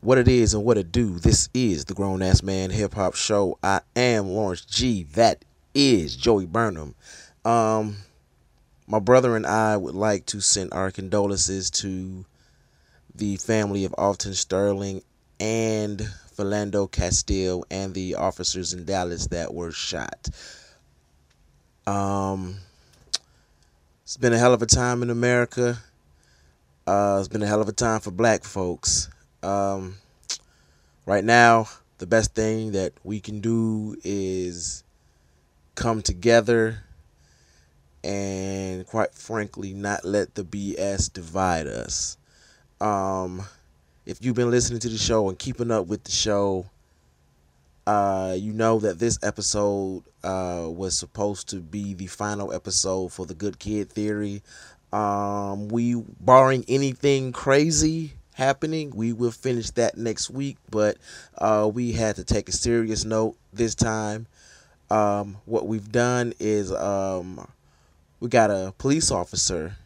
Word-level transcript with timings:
what 0.00 0.18
it 0.18 0.28
is 0.28 0.54
and 0.54 0.64
what 0.64 0.78
it 0.78 0.92
do. 0.92 1.18
This 1.18 1.48
is 1.52 1.84
the 1.86 1.94
Grown 1.94 2.22
Ass 2.22 2.42
Man 2.42 2.70
Hip 2.70 2.94
Hop 2.94 3.14
Show. 3.14 3.58
I 3.62 3.80
am 3.96 4.28
Lawrence 4.28 4.64
G. 4.64 5.02
That 5.14 5.44
is 5.74 6.14
Joey 6.14 6.46
Burnham. 6.46 6.94
Um, 7.44 7.96
my 8.86 9.00
brother 9.00 9.34
and 9.34 9.44
I 9.44 9.76
would 9.76 9.96
like 9.96 10.26
to 10.26 10.40
send 10.40 10.72
our 10.72 10.92
condolences 10.92 11.70
to 11.70 12.24
the 13.14 13.36
family 13.36 13.84
of 13.84 13.94
Alton 13.98 14.34
Sterling 14.34 15.02
and 15.40 15.98
Philando 16.36 16.90
Castile 16.90 17.64
and 17.68 17.92
the 17.92 18.14
officers 18.14 18.72
in 18.72 18.84
Dallas 18.84 19.26
that 19.28 19.52
were 19.52 19.72
shot. 19.72 20.28
Um, 21.88 22.58
it's 24.04 24.16
been 24.16 24.32
a 24.32 24.38
hell 24.38 24.54
of 24.54 24.62
a 24.62 24.66
time 24.66 25.02
in 25.02 25.10
America. 25.10 25.78
Uh, 26.86 27.16
it's 27.18 27.28
been 27.28 27.42
a 27.42 27.46
hell 27.46 27.60
of 27.60 27.68
a 27.68 27.72
time 27.72 28.00
for 28.00 28.12
black 28.12 28.44
folks. 28.44 29.10
Um, 29.42 29.96
right 31.06 31.24
now, 31.24 31.68
the 31.98 32.06
best 32.06 32.34
thing 32.34 32.72
that 32.72 32.92
we 33.04 33.20
can 33.20 33.40
do 33.40 33.96
is 34.04 34.84
come 35.74 36.02
together 36.02 36.84
and, 38.02 38.86
quite 38.86 39.14
frankly, 39.14 39.74
not 39.74 40.04
let 40.04 40.34
the 40.34 40.44
BS 40.44 41.12
divide 41.12 41.66
us. 41.66 42.16
Um, 42.80 43.42
if 44.06 44.24
you've 44.24 44.36
been 44.36 44.50
listening 44.50 44.80
to 44.80 44.88
the 44.88 44.98
show 44.98 45.28
and 45.28 45.38
keeping 45.38 45.70
up 45.70 45.86
with 45.86 46.04
the 46.04 46.10
show, 46.10 46.66
uh, 47.86 48.36
you 48.38 48.52
know 48.52 48.78
that 48.80 48.98
this 48.98 49.18
episode 49.22 50.02
uh, 50.22 50.66
was 50.68 50.96
supposed 50.96 51.48
to 51.48 51.56
be 51.56 51.94
the 51.94 52.06
final 52.06 52.52
episode 52.52 53.12
for 53.12 53.26
the 53.26 53.34
Good 53.34 53.58
Kid 53.58 53.90
Theory. 53.90 54.42
Um, 54.92 55.68
we, 55.68 55.94
barring 56.20 56.64
anything 56.68 57.32
crazy 57.32 58.12
happening, 58.38 58.92
we 58.94 59.12
will 59.12 59.32
finish 59.32 59.70
that 59.70 59.98
next 59.98 60.30
week. 60.30 60.56
But 60.70 60.96
uh, 61.36 61.70
we 61.72 61.92
had 61.92 62.16
to 62.16 62.24
take 62.24 62.48
a 62.48 62.52
serious 62.52 63.04
note 63.04 63.36
this 63.52 63.74
time. 63.74 64.26
Um, 64.90 65.36
what 65.44 65.66
we've 65.66 65.92
done 65.92 66.32
is 66.38 66.72
um, 66.72 67.46
we 68.20 68.28
got 68.28 68.50
a 68.50 68.72
police 68.78 69.10
officer 69.10 69.76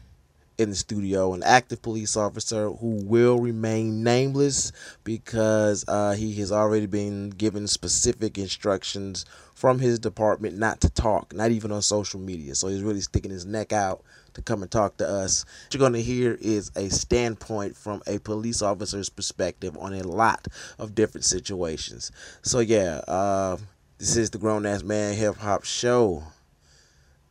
in 0.58 0.70
the 0.70 0.76
studio, 0.76 1.32
an 1.32 1.42
active 1.42 1.82
police 1.82 2.16
officer 2.16 2.70
who 2.70 3.02
will 3.04 3.38
remain 3.38 4.04
nameless 4.04 4.70
because 5.02 5.84
uh, 5.88 6.12
he 6.12 6.34
has 6.34 6.52
already 6.52 6.86
been 6.86 7.30
given 7.30 7.66
specific 7.66 8.38
instructions 8.38 9.24
from 9.54 9.78
his 9.78 9.98
department 9.98 10.58
not 10.58 10.80
to 10.82 10.90
talk, 10.90 11.34
not 11.34 11.50
even 11.50 11.72
on 11.72 11.82
social 11.82 12.20
media. 12.20 12.54
So 12.54 12.68
he's 12.68 12.82
really 12.82 13.00
sticking 13.00 13.30
his 13.30 13.46
neck 13.46 13.72
out 13.72 14.02
to 14.34 14.42
come 14.42 14.62
and 14.62 14.70
talk 14.70 14.96
to 14.98 15.08
us. 15.08 15.44
What 15.64 15.74
you're 15.74 15.78
going 15.78 15.92
to 15.94 16.02
hear 16.02 16.38
is 16.40 16.70
a 16.76 16.88
standpoint 16.88 17.76
from 17.76 18.02
a 18.06 18.18
police 18.18 18.62
officer's 18.62 19.08
perspective 19.08 19.76
on 19.78 19.94
a 19.94 20.02
lot 20.02 20.48
of 20.78 20.94
different 20.94 21.24
situations. 21.24 22.10
So, 22.42 22.60
yeah, 22.60 23.00
uh, 23.08 23.56
this 23.98 24.16
is 24.16 24.30
the 24.30 24.38
Grown 24.38 24.66
Ass 24.66 24.82
Man 24.82 25.14
Hip 25.14 25.36
Hop 25.36 25.64
Show. 25.64 26.24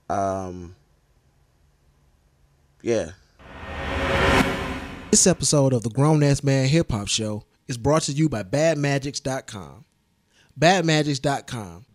Um, 0.09 0.75
yeah. 2.81 3.11
This 5.11 5.27
episode 5.27 5.73
of 5.73 5.83
the 5.83 5.89
Grown 5.89 6.23
Ass 6.23 6.43
Man 6.43 6.67
Hip 6.67 6.91
Hop 6.91 7.07
Show 7.07 7.43
is 7.67 7.77
brought 7.77 8.03
to 8.03 8.11
you 8.11 8.29
by 8.29 8.43
BadMagics.com. 8.43 9.85
BadMagics.com. 10.59 11.85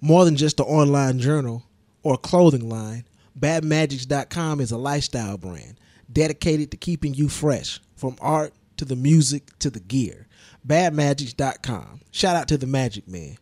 More 0.00 0.24
than 0.24 0.36
just 0.36 0.58
an 0.58 0.66
online 0.66 1.18
journal 1.18 1.64
or 2.02 2.16
clothing 2.16 2.68
line, 2.68 3.04
BadMagics.com 3.38 4.60
is 4.60 4.70
a 4.70 4.76
lifestyle 4.76 5.38
brand 5.38 5.78
dedicated 6.12 6.70
to 6.70 6.76
keeping 6.76 7.14
you 7.14 7.28
fresh 7.28 7.80
from 7.96 8.16
art 8.20 8.52
to 8.76 8.84
the 8.84 8.96
music 8.96 9.58
to 9.60 9.70
the 9.70 9.80
gear. 9.80 10.26
BadMagics.com. 10.66 12.00
Shout 12.10 12.36
out 12.36 12.48
to 12.48 12.58
the 12.58 12.66
Magic 12.66 13.08
Man. 13.08 13.36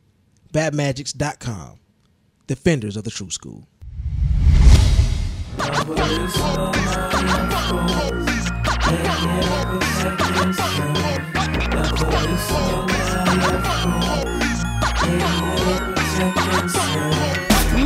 BadMagics.com. 0.53 1.79
Defenders 2.47 2.97
of 2.97 3.05
the 3.05 3.11
True 3.11 3.31
School. 3.31 3.67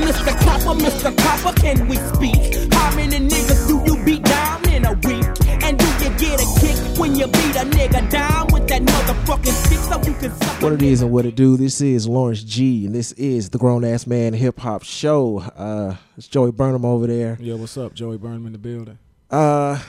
Mr. 0.00 0.38
Copper, 0.40 0.78
Mr. 0.80 1.16
Copper, 1.16 1.60
can 1.60 1.88
we 1.88 1.96
speak? 1.96 2.72
How 2.72 2.94
many 2.96 3.18
niggas 3.28 3.66
do 3.68 3.82
you 3.86 4.04
beat 4.04 4.22
down 4.24 4.68
in 4.68 4.84
a 4.84 4.92
week? 4.92 5.26
And 5.62 5.78
do 5.78 5.84
you 5.86 6.10
get 6.18 6.40
a 6.40 6.60
kick 6.60 6.98
when 6.98 7.14
you 7.14 7.26
beat 7.26 7.56
a 7.56 7.64
nigga 7.64 8.10
down 8.10 8.48
with 8.52 8.66
that 8.68 8.82
motherfucking 8.82 9.52
stick 9.66 9.78
so 9.78 9.98
you 10.10 10.16
can 10.18 10.30
suck 10.38 10.62
What 10.62 10.72
it 10.72 10.82
is 10.82 11.02
and 11.02 11.10
what 11.10 11.26
it 11.26 11.34
do. 11.36 11.56
This 11.56 11.80
is 11.80 12.06
Lawrence 12.08 12.42
G, 12.42 12.86
and 12.86 12.94
this 12.94 13.12
is 13.12 13.50
the 13.50 13.58
Grown 13.58 13.84
Ass 13.84 14.06
Man 14.06 14.32
Hip 14.32 14.58
Hop 14.60 14.82
Show. 14.82 15.38
Uh, 15.38 15.96
it's 16.16 16.28
Joey 16.28 16.50
Burnham 16.52 16.84
over 16.84 17.06
there. 17.06 17.38
Yo, 17.40 17.56
what's 17.56 17.76
up? 17.76 17.94
Joey 17.94 18.18
Burnham 18.18 18.46
in 18.46 18.52
the 18.52 18.58
building. 18.58 18.98
Uh, 19.30 19.80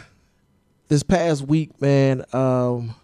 this 0.88 1.04
past 1.04 1.42
week, 1.44 1.82
man, 1.82 2.24
um, 2.34 2.96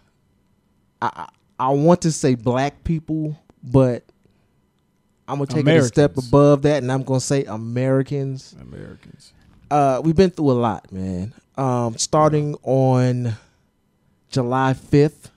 I 1.00 1.10
I 1.14 1.28
I 1.58 1.68
want 1.70 2.02
to 2.02 2.12
say 2.12 2.34
black 2.34 2.84
people, 2.84 3.38
but 3.62 4.04
I'm 5.28 5.38
gonna 5.38 5.46
take 5.46 5.66
it 5.66 5.76
a 5.76 5.82
step 5.84 6.16
above 6.16 6.62
that, 6.62 6.82
and 6.82 6.90
I'm 6.90 7.02
gonna 7.02 7.20
say 7.20 7.44
Americans. 7.44 8.54
Americans. 8.60 9.32
Uh, 9.70 10.00
we've 10.04 10.16
been 10.16 10.30
through 10.30 10.50
a 10.50 10.52
lot, 10.52 10.92
man. 10.92 11.32
Um, 11.56 11.96
starting 11.96 12.54
on 12.62 13.34
July 14.30 14.74
5th 14.74 15.28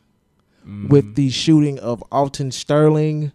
Mm-hmm. 0.68 0.88
with 0.88 1.14
the 1.14 1.30
shooting 1.30 1.78
of 1.78 2.02
Alton 2.12 2.52
Sterling. 2.52 3.32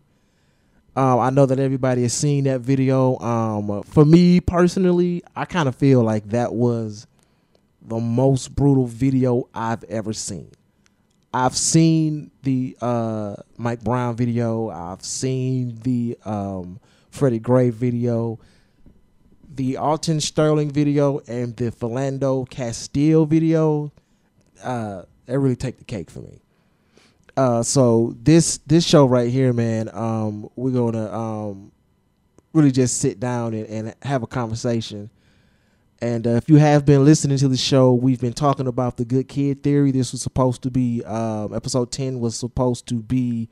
Um, 0.96 1.20
I 1.20 1.30
know 1.30 1.46
that 1.46 1.60
everybody 1.60 2.02
has 2.02 2.12
seen 2.12 2.42
that 2.44 2.60
video. 2.60 3.16
Um, 3.20 3.84
for 3.84 4.04
me 4.04 4.40
personally, 4.40 5.22
I 5.36 5.44
kind 5.44 5.68
of 5.68 5.76
feel 5.76 6.02
like 6.02 6.28
that 6.30 6.52
was 6.52 7.06
the 7.82 8.00
most 8.00 8.56
brutal 8.56 8.86
video 8.86 9.48
I've 9.54 9.84
ever 9.84 10.12
seen. 10.12 10.50
I've 11.32 11.56
seen 11.56 12.32
the 12.42 12.76
uh, 12.80 13.36
Mike 13.56 13.84
Brown 13.84 14.16
video. 14.16 14.68
I've 14.68 15.04
seen 15.04 15.78
the 15.82 16.18
um, 16.24 16.80
Freddie 17.10 17.38
Gray 17.38 17.70
video, 17.70 18.40
the 19.54 19.76
Alton 19.76 20.20
Sterling 20.20 20.70
video, 20.70 21.20
and 21.28 21.56
the 21.56 21.70
Philando 21.70 22.48
Castile 22.48 23.26
video. 23.26 23.92
Uh, 24.62 25.02
they 25.26 25.38
really 25.38 25.56
take 25.56 25.78
the 25.78 25.84
cake 25.84 26.10
for 26.10 26.20
me. 26.20 26.40
Uh, 27.36 27.62
so 27.62 28.16
this 28.22 28.58
this 28.66 28.84
show 28.84 29.06
right 29.06 29.30
here, 29.30 29.52
man, 29.52 29.88
um, 29.92 30.50
we're 30.56 30.72
gonna 30.72 31.12
um, 31.16 31.70
really 32.52 32.72
just 32.72 32.98
sit 32.98 33.20
down 33.20 33.54
and, 33.54 33.66
and 33.66 33.94
have 34.02 34.24
a 34.24 34.26
conversation. 34.26 35.10
And 36.02 36.26
uh, 36.26 36.30
if 36.30 36.48
you 36.48 36.56
have 36.56 36.86
been 36.86 37.04
listening 37.04 37.36
to 37.38 37.48
the 37.48 37.56
show, 37.56 37.92
we've 37.92 38.20
been 38.20 38.32
talking 38.32 38.66
about 38.66 38.96
the 38.96 39.04
good 39.04 39.28
kid 39.28 39.62
theory. 39.62 39.90
This 39.90 40.12
was 40.12 40.22
supposed 40.22 40.62
to 40.62 40.70
be 40.70 41.04
um, 41.04 41.54
episode 41.54 41.92
ten 41.92 42.20
was 42.20 42.36
supposed 42.36 42.86
to 42.88 42.94
be 42.94 43.48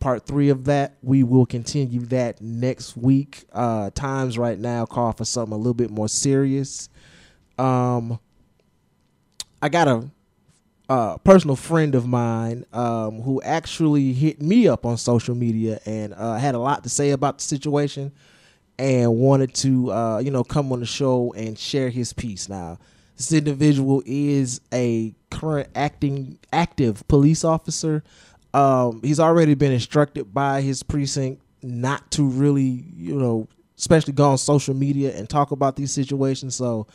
part 0.00 0.26
three 0.26 0.48
of 0.48 0.64
that. 0.64 0.96
We 1.02 1.22
will 1.22 1.46
continue 1.46 2.00
that 2.06 2.40
next 2.40 2.96
week. 2.96 3.44
Uh, 3.52 3.90
times 3.90 4.38
right 4.38 4.58
now 4.58 4.86
call 4.86 5.12
for 5.12 5.24
something 5.24 5.52
a 5.52 5.56
little 5.56 5.74
bit 5.74 5.90
more 5.90 6.08
serious. 6.08 6.88
Um, 7.58 8.18
I 9.62 9.68
got 9.68 9.88
a 9.88 10.10
uh, 10.88 11.18
personal 11.18 11.56
friend 11.56 11.94
of 11.94 12.06
mine 12.06 12.64
um, 12.72 13.20
who 13.22 13.42
actually 13.42 14.12
hit 14.14 14.40
me 14.40 14.66
up 14.66 14.86
on 14.86 14.96
social 14.96 15.34
media 15.34 15.80
and 15.84 16.14
uh, 16.14 16.36
had 16.36 16.54
a 16.54 16.58
lot 16.58 16.82
to 16.82 16.88
say 16.88 17.10
about 17.10 17.38
the 17.38 17.44
situation 17.44 18.12
and 18.78 19.16
wanted 19.16 19.54
to 19.54 19.92
uh, 19.92 20.18
you 20.18 20.30
know 20.30 20.44
come 20.44 20.72
on 20.72 20.80
the 20.80 20.86
show 20.86 21.32
and 21.36 21.58
share 21.58 21.88
his 21.88 22.12
piece. 22.12 22.48
Now, 22.48 22.78
this 23.16 23.32
individual 23.32 24.02
is 24.06 24.60
a 24.72 25.14
current 25.30 25.68
acting 25.74 26.38
active 26.52 27.06
police 27.08 27.44
officer. 27.44 28.02
Um, 28.54 29.00
he's 29.02 29.20
already 29.20 29.54
been 29.54 29.72
instructed 29.72 30.32
by 30.32 30.62
his 30.62 30.82
precinct 30.82 31.42
not 31.62 32.10
to 32.12 32.22
really 32.28 32.84
you 32.96 33.14
know 33.14 33.48
especially 33.76 34.12
go 34.12 34.30
on 34.30 34.38
social 34.38 34.74
media 34.74 35.16
and 35.16 35.28
talk 35.28 35.50
about 35.52 35.76
these 35.76 35.92
situations. 35.92 36.54
So 36.56 36.86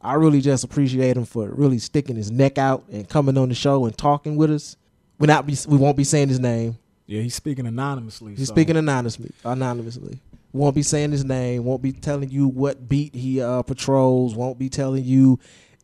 I 0.00 0.14
really 0.14 0.40
just 0.40 0.64
appreciate 0.64 1.16
him 1.16 1.24
for 1.24 1.48
really 1.48 1.78
sticking 1.78 2.16
his 2.16 2.30
neck 2.30 2.58
out 2.58 2.84
and 2.92 3.08
coming 3.08 3.38
on 3.38 3.48
the 3.48 3.54
show 3.54 3.86
and 3.86 3.96
talking 3.96 4.36
with 4.36 4.50
us. 4.50 4.76
We 5.18 5.26
not 5.26 5.46
be 5.46 5.56
we 5.66 5.78
won't 5.78 5.96
be 5.96 6.04
saying 6.04 6.28
his 6.28 6.40
name. 6.40 6.76
Yeah, 7.06 7.22
he's 7.22 7.34
speaking 7.34 7.66
anonymously. 7.66 8.34
He's 8.34 8.48
so- 8.48 8.54
speaking 8.54 8.76
anonymously. 8.76 9.30
Anonymously. 9.44 10.18
Won't 10.52 10.74
be 10.74 10.82
saying 10.82 11.12
his 11.12 11.24
name. 11.24 11.64
Won't 11.64 11.82
be 11.82 11.92
telling 11.92 12.30
you 12.30 12.48
what 12.48 12.88
beat 12.88 13.14
he 13.14 13.40
uh, 13.42 13.62
patrols. 13.62 14.34
Won't 14.34 14.58
be 14.58 14.68
telling 14.68 15.04
you 15.04 15.38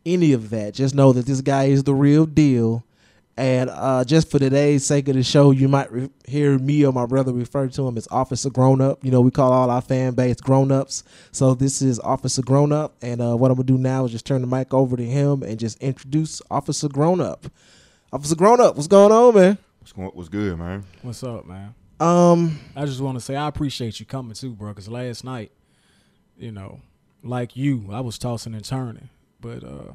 any 0.06 0.32
of 0.32 0.50
that. 0.50 0.74
Just 0.74 0.94
know 0.94 1.12
that 1.12 1.26
this 1.26 1.40
guy 1.40 1.64
is 1.64 1.84
the 1.84 1.94
real 1.94 2.26
deal. 2.26 2.84
And 3.36 3.70
uh, 3.70 4.04
just 4.04 4.30
for 4.30 4.38
today's 4.38 4.84
sake 4.84 5.08
of 5.08 5.14
the 5.14 5.22
show, 5.22 5.52
you 5.52 5.66
might 5.66 5.90
re- 5.90 6.10
hear 6.26 6.58
me 6.58 6.84
or 6.84 6.92
my 6.92 7.06
brother 7.06 7.32
refer 7.32 7.66
to 7.66 7.88
him 7.88 7.96
as 7.96 8.06
Officer 8.10 8.50
Grown 8.50 8.82
Up. 8.82 9.02
You 9.02 9.10
know, 9.10 9.22
we 9.22 9.30
call 9.30 9.52
all 9.52 9.70
our 9.70 9.80
fan 9.80 10.12
base 10.12 10.38
grown 10.40 10.70
ups. 10.70 11.02
So 11.32 11.54
this 11.54 11.80
is 11.80 11.98
Officer 12.00 12.42
Grown 12.42 12.72
Up. 12.72 12.94
And 13.00 13.22
uh, 13.22 13.34
what 13.36 13.50
I'm 13.50 13.56
going 13.56 13.66
to 13.66 13.72
do 13.72 13.78
now 13.78 14.04
is 14.04 14.12
just 14.12 14.26
turn 14.26 14.42
the 14.42 14.46
mic 14.46 14.74
over 14.74 14.96
to 14.98 15.04
him 15.04 15.42
and 15.42 15.58
just 15.58 15.82
introduce 15.82 16.42
Officer 16.50 16.88
Grown 16.88 17.22
Up. 17.22 17.46
Officer 18.12 18.36
Grown 18.36 18.60
Up, 18.60 18.76
what's 18.76 18.86
going 18.88 19.12
on, 19.12 19.34
man? 19.34 19.58
What's 19.80 19.92
going? 19.92 20.10
What's 20.10 20.28
good, 20.28 20.58
man? 20.58 20.84
What's 21.00 21.24
up, 21.24 21.46
man? 21.46 21.74
Um, 22.02 22.58
I 22.74 22.84
just 22.84 23.00
want 23.00 23.16
to 23.16 23.20
say 23.20 23.36
I 23.36 23.46
appreciate 23.48 24.00
you 24.00 24.06
coming 24.06 24.34
too, 24.34 24.52
bro. 24.54 24.70
Because 24.70 24.88
last 24.88 25.24
night, 25.24 25.52
you 26.36 26.50
know, 26.52 26.80
like 27.22 27.56
you, 27.56 27.88
I 27.92 28.00
was 28.00 28.18
tossing 28.18 28.54
and 28.54 28.64
turning, 28.64 29.08
but 29.40 29.62
uh, 29.62 29.92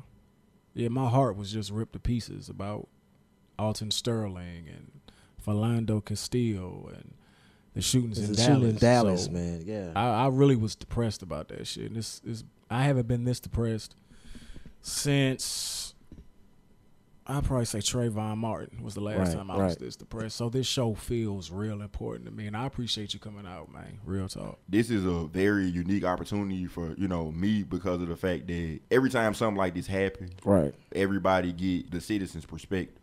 yeah, 0.73 0.87
my 0.89 1.09
heart 1.09 1.35
was 1.35 1.51
just 1.51 1.71
ripped 1.71 1.93
to 1.93 1.99
pieces 1.99 2.47
about 2.49 2.87
Alton 3.59 3.91
Sterling 3.91 4.67
and 4.67 4.91
Philando 5.45 6.03
Castillo 6.03 6.89
and 6.93 7.13
the 7.73 7.81
shootings 7.81 8.17
in 8.19 8.31
the 8.31 8.35
Dallas. 8.35 8.45
shooting 8.47 8.69
in 8.69 8.75
Dallas, 8.77 9.25
So, 9.25 9.31
man. 9.31 9.63
Yeah. 9.65 9.91
I, 9.95 10.25
I 10.25 10.27
really 10.29 10.55
was 10.55 10.75
depressed 10.75 11.21
about 11.21 11.49
that 11.49 11.67
shit. 11.67 11.85
And 11.87 11.95
this 11.95 12.21
is 12.25 12.43
I 12.69 12.83
haven't 12.83 13.07
been 13.07 13.23
this 13.25 13.39
depressed 13.39 13.95
since 14.81 15.76
I 17.29 17.41
probably 17.41 17.65
say 17.65 17.79
Trayvon 17.79 18.37
Martin 18.37 18.81
was 18.81 18.93
the 18.93 19.01
last 19.01 19.29
Right, 19.29 19.37
time 19.37 19.51
I 19.51 19.57
was 19.57 19.75
this 19.75 19.97
depressed. 19.97 20.37
So 20.37 20.47
this 20.49 20.65
show 20.65 20.93
feels 20.93 21.51
real 21.51 21.81
important 21.81 22.25
to 22.27 22.31
me, 22.31 22.47
and 22.47 22.55
I 22.55 22.65
appreciate 22.65 23.13
you 23.13 23.19
coming 23.19 23.45
out, 23.45 23.71
man. 23.71 23.99
Real 24.05 24.29
talk. 24.29 24.59
This 24.69 24.89
is 24.89 25.05
a 25.05 25.25
very 25.25 25.65
unique 25.65 26.05
opportunity 26.05 26.65
for 26.67 26.95
you 26.97 27.07
know 27.09 27.31
me 27.31 27.63
because 27.63 28.01
of 28.01 28.07
the 28.07 28.15
fact 28.15 28.47
that 28.47 28.79
every 28.89 29.09
time 29.09 29.33
something 29.33 29.57
like 29.57 29.75
this 29.75 29.87
happens, 29.87 30.31
right. 30.45 30.73
everybody 30.95 31.51
get 31.51 31.91
the 31.91 31.99
citizens' 31.99 32.45
perspective. 32.45 33.01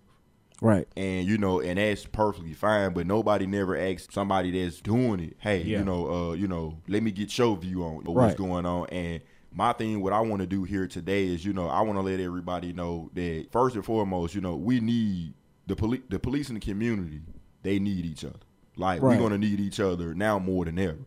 Right. 0.62 0.86
and 0.96 1.26
you 1.26 1.36
know, 1.36 1.60
and 1.60 1.78
that's 1.78 2.06
perfectly 2.06 2.54
fine. 2.54 2.94
But 2.94 3.06
nobody 3.06 3.44
never 3.46 3.76
asks 3.76 4.14
somebody 4.14 4.50
that's 4.62 4.80
doing 4.80 5.20
it, 5.20 5.36
hey, 5.40 5.62
Yeah. 5.62 5.80
you 5.80 5.84
know, 5.84 6.10
uh, 6.30 6.32
you 6.32 6.48
know, 6.48 6.78
let 6.88 7.02
me 7.02 7.10
get 7.10 7.36
your 7.36 7.56
view 7.56 7.82
on 7.82 8.04
what's 8.04 8.36
going 8.36 8.64
on. 8.64 8.86
And 8.88 9.20
my 9.54 9.72
thing, 9.72 10.02
what 10.02 10.12
I 10.12 10.20
want 10.20 10.40
to 10.40 10.46
do 10.46 10.64
here 10.64 10.86
today 10.88 11.26
is, 11.26 11.44
you 11.44 11.52
know, 11.52 11.68
I 11.68 11.80
want 11.82 11.96
to 11.96 12.02
let 12.02 12.18
everybody 12.20 12.72
know 12.72 13.10
that 13.14 13.46
first 13.52 13.76
and 13.76 13.84
foremost, 13.84 14.34
you 14.34 14.40
know, 14.40 14.56
we 14.56 14.80
need 14.80 15.34
the 15.66 15.76
police, 15.76 16.02
the 16.08 16.18
police 16.18 16.48
in 16.48 16.54
the 16.54 16.60
community. 16.60 17.20
They 17.62 17.78
need 17.78 18.04
each 18.04 18.24
other. 18.24 18.38
Like 18.76 19.00
Right. 19.00 19.16
we're 19.16 19.22
gonna 19.22 19.38
need 19.38 19.60
each 19.60 19.78
other 19.80 20.14
now 20.14 20.38
more 20.38 20.64
than 20.64 20.78
ever. 20.78 20.98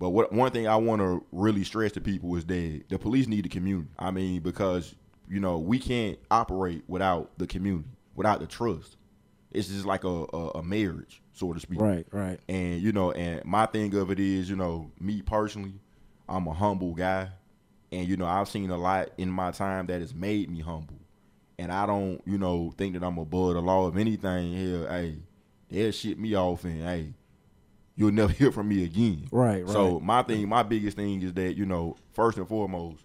But 0.00 0.10
what 0.10 0.32
one 0.32 0.50
thing 0.50 0.66
I 0.66 0.76
want 0.76 1.00
to 1.00 1.24
really 1.32 1.62
stress 1.64 1.92
to 1.92 2.00
people 2.00 2.34
is 2.36 2.44
that 2.46 2.82
the 2.88 2.98
police 2.98 3.26
need 3.28 3.44
the 3.44 3.48
community. 3.48 3.88
I 3.98 4.10
mean, 4.10 4.42
because 4.42 4.94
you 5.28 5.38
know 5.40 5.58
we 5.58 5.78
can't 5.78 6.18
operate 6.30 6.82
without 6.88 7.30
the 7.38 7.46
community, 7.46 7.88
without 8.16 8.40
the 8.40 8.46
trust. 8.46 8.96
It's 9.52 9.68
just 9.68 9.86
like 9.86 10.02
a, 10.02 10.08
a, 10.32 10.48
a 10.56 10.62
marriage, 10.64 11.22
so 11.32 11.52
to 11.52 11.60
speak. 11.60 11.80
Right. 11.80 12.04
Right. 12.10 12.40
And 12.48 12.82
you 12.82 12.90
know, 12.90 13.12
and 13.12 13.44
my 13.44 13.66
thing 13.66 13.94
of 13.94 14.10
it 14.10 14.18
is, 14.18 14.50
you 14.50 14.56
know, 14.56 14.90
me 15.00 15.22
personally, 15.22 15.74
I'm 16.28 16.48
a 16.48 16.52
humble 16.52 16.92
guy, 16.92 17.28
and 17.94 18.08
you 18.08 18.16
know, 18.16 18.26
I've 18.26 18.48
seen 18.48 18.70
a 18.70 18.76
lot 18.76 19.10
in 19.18 19.30
my 19.30 19.50
time 19.50 19.86
that 19.86 20.00
has 20.00 20.14
made 20.14 20.50
me 20.50 20.60
humble. 20.60 20.98
And 21.58 21.70
I 21.70 21.86
don't, 21.86 22.20
you 22.26 22.36
know, 22.36 22.72
think 22.76 22.94
that 22.94 23.04
I'm 23.04 23.16
above 23.18 23.54
the 23.54 23.62
law 23.62 23.86
of 23.86 23.96
anything 23.96 24.52
here. 24.52 24.88
Hey, 24.88 25.18
they'll 25.70 25.92
shit 25.92 26.18
me 26.18 26.34
off, 26.34 26.64
and 26.64 26.82
hey, 26.82 27.14
you'll 27.94 28.10
never 28.12 28.32
hear 28.40 28.50
from 28.50 28.68
me 28.68 28.84
again. 28.84 29.28
Right, 29.30 29.64
right. 29.64 29.72
So 29.72 30.00
my 30.00 30.22
thing, 30.22 30.48
my 30.48 30.64
biggest 30.64 30.96
thing 30.96 31.22
is 31.22 31.32
that 31.34 31.56
you 31.56 31.64
know, 31.64 31.96
first 32.12 32.38
and 32.38 32.48
foremost, 32.48 33.04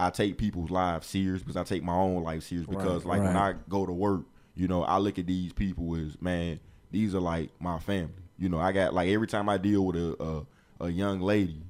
I 0.00 0.08
take 0.10 0.38
people's 0.38 0.70
lives 0.70 1.06
serious 1.06 1.42
because 1.42 1.56
I 1.56 1.64
take 1.64 1.82
my 1.82 1.94
own 1.94 2.22
life 2.22 2.44
serious 2.44 2.66
because 2.66 3.04
Right, 3.04 3.18
like 3.18 3.22
when 3.22 3.36
I 3.36 3.54
go 3.68 3.84
to 3.84 3.92
work, 3.92 4.22
you 4.54 4.66
know, 4.66 4.82
I 4.82 4.96
look 4.98 5.18
at 5.18 5.26
these 5.26 5.52
people 5.52 5.94
as 5.94 6.20
man, 6.22 6.60
these 6.90 7.14
are 7.14 7.20
like 7.20 7.50
my 7.60 7.78
family. 7.78 8.14
You 8.38 8.48
know, 8.48 8.58
I 8.58 8.72
got 8.72 8.94
like 8.94 9.10
every 9.10 9.26
time 9.26 9.48
I 9.50 9.58
deal 9.58 9.84
with 9.84 9.96
a 9.96 10.46
a, 10.80 10.86
a 10.86 10.88
young 10.90 11.20
lady, 11.20 11.60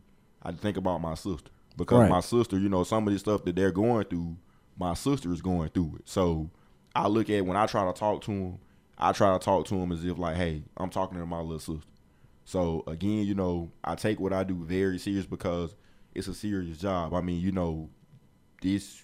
I 0.42 0.52
think 0.52 0.76
about 0.76 1.00
my 1.00 1.14
sister 1.14 1.50
because 1.76 2.00
Right. 2.02 2.10
my 2.10 2.20
sister, 2.20 2.58
you 2.58 2.68
know, 2.68 2.84
some 2.84 3.06
of 3.06 3.12
the 3.12 3.18
stuff 3.18 3.44
that 3.44 3.56
they're 3.56 3.72
going 3.72 4.04
through, 4.04 4.36
my 4.78 4.94
sister 4.94 5.32
is 5.32 5.42
going 5.42 5.68
through 5.70 5.96
it. 5.96 6.08
So 6.08 6.50
I 6.94 7.08
look 7.08 7.30
at 7.30 7.44
when 7.44 7.56
I 7.56 7.66
try 7.66 7.84
to 7.84 7.92
talk 7.98 8.22
to 8.22 8.30
them, 8.30 8.58
I 8.98 9.12
try 9.12 9.32
to 9.36 9.44
talk 9.44 9.66
to 9.66 9.74
them 9.74 9.90
as 9.92 10.04
if 10.04 10.18
like, 10.18 10.36
hey, 10.36 10.62
I'm 10.76 10.90
talking 10.90 11.18
to 11.18 11.26
my 11.26 11.40
little 11.40 11.58
sister. 11.58 11.88
So 12.44 12.84
again, 12.86 13.26
you 13.26 13.34
know, 13.34 13.70
I 13.82 13.94
take 13.94 14.20
what 14.20 14.32
I 14.32 14.44
do 14.44 14.54
very 14.54 14.98
serious 14.98 15.26
because 15.26 15.74
it's 16.14 16.28
a 16.28 16.34
serious 16.34 16.78
job. 16.78 17.14
I 17.14 17.20
mean, 17.20 17.40
you 17.40 17.52
know, 17.52 17.88
this 18.62 19.02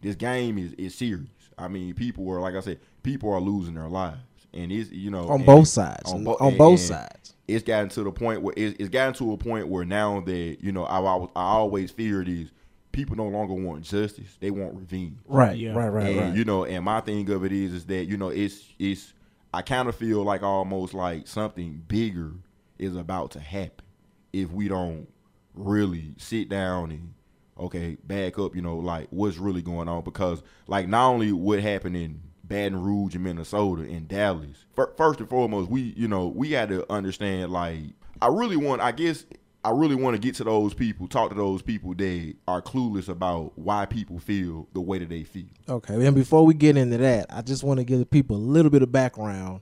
this 0.00 0.16
game 0.16 0.58
is 0.58 0.72
is 0.74 0.94
serious. 0.94 1.28
I 1.56 1.68
mean, 1.68 1.94
people 1.94 2.28
are 2.30 2.40
like 2.40 2.54
I 2.54 2.60
said, 2.60 2.80
people 3.02 3.30
are 3.32 3.40
losing 3.40 3.74
their 3.74 3.88
lives, 3.88 4.20
and 4.54 4.70
it's 4.72 4.90
you 4.90 5.10
know 5.10 5.28
On 5.28 5.44
both 5.44 5.68
sides. 5.68 6.12
On, 6.12 6.24
bo- 6.24 6.36
on 6.40 6.48
and- 6.48 6.58
both 6.58 6.80
and 6.80 6.88
sides. 6.88 7.34
It's 7.48 7.64
gotten 7.64 7.88
to 7.90 8.04
the 8.04 8.12
point 8.12 8.40
where 8.40 8.54
it's, 8.56 8.76
it's 8.78 8.88
gotten 8.88 9.14
to 9.14 9.32
a 9.32 9.36
point 9.36 9.68
where 9.68 9.84
now 9.84 10.20
that 10.20 10.58
you 10.60 10.72
know 10.72 10.84
I, 10.84 11.00
I, 11.00 11.24
I 11.36 11.52
always 11.56 11.90
feared 11.90 12.28
is 12.28 12.50
people 12.92 13.16
no 13.16 13.26
longer 13.26 13.54
want 13.54 13.82
justice; 13.82 14.36
they 14.40 14.50
want 14.50 14.74
revenge 14.74 15.18
Right. 15.26 15.56
Yeah. 15.58 15.72
Right. 15.72 15.88
Right. 15.88 16.06
and 16.06 16.20
right. 16.20 16.34
you 16.36 16.44
know, 16.44 16.64
and 16.64 16.84
my 16.84 17.00
thing 17.00 17.28
of 17.30 17.44
it 17.44 17.52
is, 17.52 17.72
is 17.72 17.86
that 17.86 18.04
you 18.04 18.16
know, 18.16 18.28
it's 18.28 18.62
it's. 18.78 19.12
I 19.52 19.60
kind 19.60 19.86
of 19.88 19.94
feel 19.96 20.22
like 20.22 20.42
almost 20.42 20.94
like 20.94 21.26
something 21.26 21.82
bigger 21.86 22.32
is 22.78 22.96
about 22.96 23.32
to 23.32 23.40
happen 23.40 23.84
if 24.32 24.50
we 24.50 24.68
don't 24.68 25.06
really 25.54 26.14
sit 26.16 26.48
down 26.48 26.90
and 26.90 27.12
okay 27.58 27.96
back 28.04 28.38
up. 28.38 28.54
You 28.54 28.62
know, 28.62 28.76
like 28.76 29.08
what's 29.10 29.36
really 29.36 29.62
going 29.62 29.88
on 29.88 30.04
because 30.04 30.42
like 30.68 30.88
not 30.88 31.08
only 31.08 31.32
what 31.32 31.60
happened 31.60 31.96
in 31.96 32.22
Baton 32.52 32.82
Rouge 32.82 33.14
and 33.14 33.24
Minnesota 33.24 33.82
and 33.82 34.06
Dallas. 34.06 34.66
First 34.96 35.20
and 35.20 35.28
foremost, 35.28 35.70
we 35.70 35.94
you 35.96 36.06
know 36.08 36.28
we 36.28 36.50
got 36.50 36.68
to 36.68 36.90
understand 36.92 37.50
like 37.50 37.78
I 38.20 38.26
really 38.28 38.56
want. 38.56 38.80
I 38.82 38.92
guess 38.92 39.24
I 39.64 39.70
really 39.70 39.94
want 39.94 40.14
to 40.14 40.20
get 40.20 40.34
to 40.36 40.44
those 40.44 40.74
people, 40.74 41.08
talk 41.08 41.30
to 41.30 41.34
those 41.36 41.62
people 41.62 41.94
that 41.94 42.34
are 42.48 42.60
clueless 42.60 43.08
about 43.08 43.56
why 43.58 43.86
people 43.86 44.18
feel 44.18 44.68
the 44.72 44.80
way 44.80 44.98
that 44.98 45.08
they 45.08 45.24
feel. 45.24 45.46
Okay, 45.68 45.94
and 46.04 46.14
before 46.14 46.44
we 46.44 46.52
get 46.54 46.76
into 46.76 46.98
that, 46.98 47.26
I 47.30 47.42
just 47.42 47.62
want 47.64 47.78
to 47.78 47.84
give 47.84 47.98
the 47.98 48.06
people 48.06 48.36
a 48.36 48.38
little 48.38 48.70
bit 48.70 48.82
of 48.82 48.90
background, 48.92 49.60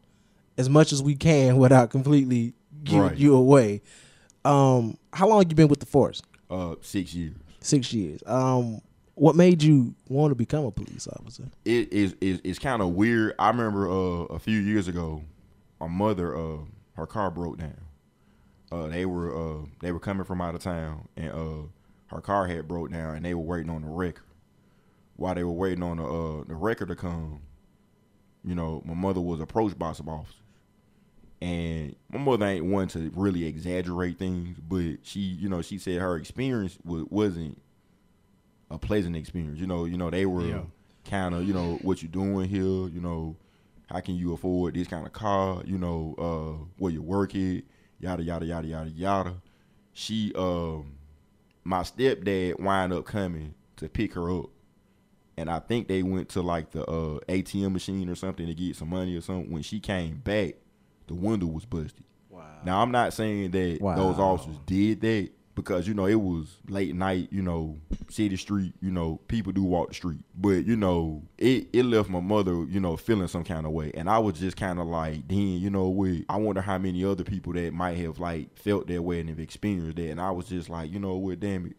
as 0.58 0.68
much 0.68 0.92
as 0.92 1.02
we 1.02 1.14
can, 1.16 1.56
without 1.58 1.90
completely 1.90 2.54
giving 2.82 3.02
Right. 3.02 3.16
you 3.16 3.34
away. 3.34 3.82
Um, 4.44 4.96
how 5.12 5.28
long 5.28 5.42
you 5.48 5.54
been 5.54 5.68
with 5.68 5.80
the 5.80 5.86
force? 5.86 6.22
Uh, 6.48 6.76
six 6.80 7.14
years. 7.14 7.34
Six 7.60 7.92
years. 7.92 8.22
Um, 8.26 8.80
what 9.20 9.36
made 9.36 9.62
you 9.62 9.94
want 10.08 10.30
to 10.30 10.34
become 10.34 10.64
a 10.64 10.70
police 10.70 11.06
officer? 11.06 11.44
It 11.66 11.92
is 11.92 12.16
is 12.22 12.40
it's 12.42 12.58
kind 12.58 12.80
of 12.80 12.94
weird. 12.94 13.34
I 13.38 13.48
remember 13.48 13.86
uh, 13.86 14.24
a 14.34 14.38
few 14.38 14.58
years 14.58 14.88
ago, 14.88 15.22
my 15.78 15.88
mother 15.88 16.34
uh 16.34 16.60
her 16.94 17.06
car 17.06 17.30
broke 17.30 17.58
down. 17.58 17.76
Uh, 18.72 18.86
they 18.86 19.04
were 19.04 19.36
uh 19.36 19.66
they 19.82 19.92
were 19.92 20.00
coming 20.00 20.24
from 20.24 20.40
out 20.40 20.54
of 20.54 20.62
town, 20.62 21.06
and 21.18 21.30
uh 21.32 21.66
her 22.06 22.22
car 22.22 22.46
had 22.46 22.66
broke 22.66 22.92
down, 22.92 23.16
and 23.16 23.22
they 23.22 23.34
were 23.34 23.42
waiting 23.42 23.68
on 23.68 23.82
the 23.82 23.88
record. 23.88 24.24
While 25.16 25.34
they 25.34 25.44
were 25.44 25.52
waiting 25.52 25.82
on 25.82 25.98
the 25.98 26.04
uh 26.04 26.44
the 26.48 26.54
record 26.54 26.88
to 26.88 26.96
come, 26.96 27.42
you 28.42 28.54
know, 28.54 28.80
my 28.86 28.94
mother 28.94 29.20
was 29.20 29.38
approached 29.38 29.78
by 29.78 29.92
some 29.92 30.08
officers. 30.08 30.36
And 31.42 31.94
my 32.10 32.20
mother 32.20 32.46
ain't 32.46 32.64
one 32.64 32.88
to 32.88 33.10
really 33.14 33.44
exaggerate 33.44 34.18
things, 34.18 34.56
but 34.66 34.96
she, 35.02 35.20
you 35.20 35.50
know, 35.50 35.60
she 35.60 35.76
said 35.76 36.00
her 36.00 36.16
experience 36.16 36.78
was, 36.84 37.04
wasn't 37.10 37.60
a 38.70 38.78
pleasant 38.78 39.16
experience. 39.16 39.58
You 39.58 39.66
know, 39.66 39.84
you 39.84 39.96
know 39.96 40.10
they 40.10 40.26
were 40.26 40.46
Yeah. 40.46 40.62
kind 41.04 41.34
of, 41.34 41.44
you 41.44 41.52
know, 41.52 41.78
what 41.82 42.02
you 42.02 42.08
doing 42.08 42.48
here. 42.48 42.62
You 42.88 43.00
know, 43.00 43.36
how 43.86 44.00
can 44.00 44.14
you 44.14 44.32
afford 44.32 44.74
this 44.74 44.86
kind 44.88 45.06
of 45.06 45.12
car? 45.12 45.62
You 45.66 45.78
know, 45.78 46.14
uh, 46.18 46.64
where 46.78 46.92
you 46.92 47.02
work 47.02 47.34
at, 47.34 47.64
yada 47.98 48.22
yada 48.22 48.46
yada 48.46 48.68
yada 48.68 48.90
yada. 48.90 49.42
She, 49.92 50.32
um, 50.36 50.94
my 51.64 51.80
stepdad 51.82 52.60
wind 52.60 52.92
up 52.92 53.04
coming 53.04 53.54
to 53.76 53.88
pick 53.88 54.14
her 54.14 54.30
up, 54.30 54.46
and 55.36 55.50
I 55.50 55.58
think 55.58 55.88
they 55.88 56.02
went 56.02 56.28
to 56.30 56.42
like 56.42 56.70
the 56.70 56.84
uh, 56.88 57.18
ATM 57.28 57.72
machine 57.72 58.08
or 58.08 58.14
something 58.14 58.46
to 58.46 58.54
get 58.54 58.76
some 58.76 58.88
money 58.90 59.16
or 59.16 59.20
something. 59.20 59.50
When 59.50 59.62
she 59.62 59.80
came 59.80 60.18
back, 60.18 60.54
the 61.08 61.14
window 61.14 61.46
was 61.46 61.64
busted. 61.64 62.04
Wow. 62.28 62.44
Now 62.64 62.82
I'm 62.82 62.92
not 62.92 63.12
saying 63.12 63.50
that 63.50 63.78
Wow. 63.80 63.96
those 63.96 64.18
officers 64.18 64.58
did 64.64 65.00
that 65.00 65.30
because 65.62 65.86
you 65.86 65.94
know 65.94 66.06
it 66.06 66.20
was 66.20 66.58
late 66.68 66.94
night, 66.94 67.28
you 67.30 67.42
know, 67.42 67.78
city 68.08 68.36
street, 68.36 68.74
you 68.80 68.90
know, 68.90 69.20
people 69.28 69.52
do 69.52 69.62
walk 69.62 69.88
the 69.88 69.94
street. 69.94 70.20
But 70.34 70.66
you 70.66 70.76
know, 70.76 71.22
it, 71.38 71.68
it 71.72 71.84
left 71.84 72.08
my 72.08 72.20
mother, 72.20 72.64
you 72.64 72.80
know, 72.80 72.96
feeling 72.96 73.28
some 73.28 73.44
kind 73.44 73.66
of 73.66 73.72
way. 73.72 73.90
And 73.94 74.08
I 74.08 74.18
was 74.18 74.38
just 74.38 74.56
kind 74.56 74.78
of 74.78 74.86
like, 74.86 75.28
then, 75.28 75.58
you 75.58 75.70
know, 75.70 75.88
what 75.88 76.10
I 76.28 76.36
wonder 76.36 76.60
how 76.60 76.78
many 76.78 77.04
other 77.04 77.24
people 77.24 77.52
that 77.54 77.72
might 77.72 77.96
have 77.98 78.18
like 78.18 78.56
felt 78.58 78.86
that 78.88 79.02
way 79.02 79.20
and 79.20 79.28
have 79.28 79.40
experienced 79.40 79.96
that. 79.96 80.10
And 80.10 80.20
I 80.20 80.30
was 80.30 80.46
just 80.46 80.68
like, 80.68 80.92
you 80.92 80.98
know 80.98 81.16
what, 81.16 81.40
damn 81.40 81.66
it. 81.66 81.76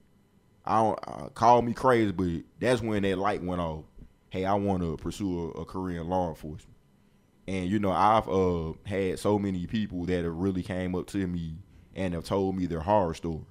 I 0.66 0.78
don't 0.78 1.00
uh, 1.08 1.30
call 1.30 1.62
me 1.62 1.74
crazy, 1.74 2.12
but 2.12 2.44
that's 2.60 2.82
when 2.82 3.04
that 3.04 3.18
light 3.18 3.44
went 3.44 3.62
off. 3.62 3.86
Hey, 4.30 4.46
I 4.46 4.54
want 4.54 4.84
to 4.84 4.96
pursue 4.98 5.52
a, 5.56 5.62
a 5.62 5.66
career 5.66 6.02
in 6.02 6.08
law 6.08 6.30
enforcement. 6.30 6.78
And 7.48 7.70
you 7.70 7.80
know, 7.80 7.92
I've 7.92 8.30
uh, 8.30 8.74
had 8.86 9.20
so 9.20 9.40
many 9.40 9.66
people 9.66 10.06
that 10.06 10.24
have 10.24 10.36
really 10.36 10.64
came 10.64 10.96
up 10.96 11.08
to 11.08 11.26
me 11.28 11.56
and 11.96 12.14
have 12.14 12.24
told 12.24 12.56
me 12.56 12.66
their 12.66 12.80
horror 12.80 13.14
stories. 13.14 13.46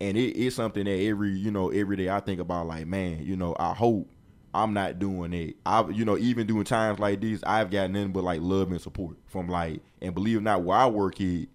And 0.00 0.16
it, 0.16 0.36
it's 0.36 0.56
something 0.56 0.84
that 0.84 0.98
every 0.98 1.30
you 1.30 1.50
know 1.50 1.70
every 1.70 1.96
day 1.96 2.08
I 2.08 2.20
think 2.20 2.40
about. 2.40 2.66
Like, 2.66 2.86
man, 2.86 3.24
you 3.24 3.36
know, 3.36 3.56
I 3.58 3.74
hope 3.74 4.08
I'm 4.54 4.72
not 4.72 4.98
doing 4.98 5.32
it. 5.32 5.56
I 5.66 5.86
you 5.88 6.04
know 6.04 6.16
even 6.16 6.46
during 6.46 6.64
times 6.64 6.98
like 6.98 7.20
these, 7.20 7.42
I've 7.44 7.70
got 7.70 7.90
nothing 7.90 8.12
but 8.12 8.24
like 8.24 8.40
love 8.40 8.70
and 8.70 8.80
support 8.80 9.16
from 9.26 9.48
like 9.48 9.80
and 10.00 10.14
believe 10.14 10.36
it 10.36 10.40
or 10.40 10.42
not, 10.42 10.62
where 10.62 10.78
I 10.78 10.86
work 10.86 11.20
at, 11.20 11.46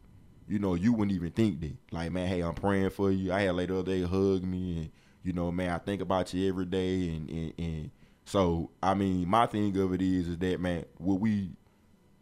you 0.47 0.59
know, 0.59 0.75
you 0.75 0.93
wouldn't 0.93 1.15
even 1.15 1.31
think 1.31 1.61
that. 1.61 1.75
Like, 1.91 2.11
man, 2.11 2.27
hey, 2.27 2.41
I'm 2.41 2.53
praying 2.53 2.91
for 2.91 3.11
you. 3.11 3.31
I 3.31 3.41
had 3.41 3.55
like 3.55 3.69
the 3.69 3.79
other 3.79 3.91
day 3.91 4.01
hug 4.03 4.43
me 4.43 4.77
and 4.77 4.91
you 5.23 5.31
know, 5.31 5.51
man, 5.51 5.69
I 5.69 5.77
think 5.77 6.01
about 6.01 6.33
you 6.33 6.47
every 6.49 6.65
day 6.65 7.09
and 7.09 7.29
and, 7.29 7.53
and 7.57 7.91
so 8.25 8.71
I 8.81 8.93
mean, 8.93 9.27
my 9.27 9.45
thing 9.45 9.77
of 9.77 9.93
it 9.93 10.01
is 10.01 10.27
is 10.27 10.37
that 10.39 10.59
man, 10.59 10.85
what 10.97 11.19
we 11.19 11.51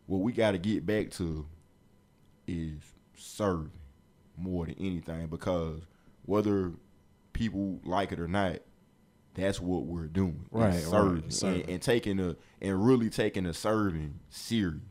what 0.06 0.22
we 0.22 0.34
got 0.34 0.52
to 0.52 0.58
get 0.58 0.86
back 0.86 1.10
to 1.12 1.46
is 2.48 2.82
serving 3.16 3.72
more 4.38 4.66
than 4.66 4.76
anything 4.80 5.28
because 5.28 5.82
whether 6.26 6.74
people 7.34 7.80
like 7.84 8.12
it 8.12 8.20
or 8.20 8.28
not, 8.28 8.60
that's 9.34 9.60
what 9.60 9.86
we're 9.86 10.08
doing. 10.08 10.46
Right, 10.52 10.74
right, 10.74 10.84
serving, 10.84 11.30
serving. 11.30 11.62
And, 11.62 11.70
and 11.70 11.82
taking 11.82 12.20
a 12.20 12.36
and 12.62 12.86
really 12.86 13.10
taking 13.10 13.44
the 13.44 13.54
serving 13.54 14.20
serious. 14.30 14.82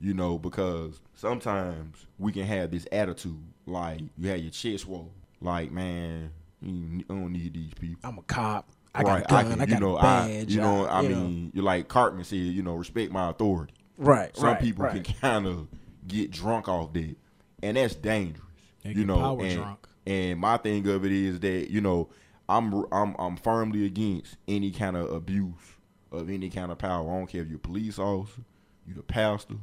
You 0.00 0.14
know, 0.14 0.36
because 0.36 1.00
sometimes 1.14 2.06
we 2.18 2.32
can 2.32 2.44
have 2.44 2.72
this 2.72 2.88
attitude 2.90 3.40
like 3.66 4.00
you 4.18 4.28
have 4.30 4.40
your 4.40 4.50
chest 4.50 4.84
swole, 4.84 5.12
like 5.40 5.70
man, 5.70 6.32
you 6.60 7.04
don't 7.04 7.32
need 7.32 7.54
these 7.54 7.74
people. 7.74 8.00
I'm 8.02 8.18
a 8.18 8.22
cop. 8.22 8.68
I 8.94 9.02
got 9.02 9.08
right, 9.08 9.24
a 9.24 9.28
gun. 9.28 9.38
I, 9.38 9.48
can, 9.48 9.58
got 9.58 9.68
you 9.68 9.80
know, 9.80 9.96
a 9.96 10.02
badge. 10.02 10.50
I, 10.50 10.54
you 10.54 10.60
know, 10.60 10.84
I 10.86 11.00
you 11.02 11.08
mean, 11.08 11.52
you're 11.54 11.64
like 11.64 11.88
Cartman 11.88 12.24
said, 12.24 12.36
you 12.36 12.62
know, 12.62 12.74
respect 12.74 13.12
my 13.12 13.30
authority. 13.30 13.74
right. 13.96 14.36
Some 14.36 14.46
right, 14.46 14.60
people 14.60 14.84
right. 14.84 15.02
can 15.04 15.14
kind 15.14 15.46
of 15.46 15.68
get 16.06 16.30
drunk 16.30 16.68
off 16.68 16.92
that, 16.92 17.16
and 17.62 17.76
that's 17.76 17.94
dangerous. 17.94 18.42
They 18.82 18.90
you 18.90 19.04
know, 19.04 19.18
power 19.18 19.44
and, 19.44 19.54
drunk. 19.54 19.88
And 20.06 20.40
my 20.40 20.56
thing 20.56 20.86
of 20.88 21.04
it 21.04 21.12
is 21.12 21.40
that 21.40 21.70
you 21.70 21.80
know, 21.80 22.08
I'm 22.48 22.84
I'm 22.92 23.14
I'm 23.18 23.36
firmly 23.36 23.86
against 23.86 24.36
any 24.48 24.70
kind 24.70 24.96
of 24.96 25.12
abuse 25.12 25.76
of 26.10 26.28
any 26.28 26.50
kind 26.50 26.70
of 26.70 26.78
power. 26.78 27.10
I 27.10 27.18
don't 27.18 27.26
care 27.26 27.42
if 27.42 27.48
you're 27.48 27.56
a 27.56 27.60
police 27.60 27.98
officer, 27.98 28.42
you're 28.86 28.96
the 28.96 29.02
pastor, 29.02 29.56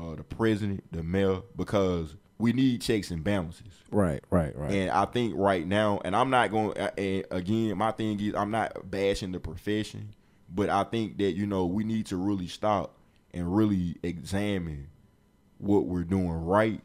uh, 0.00 0.14
the 0.14 0.24
president, 0.24 0.84
the 0.92 1.02
mayor, 1.02 1.42
because 1.56 2.16
we 2.38 2.52
need 2.52 2.82
checks 2.82 3.10
and 3.10 3.24
balances. 3.24 3.72
Right, 3.90 4.22
right, 4.30 4.56
right. 4.56 4.70
And 4.70 4.90
I 4.90 5.06
think 5.06 5.34
right 5.36 5.66
now, 5.66 6.00
and 6.04 6.14
I'm 6.14 6.30
not 6.30 6.50
going. 6.50 6.76
And 6.76 7.24
again, 7.30 7.76
my 7.78 7.92
thing 7.92 8.20
is, 8.20 8.34
I'm 8.34 8.50
not 8.50 8.90
bashing 8.90 9.32
the 9.32 9.40
profession, 9.40 10.14
but 10.54 10.68
I 10.68 10.84
think 10.84 11.18
that 11.18 11.32
you 11.32 11.46
know 11.46 11.66
we 11.66 11.84
need 11.84 12.06
to 12.06 12.16
really 12.16 12.48
stop 12.48 12.96
and 13.32 13.54
really 13.54 13.96
examine 14.02 14.88
what 15.58 15.86
we're 15.86 16.04
doing 16.04 16.30
right 16.30 16.80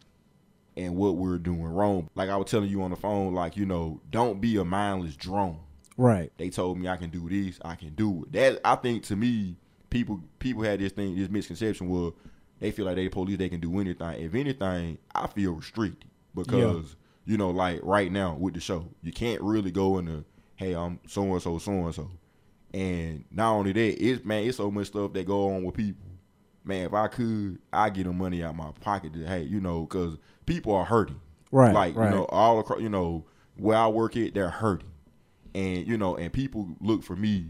and 0.86 0.96
what 0.96 1.16
we're 1.16 1.38
doing 1.38 1.64
wrong. 1.64 2.10
Like 2.16 2.30
I 2.30 2.36
was 2.38 2.50
telling 2.50 2.70
you 2.70 2.82
on 2.84 2.92
the 2.92 2.96
phone, 2.96 3.34
like 3.34 3.58
you 3.58 3.66
know, 3.66 4.02
don't 4.10 4.42
be 4.42 4.58
a 4.58 4.66
mindless 4.66 5.16
drone. 5.16 5.60
right. 5.98 6.32
They 6.38 6.50
told 6.50 6.78
me 6.80 6.88
I 6.88 6.98
can 6.98 7.10
do 7.10 7.30
this, 7.30 7.60
I 7.64 7.76
can 7.76 7.94
do 7.96 8.24
it. 8.24 8.32
That 8.34 8.62
I 8.66 8.76
think 8.76 9.04
to 9.04 9.16
me, 9.16 9.58
people 9.90 10.22
people 10.40 10.64
had 10.64 10.80
this 10.80 10.92
thing, 10.94 11.16
this 11.16 11.30
misconception 11.30 11.90
where 11.90 12.12
they 12.60 12.72
feel 12.72 12.86
like 12.86 12.96
they 12.96 13.10
police, 13.10 13.38
they 13.38 13.50
can 13.50 13.60
do 13.60 13.80
anything. 13.80 14.22
If 14.22 14.36
anything, 14.36 14.98
I 15.14 15.28
feel 15.28 15.54
restricted 15.54 16.10
because 16.36 16.96
you 17.26 17.38
know, 17.38 17.50
like 17.52 17.80
right 17.84 18.12
now 18.12 18.36
with 18.36 18.56
the 18.56 18.60
show, 18.60 18.88
you 19.02 19.12
can't 19.12 19.42
really 19.42 19.72
go 19.72 20.00
into, 20.00 20.26
hey, 20.56 20.74
I'm 20.74 21.00
so 21.08 21.24
and 21.24 21.42
so, 21.42 21.58
so 21.60 21.72
and 21.72 21.96
so, 21.96 22.10
and 22.74 23.26
not 23.32 23.52
only 23.54 23.74
that, 23.74 24.04
it's 24.04 24.26
man, 24.26 24.44
it's 24.44 24.58
so 24.58 24.72
much 24.72 24.88
stuff 24.88 25.14
that 25.14 25.26
go 25.26 25.54
on 25.54 25.64
with 25.64 25.76
people. 25.76 26.08
Man, 26.64 26.86
if 26.86 26.94
I 26.94 27.08
could, 27.08 27.60
I 27.74 27.90
get 27.90 28.06
them 28.06 28.18
money 28.20 28.44
out 28.44 28.56
my 28.56 28.72
pocket. 28.82 29.14
To, 29.14 29.26
hey, 29.26 29.44
you 29.44 29.60
know, 29.60 29.82
because 29.82 30.18
people 30.46 30.74
are 30.76 30.86
hurting. 30.86 31.20
Right, 31.52 31.74
Like 31.74 31.96
right. 31.96 32.10
you 32.10 32.16
know, 32.16 32.26
all 32.26 32.60
across, 32.60 32.80
you 32.82 32.90
know, 32.90 33.26
where 33.58 33.78
I 33.78 33.88
work 33.88 34.16
at, 34.16 34.34
they're 34.34 34.50
hurting 34.50 34.88
and 35.54 35.86
you 35.88 35.98
know, 35.98 36.16
and 36.16 36.32
people 36.32 36.70
look 36.80 37.04
for 37.04 37.16
me 37.16 37.48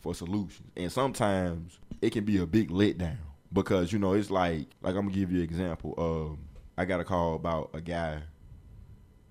for 0.00 0.14
solutions. 0.14 0.70
And 0.76 0.90
sometimes 0.90 1.78
it 2.00 2.10
can 2.10 2.24
be 2.24 2.38
a 2.38 2.46
big 2.46 2.70
letdown 2.70 3.18
because 3.52 3.92
you 3.92 3.98
know 3.98 4.14
it's 4.14 4.30
like 4.30 4.68
like 4.80 4.94
I'm 4.94 5.02
gonna 5.06 5.10
give 5.12 5.30
you 5.30 5.38
an 5.38 5.44
example. 5.44 5.94
Um, 5.98 6.38
I 6.76 6.84
got 6.84 7.00
a 7.00 7.04
call 7.04 7.34
about 7.34 7.70
a 7.74 7.80
guy. 7.80 8.22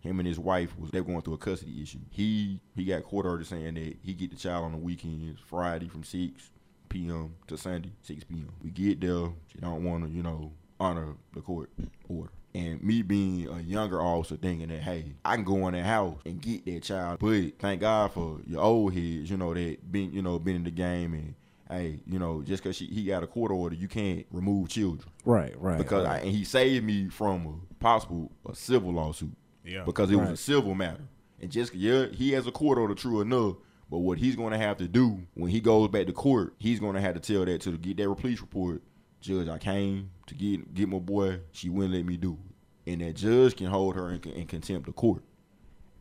Him 0.01 0.19
and 0.19 0.27
his 0.27 0.39
wife 0.39 0.75
was 0.79 0.89
they 0.89 0.99
were 0.99 1.07
going 1.07 1.21
through 1.21 1.35
a 1.35 1.37
custody 1.37 1.81
issue. 1.81 1.99
He 2.09 2.59
he 2.75 2.85
got 2.85 3.03
court 3.03 3.25
order 3.25 3.43
saying 3.43 3.75
that 3.75 3.97
he 4.01 4.13
get 4.13 4.31
the 4.31 4.37
child 4.37 4.65
on 4.65 4.71
the 4.71 4.77
weekends, 4.79 5.39
Friday 5.41 5.87
from 5.87 6.03
six 6.03 6.49
p.m. 6.89 7.35
to 7.47 7.57
Sunday 7.57 7.91
six 8.01 8.23
p.m. 8.23 8.49
We 8.63 8.71
get 8.71 8.99
there, 9.01 9.29
she 9.47 9.59
don't 9.59 9.83
want 9.83 10.05
to 10.05 10.09
you 10.09 10.23
know 10.23 10.53
honor 10.79 11.13
the 11.33 11.41
court 11.41 11.69
order. 12.09 12.31
And 12.53 12.83
me 12.83 13.01
being 13.01 13.47
a 13.47 13.61
younger 13.61 14.01
officer 14.01 14.35
thinking 14.35 14.67
that, 14.67 14.81
hey, 14.81 15.13
I 15.23 15.35
can 15.35 15.45
go 15.45 15.67
in 15.67 15.73
that 15.73 15.85
house 15.85 16.17
and 16.25 16.41
get 16.41 16.65
that 16.65 16.83
child. 16.83 17.19
But 17.19 17.59
thank 17.59 17.79
God 17.79 18.11
for 18.11 18.39
your 18.45 18.61
old 18.61 18.93
heads, 18.93 19.29
you 19.29 19.37
know, 19.37 19.53
that 19.53 19.91
been, 19.91 20.11
you 20.11 20.21
know, 20.21 20.37
been 20.37 20.57
in 20.57 20.63
the 20.65 20.71
game 20.71 21.13
and 21.13 21.35
hey, 21.69 22.01
you 22.05 22.19
know, 22.19 22.41
just 22.41 22.61
cause 22.61 22.77
he 22.77 23.05
got 23.05 23.23
a 23.23 23.27
court 23.27 23.51
order, 23.51 23.75
you 23.75 23.87
can't 23.87 24.25
remove 24.31 24.67
children. 24.67 25.09
Right, 25.23 25.53
right. 25.61 25.77
Because 25.77 26.05
I, 26.05 26.17
and 26.17 26.31
he 26.31 26.43
saved 26.43 26.83
me 26.83 27.07
from 27.07 27.63
a 27.71 27.73
possible 27.75 28.31
a 28.47 28.53
civil 28.53 28.91
lawsuit. 28.91 29.31
Yeah. 29.63 29.83
Because 29.85 30.11
it 30.11 30.17
was 30.17 30.29
a 30.29 30.37
civil 30.37 30.75
matter. 30.75 31.07
And 31.39 31.49
just 31.49 31.73
yeah, 31.73 32.07
he 32.07 32.31
has 32.33 32.45
a 32.47 32.51
court 32.51 32.77
order, 32.77 32.95
true 32.95 33.21
enough. 33.21 33.55
But 33.89 33.99
what 33.99 34.17
he's 34.17 34.35
going 34.35 34.51
to 34.51 34.57
have 34.57 34.77
to 34.77 34.87
do 34.87 35.19
when 35.33 35.51
he 35.51 35.59
goes 35.59 35.89
back 35.89 36.07
to 36.07 36.13
court, 36.13 36.53
he's 36.57 36.79
going 36.79 36.95
to 36.95 37.01
have 37.01 37.13
to 37.13 37.19
tell 37.19 37.45
that 37.45 37.61
to 37.61 37.77
get 37.77 37.97
that 37.97 38.15
police 38.15 38.41
report. 38.41 38.81
Judge, 39.19 39.47
I 39.47 39.57
came 39.57 40.09
to 40.31 40.35
get 40.37 40.73
get 40.73 40.89
my 40.89 40.99
boy. 40.99 41.39
She 41.51 41.69
wouldn't 41.69 41.93
let 41.93 42.05
me 42.05 42.17
do 42.17 42.37
it, 42.85 42.91
and 42.91 43.01
that 43.01 43.15
judge 43.15 43.55
can 43.55 43.67
hold 43.67 43.95
her 43.95 44.11
in, 44.11 44.21
in 44.23 44.47
contempt 44.47 44.87
of 44.87 44.95
court. 44.95 45.23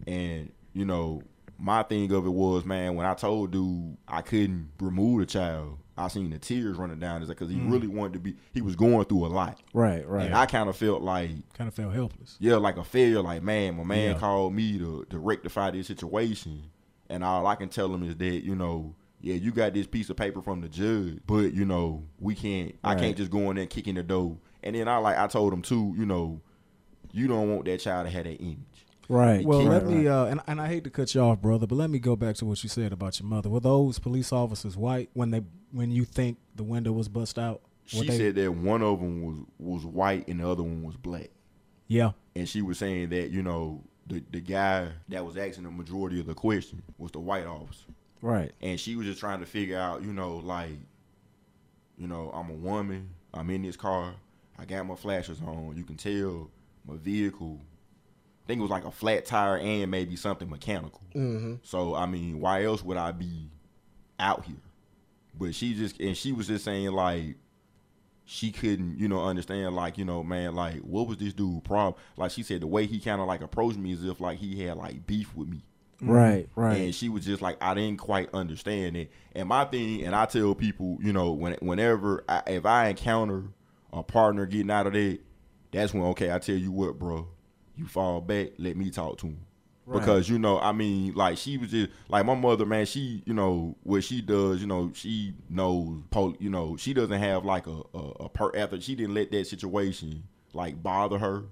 And 0.07 0.51
you 0.73 0.85
know, 0.85 1.23
my 1.59 1.83
thing 1.83 2.11
of 2.13 2.27
it 2.27 2.31
was, 2.31 2.65
man, 2.65 2.95
when 2.95 3.07
I 3.07 3.15
told 3.15 3.51
dude 3.51 3.97
I 4.09 4.23
couldn't 4.23 4.71
remove 4.81 5.21
the 5.21 5.27
child, 5.27 5.79
I 5.97 6.09
seen 6.09 6.31
the 6.31 6.39
tears 6.39 6.77
running 6.77 6.99
down 6.99 7.21
his 7.21 7.29
because 7.29 7.51
he 7.51 7.57
mm. 7.57 7.71
really 7.71 7.89
wanted 7.89 8.15
to 8.15 8.19
be. 8.21 8.37
He 8.55 8.63
was 8.63 8.77
going 8.77 9.05
through 9.05 9.27
a 9.27 9.29
lot, 9.29 9.61
right, 9.75 10.07
right. 10.09 10.27
and 10.27 10.35
I 10.35 10.47
kind 10.47 10.69
of 10.69 10.77
felt 10.77 11.03
like 11.03 11.31
Kind 11.55 11.69
of 11.69 11.75
felt 11.75 11.93
helpless. 11.93 12.37
yeah, 12.41 12.57
like 12.57 12.77
a 12.77 12.85
failure. 12.85 13.21
Like, 13.23 13.43
man, 13.43 13.77
my 13.77 13.85
man 13.85 14.13
Yeah. 14.13 14.19
called 14.19 14.55
me 14.55 14.79
to, 14.79 15.05
to 15.11 15.19
rectify 15.19 15.71
this 15.73 15.87
situation. 15.89 16.71
And 17.11 17.25
all 17.25 17.45
I 17.49 17.57
can 17.57 17.69
tell 17.69 17.93
him 17.93 18.05
is 18.05 18.17
that, 18.19 18.45
you 18.45 18.55
know, 18.55 18.95
yeah, 19.21 19.35
you 19.35 19.53
got 19.53 19.75
this 19.75 19.87
piece 19.87 20.09
of 20.11 20.17
paper 20.17 20.41
from 20.43 20.61
the 20.61 20.69
judge, 20.69 21.19
but 21.27 21.53
you 21.53 21.65
know, 21.65 22.05
we 22.19 22.35
can't 22.35 22.75
I 22.83 22.95
can't 22.95 23.17
just 23.17 23.31
go 23.31 23.51
in 23.51 23.57
there 23.57 23.67
kicking 23.67 23.95
the 23.95 24.03
door. 24.03 24.37
And 24.63 24.75
then 24.77 24.89
I 24.89 24.97
like 24.99 25.19
I 25.19 25.27
told 25.27 25.53
him 25.53 25.63
too, 25.63 25.95
you 25.97 26.07
know, 26.07 26.41
you 27.13 27.27
don't 27.29 27.51
want 27.53 27.65
that 27.67 27.81
child 27.81 28.07
to 28.07 28.11
have 28.13 28.25
that 28.25 28.37
image. 28.41 28.59
right. 29.09 29.45
Well, 29.45 29.63
let 29.63 29.87
me, 29.87 30.07
uh, 30.07 30.27
and, 30.27 30.41
and 30.47 30.61
I 30.61 30.69
hate 30.69 30.85
to 30.85 30.91
cut 30.91 31.15
you 31.15 31.21
off, 31.23 31.41
brother, 31.41 31.67
but 31.67 31.75
let 31.77 31.91
me 31.91 31.99
go 31.99 32.15
back 32.17 32.37
to 32.37 32.45
what 32.45 32.63
you 32.63 32.69
said 32.69 32.93
about 32.93 33.19
your 33.19 33.29
mother. 33.29 33.49
Were 33.51 33.61
those 33.61 33.99
police 33.99 34.33
officers 34.33 34.77
white 34.77 35.11
when 35.15 35.31
they 35.31 35.43
when 35.73 35.91
you 35.91 36.05
think 36.05 36.39
the 36.55 36.63
window 36.63 36.93
was 36.93 37.09
bust 37.09 37.39
out? 37.39 37.63
Were 37.95 38.03
She 38.03 38.07
they- 38.09 38.17
said 38.19 38.35
that 38.37 38.53
one 38.53 38.83
of 38.83 39.01
them 39.01 39.23
was 39.23 39.37
was 39.59 39.85
white 39.85 40.29
and 40.29 40.41
the 40.41 40.49
other 40.49 40.63
one 40.63 40.83
was 40.85 40.97
black. 40.97 41.31
"Yeah, 41.89 42.13
And 42.37 42.49
she 42.49 42.63
was 42.63 42.79
saying 42.79 43.09
that, 43.11 43.31
you 43.31 43.43
know, 43.43 43.83
the 44.07 44.23
the 44.31 44.41
guy 44.41 44.89
that 45.09 45.25
was 45.27 45.37
asking 45.37 45.65
the 45.65 45.71
majority 45.71 46.21
of 46.21 46.27
the 46.27 46.35
question 46.35 46.83
was 46.99 47.11
the 47.11 47.19
white 47.21 47.47
officer. 47.47 47.87
Right. 48.23 48.53
and 48.61 48.79
she 48.79 48.97
was 48.97 49.07
just 49.07 49.21
trying 49.21 49.41
to 49.41 49.47
figure 49.47 49.79
out, 49.79 50.03
you 50.03 50.13
know, 50.13 50.37
like, 50.37 50.79
you 51.99 52.07
know, 52.07 52.31
I'm 52.33 52.51
a 52.51 52.55
woman, 52.55 53.11
I'm 53.35 53.51
in 53.51 53.63
this 53.63 53.77
car, 53.77 54.15
I 54.59 54.65
got 54.65 54.87
my 54.87 54.95
flashers 54.95 55.41
on, 55.41 55.75
you 55.77 55.85
can 55.85 55.97
tell 55.97 56.51
my 56.87 56.97
vehicle. 56.97 57.59
I 58.45 58.47
think 58.47 58.59
it 58.59 58.63
was 58.63 58.71
like 58.71 58.85
a 58.85 58.91
flat 58.91 59.27
tire 59.27 59.59
and 59.59 59.91
maybe 59.91 60.17
something 60.17 60.49
mechanical. 60.49 61.03
Mm-hmm. 61.15 61.57
So 61.63 61.95
I 61.95 62.07
mean, 62.07 62.41
why 62.41 62.65
else 62.65 62.83
would 62.83 62.97
I 62.97 63.13
be 63.13 63.49
out 64.19 64.45
here? 64.45 64.57
But 65.39 65.55
she 65.55 65.75
just 65.75 66.01
and 66.01 66.17
she 66.17 66.33
was 66.33 66.49
just 66.49 66.65
saying 66.65 66.91
like 66.91 67.37
she 68.25 68.53
couldn't, 68.53 68.99
you 68.99 69.09
know, 69.09 69.25
understand 69.25 69.75
like, 69.75 69.99
you 69.99 70.05
know, 70.05 70.23
man, 70.23 70.55
like 70.55 70.79
what 70.79 71.07
was 71.07 71.19
this 71.19 71.33
dude 71.33 71.65
problem? 71.65 72.01
Like 72.17 72.31
she 72.31 72.43
said 72.43 72.61
the 72.61 72.67
way 72.67 72.87
he 72.87 73.01
kind 73.01 73.21
of 73.21 73.27
like 73.27 73.41
approached 73.41 73.79
me 73.79 73.93
as 73.93 74.05
if 74.05 74.21
like 74.21 74.39
he 74.39 74.65
had 74.65 74.77
like 74.77 75.07
beef 75.07 75.35
with 75.35 75.49
me. 75.49 75.63
Right, 76.03 76.49
right. 76.57 76.77
And 76.77 76.95
she 76.95 77.09
was 77.09 77.25
just 77.25 77.43
like, 77.43 77.57
I 77.61 77.75
didn't 77.75 77.99
quite 77.99 78.33
understand 78.35 78.97
it. 78.97 79.11
And 79.35 79.49
my 79.49 79.65
thing, 79.65 80.05
and 80.05 80.15
I 80.15 80.27
tell 80.27 80.55
people, 80.55 80.99
you 81.01 81.13
know, 81.13 81.33
when 81.33 81.55
whenever 81.61 82.25
I, 82.29 82.43
if 82.47 82.67
I 82.67 82.89
encounter 82.89 83.45
a 83.93 84.03
partner 84.03 84.47
getting 84.47 84.71
out 84.71 84.87
of 84.87 84.93
that, 84.95 85.19
that's 85.73 85.93
when 85.93 86.05
okay, 86.05 86.33
I 86.33 86.39
tell 86.39 86.57
you 86.57 86.73
what, 86.73 86.99
bro, 86.99 87.29
you 87.77 87.87
fall 87.87 88.21
back, 88.21 88.51
let 88.59 88.77
me 88.77 88.91
talk 88.91 89.19
to 89.19 89.27
him. 89.29 89.41
Right. 89.87 90.01
Because 90.01 90.29
you 90.29 90.39
know, 90.39 90.61
I 90.61 90.73
mean, 90.73 91.15
like 91.15 91.37
she 91.37 91.59
was 91.59 91.71
just 91.71 91.91
like 92.09 92.25
my 92.25 92.35
mother, 92.35 92.65
man. 92.65 92.87
She, 92.87 93.23
you 93.27 93.35
know, 93.35 93.77
what 93.83 94.05
she 94.05 94.21
does, 94.21 94.61
you 94.61 94.67
know, 94.67 94.93
she 94.95 95.35
knows, 95.49 96.03
pol- 96.11 96.37
you 96.39 96.51
know, 96.51 96.77
she 96.77 96.95
doesn't 96.95 97.19
have 97.19 97.45
like 97.45 97.67
a 97.67 97.83
a, 97.95 97.99
a 98.21 98.29
per 98.29 98.57
after 98.57 98.81
she 98.81 98.95
didn't 98.95 99.15
let 99.15 99.33
that 99.33 99.47
situation 99.47 100.23
like 100.53 100.81
bother 100.83 101.19
her. 101.19 101.45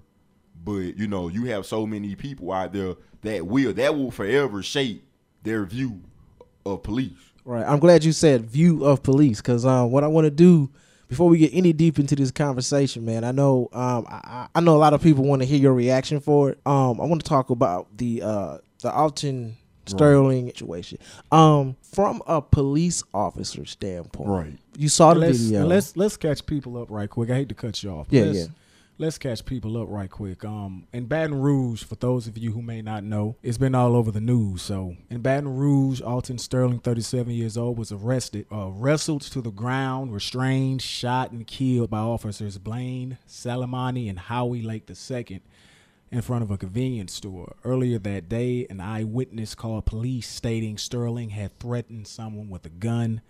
But 0.63 0.97
you 0.97 1.07
know, 1.07 1.27
you 1.27 1.45
have 1.45 1.65
so 1.65 1.85
many 1.85 2.15
people 2.15 2.51
out 2.51 2.71
there 2.71 2.95
that 3.21 3.45
will 3.47 3.73
that 3.73 3.95
will 3.95 4.11
forever 4.11 4.61
shape 4.63 5.03
their 5.43 5.65
view 5.65 6.01
of 6.65 6.83
police. 6.83 7.13
Right. 7.45 7.65
I'm 7.65 7.79
glad 7.79 8.03
you 8.03 8.11
said 8.11 8.45
view 8.45 8.83
of 8.85 9.01
police 9.01 9.41
because 9.41 9.65
um, 9.65 9.91
what 9.91 10.03
I 10.03 10.07
want 10.07 10.25
to 10.25 10.31
do 10.31 10.69
before 11.07 11.27
we 11.29 11.39
get 11.39 11.51
any 11.53 11.73
deep 11.73 11.97
into 11.97 12.15
this 12.15 12.29
conversation, 12.29 13.03
man, 13.03 13.23
I 13.23 13.31
know 13.31 13.67
um, 13.73 14.05
I, 14.07 14.19
I- 14.23 14.47
I 14.55 14.59
know 14.61 14.75
a 14.75 14.77
lot 14.77 14.93
of 14.93 15.01
people 15.01 15.23
want 15.23 15.41
to 15.41 15.47
hear 15.47 15.57
your 15.57 15.73
reaction 15.73 16.19
for 16.19 16.51
it. 16.51 16.59
Um, 16.65 17.01
I 17.01 17.05
want 17.05 17.23
to 17.23 17.27
talk 17.27 17.49
about 17.49 17.87
the 17.97 18.21
uh, 18.21 18.57
the 18.83 18.91
Alton 18.93 19.55
Sterling 19.87 20.47
situation. 20.47 20.99
Um, 21.31 21.75
from 21.81 22.21
a 22.27 22.41
police 22.41 23.01
officer 23.13 23.65
standpoint, 23.65 24.29
Right. 24.29 24.53
You 24.77 24.87
saw 24.89 25.13
the 25.15 25.21
let's, 25.21 25.39
video. 25.39 25.65
Let's 25.65 25.97
let's 25.97 26.15
catch 26.17 26.45
people 26.45 26.77
up 26.79 26.91
right 26.91 27.09
quick. 27.09 27.31
I 27.31 27.35
hate 27.35 27.49
to 27.49 27.55
cut 27.55 27.81
you 27.81 27.89
off. 27.89 28.07
but 28.09 28.15
Yeah, 28.15 28.23
let's, 28.25 28.37
yeah. 28.37 28.45
Let's 29.01 29.17
catch 29.17 29.45
people 29.45 29.81
up 29.81 29.87
right 29.87 30.09
quick. 30.09 30.43
Um, 30.43 30.85
in 30.91 31.05
Baton 31.05 31.39
Rouge, 31.39 31.85
for 31.85 31.95
those 31.95 32.27
of 32.27 32.37
you 32.37 32.51
who 32.51 32.61
may 32.61 32.81
not 32.81 33.01
know, 33.01 33.37
it's 33.41 33.57
been 33.57 33.73
all 33.73 33.95
over 33.95 34.11
the 34.11 34.19
news. 34.19 34.61
So 34.61 34.97
in 35.09 35.21
Baton 35.21 35.55
Rouge, 35.55 36.01
Alton 36.01 36.37
Sterling, 36.37 36.79
37 36.79 37.31
years 37.33 37.55
old, 37.55 37.77
was 37.77 37.93
arrested, 37.93 38.45
uh, 38.51 38.67
wrestled 38.67 39.21
to 39.21 39.39
the 39.39 39.51
ground, 39.51 40.13
restrained, 40.13 40.81
shot, 40.81 41.31
and 41.31 41.47
killed 41.47 41.89
by 41.89 41.99
officers 41.99 42.57
Blane 42.57 43.17
Salamoni 43.25 44.09
and 44.09 44.19
Howie 44.19 44.61
Lake 44.61 44.89
II 44.89 45.41
in 46.11 46.21
front 46.21 46.43
of 46.43 46.51
a 46.51 46.57
convenience 46.57 47.13
store. 47.13 47.55
Earlier 47.63 47.99
that 47.99 48.27
day, 48.27 48.67
an 48.69 48.81
eyewitness 48.81 49.55
called 49.55 49.85
police 49.85 50.27
stating 50.27 50.77
Sterling 50.77 51.29
had 51.29 51.57
threatened 51.57 52.05
someone 52.05 52.49
with 52.49 52.65
a 52.65 52.69
gun. 52.69 53.21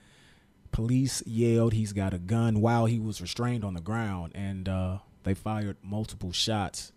Police 0.71 1.21
yelled 1.27 1.73
he's 1.73 1.93
got 1.93 2.15
a 2.15 2.19
gun 2.19 2.59
while 2.59 2.88
he 2.88 2.97
was 2.97 3.21
restrained 3.21 3.63
on 3.63 3.75
the 3.75 3.81
ground, 3.81 4.31
and 4.33 4.67
uh, 4.67 4.97
they 5.29 5.36
fired 5.36 5.77
multiple 5.83 6.31
shots 6.31 6.91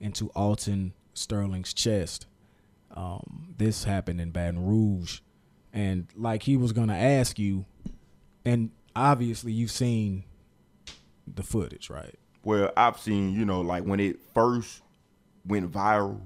into 0.00 0.30
Alton 0.30 0.94
Sterling's 1.12 1.74
chest. 1.74 2.26
Um, 2.96 3.54
this 3.58 3.84
happened 3.84 4.22
in 4.22 4.30
Baton 4.30 4.64
Rouge, 4.64 5.20
and 5.70 6.06
like 6.16 6.44
he 6.44 6.56
was 6.56 6.72
gonna 6.72 6.96
ask 6.96 7.38
you, 7.38 7.66
and 8.44 8.70
obviously 8.96 9.52
you've 9.52 9.70
seen 9.70 10.24
the 11.26 11.42
footage, 11.42 11.90
right? 11.90 12.14
Well, 12.42 12.72
I've 12.74 12.98
seen, 12.98 13.34
you 13.34 13.44
know, 13.44 13.60
like 13.60 13.84
when 13.84 14.00
it 14.00 14.16
first 14.32 14.80
went 15.44 15.70
viral, 15.70 16.20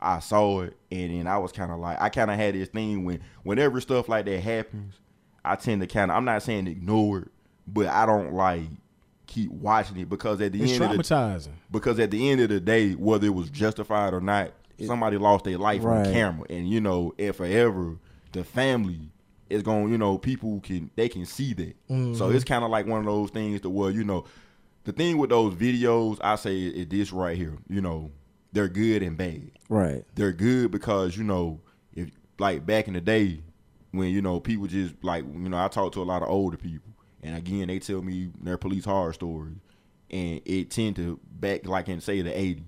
I 0.00 0.18
saw 0.18 0.62
it, 0.62 0.76
and 0.90 1.14
then 1.14 1.26
I 1.26 1.38
was 1.38 1.52
kind 1.52 1.72
of 1.72 1.78
like, 1.78 1.98
I 2.00 2.10
kind 2.10 2.30
of 2.30 2.36
had 2.36 2.54
this 2.54 2.68
thing 2.68 3.04
when, 3.04 3.20
whenever 3.44 3.80
stuff 3.80 4.10
like 4.10 4.26
that 4.26 4.40
happens, 4.40 4.94
I 5.42 5.56
tend 5.56 5.80
to 5.80 5.86
kind 5.86 6.10
of, 6.10 6.16
I'm 6.18 6.26
not 6.26 6.42
saying 6.42 6.66
ignore 6.66 7.20
it, 7.20 7.28
but 7.66 7.86
I 7.86 8.04
don't 8.04 8.34
like 8.34 8.64
keep 9.28 9.50
watching 9.52 9.96
it 9.98 10.08
because 10.08 10.40
at 10.40 10.52
the 10.52 10.62
It's 10.62 10.72
end 10.72 10.82
of 10.82 10.90
the 10.90 11.48
because 11.70 12.00
at 12.00 12.10
the 12.10 12.30
end 12.30 12.40
of 12.40 12.48
the 12.48 12.58
day, 12.58 12.92
whether 12.92 13.26
it 13.26 13.34
was 13.34 13.48
justified 13.50 14.12
or 14.12 14.20
not, 14.20 14.50
somebody 14.84 15.16
lost 15.18 15.44
their 15.44 15.58
life 15.58 15.84
Right. 15.84 16.06
on 16.06 16.12
camera, 16.12 16.46
and 16.50 16.68
you 16.68 16.80
know, 16.80 17.14
and 17.18 17.34
forever, 17.36 17.96
the 18.32 18.42
family 18.42 19.10
is 19.48 19.62
going. 19.62 19.90
You 19.92 19.98
know, 19.98 20.18
people 20.18 20.60
can 20.60 20.90
they 20.96 21.08
can 21.08 21.24
see 21.26 21.54
that. 21.54 21.76
So 21.88 21.94
mm-hmm. 21.94 22.34
it's 22.34 22.44
kind 22.44 22.64
of 22.64 22.70
like 22.70 22.86
one 22.86 23.00
of 23.00 23.06
those 23.06 23.30
things 23.30 23.60
to 23.60 23.70
where 23.70 23.90
you 23.90 24.02
know, 24.02 24.24
the 24.84 24.92
thing 24.92 25.18
with 25.18 25.30
those 25.30 25.54
videos, 25.54 26.18
I 26.20 26.34
say 26.36 26.58
is 26.62 26.88
this 26.88 27.12
right 27.12 27.36
here. 27.36 27.56
You 27.68 27.80
know, 27.80 28.10
they're 28.52 28.68
good 28.68 29.02
and 29.02 29.16
bad 29.16 29.50
Right. 29.68 30.04
they're 30.14 30.32
good 30.32 30.70
because 30.70 31.16
you 31.16 31.22
know 31.24 31.60
if 31.94 32.10
like 32.38 32.64
back 32.64 32.88
in 32.88 32.94
the 32.94 33.00
day 33.00 33.42
when 33.90 34.08
you 34.10 34.22
know 34.22 34.40
people 34.40 34.66
just 34.66 34.94
like 35.02 35.24
you 35.24 35.48
know 35.50 35.58
I 35.62 35.68
talk 35.68 35.92
to 35.92 36.02
a 36.02 36.04
lot 36.04 36.22
of 36.22 36.28
older 36.30 36.56
people 36.56 36.92
and 37.22 37.36
again 37.36 37.68
they 37.68 37.78
tell 37.78 38.02
me 38.02 38.30
their 38.40 38.58
police 38.58 38.84
horror 38.84 39.12
stories 39.12 39.56
and 40.10 40.40
it 40.44 40.70
tend 40.70 40.96
to 40.96 41.18
back 41.30 41.66
like 41.66 41.88
in 41.88 42.00
say 42.00 42.22
the 42.22 42.30
80s 42.30 42.62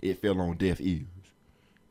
it 0.00 0.20
fell 0.20 0.40
on 0.40 0.56
deaf 0.56 0.80
ears 0.80 1.06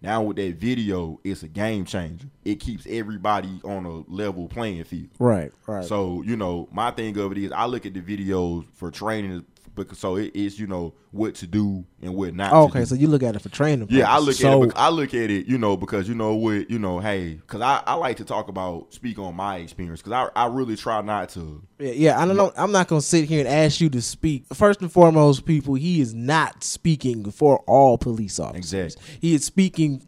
now 0.01 0.21
with 0.23 0.37
that 0.37 0.55
video 0.55 1.19
it's 1.23 1.43
a 1.43 1.47
game 1.47 1.85
changer 1.85 2.27
it 2.43 2.55
keeps 2.59 2.85
everybody 2.89 3.59
on 3.63 3.85
a 3.85 4.11
level 4.13 4.47
playing 4.47 4.83
field 4.83 5.09
Right. 5.19 5.51
Right. 5.67 5.85
so 5.85 6.21
you 6.23 6.35
know, 6.35 6.67
my 6.71 6.91
thing 6.91 7.17
of 7.17 7.31
it 7.31 7.37
is, 7.37 7.51
I 7.51 7.65
look 7.65 7.85
at 7.85 7.93
the 7.93 8.01
videos 8.01 8.65
for 8.73 8.89
training 8.91 9.45
because 9.75 9.99
so 9.99 10.15
it 10.17 10.35
is 10.35 10.59
you 10.59 10.67
know 10.67 10.93
what 11.11 11.35
to 11.35 11.47
do 11.47 11.85
and 12.01 12.15
what 12.15 12.33
not. 12.33 12.53
Oh, 12.53 12.67
to 12.67 12.71
okay, 12.77 12.85
so 12.85 12.95
you 12.95 13.07
look 13.07 13.23
at 13.23 13.35
it 13.35 13.41
for 13.41 13.49
training. 13.49 13.87
Yeah, 13.89 14.09
I 14.13 14.19
look 14.19 14.35
So- 14.35 14.63
at 14.63 14.69
it. 14.69 14.73
I 14.75 14.89
look 14.89 15.13
at 15.13 15.29
it, 15.29 15.45
you 15.47 15.57
know, 15.57 15.75
because 15.77 16.07
you 16.07 16.15
know 16.15 16.35
what, 16.35 16.69
you 16.69 16.79
know, 16.79 16.99
hey, 16.99 17.35
because 17.35 17.61
I, 17.61 17.81
I 17.85 17.95
like 17.95 18.17
to 18.17 18.25
talk 18.25 18.47
about 18.47 18.93
speak 18.93 19.19
on 19.19 19.35
my 19.35 19.57
experience 19.57 20.01
because 20.01 20.13
I 20.13 20.43
I 20.43 20.47
really 20.47 20.75
try 20.75 21.01
not 21.01 21.29
to. 21.29 21.63
Yeah, 21.79 21.91
yeah, 21.91 22.19
I 22.21 22.25
don't 22.25 22.37
know. 22.37 22.51
I'm 22.55 22.71
not 22.71 22.87
gonna 22.87 23.01
sit 23.01 23.25
here 23.25 23.39
and 23.39 23.47
ask 23.47 23.81
you 23.81 23.89
to 23.89 24.01
speak. 24.01 24.45
First 24.53 24.81
and 24.81 24.91
foremost, 24.91 25.45
people, 25.45 25.75
he 25.75 26.01
is 26.01 26.13
not 26.13 26.63
speaking 26.63 27.29
for 27.31 27.59
all 27.67 27.97
police 27.97 28.39
officers. 28.39 28.95
Exactly. 28.95 29.17
He 29.19 29.33
is 29.33 29.43
speaking 29.45 30.03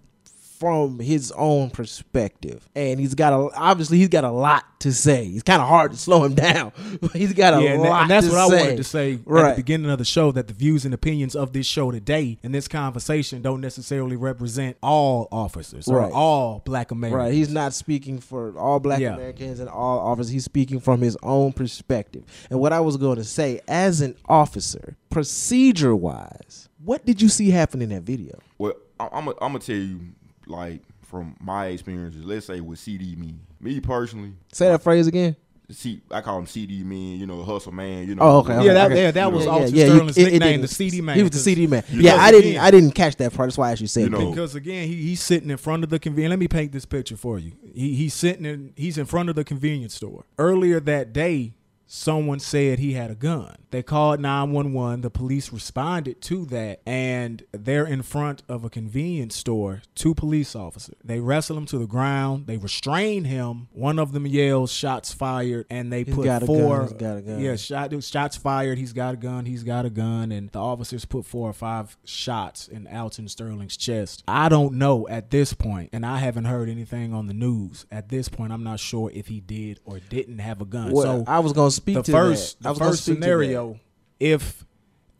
from 0.63 0.97
his 0.99 1.29
own 1.33 1.69
perspective, 1.69 2.69
and 2.73 2.97
he's 2.97 3.15
got 3.15 3.33
a 3.33 3.49
obviously 3.53 3.97
he's 3.97 4.07
got 4.07 4.23
a 4.23 4.31
lot 4.31 4.63
to 4.79 4.93
say. 4.93 5.25
It's 5.27 5.43
kind 5.43 5.61
of 5.61 5.67
hard 5.67 5.91
to 5.91 5.97
slow 5.97 6.23
him 6.23 6.33
down, 6.35 6.71
but 7.01 7.11
he's 7.11 7.33
got 7.33 7.53
a 7.53 7.61
yeah, 7.61 7.73
lot. 7.75 8.03
and 8.03 8.11
that's 8.11 8.27
to 8.27 8.31
what 8.31 8.39
I 8.39 8.45
wanted 8.47 8.77
to 8.77 8.83
say 8.85 9.15
at 9.15 9.25
the 9.25 9.53
beginning 9.57 9.91
of 9.91 9.97
the 9.97 10.05
show 10.05 10.31
that 10.31 10.47
the 10.47 10.53
views 10.53 10.85
and 10.85 10.93
opinions 10.93 11.35
of 11.35 11.51
this 11.51 11.65
show 11.65 11.91
today 11.91 12.37
and 12.43 12.55
this 12.55 12.69
conversation 12.69 13.41
don't 13.41 13.59
necessarily 13.59 14.15
represent 14.15 14.77
all 14.81 15.27
officers 15.33 15.89
or 15.89 15.97
Right. 15.99 16.11
all 16.13 16.61
black 16.65 16.91
Americans. 16.91 17.17
Right, 17.17 17.33
he's 17.33 17.49
not 17.51 17.73
speaking 17.73 18.19
for 18.19 18.57
all 18.57 18.79
black 18.79 19.01
Yeah. 19.01 19.15
Americans 19.15 19.59
and 19.59 19.67
all 19.67 19.99
officers. 19.99 20.31
He's 20.31 20.45
speaking 20.45 20.79
from 20.79 21.01
his 21.01 21.17
own 21.23 21.51
perspective. 21.51 22.23
And 22.49 22.57
what 22.61 22.71
I 22.71 22.79
was 22.79 22.95
going 22.95 23.17
to 23.17 23.25
say, 23.25 23.59
as 23.67 23.99
an 23.99 24.15
officer, 24.29 24.95
procedure 25.09 25.93
wise, 25.93 26.69
what 26.83 27.05
did 27.05 27.21
you 27.21 27.27
see 27.27 27.49
happen 27.49 27.81
in 27.81 27.89
that 27.89 28.03
video? 28.03 28.39
Well, 28.57 28.73
I, 28.99 29.05
I'm 29.11 29.25
gonna 29.25 29.37
I'm 29.41 29.49
gonna 29.53 29.59
tell 29.59 29.75
you 29.75 29.99
like 30.47 30.81
from 31.03 31.35
my 31.39 31.67
experiences. 31.67 32.23
Let's 32.25 32.45
say 32.45 32.59
with 32.61 32.79
CD 32.79 33.15
me, 33.15 33.35
me 33.61 33.79
personally, 33.79 34.33
Say 34.51 34.67
that 34.69 34.81
phrase 34.83 35.07
again. 35.07 35.35
C 35.71 36.01
I 36.11 36.19
call 36.21 36.37
him 36.39 36.45
CD 36.45 36.83
man, 36.83 37.17
you 37.19 37.25
know, 37.25 37.41
hustle 37.41 37.71
man, 37.71 38.05
you 38.07 38.15
know. 38.15 38.21
Oh, 38.23 38.37
okay. 38.39 38.53
Yeah, 38.53 38.59
okay, 38.59 38.73
that- 38.73 38.91
okay. 38.91 39.01
yeah, 39.03 39.11
that 39.11 39.31
was 39.31 39.45
Yeah, 39.45 39.51
Alton 39.51 39.75
yeah, 39.75 39.85
you- 39.85 39.91
Sterling's 39.91 40.17
it- 40.17 40.21
it 40.21 40.23
nickname, 40.33 40.51
didn't- 40.51 40.61
the 40.63 40.67
CD 40.67 41.01
man, 41.01 41.15
He 41.15 41.21
was 41.23 41.31
the 41.31 41.37
CD 41.39 41.67
man. 41.67 41.83
Yeah, 41.91 42.15
I 42.17 42.31
didn't. 42.31 42.49
again- 42.51 42.61
I 42.61 42.71
didn't 42.71 42.91
catch 42.91 43.15
that 43.15 43.33
part. 43.33 43.47
That's 43.47 43.57
why 43.57 43.69
I 43.69 43.71
actually 43.71 43.87
said 43.87 44.03
You 44.03 44.09
know, 44.09 44.19
that. 44.19 44.29
Because 44.31 44.55
again, 44.55 44.87
he, 44.87 44.95
he's 44.95 45.21
sitting 45.21 45.49
in 45.49 45.57
front 45.57 45.83
of 45.83 45.89
the 45.89 45.99
convenience. 45.99 46.31
Let 46.31 46.39
me 46.39 46.47
paint 46.49 46.73
this 46.73 46.85
picture 46.85 47.15
for 47.15 47.39
you. 47.39 47.53
He, 47.73 47.95
he's 47.95 48.13
sitting 48.13 48.45
in. 48.45 48.73
He's 48.75 48.97
in 48.97 49.05
front 49.05 49.29
of 49.29 49.35
the 49.35 49.43
convenience 49.45 49.95
store. 49.95 50.25
Earlier 50.37 50.79
that 50.81 51.13
day, 51.13 51.53
someone 51.93 52.39
said 52.39 52.79
he 52.79 52.93
had 52.93 53.11
a 53.11 53.15
gun. 53.15 53.55
They 53.69 53.83
called 53.83 54.19
nine 54.19 54.51
one 54.51 54.73
one. 54.73 55.01
The 55.01 55.09
police 55.11 55.53
responded 55.53 56.21
to 56.23 56.45
that, 56.45 56.81
and 56.87 57.43
they're 57.51 57.85
in 57.85 58.01
front 58.01 58.41
of 58.49 58.63
a 58.63 58.69
convenience 58.69 59.35
store. 59.35 59.83
Two 59.93 60.15
police 60.15 60.55
officers. 60.55 60.95
They 61.03 61.19
wrestle 61.19 61.57
him 61.57 61.65
to 61.67 61.77
the 61.77 61.85
ground. 61.85 62.47
They 62.47 62.57
restrain 62.57 63.25
him. 63.25 63.67
One 63.71 63.99
of 63.99 64.11
them 64.11 64.25
yells, 64.25 64.71
"Shots 64.71 65.13
fired!" 65.13 65.67
And 65.69 65.93
they 65.93 66.03
He's 66.03 66.15
put 66.15 66.25
got 66.25 66.43
a 66.43 66.45
four. 66.47 66.77
gun, 66.79 66.87
he's 66.87 66.93
got 66.97 67.17
a 67.17 67.21
gun. 67.21 67.39
Yeah, 67.39 67.55
shot. 67.55 68.03
Shots 68.03 68.37
fired. 68.37 68.77
He's 68.79 68.93
got 68.93 69.13
a 69.13 69.17
gun. 69.17 69.45
He's 69.45 69.63
got 69.63 69.85
a 69.85 69.89
gun, 69.91 70.31
and 70.31 70.49
the 70.51 70.59
officers 70.59 71.05
put 71.05 71.25
four 71.25 71.49
or 71.49 71.53
five 71.53 71.95
shots 72.05 72.67
in 72.67 72.87
Alton 72.87 73.27
Sterling's 73.27 73.77
chest. 73.77 74.23
I 74.27 74.49
don't 74.49 74.73
know 74.75 75.07
at 75.09 75.29
this 75.29 75.53
point, 75.53 75.89
and 75.93 76.05
I 76.05 76.17
haven't 76.17 76.45
heard 76.45 76.69
anything 76.69 77.13
on 77.13 77.27
the 77.27 77.33
news. 77.33 77.85
At 77.91 78.09
this 78.09 78.29
point, 78.29 78.51
I'm 78.51 78.63
not 78.63 78.79
sure 78.79 79.11
if 79.13 79.27
he 79.27 79.39
did 79.39 79.79
or 79.85 79.99
didn't 79.99 80.39
have 80.39 80.59
a 80.61 80.65
gun. 80.65 80.91
Well, 80.91 81.03
so 81.03 81.23
I 81.27 81.39
was 81.39 81.53
going 81.53 81.69
to 81.69 81.75
speak 81.83 81.95
the 81.95 82.03
to 82.03 82.11
first, 82.11 82.61
that. 82.61 82.67
I 82.67 82.71
was 82.71 82.77
the 82.77 82.83
gonna 82.83 82.91
first 82.91 83.03
speak 83.03 83.15
to 83.15 83.19
that. 83.19 83.25
scenario, 83.25 83.79
if 84.19 84.65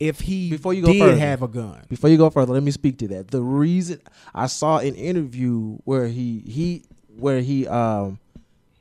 if 0.00 0.20
he 0.20 0.50
Before 0.50 0.74
you 0.74 0.82
go 0.82 0.92
did 0.92 0.98
further. 1.00 1.16
have 1.18 1.42
a 1.42 1.48
gun, 1.48 1.82
Before 1.88 2.10
you 2.10 2.16
go 2.18 2.28
further, 2.30 2.52
let 2.52 2.62
me 2.62 2.70
speak 2.72 2.98
to 2.98 3.08
that. 3.08 3.28
The 3.28 3.40
reason 3.40 4.00
I 4.34 4.46
saw 4.46 4.78
an 4.78 4.94
interview 4.94 5.78
where 5.84 6.08
he 6.08 6.42
he 6.46 6.82
where 7.16 7.40
he 7.40 7.66
um 7.68 8.18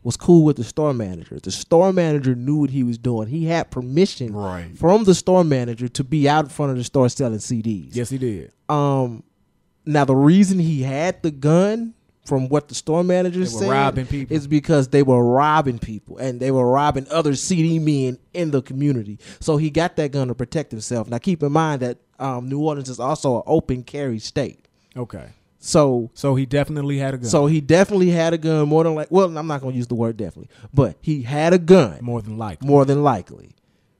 was 0.03 0.17
cool 0.17 0.43
with 0.43 0.57
the 0.57 0.63
store 0.65 0.93
manager. 0.93 1.39
The 1.41 1.51
store 1.51 1.93
manager 1.93 2.35
knew 2.35 2.57
what 2.57 2.71
he 2.71 2.83
was 2.83 2.97
doing. 2.97 3.27
He 3.29 3.45
had 3.45 3.71
permission 3.71 4.33
Right. 4.33 4.77
from 4.77 5.05
the 5.05 5.15
store 5.15 5.45
manager 5.45 5.87
to 5.87 6.03
be 6.03 6.27
out 6.27 6.45
in 6.45 6.49
front 6.49 6.71
of 6.73 6.77
the 6.77 6.83
store 6.83 7.07
selling 7.09 7.37
CDs. 7.39 7.95
yes, 7.95 8.09
he 8.09 8.17
did. 8.17 8.51
Um 8.67 9.23
now 9.85 10.03
the 10.05 10.15
reason 10.15 10.59
he 10.59 10.81
had 10.81 11.21
the 11.21 11.31
gun 11.31 11.93
from 12.25 12.47
what 12.49 12.67
the 12.69 12.75
store 12.75 13.03
manager 13.03 13.39
They 13.39 13.53
were 13.53 13.59
said 13.59 13.69
robbing 13.69 14.05
people. 14.05 14.35
is 14.35 14.47
because 14.47 14.87
they 14.87 15.03
were 15.03 15.23
robbing 15.23 15.77
people 15.79 16.17
and 16.17 16.39
they 16.39 16.51
were 16.51 16.69
robbing 16.69 17.05
other 17.11 17.35
CD 17.35 17.79
men 17.79 18.17
in 18.33 18.51
the 18.51 18.61
community. 18.61 19.19
So 19.41 19.57
he 19.57 19.69
got 19.69 19.95
that 19.97 20.11
gun 20.13 20.29
to 20.29 20.35
protect 20.35 20.71
himself. 20.71 21.09
Now 21.09 21.17
keep 21.17 21.43
in 21.43 21.51
mind 21.51 21.81
that 21.81 21.97
um, 22.19 22.47
New 22.47 22.59
Orleans 22.61 22.89
is 22.89 22.99
also 22.99 23.37
an 23.37 23.43
open 23.45 23.83
carry 23.83 24.19
state. 24.19 24.65
Okay, 24.95 25.29
So 25.59 26.11
so 26.13 26.35
he 26.35 26.45
definitely 26.45 26.97
had 26.99 27.13
a 27.15 27.17
gun. 27.17 27.29
so 27.29 27.45
he 27.47 27.59
definitely 27.59 28.11
had 28.11 28.33
a 28.33 28.37
gun 28.37 28.69
more 28.69 28.83
than 28.85 28.95
like 28.95 29.07
well 29.11 29.35
I'm 29.37 29.47
not 29.47 29.59
going 29.61 29.73
to 29.73 29.77
use 29.77 29.87
the 29.87 29.95
word 29.95 30.15
definitely, 30.17 30.49
but 30.73 30.95
he 31.01 31.23
had 31.23 31.51
a 31.53 31.57
gun 31.57 31.97
more 32.01 32.21
than 32.21 32.37
likely. 32.37 32.67
more 32.67 32.85
than 32.85 33.03
likely 33.03 33.51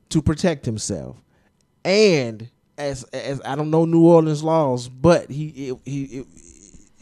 to 0.09 0.21
protect 0.21 0.65
himself. 0.65 1.17
And 1.83 2.49
as 2.77 3.03
as 3.05 3.41
I 3.43 3.55
don't 3.55 3.69
know 3.69 3.85
New 3.85 4.05
Orleans 4.05 4.43
laws, 4.43 4.87
but 4.87 5.29
he 5.29 5.47
it, 5.69 5.77
he 5.85 6.03
it, 6.03 6.27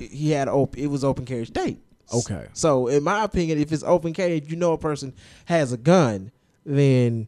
he 0.02 0.32
had 0.32 0.48
open 0.48 0.80
it 0.82 0.88
was 0.88 1.04
open 1.04 1.26
carry 1.26 1.46
state. 1.46 1.80
Okay. 2.14 2.48
So 2.54 2.88
in 2.88 3.04
my 3.04 3.24
opinion, 3.24 3.58
if 3.60 3.72
it's 3.72 3.84
open 3.84 4.14
carry, 4.14 4.42
you 4.46 4.56
know 4.56 4.74
a 4.74 4.78
person 4.78 5.14
has 5.46 5.72
a 5.72 5.78
gun, 5.78 6.32
then 6.66 7.28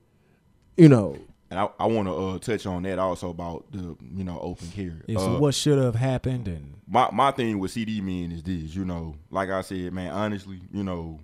you 0.77 0.89
know 0.89 1.17
And 1.51 1.59
I, 1.59 1.69
I 1.79 1.85
want 1.85 2.07
to 2.07 2.13
uh, 2.13 2.39
touch 2.39 2.65
on 2.65 2.83
that 2.83 2.97
also 2.99 3.29
about 3.29 3.71
the 3.71 3.95
you 4.15 4.23
know 4.23 4.39
open 4.41 4.67
carry. 4.71 4.93
Yeah, 5.07 5.19
so 5.19 5.35
Uh, 5.35 5.39
what 5.39 5.55
should 5.55 5.77
have 5.77 5.95
happened 5.95 6.47
and 6.47 6.75
my 6.87 7.09
my 7.11 7.31
thing 7.31 7.59
with 7.59 7.71
CD 7.71 8.01
men 8.01 8.31
is 8.31 8.43
this, 8.43 8.75
you 8.75 8.83
know, 8.85 9.15
like 9.29 9.49
I 9.49 9.61
said, 9.61 9.93
man, 9.93 10.11
honestly, 10.11 10.59
you 10.71 10.83
know, 10.83 11.19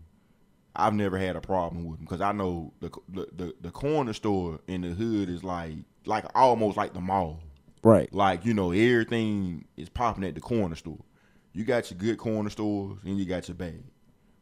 I've 0.76 0.94
never 0.94 1.18
had 1.18 1.36
a 1.36 1.42
problem 1.42 1.84
with 1.86 1.98
them 1.98 2.06
because 2.06 2.22
I 2.22 2.32
know 2.32 2.72
the, 2.80 2.90
the 3.10 3.28
the 3.36 3.54
the 3.60 3.72
corner 3.72 4.14
store 4.14 4.60
in 4.68 4.82
the 4.82 4.90
hood 4.92 5.30
is 5.30 5.44
like 5.44 5.74
like 6.06 6.26
almost 6.36 6.78
like 6.78 6.94
the 6.94 7.02
mall. 7.02 7.42
right. 7.84 8.12
Like 8.14 8.46
you 8.46 8.54
know, 8.54 8.72
everything 8.72 9.66
is 9.76 9.90
popping 9.90 10.24
at 10.24 10.36
the 10.36 10.42
corner 10.42 10.76
store. 10.76 11.00
You 11.60 11.66
got 11.66 11.92
your 11.92 11.98
good 11.98 12.18
corner 12.18 12.50
stores 12.50 13.00
and 13.04 13.18
you 13.20 13.26
got 13.26 13.50
your 13.50 13.56
bad. 13.56 13.84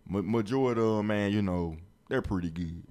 Ma- 0.07 0.21
majority 0.21 0.79
of 0.79 0.97
them, 0.97 1.07
man, 1.07 1.31
you 1.31 1.41
know, 1.41 1.75
they're 2.09 2.21
pretty 2.21 2.51
good. 2.51 2.83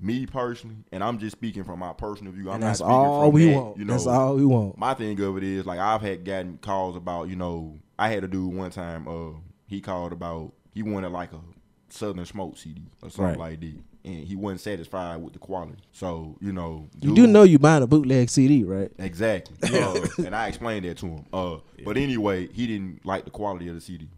me 0.00 0.26
personally, 0.26 0.76
and 0.92 1.02
I'm 1.02 1.18
just 1.18 1.32
speaking 1.36 1.64
from 1.64 1.80
my 1.80 1.92
personal 1.92 2.32
view. 2.32 2.48
I'm 2.50 2.54
And 2.54 2.60
not 2.60 2.66
that's 2.68 2.78
speaking 2.78 2.94
all 2.94 3.24
from 3.24 3.32
we 3.32 3.46
that, 3.46 3.56
want. 3.56 3.76
You 3.78 3.84
know, 3.84 3.92
that's 3.94 4.06
all 4.06 4.36
we 4.36 4.44
want. 4.44 4.78
my 4.78 4.94
thing 4.94 5.18
of 5.20 5.36
it 5.38 5.42
is 5.42 5.66
like 5.66 5.80
I've 5.80 6.02
had 6.02 6.24
gotten 6.24 6.58
calls 6.58 6.94
about 6.96 7.28
you 7.28 7.34
know 7.36 7.80
I 7.98 8.08
had 8.10 8.22
a 8.22 8.28
dude 8.28 8.54
one 8.54 8.70
time 8.70 9.08
uh 9.08 9.38
he 9.66 9.80
called 9.80 10.12
about 10.12 10.52
he 10.72 10.82
wanted 10.84 11.10
like 11.10 11.32
a 11.32 11.40
Southern 11.88 12.26
Smoke 12.26 12.56
CD 12.58 12.82
or 13.02 13.10
something 13.10 13.40
Right. 13.40 13.52
like 13.52 13.60
that 13.60 13.78
and 14.04 14.24
he 14.26 14.36
wasn't 14.36 14.60
satisfied 14.60 15.16
with 15.22 15.32
the 15.32 15.38
quality 15.38 15.82
so 15.92 16.36
you 16.40 16.52
know 16.52 16.86
You 17.00 17.14
do 17.14 17.26
know 17.26 17.42
you 17.42 17.58
buying 17.58 17.82
a 17.82 17.86
bootleg 17.86 18.28
CD, 18.30 18.62
right? 18.64 18.90
exactly 18.98 19.56
uh, 19.80 20.06
and 20.18 20.34
I 20.36 20.48
explained 20.48 20.84
that 20.84 20.98
to 20.98 21.06
him 21.06 21.24
uh 21.32 21.56
but 21.84 21.96
anyway 21.96 22.48
he 22.48 22.66
didn't 22.66 23.04
like 23.06 23.24
the 23.24 23.30
quality 23.30 23.68
of 23.68 23.74
the 23.74 23.80
CD 23.80 24.08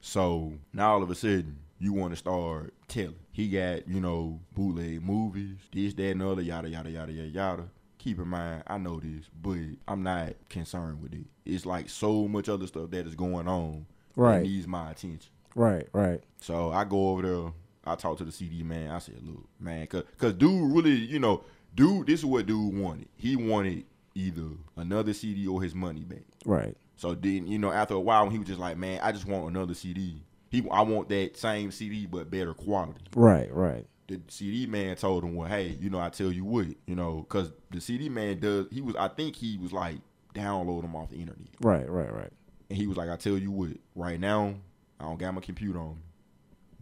so 0.00 0.52
now 0.72 0.92
all 0.94 1.02
of 1.02 1.10
a 1.10 1.14
sudden 1.14 1.58
you 1.78 1.92
want 1.92 2.12
to 2.12 2.16
start 2.16 2.72
telling 2.88 3.16
he 3.32 3.48
got 3.48 3.86
you 3.88 4.00
know 4.00 4.40
bootleg 4.54 5.02
movies 5.02 5.56
this 5.72 5.94
that 5.94 6.10
and 6.12 6.20
the 6.20 6.28
other 6.28 6.42
yada 6.42 6.68
yada 6.68 6.90
yada 6.90 7.12
yada 7.12 7.28
yada 7.28 7.64
keep 7.98 8.18
in 8.18 8.28
mind 8.28 8.62
i 8.66 8.78
know 8.78 9.00
this 9.00 9.26
but 9.42 9.58
i'm 9.88 10.02
not 10.02 10.32
concerned 10.48 11.02
with 11.02 11.12
it 11.12 11.26
it's 11.44 11.66
like 11.66 11.88
so 11.90 12.26
much 12.28 12.48
other 12.48 12.66
stuff 12.66 12.90
that 12.90 13.06
is 13.06 13.14
going 13.14 13.48
on 13.48 13.84
Right. 14.14 14.38
that 14.38 14.42
needs 14.44 14.66
my 14.66 14.90
attention 14.92 15.30
Right, 15.54 15.86
right. 15.92 16.22
so 16.40 16.70
I 16.70 16.84
go 16.84 17.08
over 17.10 17.22
there. 17.22 17.52
I 17.86 17.94
talked 17.94 18.18
to 18.18 18.24
the 18.24 18.32
CD 18.32 18.62
man. 18.62 18.90
I 18.90 18.98
said, 18.98 19.20
"Look, 19.22 19.48
man, 19.60 19.86
cause, 19.86 20.04
cause 20.18 20.32
dude 20.32 20.72
really, 20.72 20.94
you 20.94 21.18
know, 21.18 21.44
dude, 21.74 22.06
this 22.06 22.20
is 22.20 22.26
what 22.26 22.46
dude 22.46 22.76
wanted. 22.76 23.08
He 23.16 23.36
wanted 23.36 23.84
either 24.14 24.48
another 24.76 25.12
CD 25.12 25.46
or 25.46 25.62
his 25.62 25.74
money 25.74 26.02
back. 26.02 26.24
Right. 26.44 26.76
So 26.96 27.14
then, 27.14 27.46
you 27.46 27.58
know, 27.58 27.70
after 27.70 27.94
a 27.94 28.00
while, 28.00 28.24
when 28.24 28.32
he 28.32 28.38
was 28.38 28.48
just 28.48 28.58
like, 28.58 28.76
man, 28.78 29.00
I 29.02 29.12
just 29.12 29.26
want 29.26 29.48
another 29.48 29.74
CD. 29.74 30.22
He, 30.48 30.66
I 30.70 30.82
want 30.82 31.08
that 31.10 31.36
same 31.36 31.70
CD 31.70 32.06
but 32.06 32.30
better 32.30 32.54
quality. 32.54 33.02
Right, 33.14 33.52
right. 33.52 33.86
The 34.08 34.20
CD 34.28 34.66
man 34.66 34.96
told 34.96 35.24
him, 35.24 35.34
well, 35.34 35.48
hey, 35.48 35.76
you 35.80 35.90
know, 35.90 36.00
I 36.00 36.08
tell 36.08 36.32
you 36.32 36.44
what, 36.44 36.66
you 36.86 36.94
know, 36.94 37.26
cause 37.28 37.52
the 37.70 37.80
CD 37.80 38.08
man 38.08 38.38
does. 38.38 38.66
He 38.70 38.80
was, 38.80 38.96
I 38.96 39.08
think 39.08 39.36
he 39.36 39.58
was 39.58 39.72
like 39.72 39.96
download 40.34 40.82
them 40.82 40.94
off 40.94 41.10
the 41.10 41.16
internet. 41.16 41.48
Right, 41.60 41.88
right, 41.88 42.12
right. 42.12 42.30
And 42.70 42.78
he 42.78 42.86
was 42.86 42.96
like, 42.96 43.10
I 43.10 43.16
tell 43.16 43.36
you 43.36 43.50
what, 43.50 43.70
right 43.94 44.18
now, 44.18 44.54
I 45.00 45.04
don't 45.04 45.18
got 45.18 45.34
my 45.34 45.40
computer 45.40 45.78
on. 45.78 45.98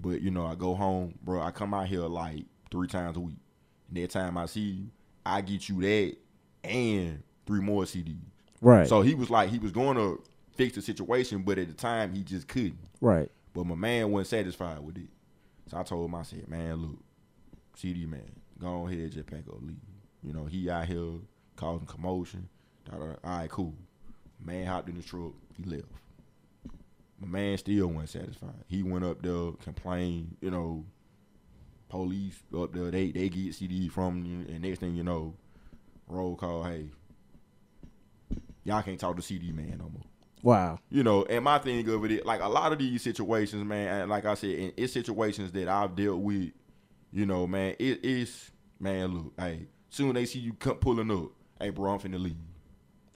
But, 0.05 0.21
you 0.21 0.31
know, 0.31 0.47
I 0.47 0.55
go 0.55 0.75
home, 0.75 1.15
bro, 1.23 1.41
I 1.41 1.51
come 1.51 1.73
out 1.73 1.87
here 1.89 2.01
like 2.03 2.45
three 2.71 2.87
times 2.89 3.17
a 3.17 3.21
week. 3.21 3.39
And 3.89 3.97
that 3.97 4.11
time 4.11 4.37
I 4.37 4.47
see 4.47 4.61
you, 4.61 4.87
I 5.25 5.41
get 5.41 5.69
you 5.69 5.81
that 5.81 6.17
and 6.63 7.23
three 7.47 7.61
more 7.61 7.85
CDs. 7.85 8.19
Right. 8.61 8.87
So 8.87 9.01
he 9.03 9.15
was 9.15 9.31
like, 9.31 9.49
he 9.51 9.59
was 9.59 9.73
going 9.73 9.97
to 9.97 10.23
fix 10.57 10.75
the 10.75 10.83
situation, 10.83 11.43
but 11.43 11.59
at 11.59 11.69
the 11.69 11.75
time 11.75 12.13
he 12.13 12.23
just 12.23 12.47
couldn't. 12.49 12.79
right. 13.01 13.31
But 13.55 13.67
my 13.67 13.77
man 13.77 14.11
wasn't 14.11 14.27
satisfied 14.29 14.81
with 14.81 14.97
it. 14.99 15.09
So 15.71 15.79
I 15.79 15.85
told 15.85 16.07
him, 16.07 16.15
I 16.17 16.23
said, 16.25 16.49
man, 16.49 16.75
look, 16.75 16.99
CD 17.77 18.05
man, 18.05 18.29
go 18.61 18.89
ahead, 18.89 19.13
just 19.13 19.27
pack 19.27 19.45
up, 19.49 19.63
leave. 19.63 19.77
You 20.25 20.33
know, 20.33 20.45
he 20.45 20.69
out 20.69 20.87
here 20.87 21.13
causing 21.55 21.87
commotion. 21.87 22.49
All 22.93 23.17
right, 23.23 23.49
cool. 23.49 23.75
Man 24.45 24.67
hopped 24.67 24.89
in 24.89 24.97
the 24.97 25.03
truck, 25.03 25.33
he 25.57 25.63
left. 25.71 25.85
My 27.25 27.39
man 27.39 27.59
still 27.59 27.87
wasn't 27.87 28.11
satisfied. 28.11 28.65
He 28.69 28.83
went 28.83 29.05
up 29.05 29.23
there, 29.23 29.53
complained, 29.63 30.37
you 30.41 30.51
know, 30.51 30.85
police 31.89 32.39
up 32.57 32.73
there, 32.73 32.91
they 32.91 33.13
they 33.13 33.29
get 33.29 33.55
CD 33.55 33.89
from 33.89 34.25
you, 34.25 34.45
and 34.53 34.63
next 34.63 34.81
thing 34.81 34.95
you 34.95 35.05
know, 35.05 35.35
roll 36.07 36.37
call, 36.37 36.65
hey, 36.65 36.91
y'all 38.65 38.83
can't 38.83 39.01
talk 39.01 39.17
to 39.17 39.23
CD 39.23 39.53
man 39.53 39.79
no 39.79 39.89
more. 39.91 40.03
Wow. 40.43 40.79
You 40.91 41.03
know, 41.03 41.25
and 41.25 41.43
my 41.45 41.59
thing 41.59 41.89
of 41.89 42.05
it, 42.05 42.27
like 42.27 42.43
a 42.43 42.49
lot 42.49 42.73
of 42.73 42.79
these 42.79 43.01
situations, 43.03 43.65
man, 43.65 44.03
and 44.03 44.11
like 44.11 44.27
I 44.27 44.35
said, 44.35 44.51
in 44.51 44.73
it's 44.77 44.93
situations 44.93 45.53
that 45.53 45.69
I've 45.69 45.97
dealt 45.97 46.21
with, 46.21 46.51
you 47.13 47.25
know, 47.25 47.47
man, 47.47 47.77
it 47.79 48.05
is, 48.05 48.51
man, 48.79 49.15
look, 49.15 49.33
hey, 49.39 49.67
soon 49.89 50.15
they 50.15 50.27
see 50.27 50.41
you 50.41 50.53
come 50.53 50.77
pulling 50.77 51.11
up, 51.11 51.31
hey, 51.59 51.71
bro, 51.71 51.93
I'm 51.93 52.01
finna 52.01 52.21
leave. 52.21 52.37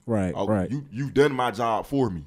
Right, 0.07 0.33
Oh, 0.35 0.47
right. 0.47 0.71
You 0.71 0.87
you 0.91 1.11
done 1.11 1.33
my 1.33 1.51
job 1.51 1.85
for 1.85 2.09
me. 2.09 2.25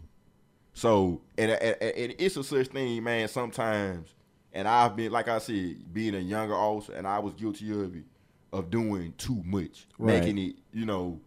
So 0.74 1.20
and, 1.38 1.50
and, 1.50 1.76
and 1.82 2.14
it's 2.18 2.36
a 2.36 2.44
such 2.44 2.68
thing, 2.68 3.02
man. 3.04 3.28
Sometimes, 3.28 4.14
and 4.52 4.66
I've 4.66 4.96
been 4.96 5.12
like 5.12 5.28
I 5.28 5.38
said, 5.38 5.92
being 5.92 6.14
a 6.14 6.18
younger 6.18 6.54
officer, 6.54 6.94
and 6.94 7.06
I 7.06 7.18
was 7.18 7.34
guilty 7.34 7.70
of 7.72 7.94
it, 7.94 8.04
of 8.52 8.70
doing 8.70 9.12
too 9.18 9.42
much, 9.44 9.86
Right. 9.98 10.20
making 10.20 10.38
it, 10.38 10.56
you 10.72 10.86
know, 10.86 11.20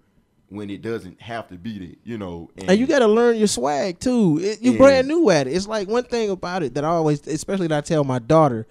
when 0.50 0.70
it 0.70 0.82
doesn't 0.82 1.20
have 1.22 1.48
to 1.50 1.56
be 1.56 1.80
that, 1.80 1.98
you 2.04 2.18
know. 2.18 2.50
and 2.68 2.80
you 2.80 2.88
got 2.88 3.00
to 3.00 3.08
learn 3.08 3.36
your 3.38 3.48
swag 3.48 4.00
too. 4.00 4.40
It, 4.42 4.62
you 4.62 4.74
Yeah. 4.74 4.78
brand 4.78 5.08
new 5.08 5.30
at 5.30 5.48
it. 5.48 5.52
It's 5.54 5.68
like 5.68 5.88
one 5.88 6.04
thing 6.04 6.30
about 6.30 6.64
it 6.64 6.74
that 6.76 6.84
I 6.86 6.90
always, 6.90 7.26
especially 7.28 7.68
that 7.68 7.78
I 7.78 7.82
tell 7.82 8.04
my 8.04 8.20
daughter. 8.20 8.66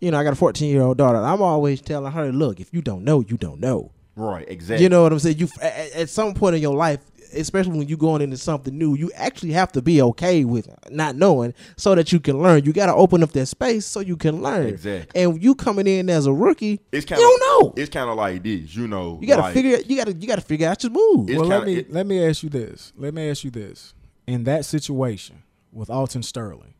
You 0.00 0.10
know, 0.10 0.18
I 0.18 0.24
got 0.24 0.34
a 0.34 0.36
14 0.36 0.70
year 0.70 0.82
old 0.82 0.98
daughter. 0.98 1.18
I'm 1.18 1.40
always 1.40 1.80
telling 1.80 2.12
her, 2.12 2.30
look, 2.30 2.60
if 2.60 2.72
you 2.74 2.82
don't 2.82 3.02
know, 3.04 3.20
you 3.20 3.36
don't 3.36 3.60
know. 3.60 3.90
right, 4.14 4.44
exactly. 4.48 4.82
You 4.82 4.88
know 4.88 5.02
what 5.02 5.12
I'm 5.12 5.18
saying? 5.18 5.38
You 5.38 5.48
at, 5.62 5.92
at 5.94 6.10
some 6.10 6.34
point 6.34 6.54
in 6.56 6.62
your 6.62 6.74
life, 6.74 7.00
especially 7.32 7.78
when 7.78 7.88
you're 7.88 7.98
going 7.98 8.22
into 8.22 8.36
something 8.36 8.76
new, 8.76 8.94
you 8.96 9.10
actually 9.14 9.52
have 9.52 9.72
to 9.72 9.82
be 9.82 10.00
okay 10.02 10.44
with 10.44 10.68
not 10.90 11.16
knowing 11.16 11.54
so 11.76 11.94
that 11.94 12.12
you 12.12 12.20
can 12.20 12.42
learn. 12.42 12.64
You 12.64 12.72
got 12.72 12.86
to 12.86 12.94
open 12.94 13.22
up 13.22 13.32
that 13.32 13.46
space 13.46 13.86
so 13.86 14.00
you 14.00 14.16
can 14.16 14.42
learn. 14.42 14.66
Exactly. 14.68 15.22
And 15.22 15.42
you 15.42 15.54
coming 15.54 15.86
in 15.86 16.08
as 16.10 16.26
a 16.26 16.32
rookie, 16.32 16.80
it's 16.92 17.06
kind 17.06 17.20
you 17.20 17.34
of 17.34 17.40
don't 17.40 17.62
know. 17.76 17.82
It's 17.82 17.90
kind 17.90 18.08
of 18.10 18.16
like 18.16 18.42
this, 18.42 18.74
you 18.74 18.88
know. 18.88 19.18
You 19.20 19.26
got 19.28 19.36
to 19.36 19.42
like, 19.42 19.54
figure. 19.54 19.78
You 19.78 19.96
got 19.96 20.06
to. 20.06 20.12
You 20.14 20.26
got 20.26 20.36
to 20.36 20.44
figure 20.44 20.68
out 20.68 20.82
your 20.82 20.92
move. 20.92 21.28
Well, 21.28 21.44
let 21.44 21.60
kinda- 21.60 21.66
me 21.66 21.74
it- 21.80 21.92
let 21.92 22.06
me 22.06 22.24
ask 22.26 22.42
you 22.42 22.48
this. 22.48 22.92
Let 22.96 23.14
me 23.14 23.28
ask 23.30 23.44
you 23.44 23.50
this. 23.50 23.94
In 24.26 24.44
that 24.44 24.64
situation 24.64 25.42
with 25.72 25.88
Alton 25.90 26.22
Sterling, 26.22 26.74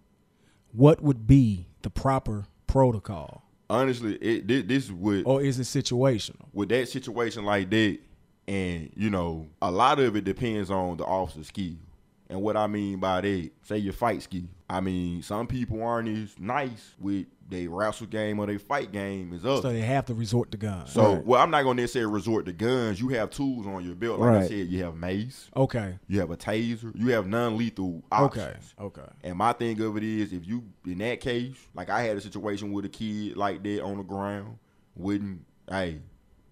what 0.73 1.01
would 1.03 1.27
be 1.27 1.67
the 1.83 1.91
proper 1.91 2.47
protocol, 2.67 3.43
Honestly, 3.69 4.15
it 4.17 4.47
this, 4.47 4.63
this 4.67 4.91
would 4.91 5.25
or 5.27 5.43
is 5.43 5.59
it 5.59 5.63
situational? 5.65 6.47
with 6.53 6.69
that 6.69 6.89
situation 6.89 7.45
like 7.45 7.69
that, 7.71 7.99
and 8.49 8.91
you 8.97 9.11
know, 9.11 9.47
a 9.63 9.71
lot 9.71 9.99
of 9.99 10.17
it 10.17 10.25
depends 10.25 10.71
on 10.71 10.97
the 10.97 11.05
officer's 11.05 11.49
skill. 11.49 11.75
And 12.29 12.43
what 12.43 12.57
I 12.57 12.67
mean 12.67 12.99
by 12.99 13.21
that, 13.21 13.51
say 13.63 13.79
your 13.79 13.93
fight 13.93 14.21
skill. 14.23 14.49
I 14.69 14.81
mean, 14.81 15.23
some 15.23 15.47
people 15.47 15.81
aren't 15.81 16.09
as 16.09 16.37
nice 16.41 16.95
with 16.99 17.27
their 17.49 17.71
wrestle 17.71 18.09
game 18.09 18.41
or 18.41 18.47
their 18.47 18.59
fight 18.59 18.91
game 18.91 19.33
as 19.33 19.45
others. 19.47 19.63
So 19.63 19.73
they 19.73 19.81
have 19.83 20.07
to 20.07 20.15
resort 20.15 20.51
to 20.51 20.57
guns. 20.59 20.91
So, 20.91 21.15
Right. 21.15 21.25
well, 21.25 21.41
I'm 21.41 21.53
not 21.53 21.63
gonna 21.63 21.81
necessarily 21.83 22.13
resort 22.13 22.47
to 22.47 22.53
guns. 22.53 23.01
You 23.01 23.11
have 23.11 23.31
tools 23.31 23.65
on 23.69 23.85
your 23.87 23.95
belt. 23.95 24.19
Like 24.19 24.29
I 24.31 24.37
Right. 24.39 24.49
said, 24.49 24.67
you 24.67 24.83
have 24.83 24.97
mace, 24.97 25.49
okay, 25.57 26.01
you 26.09 26.19
have 26.19 26.33
a 26.33 26.37
taser, 26.37 26.91
you 26.97 27.11
have 27.13 27.29
non-lethal 27.29 28.03
options. 28.11 28.75
okay, 28.81 29.03
okay. 29.03 29.13
And 29.23 29.39
my 29.39 29.53
thing 29.53 29.81
of 29.81 29.97
it 29.97 30.03
is, 30.03 30.33
if 30.33 30.45
you 30.45 30.65
in 30.85 30.99
that 30.99 31.21
case, 31.21 31.55
like 31.77 31.89
I 31.91 32.03
had 32.03 32.17
a 32.17 32.21
situation 32.21 32.73
with 32.73 32.85
a 32.87 32.89
kid 32.89 33.37
like 33.37 33.63
that 33.63 33.83
on 33.85 33.99
the 33.99 34.03
ground, 34.03 34.59
wouldn't 34.97 35.45
hey 35.71 36.01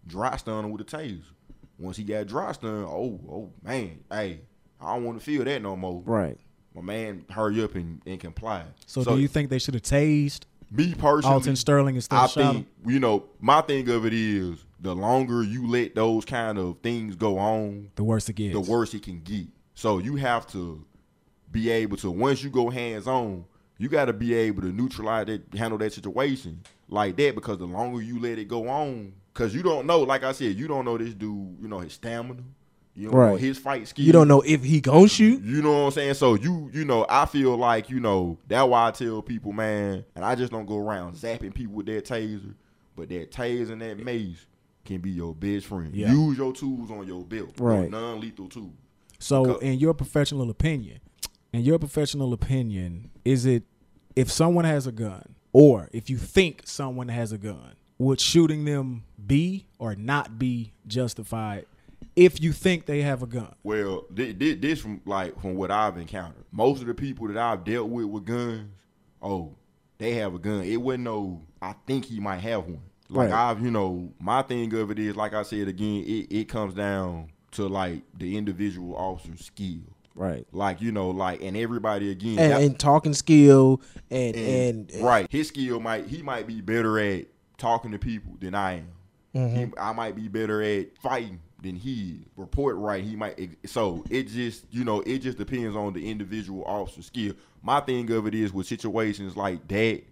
dry 0.07 0.37
stun 0.37 0.65
him 0.67 0.71
with 0.71 0.83
a 0.83 0.85
taser. 0.85 1.23
Once 1.79 1.97
he 1.97 2.05
got 2.05 2.27
dry 2.27 2.53
stun, 2.53 2.85
oh 2.85 3.21
oh 3.29 3.51
man, 3.63 3.99
hey, 4.11 4.41
I 4.81 4.95
don't 4.95 5.05
want 5.05 5.19
to 5.19 5.25
feel 5.25 5.45
that 5.45 5.61
no 5.63 5.77
more. 5.77 6.03
right. 6.05 6.39
My 6.75 6.83
man, 6.83 7.25
hurry 7.31 7.63
up 7.63 7.77
and, 7.77 8.03
and 8.05 8.19
comply. 8.19 8.65
So, 8.87 9.05
do 9.05 9.17
you 9.19 9.29
think 9.29 9.49
they 9.49 9.61
should 9.61 9.75
have 9.75 9.85
tased 9.85 10.41
me 10.73 10.93
personally? 10.95 11.35
Alton 11.35 11.55
Sterling 11.55 11.95
instead 11.95 12.17
I 12.17 12.25
of 12.25 12.33
think 12.33 12.67
you 12.85 12.99
know 12.99 13.27
my 13.41 13.61
thing 13.61 13.89
of 13.91 14.05
it 14.05 14.13
is 14.13 14.65
the 14.81 14.93
longer 14.95 15.45
you 15.45 15.69
let 15.69 15.95
those 15.95 16.25
kind 16.25 16.59
of 16.59 16.79
things 16.83 17.15
go 17.15 17.39
on, 17.39 17.91
The 17.95 18.03
worse 18.03 18.29
it 18.29 18.33
gets. 18.35 18.55
the 18.55 18.61
worse 18.61 18.93
it 18.93 19.03
can 19.05 19.21
get. 19.21 19.47
So 19.75 19.99
you 19.99 20.17
have 20.17 20.49
to 20.49 20.85
be 21.53 21.71
able 21.71 21.97
to 21.99 22.11
once 22.11 22.43
you 22.43 22.51
go 22.51 22.71
hands 22.71 23.07
on, 23.07 23.45
you 23.79 23.89
got 23.89 24.07
to 24.07 24.13
be 24.13 24.35
able 24.35 24.63
to 24.63 24.73
neutralize 24.73 25.27
that, 25.27 25.43
handle 25.55 25.79
that 25.79 25.93
situation 25.93 26.61
like 26.89 27.17
that 27.19 27.37
because 27.37 27.59
the 27.59 27.67
longer 27.67 28.03
you 28.03 28.19
let 28.21 28.39
it 28.41 28.49
go 28.49 28.69
on, 28.69 29.13
because 29.35 29.55
you 29.55 29.63
don't 29.63 29.85
know, 29.87 29.99
like 30.01 30.23
I 30.25 30.33
said, 30.33 30.57
you 30.57 30.67
don't 30.69 30.85
know 30.85 30.97
this 30.97 31.13
dude, 31.13 31.57
you 31.61 31.69
know 31.69 31.81
his 31.81 31.95
stamina, 31.95 32.43
you 32.95 33.11
don't 33.11 33.15
know 33.15 33.19
Right. 33.33 33.41
his 33.41 33.59
fight 33.59 33.89
skill. 33.89 34.05
You 34.05 34.13
don't 34.13 34.29
know 34.29 34.41
if 34.43 34.63
he 34.63 34.81
gonna 34.81 35.09
shoot. 35.09 35.43
You 35.43 35.61
know 35.63 35.73
what 35.73 35.79
I'm 35.87 35.91
saying? 35.91 36.15
So 36.15 36.35
you, 36.35 36.71
you 36.73 36.85
know, 36.85 37.05
I 37.09 37.27
feel 37.27 37.57
like, 37.57 37.91
you 37.91 37.99
know, 38.01 38.39
that's 38.47 38.67
why 38.69 38.87
I 38.89 38.91
tell 38.93 39.21
people, 39.23 39.53
man, 39.53 40.05
and 40.15 40.25
I 40.25 40.35
just 40.37 40.53
don't 40.53 40.67
go 40.67 40.79
around 40.79 41.17
zapping 41.17 41.53
people 41.53 41.75
with 41.75 41.87
that 41.87 42.05
taser, 42.05 42.55
but 42.95 43.09
that 43.09 43.33
taser 43.33 43.73
and 43.73 43.83
that 43.83 43.99
mace 43.99 44.47
can 44.85 45.01
be 45.01 45.11
your 45.11 45.35
best 45.35 45.67
friend. 45.67 45.95
Yeah. 45.95 46.13
Use 46.13 46.39
your 46.39 46.53
tools 46.53 46.91
on 46.91 47.07
your 47.07 47.25
belt. 47.25 47.55
Right. 47.59 47.91
Non 47.91 48.21
lethal 48.21 48.49
tools. 48.49 48.71
So, 49.19 49.43
Because- 49.45 49.63
in 49.63 49.79
your 49.81 49.95
professional 49.95 50.51
opinion, 50.51 51.01
in 51.53 51.63
your 51.63 51.79
professional 51.79 52.33
opinion, 52.33 53.11
is 53.25 53.47
it 53.47 53.65
if 54.15 54.31
someone 54.31 54.65
has 54.67 54.87
a 54.87 54.93
gun, 54.93 55.35
or 55.53 55.89
if 55.93 56.09
you 56.11 56.19
think 56.19 56.63
someone 56.67 57.09
has 57.09 57.33
a 57.33 57.39
gun, 57.39 57.73
would 57.99 58.21
shooting 58.21 58.65
them 58.65 59.05
be 59.27 59.67
or 59.79 59.95
not 59.95 60.39
be 60.39 60.73
justified 60.87 61.67
if 62.17 62.41
you 62.43 62.53
think 62.53 62.87
they 62.87 63.03
have 63.03 63.23
a 63.23 63.27
gun? 63.27 63.55
Well, 63.63 64.05
thi- 64.15 64.33
thi- 64.33 64.55
this 64.55 64.81
from 64.81 65.01
like 65.05 65.41
from 65.41 65.55
what 65.57 65.71
I've 65.71 65.97
encountered. 65.97 66.45
Most 66.53 66.81
of 66.81 66.87
the 66.87 66.95
people 66.95 67.29
that 67.29 67.37
I've 67.37 67.65
dealt 67.65 67.89
with 67.89 68.07
with 68.07 68.25
guns, 68.25 68.69
oh, 69.23 69.55
they 69.99 70.15
have 70.15 70.35
a 70.35 70.39
gun. 70.39 70.63
It 70.65 70.77
wasn't 70.77 71.05
no. 71.05 71.43
I 71.63 71.75
think 71.87 72.05
he 72.07 72.21
might 72.21 72.39
have 72.41 72.65
one. 72.65 72.81
Like 73.09 73.31
Right. 73.31 73.51
I've, 73.51 73.63
you 73.63 73.71
know, 73.71 74.11
my 74.19 74.43
thing 74.43 74.73
of 74.75 74.91
it 74.91 74.99
is, 74.99 75.15
like 75.15 75.35
I 75.35 75.43
said 75.43 75.69
again, 75.69 76.05
it, 76.07 76.27
it 76.35 76.49
comes 76.49 76.75
down 76.75 77.29
to 77.53 77.69
like 77.69 78.03
the 78.17 78.37
individual 78.37 78.97
officer's 78.97 79.45
skill. 79.47 79.83
Right. 80.17 80.47
Like 80.53 80.81
you 80.81 80.91
know, 80.93 81.11
like 81.11 81.43
and 81.43 81.57
everybody 81.57 82.11
again. 82.11 82.39
And, 82.39 82.53
that- 82.53 82.63
and 82.63 82.79
talking 82.79 83.15
skill 83.15 83.81
and 84.11 84.35
and- 84.37 84.91
and, 84.93 85.05
right, 85.05 85.27
his 85.31 85.49
skill 85.49 85.81
might 85.81 86.07
he 86.07 86.23
might 86.23 86.47
be 86.47 86.61
better 86.61 86.99
at 86.99 87.27
talking 87.65 87.93
to 87.93 87.99
people 87.99 88.37
than 88.41 88.55
I 88.55 88.75
am. 88.75 88.89
He, 89.33 89.39
mm-hmm. 89.39 89.75
I 89.79 89.93
might 89.93 90.15
be 90.15 90.29
better 90.29 90.63
at 90.63 90.97
fighting 90.99 91.41
than 91.63 91.77
he. 91.77 92.27
Report 92.37 92.77
right, 92.77 93.03
he 93.03 93.17
might. 93.17 93.57
So 93.67 94.05
it 94.11 94.25
just, 94.25 94.67
you 94.71 94.85
know, 94.85 95.01
it 95.01 95.21
just 95.21 95.39
depends 95.39 95.75
on 95.75 95.95
the 95.95 96.09
individual 96.09 96.63
officer 96.67 97.03
skill. 97.03 97.33
My 97.63 97.81
thing 97.81 98.11
of 98.13 98.27
it 98.27 98.35
is 98.35 98.53
with 98.53 98.67
situations 98.67 99.37
like 99.37 99.67
that, 99.69 100.03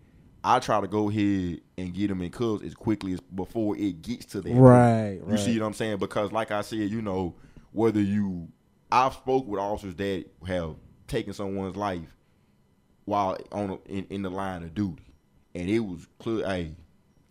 I 0.42 0.58
try 0.58 0.80
to 0.80 0.88
go 0.88 1.10
ahead 1.10 1.60
and 1.76 1.94
get 1.94 2.08
them 2.08 2.22
in 2.22 2.30
cuffs 2.30 2.64
as 2.64 2.74
quickly 2.74 3.12
as 3.12 3.20
before 3.20 3.76
it 3.76 4.02
gets 4.02 4.24
to 4.26 4.40
that. 4.40 4.54
Right, 4.54 5.20
You 5.28 5.36
see 5.36 5.60
what 5.60 5.66
I'm 5.66 5.74
saying? 5.74 5.98
Because 5.98 6.32
like 6.32 6.50
I 6.50 6.62
said, 6.62 6.78
you 6.78 7.02
know, 7.02 7.34
whether 7.70 8.00
you, 8.00 8.48
I've 8.90 9.12
spoke 9.12 9.46
with 9.46 9.60
officers 9.60 9.94
that 9.96 10.24
have 10.48 10.74
taken 11.06 11.32
someone's 11.32 11.76
life 11.76 12.16
while 13.04 13.36
on 13.52 13.78
in, 13.86 14.06
in 14.10 14.22
the 14.22 14.30
line 14.30 14.64
of 14.64 14.74
duty, 14.74 15.04
and 15.54 15.68
it 15.68 15.80
was 15.80 16.08
clear, 16.18 16.44
hey, 16.46 16.76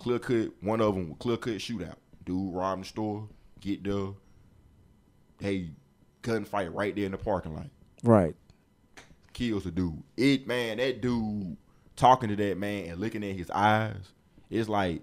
clear 0.01 0.19
cut. 0.19 0.49
One 0.61 0.81
of 0.81 0.95
them, 0.95 1.15
clear 1.15 1.37
cut 1.37 1.53
shootout. 1.55 1.95
Dude 2.25 2.53
robbing 2.53 2.81
the 2.83 2.87
store, 2.87 3.27
get 3.59 3.83
there, 3.83 4.09
hey, 5.39 5.69
gunfight 6.23 6.73
right 6.73 6.95
there 6.95 7.05
in 7.05 7.11
the 7.11 7.17
parking 7.17 7.55
lot 7.55 7.67
Right. 8.03 8.35
kills 9.33 9.63
the 9.63 9.71
dude. 9.71 10.01
It 10.17 10.47
man, 10.47 10.77
that 10.77 11.01
dude 11.01 11.57
talking 11.95 12.29
to 12.29 12.35
that 12.35 12.57
man 12.57 12.85
and 12.89 12.99
looking 12.99 13.23
at 13.23 13.35
his 13.35 13.49
eyes, 13.51 14.13
it's 14.49 14.69
like 14.69 15.01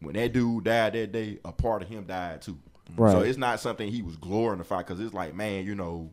when 0.00 0.14
that 0.14 0.32
dude 0.32 0.64
died 0.64 0.92
that 0.94 1.12
day, 1.12 1.38
a 1.44 1.52
part 1.52 1.82
of 1.82 1.88
him 1.88 2.04
died 2.04 2.42
too. 2.42 2.58
Right. 2.96 3.12
So 3.12 3.20
it's 3.20 3.38
not 3.38 3.60
something 3.60 3.90
he 3.90 4.02
was 4.02 4.16
glorifying 4.16 4.82
because 4.84 5.00
it's 5.00 5.14
like, 5.14 5.34
man, 5.34 5.64
you 5.64 5.74
know, 5.74 6.10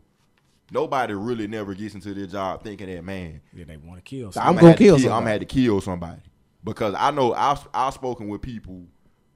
nobody 0.70 1.14
really 1.14 1.46
never 1.46 1.74
gets 1.74 1.94
into 1.94 2.14
their 2.14 2.26
job 2.26 2.62
thinking 2.64 2.86
that, 2.92 3.04
man, 3.04 3.40
Yeah, 3.52 3.64
they 3.64 3.76
want 3.76 3.96
to 3.96 4.02
kill. 4.02 4.28
I'm 4.28 4.32
somebody. 4.32 4.56
gonna 4.56 4.68
have 4.68 4.76
to 4.78 4.84
kill 4.84 4.94
I'm 4.94 5.00
somebody. 5.00 5.20
gonna 5.20 5.30
have 5.30 5.40
to 5.40 5.46
kill 5.46 5.80
somebody 5.80 6.20
because 6.62 6.94
I 6.96 7.10
know 7.10 7.32
I've 7.34 7.66
I've 7.72 7.94
spoken 7.94 8.28
with 8.28 8.42
people 8.42 8.86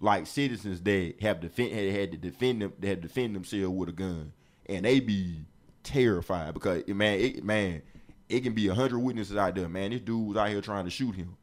like 0.00 0.26
citizens 0.26 0.80
that 0.82 1.14
have 1.22 1.40
defend 1.40 1.72
had, 1.72 1.90
had 1.92 2.12
to 2.12 2.18
defend 2.18 2.62
them 2.62 2.72
that 2.80 3.00
defend 3.00 3.34
themselves 3.34 3.68
with 3.68 3.88
a 3.88 3.92
gun. 3.92 4.32
And 4.66 4.84
they 4.84 5.00
be 5.00 5.44
terrified 5.82 6.54
because 6.54 6.86
man 6.88 7.20
it 7.20 7.44
man 7.44 7.82
it 8.28 8.40
can 8.40 8.54
be 8.54 8.68
a 8.68 8.74
hundred 8.74 8.98
witnesses 8.98 9.36
out 9.36 9.54
there 9.54 9.68
man. 9.68 9.90
This 9.90 10.00
dude 10.00 10.28
was 10.28 10.36
out 10.36 10.48
here 10.48 10.60
trying 10.60 10.84
to 10.84 10.90
shoot 10.90 11.14
him. 11.14 11.36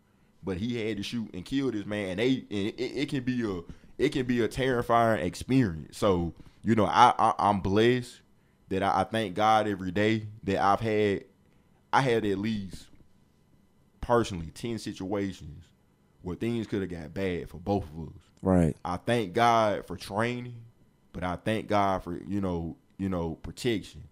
But 0.43 0.57
he 0.57 0.87
had 0.87 0.97
to 0.97 1.03
shoot 1.03 1.29
and 1.35 1.45
kill 1.45 1.69
this 1.71 1.85
man. 1.85 2.11
And 2.11 2.19
they 2.19 2.45
and 2.49 2.67
it, 2.67 2.79
it 2.79 3.09
can 3.09 3.23
be 3.23 3.43
a 3.43 3.61
it 3.97 4.09
can 4.09 4.25
be 4.25 4.41
a 4.41 4.47
terrifying 4.47 5.25
experience. 5.25 5.97
So 5.97 6.33
you 6.63 6.75
know 6.75 6.85
I, 6.85 7.13
I 7.17 7.33
I'm 7.39 7.61
blessed 7.61 8.21
that 8.69 8.83
I, 8.83 9.01
I 9.01 9.03
thank 9.03 9.35
God 9.35 9.67
every 9.67 9.91
day 9.91 10.27
that 10.43 10.59
I've 10.61 10.79
had 10.79 11.25
I 11.91 12.01
had 12.01 12.25
at 12.25 12.37
least 12.37 12.87
personally 13.99 14.47
10 14.47 14.79
situations 14.79 15.65
where 16.21 16.35
things 16.35 16.67
could 16.67 16.81
have 16.81 16.89
got 16.89 17.13
bad 17.13 17.49
for 17.49 17.57
both 17.57 17.83
of 17.83 18.07
us. 18.07 18.21
Right. 18.41 18.75
I 18.83 18.97
thank 18.97 19.33
God 19.33 19.85
for 19.85 19.95
training, 19.95 20.55
but 21.13 21.23
I 21.23 21.35
thank 21.35 21.67
God 21.67 22.03
for, 22.03 22.19
you 22.27 22.41
know, 22.41 22.77
you 22.97 23.09
know, 23.09 23.35
protection. 23.35 24.03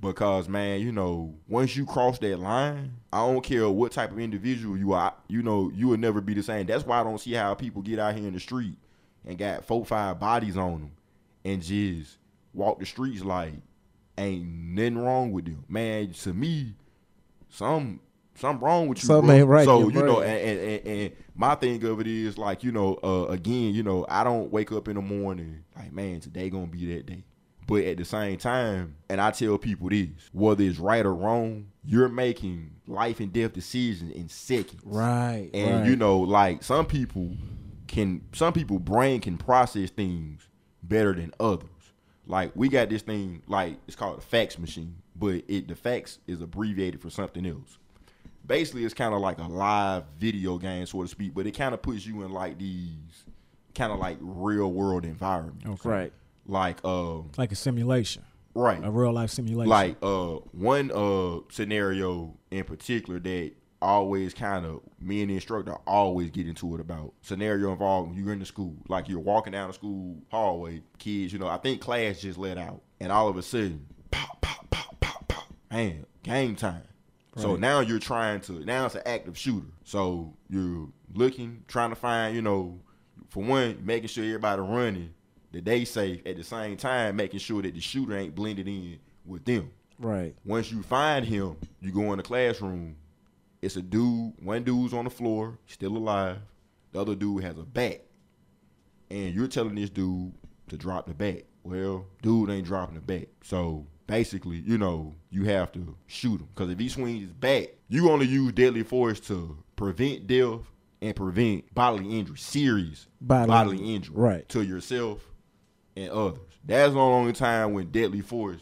Because 0.00 0.48
man, 0.48 0.80
you 0.80 0.92
know, 0.92 1.34
once 1.48 1.76
you 1.76 1.86
cross 1.86 2.18
that 2.18 2.38
line, 2.38 2.92
I 3.12 3.18
don't 3.26 3.42
care 3.42 3.68
what 3.70 3.92
type 3.92 4.10
of 4.10 4.18
individual 4.18 4.76
you 4.76 4.92
are, 4.92 5.14
you 5.28 5.42
know, 5.42 5.70
you 5.74 5.88
will 5.88 5.96
never 5.96 6.20
be 6.20 6.34
the 6.34 6.42
same. 6.42 6.66
That's 6.66 6.84
why 6.84 7.00
I 7.00 7.04
don't 7.04 7.20
see 7.20 7.32
how 7.32 7.54
people 7.54 7.80
get 7.80 7.98
out 7.98 8.14
here 8.14 8.26
in 8.26 8.34
the 8.34 8.40
street 8.40 8.76
and 9.24 9.38
got 9.38 9.64
four, 9.64 9.84
five 9.84 10.20
bodies 10.20 10.58
on 10.58 10.80
them 10.80 10.92
and 11.44 11.62
just 11.62 12.18
walk 12.52 12.80
the 12.80 12.86
streets 12.86 13.22
like 13.22 13.54
ain't 14.18 14.46
nothing 14.46 14.98
wrong 14.98 15.32
with 15.32 15.46
them. 15.46 15.64
Man, 15.68 16.12
to 16.12 16.34
me, 16.34 16.74
some 17.48 18.00
something 18.36 18.64
wrong 18.64 18.88
with 18.88 19.02
you. 19.02 19.06
Something 19.06 19.26
bro. 19.26 19.36
ain't 19.36 19.48
right, 19.48 19.64
So 19.64 19.88
you're 19.88 20.06
know, 20.06 20.20
and, 20.20 20.40
and, 20.40 20.60
and, 20.60 20.86
and 20.86 21.12
my 21.34 21.54
thing 21.54 21.82
of 21.84 22.00
it 22.00 22.06
is 22.06 22.38
like 22.38 22.62
you 22.62 22.72
know, 22.72 22.98
uh, 23.02 23.26
again, 23.26 23.74
you 23.74 23.82
know, 23.82 24.06
I 24.08 24.24
don't 24.24 24.50
wake 24.50 24.72
up 24.72 24.88
in 24.88 24.96
the 24.96 25.02
morning 25.02 25.64
like, 25.76 25.92
man, 25.92 26.20
today 26.20 26.50
gonna 26.50 26.66
be 26.66 26.94
that 26.94 27.06
day. 27.06 27.24
But 27.66 27.84
at 27.84 27.96
the 27.96 28.04
same 28.04 28.36
time, 28.36 28.96
and 29.08 29.20
I 29.20 29.30
tell 29.30 29.56
people 29.56 29.88
this, 29.88 30.08
whether 30.32 30.62
it's 30.62 30.78
right 30.78 31.04
or 31.04 31.14
wrong, 31.14 31.68
you're 31.82 32.10
making 32.10 32.72
life 32.86 33.20
and 33.20 33.32
death 33.32 33.54
decisions 33.54 34.12
in 34.12 34.28
seconds. 34.28 34.82
Right. 34.84 35.48
And 35.54 35.80
right. 35.80 35.86
you 35.86 35.96
know, 35.96 36.18
like 36.18 36.62
some 36.62 36.84
people 36.84 37.30
can 37.86 38.22
some 38.32 38.52
people 38.52 38.78
brain 38.78 39.20
can 39.20 39.38
process 39.38 39.90
things 39.90 40.46
better 40.82 41.14
than 41.14 41.32
others. 41.40 41.68
Like 42.26 42.52
we 42.54 42.68
got 42.68 42.88
this 42.90 43.02
thing 43.02 43.42
like 43.46 43.76
it's 43.86 43.96
called 43.96 44.18
a 44.18 44.22
fax 44.22 44.58
machine, 44.58 44.96
but 45.16 45.42
it 45.48 45.68
the 45.68 45.74
fax 45.74 46.18
is 46.26 46.40
abbreviated 46.40 47.00
for 47.00 47.10
something 47.10 47.46
else. 47.46 47.78
Basically, 48.46 48.84
it's 48.84 48.94
kind 48.94 49.14
of 49.14 49.20
like 49.20 49.38
a 49.38 49.44
live 49.44 50.04
video 50.18 50.58
game, 50.58 50.84
so 50.86 51.02
to 51.02 51.08
speak, 51.08 51.34
but 51.34 51.46
it 51.46 51.52
kind 51.52 51.74
of 51.74 51.82
puts 51.82 52.04
you 52.04 52.22
in 52.22 52.30
like 52.30 52.58
these 52.58 53.24
kind 53.74 53.92
of 53.92 53.98
like 53.98 54.18
real 54.20 54.72
world 54.72 55.04
environments. 55.04 55.66
Okay. 55.66 55.88
Right. 55.88 56.12
Like 56.46 56.78
uh 56.84 57.20
like 57.38 57.52
a 57.52 57.56
simulation, 57.56 58.22
right. 58.54 58.80
a 58.84 58.90
real 58.90 59.12
life 59.12 59.30
simulation. 59.30 59.70
Like 59.70 59.96
uh 60.02 60.36
one 60.52 60.90
uh 60.94 61.40
scenario 61.50 62.36
in 62.50 62.64
particular 62.64 63.18
that 63.20 63.52
always 63.84 64.32
kind 64.32 64.64
of 64.64 64.80
me 64.98 65.20
and 65.20 65.30
the 65.30 65.34
instructor 65.34 65.74
always 65.86 66.30
get 66.30 66.48
into 66.48 66.74
it 66.74 66.80
about 66.80 67.12
scenario 67.20 67.70
involving 67.70 68.14
you're 68.14 68.32
in 68.32 68.38
the 68.38 68.46
school 68.46 68.74
like 68.88 69.10
you're 69.10 69.18
walking 69.18 69.52
down 69.52 69.68
the 69.68 69.74
school 69.74 70.16
hallway 70.30 70.80
kids 70.96 71.34
you 71.34 71.38
know 71.38 71.46
i 71.46 71.58
think 71.58 71.82
class 71.82 72.20
just 72.20 72.38
let 72.38 72.56
out 72.56 72.80
and 73.00 73.12
all 73.12 73.28
of 73.28 73.36
a 73.36 73.42
sudden 73.42 73.84
pop 74.10 74.40
pop 74.40 74.70
pop 74.70 74.98
pop 75.00 75.28
pop 75.28 75.52
man 75.70 76.06
game 76.22 76.56
time 76.56 76.82
so 77.36 77.56
now 77.56 77.80
you're 77.80 77.98
trying 77.98 78.40
to 78.40 78.52
now 78.64 78.86
it's 78.86 78.94
an 78.94 79.02
active 79.06 79.36
shooter 79.36 79.66
so 79.84 80.32
you're 80.48 80.88
looking 81.14 81.64
trying 81.68 81.90
to 81.90 81.96
find 81.96 82.34
you 82.34 82.42
know 82.42 82.78
for 83.28 83.42
one 83.42 83.78
making 83.84 84.08
sure 84.08 84.24
everybody 84.24 84.62
running 84.62 85.12
that 85.52 85.64
they 85.64 85.84
safe 85.84 86.20
at 86.26 86.36
the 86.36 86.44
same 86.44 86.76
time 86.76 87.16
making 87.16 87.38
sure 87.40 87.62
that 87.62 87.74
the 87.74 87.80
shooter 87.80 88.16
ain't 88.16 88.34
blended 88.34 88.68
in 88.68 88.98
with 89.24 89.44
them 89.44 89.70
Right. 89.98 90.34
once 90.44 90.72
you 90.72 90.82
find 90.82 91.24
him, 91.24 91.56
you 91.80 91.92
go 91.92 92.10
in 92.12 92.16
the 92.16 92.24
classroom. 92.24 92.96
It's 93.62 93.76
a 93.76 93.80
dude. 93.82 94.34
One 94.42 94.64
dude's 94.64 94.92
on 94.92 95.04
the 95.04 95.10
floor, 95.10 95.56
still 95.68 95.96
alive. 95.96 96.38
The 96.92 97.00
other 97.00 97.14
dude 97.14 97.44
has 97.44 97.56
a 97.56 97.62
bat, 97.62 98.04
and 99.10 99.32
you're 99.34 99.46
telling 99.46 99.76
this 99.76 99.90
dude 99.90 100.32
to 100.68 100.76
drop 100.76 101.06
the 101.06 101.14
bat. 101.14 101.44
Well, 101.62 102.06
dude 102.22 102.50
ain't 102.50 102.66
dropping 102.66 102.96
the 102.96 103.00
bat. 103.00 103.28
So 103.44 103.86
basically, 104.06 104.58
you 104.58 104.78
know, 104.78 105.14
you 105.30 105.44
have 105.44 105.72
to 105.72 105.96
shoot 106.06 106.40
him 106.40 106.48
because 106.54 106.70
if 106.70 106.78
he 106.78 106.88
swings 106.88 107.22
his 107.22 107.32
bat, 107.32 107.74
you 107.88 108.10
only 108.10 108.26
use 108.26 108.52
deadly 108.52 108.82
force 108.82 109.20
to 109.20 109.56
prevent 109.76 110.26
death 110.26 110.60
and 111.02 111.14
prevent 111.16 111.72
bodily 111.74 112.18
injury, 112.18 112.36
serious 112.38 113.06
Bodily 113.20 113.48
bodily, 113.48 113.76
injury. 113.78 113.94
injury, 113.94 114.14
Right. 114.16 114.48
to 114.50 114.62
yourself 114.64 115.20
and 115.96 116.10
others. 116.10 116.40
That's 116.64 116.92
the 116.94 116.98
only 117.00 117.32
time 117.32 117.72
when 117.74 117.90
deadly 117.90 118.20
force 118.20 118.60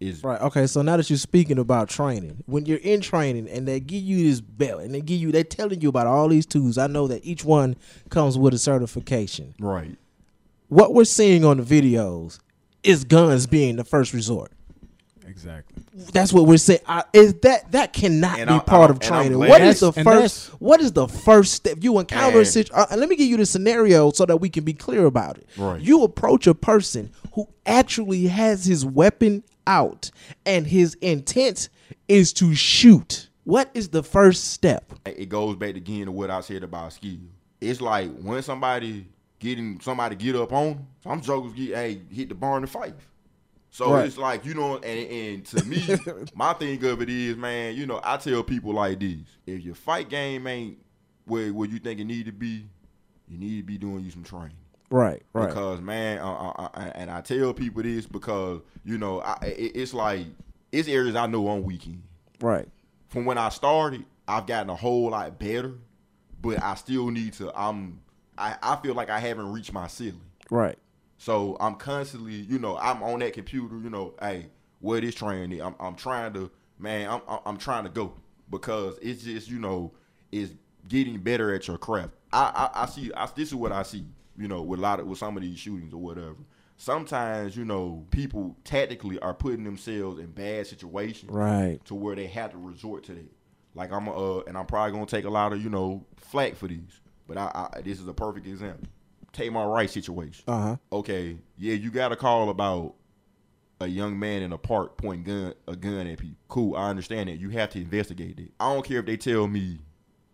is 0.00 0.24
Right. 0.24 0.40
Okay. 0.40 0.66
So 0.66 0.82
now 0.82 0.96
that 0.96 1.08
you're 1.10 1.16
speaking 1.18 1.58
about 1.58 1.88
training, 1.88 2.42
when 2.46 2.66
you're 2.66 2.78
in 2.78 3.00
training 3.00 3.48
and 3.48 3.68
they 3.68 3.78
give 3.80 4.02
you 4.02 4.28
this 4.28 4.40
belt 4.40 4.80
and 4.82 4.94
they 4.94 5.00
give 5.00 5.20
you, 5.20 5.30
they're 5.30 5.44
telling 5.44 5.80
you 5.80 5.88
about 5.90 6.06
all 6.06 6.28
these 6.28 6.46
tools. 6.46 6.78
I 6.78 6.86
know 6.88 7.06
that 7.08 7.24
each 7.24 7.44
one 7.44 7.76
comes 8.10 8.36
with 8.38 8.54
a 8.54 8.58
certification. 8.58 9.54
right. 9.60 9.96
What 10.68 10.94
we're 10.94 11.04
seeing 11.04 11.44
on 11.44 11.58
the 11.58 11.62
videos 11.64 12.38
is 12.82 13.04
guns 13.04 13.46
being 13.46 13.76
the 13.76 13.84
first 13.84 14.12
resort. 14.12 14.52
exactly. 15.26 15.82
That's 16.12 16.32
what 16.32 16.46
we're 16.46 16.56
saying. 16.58 16.80
I, 16.86 17.04
is 17.12 17.34
that 17.42 17.70
that 17.72 17.92
cannot 17.92 18.38
And 18.38 18.48
be 18.48 18.54
I- 18.54 18.58
part 18.60 18.82
I'm- 18.82 18.90
of 18.92 19.00
training? 19.00 19.38
What 19.38 19.60
is 19.62 19.80
the 19.80 19.92
first? 19.92 20.48
What 20.60 20.80
is 20.80 20.92
the 20.92 21.06
first 21.08 21.52
step? 21.54 21.78
You 21.80 21.98
encounter 21.98 22.36
a 22.36 22.40
And- 22.40 22.48
situation. 22.48 22.86
Uh, 22.90 22.96
let 22.96 23.08
me 23.08 23.16
give 23.16 23.26
you 23.28 23.36
the 23.36 23.46
scenario 23.46 24.10
so 24.12 24.24
that 24.26 24.38
we 24.38 24.48
can 24.48 24.64
be 24.64 24.72
clear 24.74 25.04
about 25.06 25.38
it. 25.38 25.46
Right. 25.56 25.80
You 25.80 26.02
approach 26.04 26.46
a 26.46 26.54
person 26.54 27.10
who 27.34 27.48
actually 27.66 28.26
has 28.26 28.64
his 28.64 28.84
weapon 28.84 29.42
out, 29.66 30.10
and 30.44 30.66
his 30.66 30.94
intent 30.94 31.68
is 32.08 32.32
to 32.34 32.54
shoot. 32.54 33.28
What 33.44 33.70
is 33.74 33.88
the 33.90 34.02
first 34.02 34.50
step? 34.52 34.92
it 35.06 35.28
goes 35.28 35.56
back 35.56 35.76
again 35.76 36.06
to 36.06 36.12
what 36.12 36.30
I 36.30 36.40
said 36.40 36.62
about 36.62 36.92
skill. 36.92 37.18
It's 37.60 37.80
like 37.80 38.10
when 38.18 38.42
somebody 38.42 39.06
getting 39.42 39.80
somebody 39.80 40.14
get 40.16 40.36
up 40.36 40.52
on 40.52 40.68
'em, 40.68 40.86
some 41.02 41.20
jokers 41.20 41.52
get 41.52 41.74
hey 41.74 42.00
hit 42.10 42.28
the 42.28 42.34
bar 42.34 42.56
in 42.56 42.62
the 42.62 42.68
fight. 42.68 42.94
So 43.70 43.92
Right. 43.92 44.06
it's 44.06 44.16
like 44.18 44.44
you 44.44 44.54
know, 44.54 44.76
and, 44.76 45.10
and 45.10 45.46
to 45.46 45.64
me, 45.64 45.82
my 46.34 46.52
thing 46.54 46.82
of 46.84 47.02
it 47.02 47.08
is, 47.10 47.36
man, 47.36 47.74
you 47.74 47.86
know, 47.86 48.00
I 48.04 48.16
tell 48.18 48.42
people 48.44 48.72
like 48.74 49.00
this: 49.00 49.18
if 49.46 49.60
your 49.62 49.74
fight 49.74 50.08
game 50.08 50.46
ain't 50.46 50.78
where 51.26 51.52
where 51.52 51.68
you 51.68 51.78
think 51.78 51.98
it 52.00 52.04
need 52.04 52.26
to 52.26 52.32
be, 52.32 52.66
you 53.28 53.38
need 53.38 53.56
to 53.58 53.62
be 53.64 53.78
doing 53.78 54.04
you 54.04 54.10
some 54.10 54.22
training. 54.24 54.56
Right. 54.90 55.22
Right. 55.32 55.48
Because 55.48 55.80
man, 55.80 56.18
uh, 56.18 56.30
uh, 56.32 56.68
uh, 56.74 56.90
and 56.94 57.10
I 57.10 57.22
tell 57.22 57.52
people 57.54 57.82
this 57.82 58.06
because 58.06 58.60
you 58.84 58.98
know, 58.98 59.20
I, 59.20 59.36
it, 59.46 59.72
it's 59.74 59.94
like 59.94 60.26
it's 60.70 60.86
areas 60.88 61.16
I 61.16 61.26
know 61.26 61.48
on 61.48 61.64
weekend 61.64 62.02
right. 62.40 62.68
from 63.08 63.24
when 63.24 63.38
I 63.38 63.48
started, 63.48 64.04
I've 64.28 64.46
gotten 64.46 64.70
a 64.70 64.76
whole 64.76 65.10
lot 65.10 65.38
better, 65.38 65.74
but 66.40 66.62
I 66.62 66.74
still 66.76 67.10
need 67.10 67.32
to. 67.34 67.50
I'm. 67.58 68.00
I, 68.42 68.56
I 68.62 68.76
feel 68.76 68.94
like 68.94 69.10
I 69.10 69.18
haven't 69.20 69.52
reached 69.52 69.72
my 69.72 69.86
ceiling. 69.86 70.20
Right. 70.50 70.78
So 71.18 71.56
I'm 71.60 71.76
constantly, 71.76 72.34
you 72.34 72.58
know, 72.58 72.76
I'm 72.76 73.02
on 73.02 73.20
that 73.20 73.32
computer. 73.32 73.76
You 73.78 73.90
know, 73.90 74.14
hey, 74.20 74.46
where 74.80 74.96
what 74.96 75.04
is 75.04 75.14
training? 75.14 75.62
I'm, 75.62 75.74
I'm 75.78 75.94
trying 75.94 76.32
to, 76.34 76.50
man, 76.78 77.08
I'm, 77.08 77.20
I'm, 77.28 77.38
I'm 77.46 77.56
trying 77.56 77.84
to 77.84 77.90
go 77.90 78.14
because 78.50 78.98
it's 79.00 79.22
just, 79.22 79.48
you 79.48 79.58
know, 79.60 79.92
it's 80.32 80.52
getting 80.88 81.18
better 81.18 81.54
at 81.54 81.68
your 81.68 81.78
craft. 81.78 82.10
I 82.32 82.68
I, 82.74 82.82
I 82.82 82.86
see. 82.86 83.12
I, 83.16 83.28
this 83.36 83.48
is 83.48 83.54
what 83.54 83.70
I 83.72 83.82
see. 83.84 84.04
You 84.36 84.48
know, 84.48 84.62
with 84.62 84.80
a 84.80 84.82
lot 84.82 84.98
of 84.98 85.06
with 85.06 85.18
some 85.18 85.36
of 85.36 85.42
these 85.42 85.58
shootings 85.58 85.94
or 85.94 86.00
whatever. 86.00 86.36
Sometimes 86.78 87.56
you 87.56 87.64
know 87.64 88.04
people 88.10 88.56
tactically 88.64 89.18
are 89.20 89.34
putting 89.34 89.62
themselves 89.62 90.18
in 90.18 90.26
bad 90.32 90.66
situations 90.66 91.30
Right. 91.30 91.78
to 91.84 91.94
where 91.94 92.16
they 92.16 92.26
have 92.26 92.50
to 92.52 92.58
resort 92.58 93.04
to 93.04 93.12
that. 93.12 93.30
Like 93.74 93.92
I'm 93.92 94.08
uh, 94.08 94.40
and 94.40 94.58
I'm 94.58 94.66
probably 94.66 94.92
gonna 94.92 95.06
take 95.06 95.24
a 95.24 95.30
lot 95.30 95.52
of 95.52 95.62
you 95.62 95.70
know 95.70 96.04
flack 96.16 96.56
for 96.56 96.66
these, 96.66 97.00
but 97.26 97.36
I, 97.38 97.68
I 97.74 97.80
this 97.82 98.00
is 98.00 98.08
a 98.08 98.14
perfect 98.14 98.46
example. 98.46 98.88
Tamir 99.32 99.72
Rice 99.72 99.92
situation. 99.92 100.44
Uh 100.46 100.60
huh. 100.60 100.76
Okay, 100.92 101.38
yeah, 101.56 101.74
you 101.74 101.90
got 101.90 102.12
a 102.12 102.16
call 102.16 102.50
about 102.50 102.94
a 103.80 103.86
young 103.86 104.18
man 104.18 104.42
in 104.42 104.52
a 104.52 104.58
park 104.58 104.96
pointing 104.96 105.24
gun 105.24 105.54
a 105.66 105.74
gun 105.76 106.06
at 106.06 106.18
people. 106.18 106.36
Cool, 106.48 106.76
I 106.76 106.88
understand 106.90 107.28
that. 107.28 107.38
You 107.38 107.50
have 107.50 107.70
to 107.70 107.80
investigate 107.80 108.38
it. 108.38 108.52
I 108.60 108.72
don't 108.72 108.84
care 108.84 109.00
if 109.00 109.06
they 109.06 109.16
tell 109.16 109.46
me, 109.48 109.78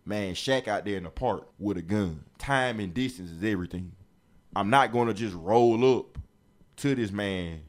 man, 0.05 0.35
Shaq 0.35 0.69
out 0.69 0.85
there 0.85 0.97
in 0.97 1.05
the 1.05 1.11
park 1.11 1.49
with 1.59 1.77
a 1.79 1.83
gun. 1.83 2.25
Time 2.39 2.81
and 2.81 2.93
distance 2.93 3.31
is 3.31 3.43
everything. 3.45 3.93
I'm 4.57 4.71
not 4.71 4.93
gonna 4.93 5.15
just 5.15 5.35
roll 5.37 5.99
up 5.99 6.19
to 6.79 6.95
this 6.95 7.11
man 7.13 7.61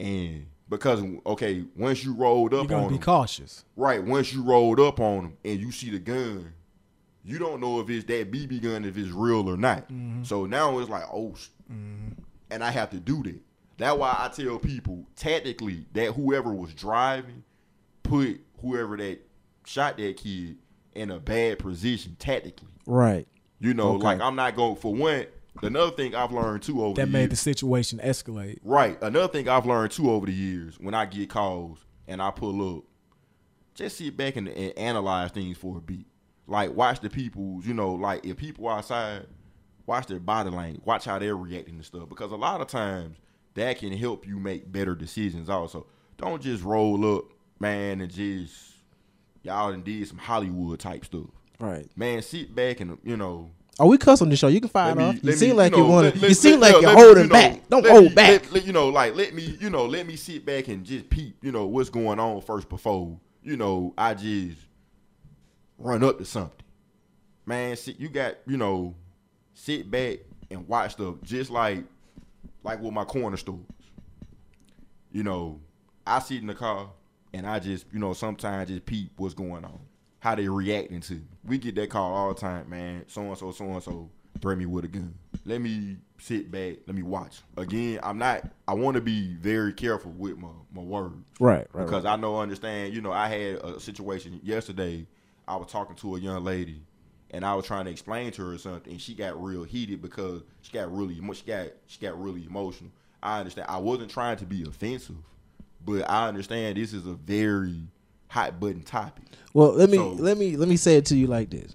and 0.00 0.46
because 0.68 1.02
okay, 1.26 1.64
once 1.76 2.04
you 2.04 2.14
rolled 2.14 2.52
You're 2.52 2.62
up 2.62 2.68
gonna 2.68 2.82
on 2.84 2.88
be 2.88 2.94
him, 2.96 3.02
cautious. 3.02 3.64
right? 3.76 4.02
Once 4.02 4.32
you 4.32 4.42
rolled 4.42 4.80
up 4.80 5.00
on 5.00 5.24
him 5.26 5.36
and 5.44 5.58
you 5.60 5.72
see 5.72 5.90
the 5.90 5.98
gun, 5.98 6.52
you 7.28 7.38
don't 7.38 7.60
know 7.60 7.80
if 7.80 7.90
it's 7.90 8.04
that 8.06 8.30
BB 8.30 8.62
gun, 8.62 8.84
if 8.84 8.96
it's 8.96 9.10
real 9.10 9.48
or 9.48 9.56
not. 9.56 9.88
Mm-hmm. 9.90 10.22
So 10.24 10.46
now 10.46 10.78
it's 10.78 10.88
like, 10.88 11.04
oh, 11.12 11.34
sh- 11.36 11.48
mm-hmm. 11.70 12.20
and 12.50 12.64
I 12.64 12.70
have 12.70 12.90
to 12.90 12.96
do 12.98 13.22
that. 13.24 13.40
That's 13.76 13.96
why 13.96 14.16
I 14.18 14.28
tell 14.28 14.58
people 14.58 15.06
tactically 15.14 15.86
that 15.92 16.12
whoever 16.14 16.52
was 16.52 16.72
driving 16.74 17.44
put 18.02 18.40
whoever 18.60 18.96
that 18.96 19.18
shot 19.64 19.98
that 19.98 20.16
kid 20.16 20.56
in 20.94 21.10
a 21.10 21.20
bad 21.20 21.58
position 21.58 22.16
tactically. 22.18 22.68
Right. 22.86 23.28
You 23.60 23.74
know, 23.74 23.96
Okay. 23.96 24.04
like 24.04 24.20
I'm 24.20 24.34
not 24.34 24.56
going 24.56 24.76
for 24.76 24.94
one. 24.94 25.26
Another 25.62 25.90
thing 25.90 26.14
I've 26.14 26.32
learned 26.32 26.62
too 26.62 26.82
over 26.82 26.94
That 26.94 27.06
the 27.06 27.12
made 27.12 27.18
years, 27.22 27.30
the 27.30 27.36
situation 27.36 27.98
escalate. 28.02 28.58
Right. 28.64 29.00
Another 29.02 29.28
thing 29.28 29.48
I've 29.48 29.66
learned 29.66 29.90
too 29.90 30.10
over 30.10 30.24
the 30.26 30.32
years, 30.32 30.78
when 30.80 30.94
I 30.94 31.04
get 31.04 31.28
calls 31.28 31.84
and 32.06 32.22
I 32.22 32.30
pull 32.30 32.78
up, 32.78 32.84
just 33.74 33.98
sit 33.98 34.16
back 34.16 34.36
and, 34.36 34.48
and 34.48 34.76
analyze 34.78 35.30
things 35.32 35.56
for 35.58 35.76
a 35.78 35.80
beat. 35.80 36.06
Like 36.48 36.74
watch 36.74 37.00
the 37.00 37.10
people, 37.10 37.60
you 37.62 37.74
know, 37.74 37.92
like 37.92 38.24
if 38.24 38.36
people 38.36 38.68
outside, 38.68 39.26
watch 39.86 40.06
their 40.06 40.18
body 40.18 40.50
language, 40.50 40.82
watch 40.84 41.04
how 41.04 41.18
they're 41.18 41.36
reacting 41.36 41.78
to 41.78 41.84
stuff. 41.84 42.08
Because 42.08 42.32
a 42.32 42.36
lot 42.36 42.60
of 42.60 42.66
times 42.66 43.18
that 43.54 43.78
can 43.78 43.92
help 43.92 44.26
you 44.26 44.38
make 44.38 44.70
better 44.72 44.94
decisions 44.94 45.48
also. 45.50 45.86
Don't 46.16 46.42
just 46.42 46.64
roll 46.64 47.16
up, 47.16 47.24
man, 47.60 48.00
and 48.00 48.10
just 48.10 48.54
y'all 49.42 49.70
done 49.70 49.82
did 49.82 50.08
some 50.08 50.18
Hollywood 50.18 50.80
type 50.80 51.04
stuff. 51.04 51.26
Right. 51.60 51.86
Man, 51.96 52.22
sit 52.22 52.54
back 52.54 52.80
and 52.80 52.98
you 53.04 53.16
know 53.16 53.50
Oh, 53.80 53.86
we 53.86 53.96
cuss 53.96 54.20
on 54.22 54.28
the 54.28 54.34
show. 54.36 54.48
You 54.48 54.60
can 54.60 54.70
fire 54.70 54.94
me- 54.94 55.04
off. 55.04 55.22
You 55.22 55.32
seem 55.32 55.50
me, 55.50 55.54
like 55.54 55.70
you, 55.72 55.78
know, 55.78 55.86
want 55.86 56.12
to. 56.14 56.18
You 56.28 56.34
seem 56.34 56.58
let- 56.58 56.72
like 56.74 56.82
you're 56.82 56.90
holding 56.90 57.24
you 57.24 57.28
know, 57.28 57.32
back. 57.32 57.68
Don't 57.68 57.86
hold 57.86 58.04
me- 58.04 58.14
back. 58.14 58.52
let- 58.52 58.66
you 58.66 58.72
know, 58.72 58.88
like 58.88 59.14
let 59.14 59.34
me, 59.34 59.56
you 59.60 59.70
know, 59.70 59.86
let 59.86 60.06
me 60.06 60.16
sit 60.16 60.44
back 60.44 60.66
and 60.68 60.84
just 60.84 61.08
peep, 61.10 61.36
you 61.42 61.52
know, 61.52 61.66
what's 61.66 61.88
going 61.90 62.18
on 62.18 62.40
first 62.40 62.68
before, 62.68 63.20
you 63.42 63.56
know, 63.56 63.94
I 63.96 64.14
just 64.14 64.58
run 65.78 66.02
up 66.04 66.18
to 66.18 66.24
something. 66.24 66.52
Man, 67.46 67.76
sit, 67.76 67.98
you 67.98 68.08
got, 68.08 68.34
you 68.46 68.56
know, 68.56 68.94
sit 69.54 69.90
back 69.90 70.18
and 70.50 70.66
watch 70.68 70.92
stuff 70.92 71.16
just 71.22 71.50
like, 71.50 71.84
like 72.62 72.80
with 72.82 72.92
my 72.92 73.04
corner 73.04 73.36
stores. 73.36 73.60
You 75.10 75.22
know, 75.22 75.60
I 76.06 76.18
sit 76.18 76.38
in 76.40 76.46
the 76.46 76.54
car 76.54 76.90
and 77.32 77.46
I 77.46 77.58
just, 77.58 77.86
you 77.92 77.98
know, 77.98 78.12
sometimes 78.12 78.68
just 78.68 78.84
peep 78.84 79.12
what's 79.16 79.34
going 79.34 79.64
on, 79.64 79.78
how 80.20 80.34
they 80.34 80.48
reacting 80.48 81.00
to. 81.02 81.20
We 81.44 81.58
get 81.58 81.74
that 81.76 81.88
call 81.90 82.12
all 82.12 82.34
the 82.34 82.40
time, 82.40 82.68
man. 82.68 83.04
So 83.06 83.22
and 83.22 83.38
so, 83.38 83.50
so 83.52 83.64
and 83.64 83.82
so, 83.82 84.10
threaten 84.40 84.58
me 84.58 84.66
with 84.66 84.84
a 84.84 84.88
gun. 84.88 85.14
Let 85.46 85.60
me 85.60 85.96
sit 86.18 86.50
back. 86.50 86.76
Let 86.86 86.94
me 86.94 87.02
watch. 87.02 87.40
Again, 87.56 88.00
I'm 88.02 88.18
not. 88.18 88.44
I 88.66 88.74
want 88.74 88.96
to 88.96 89.00
be 89.00 89.34
very 89.34 89.72
careful 89.72 90.12
with 90.12 90.36
my 90.36 90.48
my 90.74 90.82
words 90.82 91.14
Right. 91.40 91.66
Right. 91.72 91.86
because 91.86 92.04
I 92.04 92.16
know 92.16 92.38
understand. 92.38 92.94
You 92.94 93.00
know, 93.00 93.12
I 93.12 93.28
had 93.28 93.56
a 93.56 93.80
situation 93.80 94.40
yesterday. 94.42 95.06
I 95.48 95.56
was 95.56 95.68
talking 95.70 95.96
to 95.96 96.16
a 96.16 96.20
young 96.20 96.44
lady, 96.44 96.82
and 97.30 97.44
I 97.44 97.54
was 97.54 97.66
trying 97.66 97.86
to 97.86 97.90
explain 97.90 98.30
to 98.32 98.44
her 98.50 98.58
something, 98.58 98.92
and 98.92 99.00
she 99.00 99.14
got 99.14 99.42
real 99.42 99.64
heated 99.64 100.02
because 100.02 100.42
she 100.62 100.72
got 100.72 100.94
really 100.94 101.14
she 101.34 101.42
got 101.46 101.68
she 101.86 101.98
got 102.00 102.20
really 102.20 102.44
emotional. 102.44 102.90
I 103.22 103.40
understand. 103.40 103.66
I 103.68 103.78
wasn't 103.78 104.10
trying 104.10 104.36
to 104.38 104.44
be 104.44 104.62
offensive, 104.62 105.16
but 105.84 106.08
I 106.08 106.28
understand 106.28 106.76
this 106.76 106.92
is 106.92 107.06
a 107.06 107.14
very 107.14 107.80
hot 108.28 108.60
button 108.60 108.82
topic. 108.82 109.24
Well, 109.54 109.72
let 109.72 109.88
me 109.90 109.96
So- 109.96 110.10
let 110.12 110.36
me 110.38 110.56
let 110.56 110.68
me 110.68 110.76
say 110.76 110.96
it 110.96 111.06
to 111.06 111.16
you 111.16 111.26
like 111.26 111.50
this: 111.50 111.74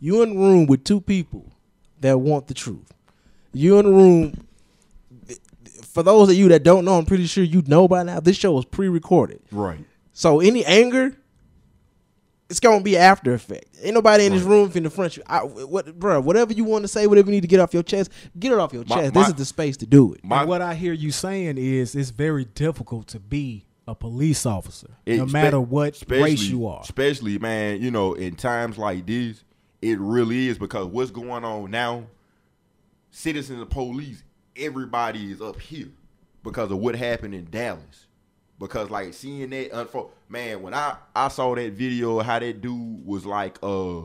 You 0.00 0.22
in 0.22 0.30
the 0.34 0.38
room 0.40 0.66
with 0.66 0.84
two 0.84 1.00
people 1.00 1.46
that 2.00 2.18
want 2.20 2.48
the 2.48 2.54
truth. 2.54 2.92
You 3.52 3.78
in 3.78 3.86
the 3.86 3.92
room. 3.92 4.46
For 5.84 6.02
those 6.02 6.30
of 6.30 6.34
you 6.36 6.48
that 6.48 6.62
don't 6.62 6.84
know, 6.84 6.96
I'm 6.98 7.04
pretty 7.04 7.26
sure 7.26 7.44
you 7.44 7.62
know 7.66 7.86
by 7.86 8.02
now. 8.02 8.18
This 8.18 8.36
show 8.36 8.52
was 8.52 8.64
pre-recorded, 8.64 9.40
Right. 9.50 9.84
so 10.14 10.40
any 10.40 10.64
anger, 10.64 11.14
it's 12.52 12.60
gonna 12.60 12.82
be 12.82 12.98
after 12.98 13.32
effect. 13.32 13.64
Ain't 13.82 13.94
nobody 13.94 14.26
in 14.26 14.32
this 14.32 14.42
room 14.42 14.70
finna 14.70 14.92
front 14.92 15.16
you. 15.16 15.22
I, 15.26 15.38
what, 15.40 15.98
bro? 15.98 16.20
Whatever 16.20 16.52
you 16.52 16.64
want 16.64 16.84
to 16.84 16.88
say, 16.88 17.06
whatever 17.06 17.28
you 17.30 17.32
need 17.36 17.40
to 17.40 17.48
get 17.48 17.60
off 17.60 17.72
your 17.72 17.82
chest, 17.82 18.10
get 18.38 18.52
it 18.52 18.58
off 18.58 18.74
your 18.74 18.84
My- 18.86 18.96
chest. 18.96 19.14
my- 19.14 19.20
this 19.22 19.28
is 19.30 19.34
the 19.34 19.44
space 19.46 19.78
to 19.78 19.86
do 19.86 20.12
it. 20.12 20.22
My 20.22 20.40
and 20.40 20.48
what 20.50 20.60
I 20.60 20.74
hear 20.74 20.92
you 20.92 21.10
saying 21.12 21.56
is 21.56 21.94
it's 21.94 22.10
very 22.10 22.44
difficult 22.44 23.06
to 23.08 23.18
be 23.18 23.64
a 23.88 23.94
police 23.94 24.44
officer, 24.44 24.90
It- 25.06 25.16
no 25.16 25.26
spe- 25.26 25.32
matter 25.32 25.60
what 25.60 26.02
race 26.08 26.42
you 26.42 26.66
are. 26.66 26.82
Especially, 26.82 27.38
man, 27.38 27.80
you 27.80 27.90
know, 27.90 28.12
in 28.12 28.36
times 28.36 28.76
like 28.76 29.06
this, 29.06 29.42
it 29.80 29.98
really 29.98 30.48
is 30.48 30.58
because 30.58 30.86
what's 30.86 31.10
going 31.10 31.44
on 31.44 31.70
now, 31.70 32.04
citizens 33.10 33.60
of 33.62 33.70
police, 33.70 34.22
everybody 34.56 35.32
is 35.32 35.40
up 35.40 35.58
here 35.58 35.88
because 36.44 36.70
of 36.70 36.78
what 36.78 36.94
happened 36.96 37.34
in 37.34 37.48
Dallas. 37.50 38.06
Because 38.62 38.90
like 38.90 39.12
seeing 39.12 39.50
that 39.50 39.76
unfold, 39.76 40.12
man, 40.28 40.62
when 40.62 40.72
I 40.72 40.94
I 41.16 41.26
saw 41.26 41.52
that 41.56 41.72
video 41.72 42.20
how 42.20 42.38
that 42.38 42.60
dude 42.60 43.04
was 43.04 43.26
like, 43.26 43.58
uh, 43.60 44.02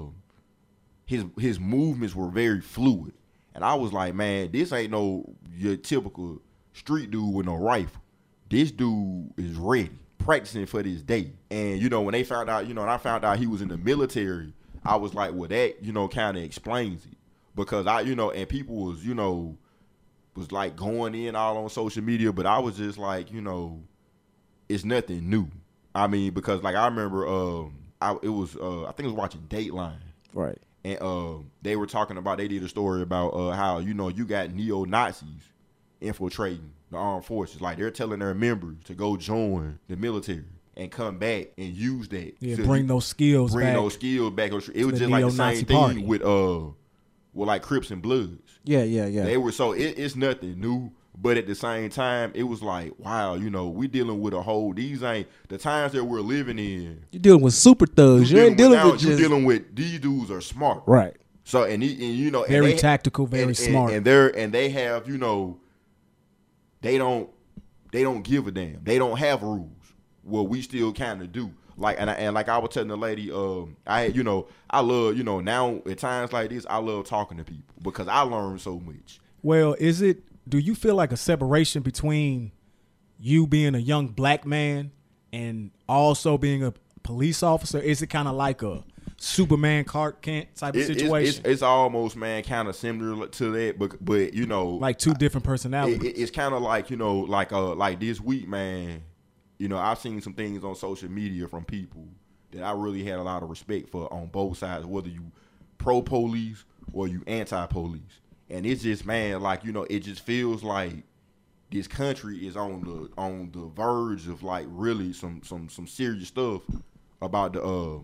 his 1.05 1.25
his 1.37 1.59
movements 1.59 2.15
were 2.15 2.29
very 2.29 2.61
fluid, 2.61 3.13
and 3.53 3.63
I 3.63 3.75
was 3.75 3.93
like, 3.93 4.15
man, 4.15 4.51
this 4.51 4.73
ain't 4.73 4.89
no 4.89 5.35
your 5.55 5.77
typical 5.77 6.41
street 6.73 7.11
dude 7.11 7.35
with 7.35 7.45
no 7.45 7.53
rifle. 7.53 8.01
This 8.49 8.71
dude 8.71 9.31
is 9.37 9.55
ready, 9.57 9.91
practicing 10.17 10.65
for 10.65 10.81
this 10.81 11.03
day. 11.03 11.33
And 11.51 11.79
you 11.79 11.89
know, 11.89 12.01
when 12.01 12.13
they 12.13 12.23
found 12.23 12.49
out, 12.49 12.65
you 12.65 12.73
know, 12.73 12.81
and 12.81 12.89
I 12.89 12.97
found 12.97 13.23
out 13.23 13.37
he 13.37 13.45
was 13.45 13.61
in 13.61 13.67
the 13.67 13.77
military, 13.77 14.53
I 14.83 14.95
was 14.95 15.13
like, 15.13 15.35
well, 15.35 15.49
that 15.49 15.83
you 15.83 15.93
know, 15.93 16.07
kind 16.07 16.35
of 16.35 16.41
explains 16.41 17.05
it 17.05 17.17
because 17.55 17.85
I, 17.85 18.01
you 18.01 18.15
know, 18.15 18.31
and 18.31 18.49
people 18.49 18.75
was, 18.77 19.05
you 19.05 19.13
know, 19.13 19.55
was 20.35 20.51
like 20.51 20.75
going 20.75 21.13
in 21.13 21.35
all 21.35 21.59
on 21.59 21.69
social 21.69 22.03
media, 22.03 22.33
but 22.33 22.47
I 22.47 22.57
was 22.57 22.77
just 22.77 22.97
like, 22.97 23.31
you 23.31 23.41
know, 23.41 23.83
it's 24.69 24.83
nothing 24.85 25.29
new. 25.29 25.47
I 25.95 26.07
mean, 26.07 26.33
because 26.33 26.61
like 26.63 26.75
I 26.75 26.85
remember, 26.87 27.27
um, 27.27 27.75
I 28.01 28.15
it 28.21 28.29
was, 28.29 28.55
uh, 28.55 28.83
I 28.85 28.91
think 28.91 29.05
I 29.05 29.11
was 29.11 29.13
watching 29.13 29.41
Dateline 29.49 29.97
Right. 30.33 30.57
and 30.83 30.99
uh, 31.01 31.37
they 31.63 31.75
were 31.75 31.87
talking 31.87 32.17
about 32.17 32.37
they 32.37 32.47
did 32.47 32.63
a 32.63 32.67
story 32.69 33.01
about 33.01 33.29
uh, 33.29 33.51
how 33.51 33.79
you 33.79 33.93
know 33.93 34.09
you 34.09 34.25
got 34.25 34.51
neo 34.51 34.83
Nazis 34.85 35.51
infiltrating 36.01 36.71
the 36.91 36.97
armed 36.97 37.25
forces, 37.25 37.59
like 37.61 37.77
they're 37.77 37.91
telling 37.91 38.19
their 38.19 38.33
members 38.33 38.77
to 38.85 38.93
go 38.93 39.17
join 39.17 39.79
the 39.87 39.97
military 39.97 40.45
and 40.75 40.91
come 40.91 41.17
back 41.17 41.47
and 41.57 41.73
use 41.73 42.07
that. 42.09 42.35
Yeah, 42.39 42.55
to 42.57 42.63
bring 42.63 42.87
those 42.87 43.05
skills 43.05 43.51
bring 43.53 43.67
back. 43.67 43.75
those 43.75 43.95
skills 43.95 44.31
back. 44.33 44.51
It 44.51 44.55
was 44.55 44.65
just 44.67 44.77
like 44.77 44.95
the 44.99 45.07
neo-Nazi 45.07 45.55
same 45.57 45.65
thing 45.65 45.77
party. 45.77 46.03
with 46.03 46.21
uh, 46.23 46.59
with 47.33 47.47
like 47.47 47.61
Crips 47.63 47.89
and 47.91 48.01
Bloods. 48.01 48.59
Yeah. 48.63 48.83
Yeah. 48.83 49.07
Yeah. 49.07 49.23
They 49.23 49.37
were 49.37 49.51
so 49.51 49.71
it, 49.71 49.95
it's 49.97 50.15
nothing 50.15 50.59
new, 50.59 50.91
but 51.19 51.35
at 51.37 51.47
the 51.47 51.55
same 51.55 51.89
time, 51.89 52.31
it 52.35 52.43
was 52.43 52.61
like 52.61 52.93
wow, 52.99 53.33
you 53.35 53.49
know, 53.49 53.67
we 53.69 53.87
dealing 53.87 54.21
with 54.21 54.33
a 54.33 54.41
whole. 54.41 54.73
These 54.73 55.01
ain't 55.03 55.27
the 55.49 55.57
times 55.57 55.93
that 55.93 56.03
we're 56.03 56.21
living 56.21 56.59
in. 56.59 57.03
You're 57.11 57.21
dealing 57.21 57.41
with 57.41 57.53
super 57.55 57.85
thugs. 57.87 58.31
You, 58.31 58.39
ain't 58.39 58.57
dealing 58.57 58.83
with 58.85 59.01
you 59.01 59.07
just 59.09 59.19
dealing 59.21 59.43
with 59.45 59.75
these 59.75 59.99
dudes 59.99 60.29
are 60.31 60.41
smart. 60.41 60.83
right. 60.85 61.15
So 61.43 61.63
and, 61.63 61.81
he, 61.81 61.91
and 61.93 62.15
you 62.15 62.29
know 62.29 62.43
and 62.43 62.51
Very 62.51 62.73
they- 62.73 62.77
tactical, 62.77 63.25
very 63.25 63.43
and- 63.43 63.49
and- 63.49 63.57
smart. 63.57 63.91
and 63.93 64.05
they're 64.05 64.35
and 64.37 64.53
they 64.53 64.69
have 64.69 65.07
you 65.07 65.17
know 65.17 65.57
they 66.81 66.97
don't 66.97 67.29
they 67.91 68.03
don't 68.03 68.21
give 68.23 68.47
a 68.47 68.51
damn. 68.51 68.83
They 68.83 68.97
don't 68.99 69.17
have 69.17 69.41
rules. 69.43 69.71
Well, 70.23 70.45
we 70.45 70.61
still 70.61 70.91
kind 70.93 71.21
of 71.21 71.31
do. 71.31 71.51
Like 71.77 71.97
and 71.99 72.09
I, 72.09 72.13
and 72.15 72.33
like 72.35 72.49
I 72.49 72.57
was 72.57 72.71
telling 72.73 72.89
the 72.89 72.97
lady, 72.97 73.31
um, 73.31 73.77
I 73.85 74.05
you 74.07 74.23
know 74.23 74.47
I 74.69 74.81
love 74.81 75.15
you 75.15 75.23
know 75.23 75.39
now 75.39 75.81
at 75.89 75.99
times 75.99 76.33
like 76.33 76.49
this 76.49 76.65
I 76.69 76.77
love 76.77 77.05
talking 77.05 77.37
to 77.37 77.43
people 77.43 77.75
because 77.81 78.07
I 78.07 78.21
learn 78.21 78.59
so 78.59 78.79
much. 78.79 79.19
Well, 79.43 79.75
is 79.79 80.01
it? 80.01 80.23
Do 80.47 80.57
you 80.57 80.75
feel 80.75 80.95
like 80.95 81.11
a 81.11 81.17
separation 81.17 81.83
between 81.83 82.51
you 83.19 83.47
being 83.47 83.75
a 83.75 83.79
young 83.79 84.07
black 84.07 84.45
man 84.45 84.91
and 85.33 85.71
also 85.89 86.37
being 86.37 86.63
a 86.63 86.73
police 87.03 87.43
officer? 87.43 87.79
Is 87.79 88.01
it 88.01 88.07
kind 88.07 88.27
of 88.27 88.35
like 88.35 88.61
a 88.61 88.83
Superman 89.17 89.83
Clark 89.83 90.21
Kent 90.21 90.55
type 90.55 90.75
of 90.75 90.81
It- 90.81 90.89
it's, 90.89 90.99
situation, 90.99 91.39
it's, 91.41 91.49
it's 91.53 91.61
almost 91.61 92.15
man 92.15 92.43
kind 92.43 92.67
of 92.67 92.75
similar 92.75 93.27
to 93.27 93.51
that, 93.51 93.79
but 93.79 94.03
but 94.03 94.33
you 94.33 94.45
know 94.45 94.69
like 94.69 94.99
two 94.99 95.13
different 95.15 95.43
it, 95.45 95.47
personalities? 95.47 96.03
it- 96.03 96.17
it's 96.17 96.31
kind 96.31 96.53
of 96.53 96.61
like 96.61 96.89
you 96.91 96.97
know 96.97 97.19
like 97.21 97.51
uh 97.51 97.73
like 97.73 97.99
this 97.99 98.21
week 98.21 98.47
man 98.47 99.01
you 99.57 99.67
know 99.67 99.77
i've 99.79 99.97
seen 99.97 100.21
some 100.21 100.33
things 100.33 100.63
on 100.63 100.75
social 100.75 101.09
media 101.09 101.47
from 101.47 101.65
people 101.65 102.07
that 102.51 102.61
i 102.61 102.71
really 102.71 103.03
had 103.03 103.17
a 103.17 103.23
lot 103.23 103.41
of 103.41 103.49
respect 103.49 103.89
for 103.89 104.11
on 104.13 104.27
both 104.27 104.55
sides 104.59 104.85
whether 104.85 105.09
you 105.09 105.31
pro 105.79 105.99
police 106.01 106.63
or 106.93 107.07
you 107.07 107.23
anti 107.25 107.65
police. 107.67 108.21
And 108.49 108.65
it's 108.65 108.83
just 108.83 109.05
man, 109.05 109.41
like 109.41 109.63
you 109.63 109.71
know, 109.71 109.85
it 109.89 109.99
just 109.99 110.21
feels 110.21 110.63
like 110.63 111.03
this 111.71 111.87
country 111.87 112.47
is 112.47 112.55
on 112.55 112.81
the 112.81 113.21
on 113.21 113.51
the 113.51 113.67
verge 113.75 114.27
of 114.27 114.43
like 114.43 114.65
really 114.69 115.13
some 115.13 115.41
some 115.43 115.69
some 115.69 115.87
serious 115.87 116.29
stuff 116.29 116.61
about 117.21 117.53
the 117.53 117.63
uh, 117.63 117.99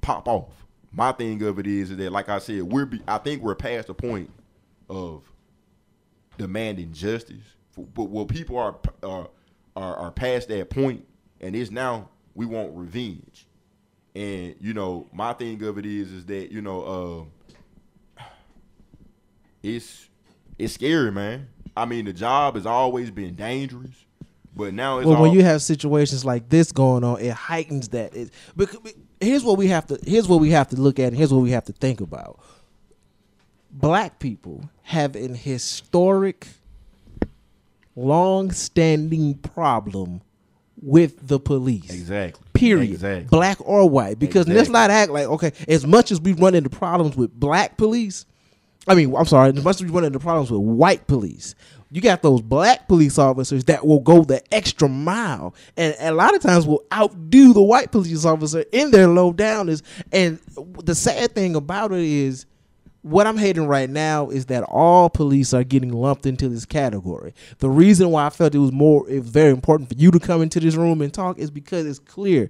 pop 0.00 0.28
off. 0.28 0.52
My 0.92 1.12
thing 1.12 1.42
of 1.42 1.58
it 1.58 1.66
is, 1.66 1.90
is 1.90 1.96
that 1.96 2.12
like 2.12 2.28
I 2.28 2.38
said, 2.38 2.62
we're 2.62 2.84
be, 2.84 3.00
I 3.08 3.18
think 3.18 3.42
we're 3.42 3.54
past 3.54 3.88
the 3.88 3.94
point 3.94 4.30
of 4.88 5.24
demanding 6.38 6.92
justice. 6.92 7.42
But 7.76 8.04
well, 8.04 8.26
people 8.26 8.58
are 8.58 8.76
are 9.02 9.28
are, 9.74 9.96
are 9.96 10.10
past 10.12 10.48
that 10.48 10.70
point, 10.70 11.06
and 11.40 11.56
it's 11.56 11.70
now 11.70 12.08
we 12.34 12.46
want 12.46 12.76
revenge. 12.76 13.46
And 14.14 14.54
you 14.60 14.74
know, 14.74 15.08
my 15.12 15.32
thing 15.32 15.62
of 15.62 15.78
it 15.78 15.86
is, 15.86 16.12
is 16.12 16.26
that 16.26 16.52
you 16.52 16.60
know, 16.60 16.82
uh, 16.82 17.24
it's 19.62 20.08
it's 20.58 20.74
scary, 20.74 21.12
man. 21.12 21.48
I 21.76 21.86
mean, 21.86 22.04
the 22.04 22.12
job 22.12 22.54
has 22.56 22.66
always 22.66 23.10
been 23.10 23.34
dangerous, 23.34 24.04
but 24.54 24.74
now 24.74 24.98
it's 24.98 25.06
well, 25.06 25.16
all, 25.16 25.22
when 25.22 25.32
you 25.32 25.42
have 25.42 25.62
situations 25.62 26.24
like 26.24 26.48
this 26.48 26.72
going 26.72 27.04
on, 27.04 27.20
it 27.20 27.32
heightens 27.32 27.88
that. 27.90 28.14
It, 28.14 28.30
because, 28.56 28.78
here's 29.20 29.44
what 29.44 29.56
we 29.56 29.68
have 29.68 29.86
to 29.86 29.98
here's 30.04 30.28
what 30.28 30.40
we 30.40 30.50
have 30.50 30.68
to 30.68 30.76
look 30.76 30.98
at. 30.98 31.08
And 31.08 31.16
here's 31.16 31.32
what 31.32 31.40
we 31.40 31.50
have 31.52 31.64
to 31.66 31.72
think 31.72 32.00
about. 32.00 32.40
Black 33.70 34.18
people 34.18 34.68
have 34.82 35.16
an 35.16 35.34
historic, 35.34 36.46
long-standing 37.96 39.34
problem 39.36 40.20
with 40.82 41.26
the 41.26 41.38
police. 41.38 41.90
exactly 41.90 42.44
Period. 42.52 42.90
exactly 42.90 43.28
Black 43.28 43.56
or 43.60 43.88
white. 43.88 44.18
Because 44.18 44.46
let's 44.46 44.68
not 44.68 44.90
act 44.90 45.10
like 45.10 45.26
okay, 45.26 45.52
as 45.68 45.86
much 45.86 46.12
as 46.12 46.20
we 46.20 46.34
run 46.34 46.54
into 46.54 46.68
problems 46.68 47.16
with 47.16 47.32
black 47.32 47.78
police, 47.78 48.26
I 48.88 48.94
mean, 48.94 49.14
I'm 49.14 49.24
sorry, 49.26 49.50
as 49.56 49.62
much 49.64 49.76
as 49.76 49.84
we 49.84 49.90
run 49.90 50.04
into 50.04 50.18
problems 50.18 50.50
with 50.50 50.60
white 50.60 51.06
police, 51.06 51.54
you 51.90 52.00
got 52.00 52.22
those 52.22 52.40
black 52.40 52.88
police 52.88 53.18
officers 53.18 53.64
that 53.64 53.86
will 53.86 54.00
go 54.00 54.24
the 54.24 54.42
extra 54.52 54.88
mile 54.88 55.54
and, 55.76 55.94
and 55.98 56.14
a 56.14 56.16
lot 56.16 56.34
of 56.34 56.40
times 56.42 56.66
will 56.66 56.82
outdo 56.92 57.52
the 57.52 57.62
white 57.62 57.92
police 57.92 58.24
officer 58.24 58.64
in 58.72 58.90
their 58.90 59.06
low 59.08 59.32
downers. 59.32 59.82
And 60.10 60.38
the 60.84 60.94
sad 60.94 61.34
thing 61.34 61.54
about 61.54 61.92
it 61.92 62.00
is 62.00 62.46
what 63.02 63.26
I'm 63.26 63.36
hating 63.36 63.66
right 63.66 63.90
now 63.90 64.30
is 64.30 64.46
that 64.46 64.62
all 64.64 65.10
police 65.10 65.52
are 65.52 65.64
getting 65.64 65.92
lumped 65.92 66.24
into 66.24 66.48
this 66.48 66.64
category. 66.64 67.34
The 67.58 67.68
reason 67.68 68.10
why 68.10 68.26
I 68.26 68.30
felt 68.30 68.54
it 68.54 68.58
was 68.58 68.72
more 68.72 69.08
it 69.10 69.20
was 69.20 69.28
very 69.28 69.50
important 69.50 69.88
for 69.90 69.94
you 69.96 70.10
to 70.12 70.18
come 70.18 70.40
into 70.40 70.60
this 70.60 70.76
room 70.76 71.02
and 71.02 71.12
talk 71.12 71.38
is 71.38 71.50
because 71.50 71.84
it's 71.86 71.98
clear 71.98 72.48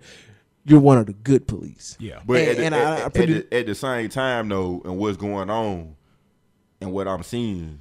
you're 0.65 0.79
one 0.81 0.99
of 0.99 1.07
the 1.07 1.15
good 1.15 1.49
police. 1.49 1.97
Yeah. 1.99 2.21
But 2.25 2.37
And- 2.41 2.49
at, 2.51 2.57
the, 2.59 2.65
and 2.67 2.75
I- 2.77 2.79
at- 2.79 3.01
I 3.01 3.05
at 3.07 3.13
the, 3.15 3.47
at 3.51 3.67
the 3.67 3.75
same 3.75 4.09
time, 4.09 4.49
though, 4.49 4.81
and 4.85 4.97
what's 4.99 5.17
going 5.17 5.51
on, 5.51 5.97
and 6.83 6.93
what 6.93 7.09
I'm 7.09 7.23
seeing, 7.23 7.79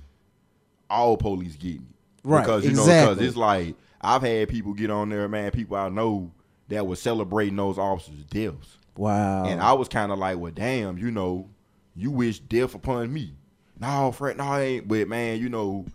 all 0.90 1.18
police 1.18 1.56
getting 1.56 1.82
it. 1.90 1.96
Right, 2.24 2.42
Because 2.44 2.66
you 2.66 2.72
know, 2.74 2.86
because 2.86 3.20
it's 3.20 3.36
like 3.36 3.76
I've 4.00 4.22
had 4.22 4.50
people 4.50 4.74
get 4.74 4.92
on 4.92 5.10
there, 5.10 5.28
man. 5.28 5.52
People 5.52 5.78
I 5.78 5.90
know 5.90 6.32
that 6.70 6.86
was 6.86 7.02
celebrating 7.02 7.56
those 7.56 7.78
officers' 7.78 8.24
deaths, 8.26 8.78
Wow. 8.96 9.46
and 9.46 9.60
I 9.60 9.74
was 9.74 9.88
kind 9.88 10.12
of 10.12 10.20
like, 10.20 10.38
well, 10.38 10.52
damn, 10.52 10.98
you 10.98 11.12
know, 11.12 11.50
you 11.96 12.12
wish 12.12 12.40
death 12.40 12.76
upon 12.76 13.12
me. 13.12 13.34
No, 13.80 14.12
Fred, 14.12 14.38
no, 14.38 14.44
I 14.44 14.62
ain't. 14.62 14.88
But 14.88 15.08
man, 15.08 15.40
you 15.40 15.50
know, 15.50 15.86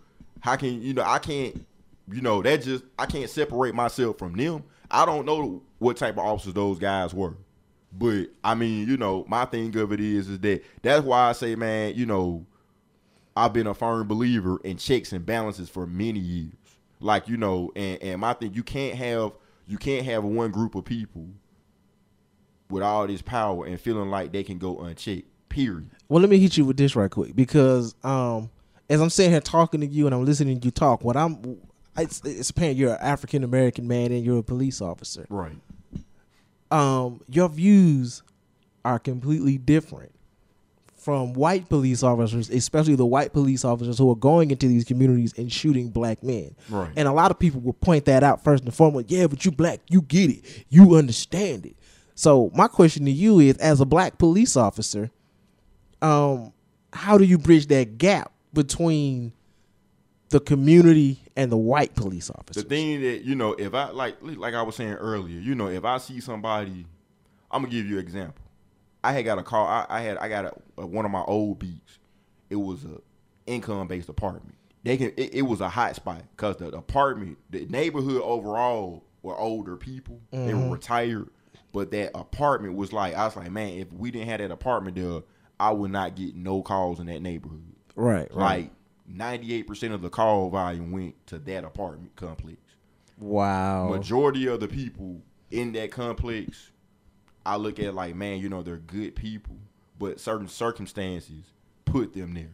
how 0.41 0.57
can 0.57 0.81
you 0.81 0.93
know? 0.93 1.03
I 1.03 1.19
can't. 1.19 1.65
You 2.09 2.21
know, 2.21 2.41
that 2.41 2.61
just 2.63 2.83
I 2.99 3.05
can't 3.05 3.29
separate 3.29 3.73
myself 3.75 4.17
from 4.17 4.33
them. 4.33 4.63
I 4.89 5.05
don't 5.05 5.25
know 5.25 5.61
what 5.79 5.97
type 5.97 6.13
of 6.13 6.25
officers 6.25 6.53
those 6.53 6.79
guys 6.79 7.13
were. 7.13 7.35
But 7.91 8.27
I 8.43 8.53
mean, 8.55 8.87
you 8.87 8.97
know, 8.97 9.25
my 9.27 9.45
thing 9.45 9.75
of 9.77 9.91
it 9.91 9.99
is 9.99 10.29
is 10.29 10.39
that 10.39 10.63
that's 10.81 11.05
why 11.05 11.29
I 11.29 11.31
say, 11.33 11.55
man, 11.55 11.95
you 11.95 12.05
know, 12.05 12.45
I've 13.37 13.53
been 13.53 13.67
a 13.67 13.73
firm 13.73 14.07
believer 14.07 14.59
in 14.63 14.77
checks 14.77 15.13
and 15.13 15.25
balances 15.25 15.69
for 15.69 15.85
many 15.85 16.19
years. 16.19 16.53
Like, 16.99 17.27
you 17.27 17.37
know, 17.37 17.71
and, 17.75 18.01
and 18.01 18.21
my 18.21 18.33
thing, 18.33 18.53
you 18.53 18.63
can't 18.63 18.95
have 18.95 19.33
you 19.67 19.77
can't 19.77 20.05
have 20.05 20.23
one 20.23 20.51
group 20.51 20.75
of 20.75 20.85
people 20.85 21.27
with 22.69 22.81
all 22.81 23.05
this 23.05 23.21
power 23.21 23.65
and 23.65 23.79
feeling 23.79 24.09
like 24.09 24.31
they 24.31 24.43
can 24.43 24.57
go 24.57 24.79
unchecked. 24.79 25.27
Period. 25.49 25.89
Well, 26.09 26.19
let 26.19 26.29
me 26.29 26.39
hit 26.39 26.57
you 26.57 26.65
with 26.65 26.77
this 26.77 26.95
right 26.95 27.09
quick 27.09 27.35
because 27.35 27.95
um, 28.03 28.49
as 28.89 29.01
I'm 29.01 29.09
sitting 29.09 29.31
here 29.31 29.39
talking 29.39 29.81
to 29.81 29.87
you 29.87 30.05
and 30.05 30.13
I'm 30.13 30.25
listening 30.25 30.59
to 30.59 30.65
you 30.65 30.71
talk, 30.71 31.03
what 31.03 31.15
I'm 31.15 31.59
it's, 31.97 32.21
it's 32.25 32.49
apparent 32.49 32.77
you're 32.77 32.93
an 32.93 33.01
African 33.01 33.43
American 33.43 33.87
man 33.87 34.11
and 34.11 34.25
you're 34.25 34.39
a 34.39 34.43
police 34.43 34.81
officer. 34.81 35.25
Right. 35.29 35.57
Um, 36.69 37.21
your 37.29 37.49
views 37.49 38.23
are 38.83 38.99
completely 38.99 39.57
different 39.57 40.11
from 41.07 41.31
white 41.31 41.69
police 41.69 42.03
officers, 42.03 42.49
especially 42.49 42.93
the 42.93 43.05
white 43.05 43.31
police 43.31 43.63
officers 43.63 43.97
who 43.97 44.11
are 44.11 44.15
going 44.17 44.51
into 44.51 44.67
these 44.67 44.83
communities 44.83 45.33
and 45.37 45.49
shooting 45.49 45.87
black 45.87 46.21
men. 46.21 46.53
Right. 46.69 46.91
And 46.97 47.07
a 47.07 47.13
lot 47.13 47.31
of 47.31 47.39
people 47.39 47.61
will 47.61 47.71
point 47.71 48.03
that 48.05 48.23
out 48.23 48.43
first 48.43 48.65
and 48.65 48.73
foremost. 48.73 49.09
Yeah, 49.09 49.27
but 49.27 49.45
you 49.45 49.51
black, 49.51 49.79
you 49.87 50.01
get 50.01 50.31
it, 50.31 50.65
you 50.67 50.95
understand 50.95 51.65
it. 51.65 51.77
So 52.15 52.51
my 52.53 52.67
question 52.67 53.05
to 53.05 53.11
you 53.11 53.39
is, 53.39 53.55
as 53.55 53.79
a 53.79 53.85
black 53.85 54.17
police 54.17 54.57
officer, 54.57 55.09
um, 56.01 56.51
how 56.91 57.17
do 57.17 57.23
you 57.23 57.37
bridge 57.37 57.67
that 57.67 57.97
gap 57.97 58.33
between 58.51 59.31
the 60.27 60.41
community 60.41 61.21
and 61.37 61.49
the 61.49 61.55
white 61.55 61.95
police 61.95 62.29
officers? 62.29 62.63
The 62.63 62.67
thing 62.67 63.01
that 63.01 63.23
you 63.23 63.35
know, 63.35 63.53
if 63.53 63.73
I 63.73 63.91
like, 63.91 64.17
like 64.21 64.55
I 64.55 64.61
was 64.61 64.75
saying 64.75 64.95
earlier, 64.95 65.39
you 65.39 65.55
know, 65.55 65.69
if 65.69 65.85
I 65.85 65.99
see 65.99 66.19
somebody, 66.19 66.85
I'm 67.49 67.61
gonna 67.61 67.71
give 67.71 67.85
you 67.85 67.97
an 67.97 68.03
example. 68.03 68.43
I 69.03 69.13
had 69.13 69.25
got 69.25 69.39
a 69.39 69.43
call. 69.43 69.65
I, 69.65 69.85
I 69.89 70.01
had 70.01 70.17
I 70.17 70.29
got 70.29 70.45
a, 70.45 70.53
a, 70.77 70.85
one 70.85 71.05
of 71.05 71.11
my 71.11 71.21
old 71.21 71.59
beats. 71.59 71.99
It 72.49 72.55
was 72.55 72.85
a 72.85 72.99
income 73.45 73.87
based 73.87 74.09
apartment. 74.09 74.55
They 74.83 74.97
can. 74.97 75.11
It, 75.17 75.35
it 75.35 75.41
was 75.43 75.61
a 75.61 75.69
hot 75.69 75.95
spot 75.95 76.23
because 76.35 76.57
the 76.57 76.67
apartment, 76.67 77.37
the 77.49 77.65
neighborhood 77.65 78.21
overall 78.21 79.03
were 79.21 79.37
older 79.37 79.75
people. 79.75 80.21
They 80.31 80.53
were 80.53 80.61
mm-hmm. 80.61 80.71
retired, 80.71 81.29
but 81.73 81.91
that 81.91 82.11
apartment 82.15 82.75
was 82.75 82.93
like 82.93 83.15
I 83.15 83.25
was 83.25 83.35
like, 83.35 83.51
man, 83.51 83.77
if 83.77 83.91
we 83.91 84.11
didn't 84.11 84.29
have 84.29 84.39
that 84.39 84.51
apartment 84.51 84.95
there, 84.95 85.21
I 85.59 85.71
would 85.71 85.91
not 85.91 86.15
get 86.15 86.35
no 86.35 86.61
calls 86.61 86.99
in 86.99 87.07
that 87.07 87.21
neighborhood. 87.21 87.75
right, 87.95 88.27
right. 88.33 88.59
Like 88.59 88.71
ninety 89.07 89.53
eight 89.53 89.67
percent 89.67 89.93
of 89.93 90.01
the 90.01 90.09
call 90.09 90.49
volume 90.49 90.91
went 90.91 91.27
to 91.27 91.39
that 91.39 91.63
apartment 91.63 92.15
complex. 92.15 92.57
wow. 93.17 93.89
Majority 93.89 94.47
of 94.47 94.59
the 94.59 94.67
people 94.67 95.21
in 95.51 95.71
that 95.73 95.91
complex, 95.91 96.71
I 97.47 97.55
look 97.55 97.79
at 97.79 97.93
like, 97.93 98.13
man, 98.15 98.39
you 98.39 98.49
know, 98.49 98.61
they're 98.61 98.77
good 98.77 99.15
people, 99.15 99.55
but 99.97 100.19
certain 100.19 100.47
circumstances 100.49 101.45
put 101.85 102.13
them 102.13 102.33
there. 102.33 102.51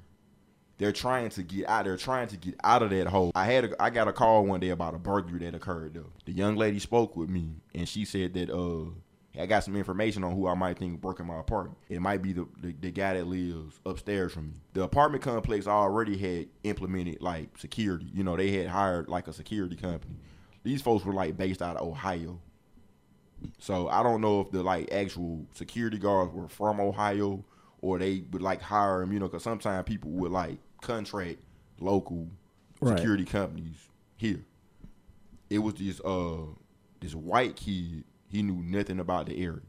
They're 0.78 0.92
trying 0.92 1.30
to 1.30 1.44
get 1.44 1.68
out. 1.68 1.86
They're 1.86 1.98
trying 1.98 2.28
to 2.28 2.38
get 2.38 2.56
out 2.64 2.84
of 2.84 2.90
that 2.92 3.08
hole. 3.08 3.32
I 3.36 3.46
had 3.46 3.66
a, 3.66 3.82
I 3.82 3.90
got 3.90 4.08
a 4.08 4.14
call 4.14 4.46
one 4.46 4.60
day 4.60 4.70
about 4.70 4.94
a 4.96 5.00
burglary 5.00 5.40
that 5.40 5.56
occurred 5.56 5.96
though. 5.96 6.12
The 6.26 6.32
young 6.32 6.56
lady 6.56 6.80
spoke 6.80 7.16
with 7.16 7.30
me 7.30 7.56
and 7.74 7.88
she 7.90 8.06
said 8.06 8.34
that 8.36 8.50
uh 8.50 8.92
I 9.40 9.48
got 9.48 9.64
some 9.64 9.76
information 9.76 10.24
on 10.24 10.36
who 10.36 10.48
I 10.48 10.54
might 10.54 10.78
think 10.78 11.02
broke 11.02 11.20
in 11.20 11.26
my 11.26 11.40
apartment. 11.40 11.80
It 11.90 12.02
might 12.02 12.22
be 12.22 12.34
the, 12.34 12.48
the 12.62 12.76
the 12.80 12.92
guy 12.92 13.14
that 13.16 13.26
lives 13.26 13.80
upstairs 13.86 14.32
from 14.34 14.50
me. 14.50 14.54
The 14.74 14.84
apartment 14.84 15.24
complex 15.24 15.66
already 15.66 16.18
had 16.18 16.50
implemented 16.64 17.22
like 17.22 17.58
security. 17.58 18.08
You 18.14 18.24
know, 18.24 18.38
they 18.38 18.52
had 18.52 18.68
hired 18.68 19.10
like 19.10 19.28
a 19.28 19.34
security 19.34 19.76
company. 19.76 20.16
These 20.64 20.82
folks 20.82 21.04
were 21.04 21.14
like 21.14 21.36
based 21.36 21.62
out 21.62 21.78
of 21.78 21.88
Ohio. 21.88 22.40
So 23.60 23.88
I 23.90 24.04
don't 24.04 24.22
know 24.22 24.42
if 24.42 24.52
the 24.52 24.64
like 24.64 24.92
actual 24.92 25.46
security 25.54 25.98
guards 25.98 26.34
were 26.34 26.48
from 26.48 26.80
Ohio 26.80 27.44
or 27.82 28.00
they 28.00 28.24
would 28.32 28.42
like 28.42 28.62
hire 28.62 29.00
them, 29.02 29.12
you 29.14 29.20
know, 29.20 29.28
because 29.28 29.44
sometimes 29.44 29.84
people 29.86 30.12
would 30.12 30.32
like 30.32 30.58
contract 30.82 31.40
local 31.80 32.28
Right. 32.82 32.98
security 32.98 33.24
companies 33.26 33.78
here. 34.18 34.44
It 35.50 35.60
was 35.60 35.76
this 35.76 36.00
uh 36.02 36.46
this 37.00 37.14
white 37.16 37.56
kid. 37.56 38.04
He 38.30 38.42
knew 38.42 38.62
nothing 38.64 39.00
about 39.00 39.28
the 39.28 39.42
area. 39.44 39.62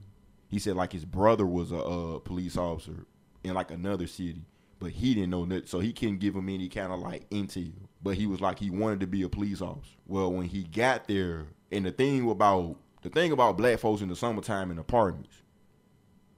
He 0.49 0.59
said 0.59 0.77
like 0.77 0.93
his 0.93 1.05
brother 1.05 1.47
was 1.47 1.71
a 1.73 1.79
uh, 1.79 2.19
police 2.21 2.57
officer 2.57 3.07
in 3.43 3.55
like 3.55 3.71
another 3.71 4.07
city, 4.07 4.43
but 4.79 4.91
he 4.93 5.15
didn't 5.15 5.31
know 5.31 5.45
that, 5.47 5.69
so 5.69 5.81
he 5.81 5.93
couldn't 5.93 6.19
give 6.19 6.35
him 6.35 6.49
any 6.49 6.69
kind 6.69 6.93
of 6.93 7.01
like 7.01 7.29
intel. 7.31 7.73
But 8.03 8.15
he 8.17 8.27
was 8.27 8.41
like 8.41 8.59
he 8.59 8.71
wanted 8.71 9.01
to 9.01 9.07
be 9.07 9.23
a 9.23 9.29
police 9.29 9.61
officer. 9.61 9.97
Well, 10.07 10.33
when 10.33 10.47
he 10.47 10.63
got 10.65 11.07
there, 11.09 11.47
and 11.73 11.85
the 11.85 11.93
thing 11.93 12.29
about 12.31 12.77
the 13.05 13.11
thing 13.11 13.31
about 13.31 13.57
black 13.57 13.79
folks 13.79 14.03
in 14.03 14.09
the 14.09 14.17
summertime 14.17 14.71
in 14.73 14.79
apartments, 14.81 15.37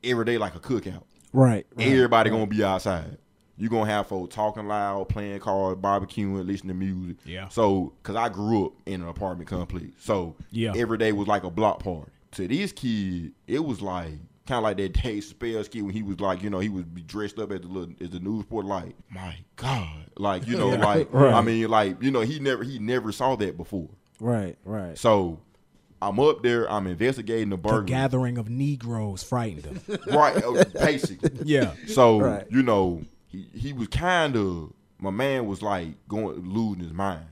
every 0.04 0.24
day 0.24 0.36
like 0.38 0.54
a 0.54 0.60
cookout. 0.60 1.04
right, 1.32 1.66
right. 1.74 1.86
Everybody 1.86 2.30
gonna 2.30 2.46
be 2.46 2.62
outside. 2.62 3.18
You 3.58 3.70
gonna 3.70 3.90
have 3.90 4.06
folks 4.08 4.34
talking 4.34 4.66
loud, 4.68 5.08
playing 5.08 5.40
cards, 5.40 5.80
barbecuing, 5.80 6.46
listening 6.46 6.78
to 6.78 6.84
music. 6.86 7.16
Yeah. 7.24 7.48
So, 7.48 7.94
cause 8.02 8.14
I 8.16 8.28
grew 8.28 8.66
up 8.66 8.72
in 8.84 9.00
an 9.00 9.08
apartment 9.08 9.48
complex, 9.48 9.86
so 9.98 10.36
Yeah. 10.50 10.74
every 10.76 10.98
day 10.98 11.12
was 11.12 11.26
like 11.26 11.44
a 11.44 11.50
block 11.50 11.82
party. 11.82 12.10
To 12.32 12.46
this 12.46 12.72
kid, 12.72 13.32
it 13.46 13.64
was 13.64 13.80
like 13.80 14.10
kind 14.46 14.58
of 14.58 14.62
like 14.64 14.76
that 14.76 14.92
Dave 15.02 15.22
Chappelle 15.24 15.68
kid 15.70 15.80
when 15.82 15.94
he 15.94 16.02
was 16.02 16.20
like, 16.20 16.42
you 16.42 16.50
know, 16.50 16.58
he 16.58 16.68
would 16.68 16.94
be 16.94 17.00
dressed 17.02 17.38
up 17.38 17.50
as 17.50 17.62
the 17.62 17.68
little 17.68 17.94
as 18.00 18.10
the 18.10 18.20
news 18.20 18.40
reporter. 18.40 18.68
Like, 18.68 18.94
my 19.08 19.36
God, 19.56 20.10
like 20.18 20.46
you 20.46 20.56
know, 20.58 20.68
like 20.76 21.08
Right. 21.12 21.32
I 21.32 21.40
mean, 21.40 21.68
like 21.70 22.02
you 22.02 22.10
know, 22.10 22.20
he 22.20 22.38
never 22.40 22.62
he 22.62 22.78
never 22.78 23.10
saw 23.10 23.36
that 23.36 23.56
before. 23.56 23.88
right, 24.20 24.56
right. 24.66 24.98
So 24.98 25.40
I'm 26.08 26.20
up 26.20 26.42
there. 26.42 26.70
I'm 26.70 26.86
investigating 26.86 27.50
the 27.50 27.56
The 27.56 27.62
burglary. 27.62 27.86
gathering 27.86 28.38
of 28.38 28.48
Negroes 28.48 29.22
frightened 29.22 29.64
him. 29.66 29.98
right, 30.08 30.36
uh, 30.42 30.64
basically. 30.74 31.30
yeah. 31.44 31.72
So 31.88 32.20
Right. 32.20 32.46
you 32.50 32.62
know, 32.62 33.02
he, 33.26 33.46
he 33.54 33.72
was 33.72 33.88
kind 33.88 34.36
of 34.36 34.72
my 34.98 35.10
man 35.10 35.46
was 35.46 35.62
like 35.62 35.88
going 36.08 36.36
losing 36.48 36.82
his 36.82 36.92
mind, 36.92 37.26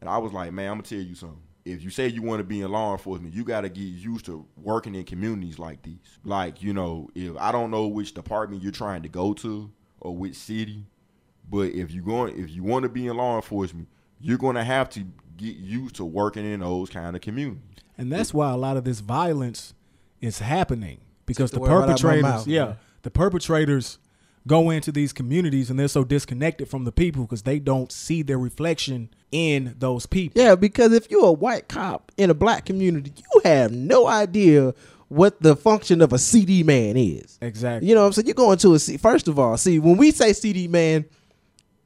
and 0.00 0.08
I 0.10 0.18
was 0.18 0.32
like, 0.32 0.52
man, 0.52 0.70
I'm 0.70 0.78
gonna 0.78 0.82
tell 0.88 0.98
you 0.98 1.14
something. 1.14 1.38
If 1.64 1.82
you 1.82 1.90
say 1.90 2.06
you 2.08 2.22
want 2.22 2.38
to 2.38 2.44
be 2.44 2.60
in 2.60 2.70
law 2.70 2.92
enforcement, 2.92 3.34
you 3.34 3.42
got 3.44 3.62
to 3.62 3.68
get 3.68 3.80
used 3.82 4.24
to 4.26 4.46
working 4.56 4.94
in 4.94 5.02
communities 5.04 5.58
like 5.58 5.82
these. 5.82 6.18
Like 6.24 6.62
you 6.62 6.72
know, 6.72 7.10
if 7.14 7.36
I 7.38 7.50
don't 7.52 7.70
know 7.72 7.86
which 7.88 8.14
department 8.14 8.62
you're 8.62 8.70
trying 8.72 9.02
to 9.02 9.08
go 9.08 9.34
to 9.34 9.70
or 10.00 10.16
which 10.16 10.36
city, 10.36 10.84
but 11.50 11.72
if 11.72 11.92
you 11.92 12.02
going 12.02 12.38
if 12.38 12.50
you 12.50 12.62
want 12.62 12.84
to 12.84 12.88
be 12.88 13.06
in 13.08 13.16
law 13.16 13.34
enforcement, 13.36 13.88
you're 14.20 14.38
gonna 14.38 14.62
have 14.64 14.88
to 14.90 15.04
get 15.36 15.56
used 15.56 15.96
to 15.96 16.04
working 16.04 16.44
in 16.50 16.60
those 16.60 16.88
kind 16.88 17.14
of 17.16 17.20
communities. 17.22 17.62
And 17.98 18.12
that's 18.12 18.34
why 18.34 18.50
a 18.50 18.56
lot 18.56 18.76
of 18.76 18.84
this 18.84 19.00
violence 19.00 19.74
is 20.20 20.40
happening 20.40 21.00
because 21.24 21.50
the 21.50 21.60
the 21.60 21.66
right 21.66 21.86
perpetrators, 21.86 22.22
mouth, 22.22 22.46
yeah, 22.46 22.64
man. 22.64 22.76
the 23.02 23.10
perpetrators 23.10 23.98
go 24.46 24.70
into 24.70 24.92
these 24.92 25.12
communities 25.12 25.70
and 25.70 25.78
they're 25.78 25.88
so 25.88 26.04
disconnected 26.04 26.68
from 26.68 26.84
the 26.84 26.92
people 26.92 27.22
because 27.22 27.42
they 27.42 27.58
don't 27.58 27.90
see 27.90 28.22
their 28.22 28.38
reflection 28.38 29.10
in 29.32 29.74
those 29.78 30.06
people. 30.06 30.40
Yeah, 30.40 30.54
because 30.54 30.92
if 30.92 31.10
you're 31.10 31.26
a 31.26 31.32
white 31.32 31.68
cop 31.68 32.12
in 32.16 32.30
a 32.30 32.34
black 32.34 32.64
community, 32.64 33.12
you 33.16 33.40
have 33.44 33.72
no 33.72 34.06
idea 34.06 34.72
what 35.08 35.40
the 35.42 35.56
function 35.56 36.00
of 36.00 36.12
a 36.12 36.18
CD 36.18 36.62
man 36.62 36.96
is. 36.96 37.38
Exactly. 37.40 37.88
You 37.88 37.94
know 37.94 38.02
what 38.02 38.08
I'm 38.08 38.12
saying? 38.12 38.26
You're 38.26 38.34
going 38.34 38.58
to 38.58 38.74
a 38.74 38.78
C. 38.78 38.96
First 38.96 39.28
of 39.28 39.38
all, 39.38 39.56
see, 39.56 39.78
when 39.78 39.96
we 39.96 40.10
say 40.10 40.32
CD 40.32 40.68
man, 40.68 41.04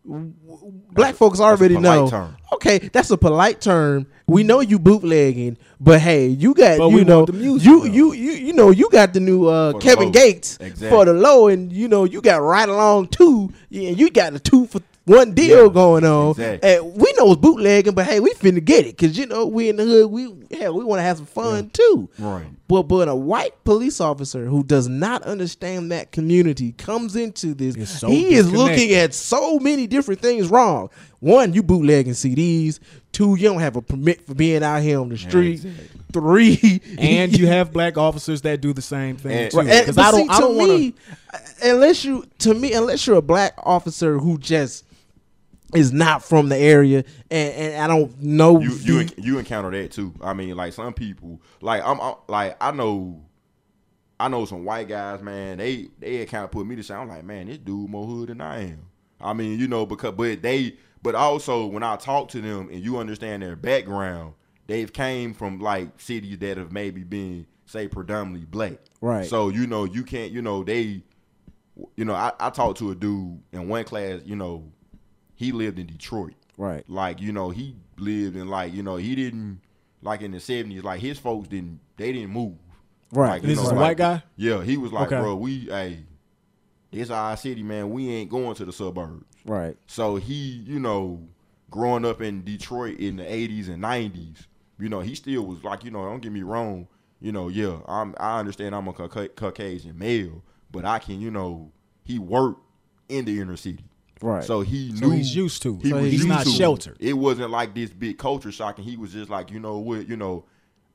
black 0.04 1.14
folks 1.14 1.40
already 1.40 1.74
polite 1.74 2.00
know. 2.00 2.08
term. 2.10 2.36
Okay, 2.52 2.78
that's 2.78 3.10
a 3.10 3.16
polite 3.18 3.60
term. 3.60 4.06
We 4.26 4.42
know 4.42 4.60
you 4.60 4.78
bootlegging, 4.78 5.56
but 5.80 6.00
hey, 6.00 6.26
you 6.28 6.54
got 6.54 6.78
But 6.78 6.88
you 6.90 7.04
know 7.04 7.24
the 7.26 7.32
music, 7.32 7.66
you 7.66 7.80
though. 7.80 7.84
you 7.86 8.12
you 8.12 8.30
you 8.32 8.52
know 8.52 8.70
you 8.70 8.88
got 8.90 9.12
the 9.12 9.20
new 9.20 9.46
uh, 9.46 9.72
the 9.72 9.78
Kevin 9.78 10.06
low. 10.06 10.12
Gates 10.12 10.56
Exactly. 10.60 10.88
for 10.88 11.04
the 11.04 11.12
low, 11.12 11.48
and 11.48 11.72
you 11.72 11.88
know 11.88 12.04
you 12.04 12.20
got 12.20 12.40
right 12.42 12.68
along 12.68 13.08
two. 13.08 13.52
Yeah, 13.68 13.90
you 13.90 14.10
got 14.10 14.32
the 14.32 14.38
two 14.40 14.66
for 14.66 14.80
one 15.10 15.32
deal 15.34 15.66
Yeah, 15.66 15.72
going 15.72 16.04
on. 16.04 16.30
exactly. 16.30 16.70
And 16.76 16.94
we 16.94 17.12
know 17.18 17.32
it's 17.32 17.40
bootlegging, 17.40 17.94
but 17.94 18.06
hey, 18.06 18.20
we 18.20 18.32
finna 18.34 18.64
get 18.64 18.86
it 18.86 18.96
because 18.96 19.18
you 19.18 19.26
know 19.26 19.46
we 19.46 19.68
in 19.68 19.76
the 19.76 19.84
hood. 19.84 20.10
We 20.10 20.32
hell, 20.56 20.74
we 20.76 20.84
want 20.84 20.98
to 20.98 21.02
have 21.02 21.16
some 21.18 21.26
fun 21.26 21.70
too. 21.70 22.08
Right. 22.18 22.46
But 22.68 22.84
but 22.84 23.08
a 23.08 23.14
white 23.14 23.64
police 23.64 24.00
officer 24.00 24.46
who 24.46 24.62
does 24.62 24.88
not 24.88 25.22
understand 25.24 25.90
that 25.92 26.12
community 26.12 26.72
comes 26.72 27.16
into 27.16 27.54
this. 27.54 27.76
So 27.98 28.08
he 28.08 28.34
is 28.34 28.52
looking 28.52 28.92
at 28.92 29.12
so 29.14 29.58
many 29.58 29.86
different 29.86 30.20
things 30.20 30.48
wrong. 30.48 30.90
One, 31.18 31.52
you 31.52 31.62
bootlegging 31.62 32.12
CDs. 32.14 32.78
Two, 33.12 33.34
you 33.34 33.48
don't 33.48 33.58
have 33.60 33.74
a 33.76 33.82
permit 33.82 34.24
for 34.24 34.34
being 34.34 34.62
out 34.62 34.82
here 34.82 35.00
on 35.00 35.08
the 35.08 35.18
street. 35.18 35.64
exactly. 35.64 35.86
Three, 36.12 36.80
and 36.98 37.36
you 37.36 37.46
have 37.48 37.72
black 37.72 37.98
officers 37.98 38.42
that 38.42 38.60
do 38.60 38.72
the 38.72 38.82
same 38.82 39.16
thing. 39.16 39.46
Because 39.46 39.98
I 39.98 40.10
don't, 40.10 40.22
see, 40.22 40.28
I 40.28 40.40
don't 40.40 40.56
want 40.56 40.70
to. 40.70 40.92
Uh, 41.32 41.38
unless 41.74 42.04
you 42.04 42.24
to 42.38 42.54
me 42.54 42.72
unless 42.72 43.06
you're 43.06 43.16
a 43.16 43.22
black 43.22 43.54
officer 43.58 44.18
who 44.18 44.38
just 44.38 44.84
is 45.74 45.92
not 45.92 46.22
from 46.22 46.48
the 46.48 46.56
area 46.56 47.04
and, 47.30 47.54
and 47.54 47.82
I 47.82 47.86
don't 47.86 48.20
know 48.20 48.60
you 48.60 48.72
you 48.72 49.08
you 49.16 49.38
encounter 49.38 49.70
that 49.70 49.92
too. 49.92 50.14
I 50.20 50.32
mean, 50.32 50.56
like 50.56 50.72
some 50.72 50.92
people, 50.92 51.40
like 51.60 51.82
I'm, 51.84 52.00
I'm 52.00 52.14
like 52.28 52.56
I 52.60 52.70
know, 52.72 53.22
I 54.18 54.28
know 54.28 54.44
some 54.44 54.64
white 54.64 54.88
guys, 54.88 55.22
man. 55.22 55.58
They 55.58 55.88
they 55.98 56.26
kind 56.26 56.44
of 56.44 56.50
put 56.50 56.66
me 56.66 56.76
to 56.76 56.82
say, 56.82 56.94
I'm 56.94 57.08
like, 57.08 57.24
man, 57.24 57.46
this 57.46 57.58
dude 57.58 57.88
more 57.88 58.06
hood 58.06 58.28
than 58.28 58.40
I 58.40 58.64
am. 58.64 58.86
I 59.20 59.32
mean, 59.32 59.58
you 59.58 59.68
know, 59.68 59.86
because 59.86 60.12
but 60.12 60.42
they, 60.42 60.76
but 61.02 61.14
also 61.14 61.66
when 61.66 61.82
I 61.82 61.96
talk 61.96 62.28
to 62.30 62.40
them 62.40 62.68
and 62.70 62.82
you 62.82 62.98
understand 62.98 63.42
their 63.42 63.56
background, 63.56 64.34
they've 64.66 64.92
came 64.92 65.34
from 65.34 65.60
like 65.60 66.00
cities 66.00 66.38
that 66.38 66.56
have 66.56 66.72
maybe 66.72 67.04
been 67.04 67.46
say 67.66 67.88
predominantly 67.88 68.46
black. 68.46 68.78
Right. 69.00 69.26
So 69.26 69.48
you 69.48 69.66
know, 69.66 69.84
you 69.84 70.04
can't, 70.04 70.32
you 70.32 70.42
know, 70.42 70.64
they, 70.64 71.02
you 71.96 72.04
know, 72.04 72.14
I, 72.14 72.32
I 72.40 72.50
talked 72.50 72.78
to 72.78 72.90
a 72.90 72.94
dude 72.94 73.40
in 73.52 73.68
one 73.68 73.84
class, 73.84 74.20
you 74.24 74.36
know, 74.36 74.70
he 75.40 75.52
lived 75.52 75.78
in 75.78 75.86
Detroit. 75.86 76.34
right. 76.58 76.84
Like, 76.86 77.18
you 77.22 77.32
know, 77.32 77.48
he 77.48 77.74
lived 77.96 78.36
in 78.36 78.46
like, 78.48 78.74
you 78.74 78.82
know, 78.82 78.96
he 78.96 79.14
didn't 79.14 79.60
like 80.02 80.20
in 80.20 80.32
the 80.32 80.40
seventies, 80.40 80.84
like 80.84 81.00
his 81.00 81.18
folks 81.18 81.48
didn't 81.48 81.80
they 81.96 82.12
didn't 82.12 82.30
move. 82.30 82.56
Right. 83.10 83.30
Like, 83.30 83.42
This 83.42 83.56
know, 83.56 83.62
is 83.64 83.70
a 83.70 83.74
like- 83.74 83.80
white 83.80 83.96
guy? 83.96 84.22
Yeah, 84.36 84.62
he 84.62 84.76
was 84.76 84.92
like, 84.92 85.06
Okay. 85.10 85.18
bro, 85.20 85.34
we 85.36 85.60
hey, 85.60 86.00
this 86.90 87.08
our 87.10 87.36
city, 87.38 87.62
man. 87.62 87.88
We 87.90 88.10
ain't 88.10 88.30
going 88.30 88.54
to 88.56 88.64
the 88.66 88.72
suburbs. 88.72 89.24
Right. 89.46 89.76
So 89.86 90.16
he, 90.16 90.62
you 90.66 90.78
know, 90.78 91.26
growing 91.70 92.04
up 92.04 92.20
in 92.20 92.44
Detroit 92.44 92.98
in 92.98 93.16
the 93.16 93.32
eighties 93.32 93.68
and 93.70 93.80
nineties, 93.80 94.46
you 94.78 94.90
know, 94.90 95.00
he 95.00 95.14
still 95.14 95.46
was 95.46 95.64
like, 95.64 95.84
you 95.84 95.90
know, 95.90 96.04
don't 96.04 96.20
get 96.20 96.32
me 96.32 96.42
wrong, 96.42 96.86
you 97.20 97.32
know, 97.32 97.48
yeah, 97.48 97.78
I'm 97.88 98.14
I 98.20 98.38
understand 98.40 98.74
I'm 98.74 98.88
a 98.88 98.92
Caucasian 98.92 99.98
male, 99.98 100.42
but 100.70 100.84
I 100.84 100.98
can, 100.98 101.18
you 101.20 101.30
know, 101.30 101.72
he 102.04 102.18
worked 102.18 102.60
in 103.08 103.24
the 103.24 103.40
inner 103.40 103.56
city. 103.56 103.84
Right. 104.22 104.44
So 104.44 104.60
he 104.60 104.94
So 104.96 105.06
knew 105.06 105.16
he's 105.16 105.34
used 105.34 105.62
to 105.62 105.76
it. 105.76 105.82
He 105.82 105.90
So 105.90 105.96
was 105.96 106.04
he's 106.04 106.12
used 106.14 106.28
not 106.28 106.44
to 106.44 106.50
it. 106.50 106.54
sheltered. 106.56 106.96
It 107.00 107.14
wasn't 107.14 107.50
like 107.50 107.74
this 107.74 107.90
big 107.90 108.18
culture 108.18 108.52
shock, 108.52 108.78
and 108.78 108.86
he 108.86 108.96
was 108.96 109.12
just 109.12 109.30
like, 109.30 109.50
you 109.50 109.60
know 109.60 109.78
what, 109.78 110.08
you 110.08 110.16
know, 110.16 110.44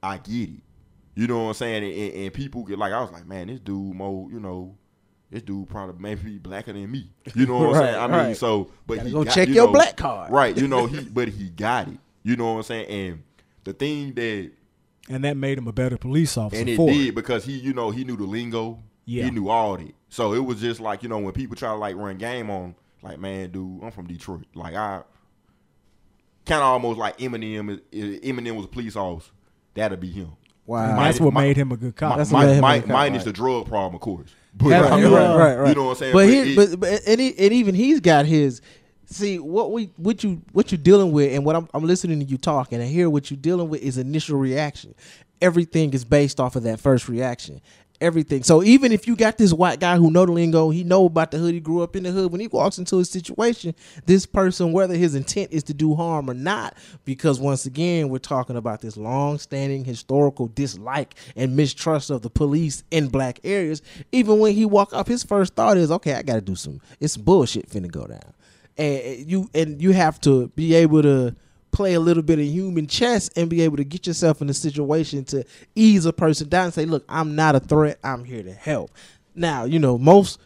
I 0.04 0.18
get 0.18 0.50
it. 0.50 0.62
You 1.16 1.28
know 1.28 1.40
what 1.44 1.48
I'm 1.50 1.54
saying? 1.56 1.84
And, 1.84 1.94
and, 1.94 2.24
and 2.26 2.34
people 2.34 2.64
get 2.64 2.78
like, 2.78 2.94
I 2.94 3.02
was 3.02 3.12
like, 3.12 3.26
man, 3.28 3.48
this 3.48 3.60
dude 3.62 3.96
more, 3.96 4.30
you 4.30 4.40
know, 4.40 4.76
this 5.32 5.42
dude 5.42 5.68
probably 5.70 5.96
maybe 6.00 6.38
blacker 6.38 6.74
than 6.74 6.92
me. 6.92 7.10
You 7.34 7.46
know 7.48 7.58
what 7.58 7.76
I'm 7.78 7.82
saying? 7.84 7.96
I 7.96 8.08
mean, 8.08 8.12
right. 8.18 8.38
so 8.38 8.70
but 8.86 8.98
Gotta 8.98 9.08
he 9.10 9.14
go 9.14 9.24
got- 9.24 9.34
check 9.34 9.48
you 9.48 9.56
your 9.56 9.66
know, 9.68 9.74
black 9.74 9.96
card. 9.96 10.32
right? 10.32 10.56
You 10.56 10.68
know, 10.68 10.86
he 10.86 11.00
but 11.12 11.30
he 11.30 11.50
got 11.50 11.88
it. 11.88 11.98
You 12.24 12.36
know 12.36 12.52
what 12.54 12.58
I'm 12.58 12.64
saying? 12.64 12.86
And 12.88 13.24
the 13.64 13.74
thing 13.74 14.14
that 14.14 14.52
And 15.10 15.24
that 15.24 15.36
made 15.38 15.58
him 15.58 15.68
a 15.68 15.74
better 15.74 15.98
police 15.98 16.38
officer 16.38 16.60
and 16.60 16.70
it 16.70 16.76
for 16.76 16.90
did 16.90 17.16
because 17.16 17.46
he, 17.46 17.54
you 17.54 17.74
know, 17.74 17.90
he 17.92 18.04
knew 18.04 18.18
the 18.18 18.24
lingo. 18.26 18.84
Yeah. 19.06 19.26
He 19.26 19.32
knew 19.32 19.50
all 19.50 19.78
that. 19.78 19.94
So 20.10 20.34
it 20.34 20.40
was 20.44 20.60
just 20.60 20.80
like, 20.80 21.02
you 21.02 21.10
know, 21.10 21.20
when 21.20 21.34
people 21.34 21.56
try 21.56 21.70
to 21.70 21.76
like 21.76 21.96
run 21.96 22.18
game 22.18 22.50
on, 22.50 22.76
like, 23.06 23.20
man, 23.20 23.52
dude, 23.52 23.84
I'm 23.84 23.92
from 23.92 24.08
Detroit. 24.08 24.46
Like 24.56 24.74
I 24.76 25.04
kind 26.46 26.62
of 26.62 26.68
almost 26.68 26.98
like 27.00 27.18
Eminem. 27.20 27.80
Eminem 27.94 28.56
was 28.56 28.66
a 28.66 28.70
police 28.70 28.96
officer, 28.96 29.32
that'd 29.74 30.00
be 30.00 30.10
him. 30.12 30.32
Wow. 30.66 30.96
That's 30.98 31.20
what 31.20 31.34
made 31.34 31.56
him 31.58 31.72
a 31.72 31.78
good 31.78 31.96
cop. 31.96 32.18
That's 32.18 32.32
Mi- 32.32 32.38
what 32.38 32.46
made 32.48 32.54
him 32.58 32.64
a 32.64 32.80
cop, 32.80 32.88
minus 32.88 33.18
right. 33.20 33.26
the 33.26 33.34
drug 33.34 33.68
problem, 33.68 33.96
of 33.96 34.02
course. 34.02 34.34
But 34.58 34.70
Have 34.70 34.86
I 34.94 34.96
mean, 35.02 35.14
uh, 35.14 35.38
right, 35.38 35.56
right. 35.56 35.68
You 35.70 35.76
know 35.76 35.84
what 35.84 35.90
I'm 35.92 35.96
saying? 35.98 36.14
But, 36.14 36.20
But 36.26 36.30
he, 36.30 36.54
it- 36.54 36.56
but, 36.56 36.80
but 36.80 37.02
and, 37.06 37.20
he, 37.20 37.38
and 37.38 37.52
even 37.54 37.76
he's 37.76 38.00
got 38.00 38.26
his. 38.26 38.62
See 39.08 39.38
what 39.38 39.72
we 39.74 39.92
what 39.98 40.24
you 40.24 40.42
what 40.54 40.72
you're 40.72 40.80
dealing 40.82 41.12
with, 41.12 41.32
and 41.34 41.46
what 41.46 41.56
I'm 41.58 41.68
I'm 41.76 41.84
listening 41.84 42.20
to 42.22 42.26
you 42.26 42.38
talking, 42.40 42.78
and 42.80 42.84
I 42.84 42.90
hear 42.90 43.08
what 43.10 43.30
you're 43.30 43.38
dealing 43.38 43.70
with 43.70 43.82
is 43.82 43.98
initial 44.00 44.40
reaction. 44.40 44.96
Everything 45.42 45.94
is 45.94 46.04
based 46.06 46.40
off 46.40 46.56
of 46.56 46.64
that 46.64 46.80
first 46.80 47.08
reaction. 47.10 47.62
Everything. 48.06 48.44
So 48.44 48.62
even 48.62 48.92
if 48.92 49.08
you 49.08 49.16
got 49.16 49.40
this 49.40 49.52
white 49.52 49.80
guy 49.80 49.98
who 49.98 50.12
know 50.12 50.28
the 50.28 50.32
lingo, 50.32 50.70
he 50.70 50.84
know 50.84 51.06
about 51.06 51.32
the 51.32 51.40
hood, 51.40 51.56
he 51.56 51.60
grew 51.60 51.82
up 51.82 51.96
in 51.96 52.04
the 52.04 52.12
hood. 52.12 52.32
When 52.32 52.40
he 52.40 52.46
walks 52.46 52.78
into 52.78 53.00
a 53.00 53.06
situation, 53.06 53.74
this 54.06 54.28
person, 54.28 54.72
whether 54.74 54.94
his 54.94 55.16
intent 55.16 55.52
is 55.52 55.64
to 55.64 55.74
do 55.74 55.96
harm 55.96 56.30
or 56.30 56.36
not, 56.36 56.78
because 57.04 57.40
once 57.40 57.66
again, 57.66 58.10
we're 58.10 58.20
talking 58.20 58.58
about 58.58 58.82
this 58.82 58.96
long-standing 58.96 59.86
historical 59.86 60.50
dislike 60.50 61.16
and 61.36 61.56
mistrust 61.56 62.12
of 62.12 62.22
the 62.22 62.30
police 62.30 62.84
in 62.92 63.08
black 63.08 63.40
areas. 63.44 63.82
Even 64.12 64.38
when 64.38 64.54
he 64.54 64.66
walk 64.66 64.94
up, 64.94 65.08
his 65.08 65.24
first 65.24 65.56
thought 65.56 65.76
is, 65.76 65.90
"Okay, 65.90 66.14
I 66.14 66.22
got 66.22 66.36
to 66.36 66.42
do 66.42 66.56
some. 66.56 66.82
It's 67.00 67.18
bullshit 67.18 67.72
finna 67.72 67.92
go 67.92 68.06
down." 68.06 68.34
And 68.78 69.28
you 69.28 69.50
and 69.56 69.82
you 69.82 69.94
have 69.94 70.22
to 70.22 70.50
be 70.50 70.76
able 70.76 71.02
to 71.02 71.36
play 71.76 71.94
a 71.94 72.00
little 72.00 72.24
bit 72.24 72.40
of 72.40 72.46
human 72.46 72.88
chess 72.88 73.30
and 73.36 73.50
be 73.50 73.62
able 73.62 73.76
to 73.76 73.84
get 73.84 74.08
yourself 74.08 74.42
in 74.42 74.50
a 74.50 74.54
situation 74.54 75.26
to 75.26 75.44
ease 75.76 76.06
a 76.06 76.14
person 76.14 76.48
down 76.48 76.66
and 76.66 76.74
say, 76.74 76.86
"Look, 76.86 77.04
I'm 77.10 77.36
not 77.36 77.54
a 77.54 77.60
threat. 77.60 78.00
I'm 78.02 78.24
here 78.24 78.44
to 78.44 78.54
help." 78.54 78.92
Now, 79.36 79.66
you 79.66 79.78
know, 79.78 79.98
most 79.98 80.40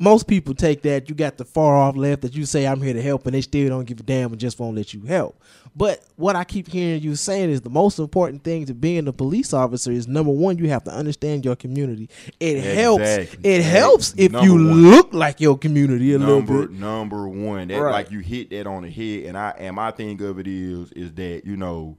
most 0.00 0.28
people 0.28 0.54
take 0.54 0.82
that 0.82 1.08
you 1.08 1.14
got 1.14 1.36
the 1.38 1.44
far 1.44 1.74
off 1.76 1.96
left 1.96 2.22
that 2.22 2.34
you 2.34 2.46
say 2.46 2.66
I'm 2.66 2.80
here 2.80 2.92
to 2.94 3.02
help 3.02 3.26
and 3.26 3.34
they 3.34 3.40
still 3.40 3.68
don't 3.68 3.84
give 3.84 3.98
a 3.98 4.02
damn 4.04 4.30
and 4.30 4.40
just 4.40 4.58
won't 4.60 4.76
let 4.76 4.94
you 4.94 5.02
help. 5.02 5.40
But 5.74 6.04
what 6.16 6.36
I 6.36 6.44
keep 6.44 6.68
hearing 6.68 7.02
you 7.02 7.14
saying 7.16 7.50
is 7.50 7.60
the 7.62 7.70
most 7.70 7.98
important 7.98 8.42
thing 8.44 8.66
to 8.66 8.74
being 8.74 9.06
a 9.08 9.12
police 9.12 9.52
officer 9.52 9.90
is 9.92 10.06
number 10.08 10.30
one, 10.32 10.56
you 10.58 10.68
have 10.68 10.84
to 10.84 10.90
understand 10.92 11.44
your 11.44 11.56
community. 11.56 12.08
It 12.40 12.62
helps. 12.62 13.04
It 13.42 13.62
helps 13.62 14.14
if 14.16 14.32
Number 14.32 14.46
you 14.46 14.52
one. 14.54 14.90
look 14.90 15.12
like 15.12 15.40
your 15.40 15.58
community 15.58 16.14
a 16.14 16.18
little 16.18 16.36
number 16.36 16.66
bit. 16.68 16.78
number 16.78 17.28
one. 17.28 17.68
That 17.68 17.78
Right. 17.80 17.92
like 17.92 18.10
you 18.10 18.20
hit 18.20 18.50
that 18.50 18.66
on 18.66 18.82
the 18.82 18.90
head, 18.90 19.26
and 19.26 19.36
I 19.38 19.50
and 19.58 19.74
my 19.76 19.90
thing 19.90 20.20
of 20.22 20.38
it 20.38 20.46
is 20.46 20.92
is 20.92 21.12
that 21.14 21.42
you 21.44 21.56
know, 21.56 21.98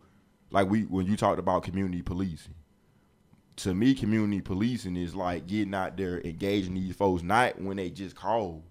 like 0.51 0.69
we 0.69 0.81
when 0.83 1.05
you 1.05 1.15
talked 1.17 1.39
about 1.39 1.63
community 1.63 2.01
policing. 2.01 2.53
To 3.63 3.73
me, 3.73 3.93
community 3.93 4.39
policing 4.39 4.95
is 4.95 5.13
like 5.13 5.45
getting 5.45 5.73
out 5.73 5.97
there, 5.97 6.21
engaging 6.21 6.75
these 6.75 6.95
folks, 6.95 7.23
not 7.23 7.59
when 7.61 7.75
they 7.75 7.89
just 7.89 8.15
call, 8.15 8.63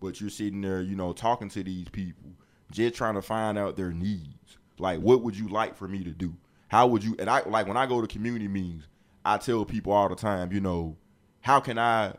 but 0.00 0.20
you're 0.20 0.28
sitting 0.28 0.60
there, 0.60 0.82
you 0.82 0.96
know, 0.96 1.14
talking 1.14 1.48
to 1.48 1.64
these 1.64 1.88
people, 1.88 2.30
just 2.70 2.94
trying 2.94 3.14
to 3.14 3.22
find 3.22 3.56
out 3.56 3.76
their 3.76 3.92
needs. 3.92 4.58
Like, 4.78 5.00
what 5.00 5.22
would 5.22 5.34
you 5.34 5.48
like 5.48 5.74
for 5.74 5.88
me 5.88 6.04
to 6.04 6.10
do? 6.10 6.34
How 6.68 6.86
would 6.88 7.02
you? 7.02 7.16
And 7.18 7.30
I 7.30 7.40
like 7.46 7.66
when 7.66 7.78
I 7.78 7.86
go 7.86 8.02
to 8.02 8.06
community 8.06 8.46
meetings, 8.46 8.86
I 9.24 9.38
tell 9.38 9.64
people 9.64 9.92
all 9.92 10.10
the 10.10 10.14
time, 10.14 10.52
you 10.52 10.60
know, 10.60 10.98
how 11.40 11.60
can 11.60 11.78
I 11.78 12.12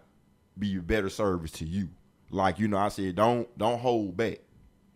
be 0.58 0.78
a 0.78 0.82
better 0.82 1.10
service 1.10 1.52
to 1.52 1.66
you? 1.66 1.90
Like, 2.32 2.58
you 2.58 2.68
know, 2.68 2.78
I 2.78 2.88
said, 2.88 3.16
don't 3.16 3.56
don't 3.56 3.80
hold 3.80 4.18
back, 4.18 4.40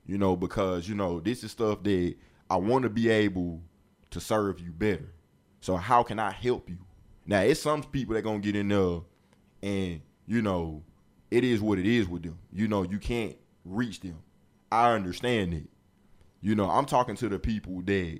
you 0.08 0.18
know, 0.18 0.36
because 0.36 0.90
you 0.90 0.96
know 0.96 1.20
this 1.20 1.44
is 1.44 1.52
stuff 1.52 1.84
that 1.84 2.16
I 2.50 2.56
want 2.56 2.84
to 2.84 2.90
be 2.90 3.08
able 3.08 3.62
to 4.10 4.20
serve 4.20 4.60
you 4.60 4.72
better. 4.72 5.14
So 5.62 5.76
how 5.76 6.02
can 6.02 6.18
I 6.18 6.32
help 6.32 6.70
you? 6.70 6.78
Now 7.30 7.42
it's 7.42 7.62
some 7.62 7.84
people 7.84 8.16
that 8.16 8.24
gonna 8.24 8.40
get 8.40 8.56
in 8.56 8.70
there, 8.70 9.02
and 9.62 10.02
you 10.26 10.42
know, 10.42 10.82
it 11.30 11.44
is 11.44 11.62
what 11.62 11.78
it 11.78 11.86
is 11.86 12.10
with 12.10 12.24
them. 12.24 12.40
You 12.52 12.68
know, 12.68 12.82
you 12.82 12.98
can't 12.98 13.36
reach 13.64 14.00
them. 14.00 14.18
I 14.72 14.94
understand 14.94 15.54
it. 15.54 15.68
You 16.42 16.56
know, 16.56 16.68
I'm 16.68 16.86
talking 16.86 17.16
to 17.18 17.30
the 17.30 17.38
people 17.38 17.84
that, 17.84 18.20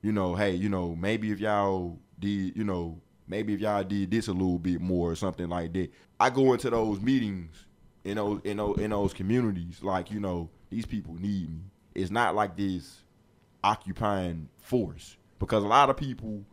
you 0.00 0.12
know, 0.12 0.34
hey, 0.34 0.54
you 0.54 0.70
know, 0.70 0.96
maybe 0.96 1.30
if 1.30 1.40
y'all 1.40 1.98
did, 2.18 2.56
you 2.56 2.64
know, 2.64 3.02
maybe 3.28 3.52
if 3.52 3.60
y'all 3.60 3.84
did 3.84 4.10
this 4.10 4.28
a 4.28 4.32
little 4.32 4.58
bit 4.58 4.80
more 4.80 5.10
or 5.10 5.14
something 5.14 5.50
like 5.50 5.74
that. 5.74 5.90
I 6.18 6.30
go 6.30 6.54
into 6.54 6.70
those 6.70 7.02
meetings 7.02 7.66
in 8.04 8.16
those 8.16 8.40
in 8.44 8.56
those 8.56 8.78
in 8.78 8.92
those 8.92 9.12
communities, 9.12 9.82
like, 9.82 10.10
you 10.10 10.20
know, 10.20 10.48
these 10.70 10.86
people 10.86 11.16
need 11.16 11.50
me. 11.50 11.60
It's 11.94 12.10
not 12.10 12.34
like 12.34 12.56
this 12.56 13.02
occupying 13.62 14.48
force. 14.56 15.18
Because 15.38 15.62
a 15.62 15.66
lot 15.66 15.90
of 15.90 15.98
people 15.98 16.46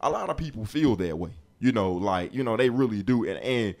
a 0.00 0.10
lot 0.10 0.30
of 0.30 0.36
people 0.36 0.64
feel 0.64 0.96
that 0.96 1.18
way. 1.18 1.30
You 1.58 1.72
know, 1.72 1.92
like, 1.92 2.34
you 2.34 2.42
know, 2.42 2.56
they 2.56 2.70
really 2.70 3.02
do. 3.02 3.28
And 3.28 3.38
and 3.38 3.74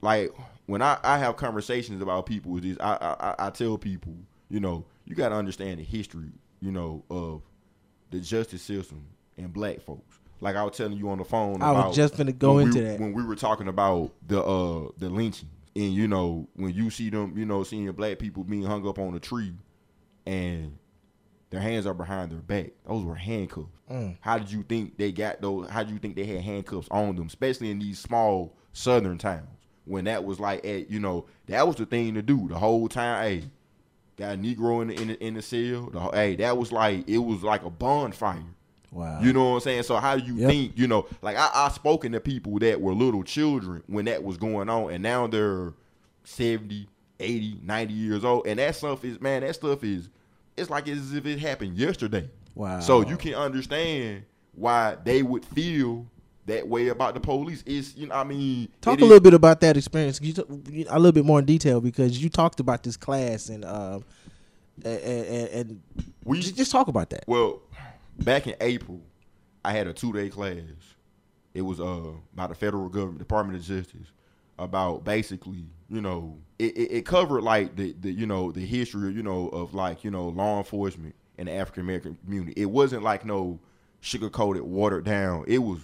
like 0.00 0.32
when 0.66 0.82
I, 0.82 0.98
I 1.02 1.18
have 1.18 1.36
conversations 1.36 2.02
about 2.02 2.26
people 2.26 2.52
with 2.52 2.64
this, 2.64 2.76
I, 2.80 3.16
I 3.20 3.46
I 3.46 3.50
tell 3.50 3.78
people, 3.78 4.14
you 4.48 4.60
know, 4.60 4.84
you 5.04 5.14
got 5.14 5.30
to 5.30 5.36
understand 5.36 5.78
the 5.78 5.84
history, 5.84 6.30
you 6.60 6.72
know, 6.72 7.04
of 7.10 7.42
the 8.10 8.20
justice 8.20 8.62
system 8.62 9.06
and 9.36 9.52
black 9.52 9.80
folks. 9.80 10.18
Like 10.40 10.56
I 10.56 10.64
was 10.64 10.76
telling 10.76 10.96
you 10.98 11.08
on 11.08 11.18
the 11.18 11.24
phone. 11.24 11.62
I 11.62 11.72
was 11.72 11.96
just 11.96 12.16
gonna 12.16 12.32
go 12.32 12.58
into 12.58 12.78
we, 12.78 12.84
that. 12.84 13.00
when 13.00 13.12
we 13.12 13.24
were 13.24 13.36
talking 13.36 13.68
about 13.68 14.12
the 14.26 14.42
uh 14.42 14.88
the 14.98 15.08
lynching, 15.08 15.48
and 15.74 15.94
you 15.94 16.08
know 16.08 16.48
when 16.54 16.74
you 16.74 16.90
see 16.90 17.08
them, 17.10 17.36
you 17.36 17.46
know, 17.46 17.62
seeing 17.62 17.90
black 17.92 18.18
people 18.18 18.44
being 18.44 18.64
hung 18.64 18.86
up 18.86 18.98
on 18.98 19.14
a 19.14 19.20
tree, 19.20 19.54
and 20.26 20.76
their 21.50 21.60
hands 21.60 21.86
are 21.86 21.94
behind 21.94 22.32
their 22.32 22.38
back. 22.38 22.70
Those 22.86 23.04
were 23.04 23.14
handcuffs. 23.14 23.68
Mm. 23.90 24.16
How 24.20 24.38
did 24.38 24.50
you 24.50 24.62
think 24.62 24.96
they 24.98 25.12
got 25.12 25.40
those? 25.40 25.68
How 25.68 25.82
did 25.82 25.92
you 25.92 25.98
think 25.98 26.16
they 26.16 26.24
had 26.24 26.40
handcuffs 26.42 26.88
on 26.90 27.16
them, 27.16 27.26
especially 27.26 27.70
in 27.70 27.78
these 27.78 27.98
small 27.98 28.56
southern 28.72 29.18
towns? 29.18 29.48
When 29.84 30.04
that 30.06 30.24
was 30.24 30.40
like 30.40 30.66
at 30.66 30.90
you 30.90 30.98
know 30.98 31.26
that 31.46 31.66
was 31.66 31.76
the 31.76 31.86
thing 31.86 32.14
to 32.14 32.22
do 32.22 32.48
the 32.48 32.58
whole 32.58 32.88
time. 32.88 33.22
Hey, 33.22 33.44
got 34.16 34.34
a 34.34 34.36
Negro 34.38 34.82
in 34.82 34.88
the 34.88 35.00
in 35.00 35.08
the, 35.08 35.24
in 35.24 35.34
the 35.34 35.42
cell. 35.42 35.88
The, 35.92 36.00
hey, 36.12 36.34
that 36.36 36.56
was 36.56 36.72
like 36.72 37.08
it 37.08 37.18
was 37.18 37.44
like 37.44 37.62
a 37.64 37.70
bonfire. 37.70 38.42
Wow. 38.90 39.20
You 39.20 39.32
know 39.32 39.50
what 39.50 39.54
I'm 39.56 39.60
saying? 39.60 39.82
So 39.84 39.96
how 39.96 40.16
do 40.16 40.24
you 40.24 40.36
Yep. 40.36 40.50
think, 40.50 40.72
you 40.78 40.86
know, 40.88 41.06
like 41.20 41.36
I, 41.36 41.50
I 41.54 41.68
spoken 41.68 42.12
to 42.12 42.20
people 42.20 42.58
that 42.60 42.80
were 42.80 42.94
little 42.94 43.22
children 43.24 43.82
when 43.88 44.06
that 44.06 44.24
was 44.24 44.38
going 44.38 44.68
on 44.70 44.90
and 44.90 45.02
now 45.02 45.26
they're 45.26 45.74
70, 46.24 46.88
80, 47.20 47.60
90 47.62 47.92
years 47.92 48.24
old. 48.24 48.46
And 48.46 48.58
that 48.58 48.74
stuff 48.74 49.04
is 49.04 49.20
man, 49.20 49.42
that 49.42 49.54
stuff 49.54 49.84
is 49.84 50.08
it's 50.56 50.70
like 50.70 50.88
as 50.88 51.12
if 51.14 51.26
it 51.26 51.38
happened 51.38 51.76
yesterday. 51.76 52.28
Wow. 52.54 52.80
So 52.80 53.02
you 53.06 53.16
can 53.16 53.34
understand 53.34 54.24
why 54.54 54.96
they 55.04 55.22
would 55.22 55.44
feel 55.44 56.06
that 56.46 56.66
way 56.66 56.88
about 56.88 57.14
the 57.14 57.20
police. 57.20 57.62
It's 57.66 57.96
you 57.96 58.06
know, 58.06 58.14
I 58.14 58.24
mean 58.24 58.68
Talk 58.80 58.94
a 59.00 59.02
is- 59.02 59.08
little 59.08 59.20
bit 59.20 59.34
about 59.34 59.60
that 59.60 59.76
experience. 59.76 60.20
You 60.22 60.32
t- 60.32 60.86
a 60.88 60.98
little 60.98 61.12
bit 61.12 61.24
more 61.24 61.38
in 61.38 61.44
detail 61.44 61.80
because 61.80 62.22
you 62.22 62.28
talked 62.30 62.60
about 62.60 62.82
this 62.82 62.96
class 62.96 63.48
and 63.48 63.64
um 63.64 64.04
and, 64.84 65.00
and, 65.02 65.48
and 65.48 65.82
We- 66.24 66.40
just, 66.40 66.56
just 66.56 66.70
talk 66.70 66.88
about 66.88 67.10
that. 67.10 67.24
Well, 67.26 67.62
back 68.20 68.46
in 68.46 68.54
April, 68.60 69.00
I 69.64 69.72
had 69.72 69.86
a 69.86 69.92
two 69.92 70.12
day 70.12 70.28
class. 70.28 70.60
It 71.52 71.62
was 71.62 71.80
uh 71.80 72.12
by 72.34 72.46
the 72.46 72.54
federal 72.54 72.88
government, 72.88 73.18
Department 73.18 73.58
of 73.58 73.64
Justice, 73.64 74.06
about 74.58 75.04
basically, 75.04 75.66
you 75.88 76.00
know, 76.00 76.38
it, 76.58 76.76
it, 76.76 76.92
it 76.98 77.06
covered 77.06 77.42
like 77.42 77.76
the, 77.76 77.94
the 78.00 78.10
you 78.10 78.26
know 78.26 78.52
the 78.52 78.64
history, 78.64 79.12
you 79.12 79.22
know, 79.22 79.48
of 79.48 79.74
like 79.74 80.04
you 80.04 80.10
know 80.10 80.28
law 80.28 80.58
enforcement 80.58 81.14
in 81.38 81.46
the 81.46 81.52
African 81.52 81.82
American 81.82 82.16
community. 82.24 82.54
It 82.60 82.66
wasn't 82.66 83.02
like 83.02 83.24
no 83.24 83.60
sugar 84.00 84.30
coated, 84.30 84.62
watered 84.62 85.04
down. 85.04 85.44
It 85.46 85.58
was 85.58 85.80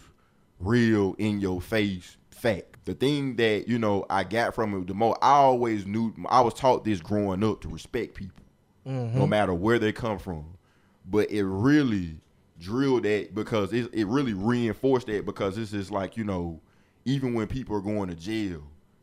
real 0.59 1.15
in 1.19 1.41
your 1.41 1.61
face 1.61 2.17
fact. 2.31 2.85
The 2.85 2.95
thing 2.95 3.37
that 3.37 3.69
you 3.69 3.79
know 3.79 4.07
I 4.11 4.25
got 4.25 4.55
from 4.55 4.75
it 4.75 4.87
the 4.87 4.95
most, 4.95 5.19
I 5.23 5.33
always 5.33 5.87
knew 5.87 6.15
I 6.29 6.41
was 6.41 6.55
taught 6.55 6.85
this 6.85 7.01
growing 7.01 7.45
up 7.45 7.61
to 7.63 7.69
respect 7.69 8.15
people 8.15 8.43
no 8.85 8.93
mm-hmm. 8.93 9.29
matter 9.29 9.55
where 9.55 9.79
they 9.79 9.93
come 9.93 10.19
from. 10.19 10.45
But 11.09 11.31
it 11.31 11.45
really 11.45 12.17
drilled 12.59 13.05
that 13.05 13.35
because 13.35 13.73
it, 13.73 13.93
it 13.93 14.07
really 14.07 14.35
reinforced 14.35 15.07
that 15.09 15.27
because 15.27 15.57
this 15.57 15.73
is 15.73 15.91
like, 15.91 16.17
you 16.17 16.25
know, 16.25 16.61
even 17.05 17.35
when 17.35 17.47
people 17.47 17.77
are 17.77 17.81
going 17.81 18.09
to 18.09 18.15
jail, 18.15 18.63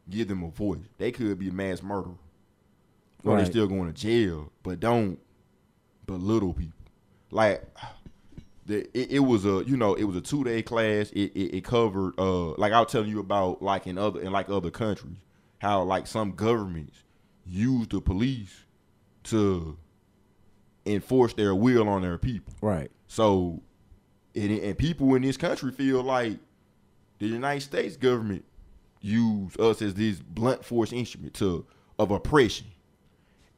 give 0.09 0.27
them 0.27 0.43
a 0.43 0.49
voice. 0.49 0.79
They 0.97 1.11
could 1.11 1.37
be 1.39 1.49
a 1.49 1.53
mass 1.53 1.81
murderer. 1.83 2.15
Or 3.23 3.33
Right. 3.33 3.37
they're 3.37 3.45
still 3.51 3.67
going 3.67 3.91
to 3.91 3.93
jail, 3.93 4.51
but 4.63 4.79
don't 4.79 5.19
belittle 6.05 6.53
people. 6.53 6.79
Like 7.31 7.63
the 8.65 8.79
it, 8.97 9.11
it 9.11 9.19
was 9.19 9.45
a 9.45 9.63
you 9.67 9.75
know 9.77 9.93
it 9.95 10.03
was 10.05 10.15
a 10.15 10.21
two 10.21 10.43
day 10.43 10.61
class. 10.61 11.11
It, 11.11 11.31
it 11.35 11.57
it 11.57 11.63
covered 11.63 12.13
uh 12.17 12.51
like 12.55 12.71
I 12.71 12.79
was 12.79 12.91
telling 12.91 13.09
you 13.09 13.19
about 13.19 13.61
like 13.61 13.87
in 13.87 13.97
other 13.97 14.21
in 14.21 14.31
like 14.31 14.49
other 14.49 14.71
countries 14.71 15.17
how 15.59 15.83
like 15.83 16.07
some 16.07 16.31
governments 16.31 17.03
use 17.45 17.87
the 17.89 17.99
police 17.99 18.63
to 19.25 19.77
enforce 20.85 21.33
their 21.33 21.53
will 21.53 21.89
on 21.89 22.01
their 22.01 22.17
people. 22.17 22.53
Right. 22.61 22.89
So, 23.07 23.61
and, 24.35 24.51
and 24.51 24.77
people 24.77 25.13
in 25.15 25.21
this 25.21 25.35
country 25.37 25.71
feel 25.71 26.01
like 26.01 26.37
the 27.19 27.27
United 27.27 27.61
States 27.61 27.95
government 27.97 28.45
use 29.01 29.55
us 29.57 29.81
as 29.81 29.93
this 29.93 30.19
blunt 30.19 30.63
force 30.65 30.91
instrument 30.91 31.33
to 31.35 31.65
of 31.97 32.11
oppression. 32.11 32.67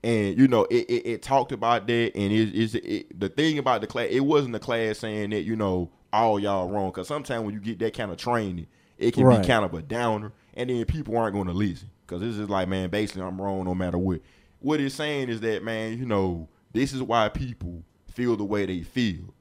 And 0.03 0.38
you 0.38 0.47
know, 0.47 0.66
it, 0.66 0.89
it, 0.89 1.07
it 1.07 1.22
talked 1.22 1.51
about 1.51 1.86
that, 1.88 2.12
and 2.16 2.34
it 2.34 2.55
is 2.55 2.76
it, 2.76 3.20
the 3.20 3.30
thing 3.30 3.59
about 3.59 3.82
the 3.82 3.88
class. 3.88 4.07
It 4.09 4.22
wasn't 4.22 4.53
the 4.53 4.59
class 4.59 4.97
saying 4.99 5.30
that 5.30 5.43
you 5.43 5.55
know 5.55 5.91
all 6.12 6.39
y'all 6.39 6.70
wrong, 6.70 6.89
because 6.89 7.07
sometimes 7.07 7.43
when 7.45 7.53
you 7.53 7.59
get 7.59 7.80
that 7.80 7.93
kind 7.93 8.12
of 8.12 8.18
training, 8.18 8.68
it 8.97 9.14
can 9.14 9.26
Right. 9.26 9.41
be 9.41 9.47
kind 9.47 9.64
of 9.64 9.74
a 9.76 9.82
downer, 9.82 10.32
and 10.55 10.70
then 10.70 10.84
people 10.86 11.16
aren't 11.18 11.34
going 11.36 11.47
to 11.47 11.53
listen 11.53 11.89
because 12.05 12.22
this 12.22 12.38
is 12.38 12.49
like, 12.49 12.68
man, 12.68 12.89
basically 12.89 13.22
I'm 13.22 13.39
wrong 13.39 13.64
no 13.64 13.76
matter 13.76 13.97
what. 13.97 14.22
What 14.59 14.80
it's 14.82 14.95
saying 14.95 15.30
is 15.30 15.39
that, 15.41 15.64
man, 15.64 15.97
you 15.97 16.05
know, 16.05 16.49
this 16.74 16.93
is 16.93 17.01
why 17.01 17.30
people 17.30 17.84
feel 18.12 18.36
the 18.36 18.43
way 18.43 18.66
they 18.66 18.82
feel. 18.82 19.34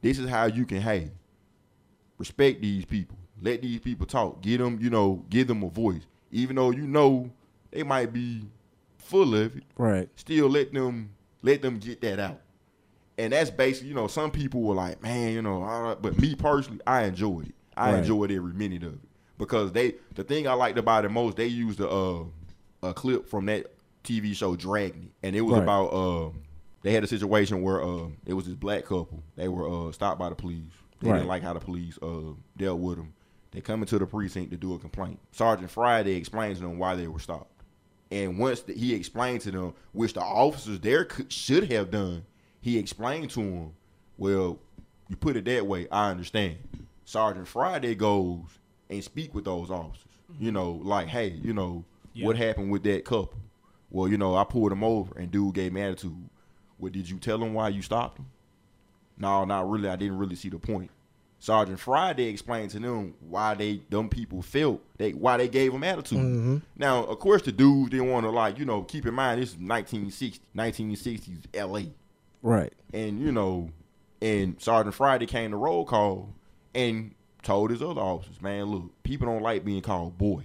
This 0.00 0.18
is 0.18 0.28
how 0.28 0.46
you 0.46 0.64
can, 0.64 0.80
hey, 0.80 1.10
respect 2.18 2.60
these 2.62 2.84
people. 2.84 3.18
Let 3.44 3.60
these 3.62 3.78
people 3.80 4.06
talk. 4.06 4.40
Give 4.40 4.58
them, 4.58 4.78
you 4.80 4.88
know, 4.88 5.22
give 5.28 5.46
them 5.48 5.62
a 5.62 5.68
voice. 5.68 6.00
Even 6.32 6.56
though 6.56 6.70
you 6.70 6.86
know 6.86 7.30
they 7.70 7.82
might 7.82 8.12
be 8.12 8.46
full 8.96 9.34
of 9.34 9.54
it, 9.56 9.64
Right. 9.76 10.08
still 10.16 10.48
let 10.48 10.72
them 10.72 11.10
let 11.42 11.60
them 11.60 11.78
get 11.78 12.00
that 12.00 12.18
out. 12.18 12.40
And 13.18 13.32
that's 13.34 13.50
basically, 13.50 13.90
you 13.90 13.94
know, 13.94 14.06
some 14.08 14.30
people 14.30 14.62
were 14.62 14.74
like, 14.74 15.00
man, 15.02 15.32
you 15.34 15.42
know, 15.42 15.62
all 15.62 15.82
right. 15.82 16.00
but 16.02 16.18
me 16.18 16.34
personally, 16.34 16.80
I 16.86 17.04
enjoyed 17.04 17.48
it. 17.48 17.54
I 17.76 17.90
Right. 17.92 17.98
enjoyed 17.98 18.32
every 18.32 18.54
minute 18.54 18.82
of 18.82 18.94
it 18.94 19.08
because 19.38 19.72
they. 19.72 19.94
The 20.14 20.24
thing 20.24 20.48
I 20.48 20.54
liked 20.54 20.78
about 20.78 21.04
it 21.04 21.10
most, 21.10 21.36
they 21.36 21.46
used 21.46 21.80
a 21.80 21.88
uh, 21.88 22.24
a 22.82 22.94
clip 22.94 23.28
from 23.28 23.46
that 23.46 23.66
TV 24.04 24.34
show 24.34 24.56
Dragnet, 24.56 25.10
and 25.22 25.36
it 25.36 25.42
was 25.42 25.56
Right. 25.56 25.62
about 25.64 25.86
uh, 25.88 26.30
they 26.82 26.92
had 26.92 27.04
a 27.04 27.06
situation 27.06 27.62
where 27.62 27.82
uh, 27.84 28.08
it 28.26 28.32
was 28.32 28.46
this 28.46 28.54
black 28.54 28.84
couple. 28.84 29.22
They 29.36 29.48
were 29.48 29.68
uh, 29.88 29.92
stopped 29.92 30.18
by 30.18 30.30
the 30.30 30.34
police. 30.34 30.72
They 31.00 31.08
Right. 31.10 31.16
didn't 31.16 31.28
like 31.28 31.42
how 31.42 31.52
the 31.52 31.60
police 31.60 31.98
uh, 32.02 32.32
dealt 32.56 32.80
with 32.80 32.96
them. 32.96 33.12
They 33.54 33.60
come 33.60 33.80
into 33.82 33.98
the 34.00 34.06
precinct 34.06 34.50
to 34.50 34.56
do 34.56 34.74
a 34.74 34.78
complaint. 34.78 35.20
Sergeant 35.30 35.70
Friday 35.70 36.16
explains 36.16 36.58
to 36.58 36.64
them 36.64 36.76
why 36.78 36.96
they 36.96 37.06
were 37.06 37.20
stopped. 37.20 37.52
And 38.10 38.36
once 38.38 38.60
that 38.62 38.76
he 38.76 38.92
explained 38.94 39.42
to 39.42 39.52
them, 39.52 39.74
which 39.92 40.12
the 40.14 40.20
officers 40.20 40.80
there 40.80 41.04
could, 41.04 41.32
should 41.32 41.70
have 41.72 41.90
done, 41.90 42.24
he 42.60 42.76
explained 42.78 43.30
to 43.30 43.40
them, 43.40 43.72
well, 44.18 44.58
you 45.08 45.16
put 45.16 45.36
it 45.36 45.44
that 45.44 45.66
way, 45.66 45.86
I 45.90 46.10
understand. 46.10 46.58
Sergeant 47.04 47.46
Friday 47.46 47.94
goes 47.94 48.40
and 48.90 49.02
speak 49.04 49.34
with 49.34 49.44
those 49.44 49.70
officers. 49.70 50.04
Mm-hmm. 50.32 50.44
You 50.44 50.52
know, 50.52 50.72
like, 50.82 51.06
hey, 51.06 51.28
you 51.28 51.52
know, 51.52 51.84
Yeah. 52.12 52.26
what 52.26 52.36
happened 52.36 52.72
with 52.72 52.82
that 52.84 53.04
couple? 53.04 53.34
Well, 53.90 54.08
you 54.08 54.18
know, 54.18 54.34
I 54.34 54.42
pulled 54.44 54.72
him 54.72 54.82
over 54.82 55.16
and 55.16 55.30
dude 55.30 55.54
gave 55.54 55.72
me 55.72 55.80
attitude. 55.80 56.28
Well, 56.78 56.90
did 56.90 57.08
you 57.08 57.18
tell 57.18 57.40
him 57.42 57.54
why 57.54 57.68
you 57.68 57.82
stopped 57.82 58.18
him? 58.18 58.26
No, 59.16 59.44
not 59.44 59.70
really. 59.70 59.88
I 59.88 59.94
didn't 59.96 60.18
really 60.18 60.34
see 60.34 60.48
the 60.48 60.58
point. 60.58 60.90
Sergeant 61.44 61.78
Friday 61.78 62.28
explained 62.28 62.70
to 62.70 62.78
them 62.78 63.12
why 63.20 63.52
they 63.52 63.82
them 63.90 64.08
people 64.08 64.40
felt 64.40 64.80
they 64.96 65.10
why 65.12 65.36
they 65.36 65.46
gave 65.46 65.72
them 65.72 65.84
attitude. 65.84 66.18
Mm-hmm. 66.18 66.56
Now, 66.74 67.04
of 67.04 67.18
course, 67.18 67.42
the 67.42 67.52
dudes 67.52 67.90
didn't 67.90 68.10
want 68.10 68.24
to 68.24 68.30
like 68.30 68.58
you 68.58 68.64
know 68.64 68.82
keep 68.82 69.04
in 69.04 69.12
mind 69.12 69.42
this 69.42 69.50
is 69.50 69.56
1960, 69.56 70.42
1960s 70.56 71.44
L.A. 71.52 71.92
Right. 72.40 72.72
and 72.94 73.20
you 73.20 73.30
know, 73.30 73.68
and 74.22 74.58
Sergeant 74.58 74.94
Friday 74.94 75.26
came 75.26 75.50
to 75.50 75.58
roll 75.58 75.84
call 75.84 76.30
and 76.74 77.14
told 77.42 77.70
his 77.70 77.82
other 77.82 78.00
officers, 78.00 78.40
man, 78.40 78.64
look, 78.64 79.02
people 79.02 79.26
don't 79.26 79.42
like 79.42 79.66
being 79.66 79.82
called 79.82 80.16
boy. 80.16 80.44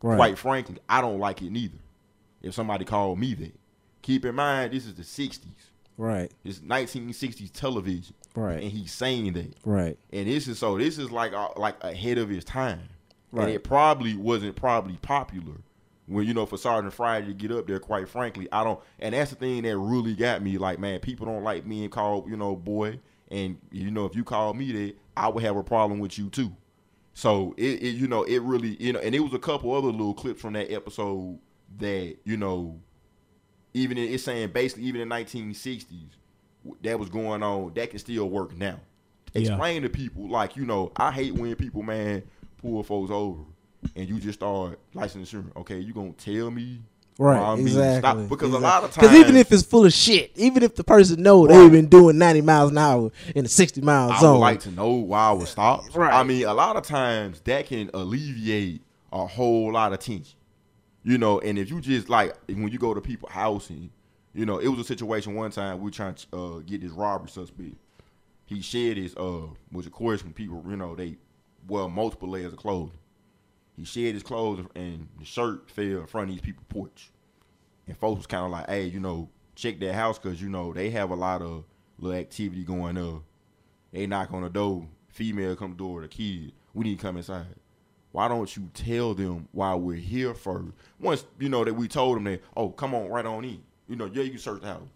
Right. 0.00 0.16
Quite 0.16 0.38
frankly, 0.38 0.78
I 0.88 1.02
don't 1.02 1.18
like 1.18 1.42
it 1.42 1.50
neither. 1.50 1.76
If 2.40 2.54
somebody 2.54 2.86
called 2.86 3.18
me 3.18 3.34
that, 3.34 3.60
keep 4.00 4.24
in 4.24 4.36
mind 4.36 4.72
this 4.72 4.86
is 4.86 4.94
the 4.94 5.02
60s. 5.02 5.44
Right. 5.98 6.32
It's 6.44 6.60
1960s 6.60 7.52
television. 7.52 8.14
Right. 8.34 8.62
And 8.62 8.70
he's 8.70 8.92
saying 8.92 9.32
that. 9.34 9.54
Right. 9.64 9.98
And 10.12 10.28
this 10.28 10.46
is 10.48 10.58
so 10.58 10.78
this 10.78 10.98
is 10.98 11.10
like 11.10 11.32
uh, 11.32 11.48
like 11.56 11.82
ahead 11.82 12.18
of 12.18 12.28
his 12.28 12.44
time. 12.44 12.88
Right. 13.32 13.44
And 13.44 13.52
it 13.52 13.64
probably 13.64 14.16
wasn't 14.16 14.56
probably 14.56 14.96
popular 14.96 15.56
when 16.06 16.26
you 16.26 16.34
know 16.34 16.46
for 16.46 16.56
Sergeant 16.56 16.92
Friday 16.92 17.26
to 17.28 17.34
get 17.34 17.52
up 17.52 17.66
there. 17.66 17.78
Quite 17.78 18.08
frankly, 18.08 18.48
I 18.52 18.64
don't. 18.64 18.80
And 18.98 19.14
that's 19.14 19.30
the 19.30 19.36
thing 19.36 19.62
that 19.62 19.76
really 19.76 20.14
got 20.14 20.42
me. 20.42 20.58
Like 20.58 20.78
man, 20.78 21.00
people 21.00 21.26
don't 21.26 21.44
like 21.44 21.68
being 21.68 21.88
called 21.88 22.28
you 22.28 22.36
know 22.36 22.54
boy. 22.54 23.00
and 23.30 23.58
you 23.70 23.90
know 23.90 24.06
if 24.06 24.14
you 24.14 24.24
call 24.24 24.54
me 24.54 24.72
that, 24.72 24.96
I 25.16 25.28
would 25.28 25.42
have 25.42 25.56
a 25.56 25.64
problem 25.64 25.98
with 25.98 26.18
you 26.18 26.28
too. 26.30 26.52
So 27.14 27.54
it, 27.56 27.82
it 27.82 27.94
you 27.96 28.06
know 28.06 28.22
it 28.22 28.40
really 28.42 28.76
you 28.80 28.92
know, 28.92 29.00
and 29.00 29.14
it 29.14 29.20
was 29.20 29.34
a 29.34 29.38
couple 29.38 29.74
other 29.74 29.88
little 29.88 30.14
clips 30.14 30.40
from 30.40 30.52
that 30.52 30.72
episode 30.72 31.38
that 31.78 32.16
you 32.24 32.36
know, 32.36 32.78
even 33.74 33.98
in, 33.98 34.12
it's 34.12 34.24
saying 34.24 34.50
basically 34.50 34.84
even 34.84 35.00
in 35.00 35.08
1960s 35.08 36.10
that 36.82 36.98
was 36.98 37.08
going 37.08 37.42
on 37.42 37.72
that 37.74 37.90
can 37.90 37.98
still 37.98 38.28
work 38.28 38.56
now. 38.56 38.78
Yeah. 39.32 39.40
Explain 39.52 39.82
to 39.82 39.88
people 39.88 40.28
like 40.28 40.56
you 40.56 40.64
know 40.64 40.92
I 40.96 41.12
hate 41.12 41.34
when 41.34 41.54
people 41.56 41.82
man 41.82 42.22
pull 42.60 42.82
folks 42.82 43.10
over 43.10 43.42
and 43.96 44.08
you 44.08 44.18
just 44.18 44.38
start 44.40 44.78
license 44.94 45.32
insurance. 45.32 45.52
Okay, 45.56 45.78
you 45.78 45.92
gonna 45.94 46.12
tell 46.12 46.50
me 46.50 46.80
Right, 47.18 47.38
why 47.38 47.48
I'm 47.48 47.56
being 47.56 47.68
exactly. 47.68 48.26
because 48.28 48.52
a 48.54 48.58
lot 48.58 48.82
of 48.82 48.92
times 48.92 49.08
because 49.08 49.14
even 49.18 49.36
if 49.36 49.52
it's 49.52 49.62
full 49.62 49.84
of 49.84 49.92
shit, 49.92 50.32
even 50.36 50.62
if 50.62 50.74
the 50.74 50.82
person 50.84 51.22
know 51.22 51.46
Right. 51.46 51.54
they've 51.58 51.70
been 51.72 51.86
doing 51.86 52.16
ninety 52.18 52.40
miles 52.40 52.70
an 52.70 52.78
hour 52.78 53.10
in 53.34 53.44
a 53.44 53.48
sixty 53.48 53.80
mile 53.82 54.10
I 54.10 54.20
zone, 54.20 54.32
would 54.34 54.38
like 54.40 54.60
to 54.60 54.70
know 54.70 54.90
why 54.92 55.28
I 55.28 55.32
was 55.32 55.50
stopped. 55.50 55.94
Right. 55.94 56.12
I 56.12 56.22
mean, 56.22 56.44
a 56.46 56.54
lot 56.54 56.76
of 56.76 56.82
times 56.82 57.40
that 57.42 57.66
can 57.66 57.90
alleviate 57.94 58.82
a 59.12 59.26
whole 59.26 59.72
lot 59.72 59.92
of 59.92 59.98
tension. 60.00 60.36
You 61.02 61.16
know, 61.18 61.40
and 61.40 61.58
if 61.58 61.70
you 61.70 61.80
just 61.80 62.08
like 62.08 62.34
when 62.48 62.68
you 62.68 62.78
go 62.78 62.92
to 62.94 63.00
people's 63.00 63.32
house 63.32 63.70
and 63.70 63.90
you 64.34 64.46
know, 64.46 64.58
it 64.58 64.68
was 64.68 64.80
a 64.80 64.84
situation 64.84 65.34
one 65.34 65.50
time 65.50 65.78
we 65.78 65.84
were 65.84 65.90
trying 65.90 66.14
to 66.14 66.36
uh, 66.36 66.58
get 66.60 66.80
this 66.80 66.92
robbery 66.92 67.30
suspect. 67.30 67.74
He 68.46 68.60
shed 68.62 68.96
his 68.96 69.16
uh, 69.16 69.46
which 69.70 69.86
of 69.86 69.92
course 69.92 70.24
when 70.24 70.32
people 70.32 70.64
you 70.68 70.76
know 70.76 70.94
they 70.94 71.16
wear 71.68 71.88
multiple 71.88 72.28
layers 72.28 72.52
of 72.52 72.58
clothing. 72.58 72.98
He 73.76 73.84
shed 73.84 74.14
his 74.14 74.22
clothes 74.22 74.66
and 74.74 75.08
the 75.18 75.24
shirt 75.24 75.70
fell 75.70 75.84
in 75.84 76.06
front 76.06 76.28
of 76.28 76.34
these 76.34 76.42
people's 76.42 76.66
porch. 76.68 77.10
And 77.86 77.96
folks 77.96 78.18
was 78.18 78.26
kind 78.26 78.44
of 78.44 78.50
like, 78.50 78.68
hey, 78.68 78.84
you 78.84 79.00
know, 79.00 79.30
check 79.54 79.80
their 79.80 79.92
house 79.92 80.18
because, 80.18 80.40
you 80.40 80.48
know, 80.48 80.72
they 80.72 80.90
have 80.90 81.10
a 81.10 81.14
lot 81.14 81.42
of 81.42 81.64
little 81.98 82.18
activity 82.18 82.62
going 82.62 82.98
on. 82.98 83.22
They 83.92 84.06
knock 84.06 84.32
on 84.32 84.42
the 84.42 84.50
door, 84.50 84.86
female 85.08 85.56
come 85.56 85.70
to 85.70 85.76
the 85.76 85.78
door, 85.78 86.02
the 86.02 86.08
kid, 86.08 86.52
we 86.74 86.84
need 86.84 86.98
to 86.98 87.02
come 87.02 87.16
inside. 87.16 87.46
Why 88.12 88.28
don't 88.28 88.54
you 88.56 88.68
tell 88.74 89.14
them 89.14 89.48
why 89.52 89.74
we're 89.74 89.96
here 89.96 90.34
first? 90.34 90.72
Once, 90.98 91.24
you 91.38 91.48
know, 91.48 91.64
that 91.64 91.74
we 91.74 91.88
told 91.88 92.16
them 92.16 92.24
that, 92.24 92.42
oh, 92.56 92.70
come 92.70 92.94
on, 92.94 93.08
right 93.08 93.24
on 93.24 93.44
in. 93.44 93.62
You 93.90 93.96
know, 93.96 94.06
yeah, 94.06 94.22
you 94.22 94.30
can 94.30 94.38
search 94.38 94.60
the 94.60 94.68
house. 94.68 94.88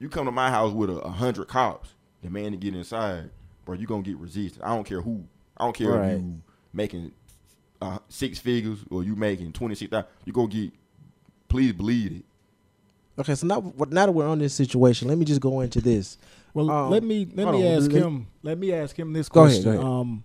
You 0.00 0.08
come 0.08 0.26
to 0.26 0.32
my 0.32 0.50
house 0.50 0.72
with 0.72 0.90
a, 0.90 0.94
a 0.98 1.10
hundred 1.10 1.46
cops, 1.46 1.90
the 2.22 2.28
man 2.30 2.50
to 2.50 2.56
get 2.58 2.74
inside, 2.74 3.30
bro, 3.64 3.76
you 3.76 3.86
gonna 3.86 4.02
get 4.02 4.16
resistance. 4.18 4.60
I 4.64 4.74
don't 4.74 4.84
care 4.84 5.00
who. 5.00 5.24
I 5.56 5.64
don't 5.64 5.76
care 5.76 5.92
Right. 5.92 6.12
if 6.14 6.20
you 6.20 6.42
making 6.72 7.12
uh, 7.80 7.98
six 8.08 8.38
figures 8.40 8.80
or 8.90 9.04
you 9.04 9.14
making 9.14 9.52
twenty 9.52 9.74
six 9.76 9.90
thousand. 9.90 10.08
You 10.24 10.32
gonna 10.32 10.48
get. 10.48 10.72
Please 11.48 11.72
believe 11.72 12.12
it. 12.12 12.24
okay. 13.20 13.34
So 13.36 13.46
now, 13.46 13.72
now 13.90 14.06
that 14.06 14.12
we're 14.12 14.26
on 14.26 14.38
this 14.40 14.54
situation, 14.54 15.06
let 15.08 15.16
me 15.18 15.24
just 15.24 15.40
go 15.40 15.60
into 15.60 15.80
this. 15.80 16.18
Well, 16.52 16.68
Um, 16.70 16.90
let 16.90 17.04
me 17.04 17.28
let 17.34 17.52
me 17.52 17.64
on, 17.66 17.76
ask 17.82 17.92
let- 17.92 18.02
him. 18.02 18.26
Let 18.42 18.58
me 18.58 18.72
ask 18.72 18.98
him 18.98 19.12
this 19.12 19.28
Go 19.28 19.44
ahead, 19.44 19.62
question. 19.62 19.72
go 19.72 19.78
ahead. 19.78 19.84
Um, 19.86 20.24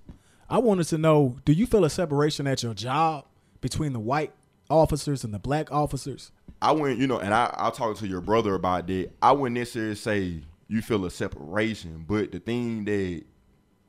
I 0.49 0.57
wanted 0.57 0.85
to 0.87 0.97
know: 0.97 1.35
Do 1.45 1.53
you 1.53 1.67
feel 1.67 1.85
a 1.85 1.89
separation 1.91 2.47
at 2.47 2.63
your 2.63 2.73
job 2.73 3.25
between 3.61 3.93
the 3.93 3.99
white 3.99 4.31
officers 4.71 5.23
and 5.23 5.31
the 5.33 5.39
black 5.39 5.71
officers? 5.71 6.31
I 6.65 6.71
wouldn't, 6.71 6.99
you 6.99 7.05
know, 7.05 7.19
and 7.19 7.31
I, 7.31 7.53
I'll 7.57 7.71
talk 7.71 7.95
to 7.97 8.07
your 8.07 8.21
brother 8.21 8.55
about 8.55 8.87
that. 8.87 9.11
I 9.21 9.33
wouldn't 9.33 9.53
necessarily 9.53 9.93
say 9.93 10.41
you 10.67 10.81
feel 10.81 11.05
a 11.05 11.11
separation, 11.11 12.05
but 12.07 12.31
the 12.31 12.39
thing 12.39 12.85
that 12.85 13.23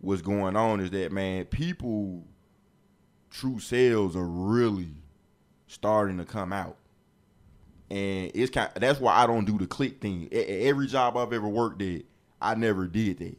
was 0.03 0.21
going 0.21 0.57
on 0.57 0.81
is 0.81 0.91
that, 0.91 1.11
man, 1.11 1.47
people, 1.47 2.23
true 3.31 3.59
selves 3.61 4.15
are 4.15 4.27
really 4.27 4.91
starting 5.67 6.19
to 6.19 6.27
come 6.27 6.53
out. 6.53 6.77
And 7.91 8.31
it's 8.35 8.51
kind 8.51 8.71
that's 8.75 9.01
why 9.01 9.15
I 9.17 9.27
don't 9.27 9.47
do 9.47 9.57
the 9.57 9.67
click 9.67 10.03
thing. 10.03 10.29
Every 10.31 10.87
job 10.87 11.17
I've 11.17 11.33
ever 11.33 11.49
worked 11.49 11.81
at, 11.81 12.03
I 12.43 12.57
never 12.57 12.87
did 12.87 13.21
that. 13.21 13.39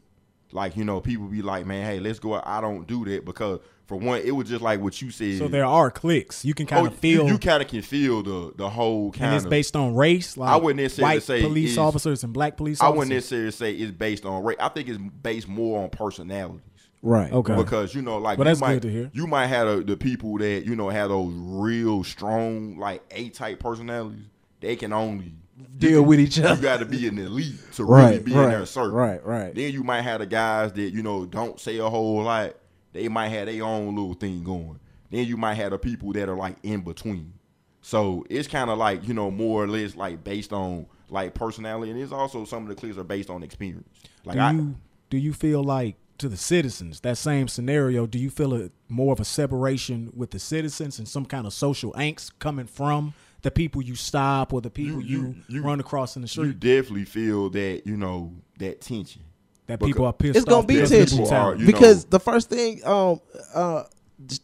Like, 0.51 0.77
you 0.77 0.85
know, 0.85 1.01
people 1.01 1.25
be 1.27 1.41
like, 1.41 1.65
man, 1.65 1.85
hey, 1.85 1.99
let's 1.99 2.19
go 2.19 2.35
out. 2.35 2.43
I 2.47 2.61
don't 2.61 2.87
do 2.87 3.03
that 3.05 3.25
because, 3.25 3.59
for 3.85 3.97
one, 3.97 4.21
it 4.21 4.31
was 4.31 4.47
just 4.47 4.61
like 4.61 4.79
what 4.79 5.01
you 5.01 5.11
said. 5.11 5.37
So 5.37 5.47
there 5.49 5.65
are 5.65 5.91
clicks. 5.91 6.45
You 6.45 6.53
can 6.53 6.65
kind 6.65 6.87
Oh, 6.87 6.89
of 6.89 6.95
feel, 6.95 7.25
you, 7.25 7.33
you 7.33 7.37
kind 7.37 7.61
of 7.61 7.67
can 7.69 7.81
feel 7.81 8.23
the 8.23 8.53
the 8.55 8.69
whole 8.69 9.11
kind 9.11 9.25
and 9.25 9.35
it's 9.35 9.45
based 9.45 9.75
on 9.75 9.95
race. 9.95 10.37
Like 10.37 10.49
I 10.49 10.55
wouldn't 10.55 10.81
necessarily 10.81 11.19
say 11.19 11.41
police 11.41 11.77
officers 11.77 12.23
and 12.23 12.33
black 12.33 12.55
police 12.57 12.81
I 12.81 12.89
wouldn't 12.89 13.09
necessarily 13.09 13.51
say 13.51 13.73
it's 13.73 13.91
based 13.91 14.25
on 14.25 14.43
race. 14.43 14.57
I 14.59 14.69
think 14.69 14.87
it's 14.89 14.97
based 14.97 15.47
more 15.47 15.83
on 15.83 15.89
personalities. 15.89 16.61
Right. 17.01 17.31
Okay. 17.31 17.55
Because 17.55 17.93
you 17.93 18.01
know, 18.01 18.17
like 18.17 18.37
Well, 18.37 18.47
you 18.47 18.51
that's 18.51 18.61
might, 18.61 18.73
good 18.75 18.81
to 18.83 18.91
hear. 18.91 19.11
You 19.13 19.27
might 19.27 19.47
have 19.47 19.67
a, 19.67 19.83
the 19.83 19.95
people 19.97 20.37
that 20.39 20.65
you 20.65 20.75
know 20.75 20.89
have 20.89 21.09
those 21.09 21.33
real 21.35 22.03
strong, 22.03 22.77
like 22.77 23.03
A 23.11 23.29
type 23.29 23.59
personalities. 23.59 24.25
They 24.59 24.75
can 24.75 24.91
only 24.93 25.33
Deal 25.77 26.03
with 26.03 26.19
each 26.19 26.39
other. 26.39 26.55
You 26.55 26.61
got 26.61 26.79
to 26.79 26.85
be 26.85 27.07
an 27.07 27.17
elite 27.17 27.55
to 27.73 27.83
really 27.83 28.01
Right. 28.17 28.25
be 28.25 28.31
in 28.33 28.37
Right. 28.37 28.49
their 28.49 28.65
circle. 28.65 28.91
Right. 28.91 29.23
Right. 29.25 29.55
Then 29.55 29.73
you 29.73 29.83
might 29.83 30.01
have 30.01 30.19
the 30.19 30.25
guys 30.27 30.73
that 30.73 30.93
you 30.93 31.01
know 31.01 31.25
don't 31.25 31.59
say 31.59 31.77
a 31.77 31.89
whole 31.89 32.21
lot. 32.23 32.55
They 32.93 33.07
might 33.07 33.29
have 33.29 33.47
their 33.47 33.63
own 33.63 33.95
little 33.95 34.13
thing 34.13 34.43
going. 34.43 34.79
Then 35.11 35.25
you 35.25 35.37
might 35.37 35.55
have 35.55 35.71
the 35.71 35.77
people 35.79 36.11
that 36.13 36.29
are 36.29 36.35
like 36.35 36.57
in 36.63 36.81
between. 36.81 37.33
So 37.81 38.25
it's 38.29 38.47
kind 38.47 38.69
of 38.69 38.77
like 38.77 39.07
you 39.07 39.13
know 39.13 39.31
more 39.31 39.63
or 39.63 39.67
less 39.67 39.95
like 39.95 40.23
based 40.23 40.51
on 40.53 40.85
like 41.09 41.33
personality, 41.33 41.91
and 41.91 41.99
it's 41.99 42.11
also 42.11 42.43
some 42.45 42.63
of 42.63 42.69
the 42.69 42.75
clips 42.75 42.97
are 42.97 43.03
based 43.03 43.29
on 43.29 43.41
experience. 43.43 43.87
Like 44.25 44.35
do 44.35 44.41
I, 44.41 44.51
you 44.51 44.75
do 45.09 45.17
you 45.17 45.33
feel 45.33 45.63
like 45.63 45.95
to 46.17 46.27
the 46.29 46.37
citizens 46.37 46.99
that 47.01 47.17
same 47.17 47.47
scenario? 47.47 48.05
Do 48.05 48.19
you 48.19 48.29
feel 48.29 48.53
a 48.53 48.69
more 48.89 49.13
of 49.13 49.19
a 49.19 49.25
separation 49.25 50.11
with 50.15 50.31
the 50.31 50.39
citizens 50.39 50.99
and 50.99 51.07
some 51.07 51.25
kind 51.25 51.47
of 51.47 51.53
social 51.53 51.93
angst 51.93 52.31
coming 52.39 52.65
from 52.67 53.13
the 53.43 53.51
people 53.51 53.81
you 53.81 53.95
stop 53.95 54.51
or 54.53 54.61
the 54.61 54.69
people 54.69 55.01
you, 55.01 55.21
You- 55.21 55.35
you- 55.47 55.61
run 55.63 55.79
across 55.79 56.15
in 56.15 56.21
the 56.21 56.27
street. 56.27 56.47
you 56.47 56.53
definitely 56.53 57.05
feel 57.05 57.49
that 57.51 57.83
you 57.85 57.95
know 57.97 58.33
that 58.59 58.81
tension. 58.81 59.21
that 59.67 59.79
because- 59.79 59.89
people 59.93 60.05
are 60.05 60.13
pissed 60.13 60.35
It's 60.37 60.45
gonna 60.45 60.57
off 60.59 60.67
be 60.67 60.75
because 60.75 60.89
the 60.89 60.97
tension. 60.97 61.17
brutality. 61.19 61.59
You 61.61 61.65
because 61.67 62.03
know- 62.05 62.09
the 62.11 62.19
first 62.19 62.49
thing, 62.49 62.85
um, 62.85 63.19
uh, 63.53 63.83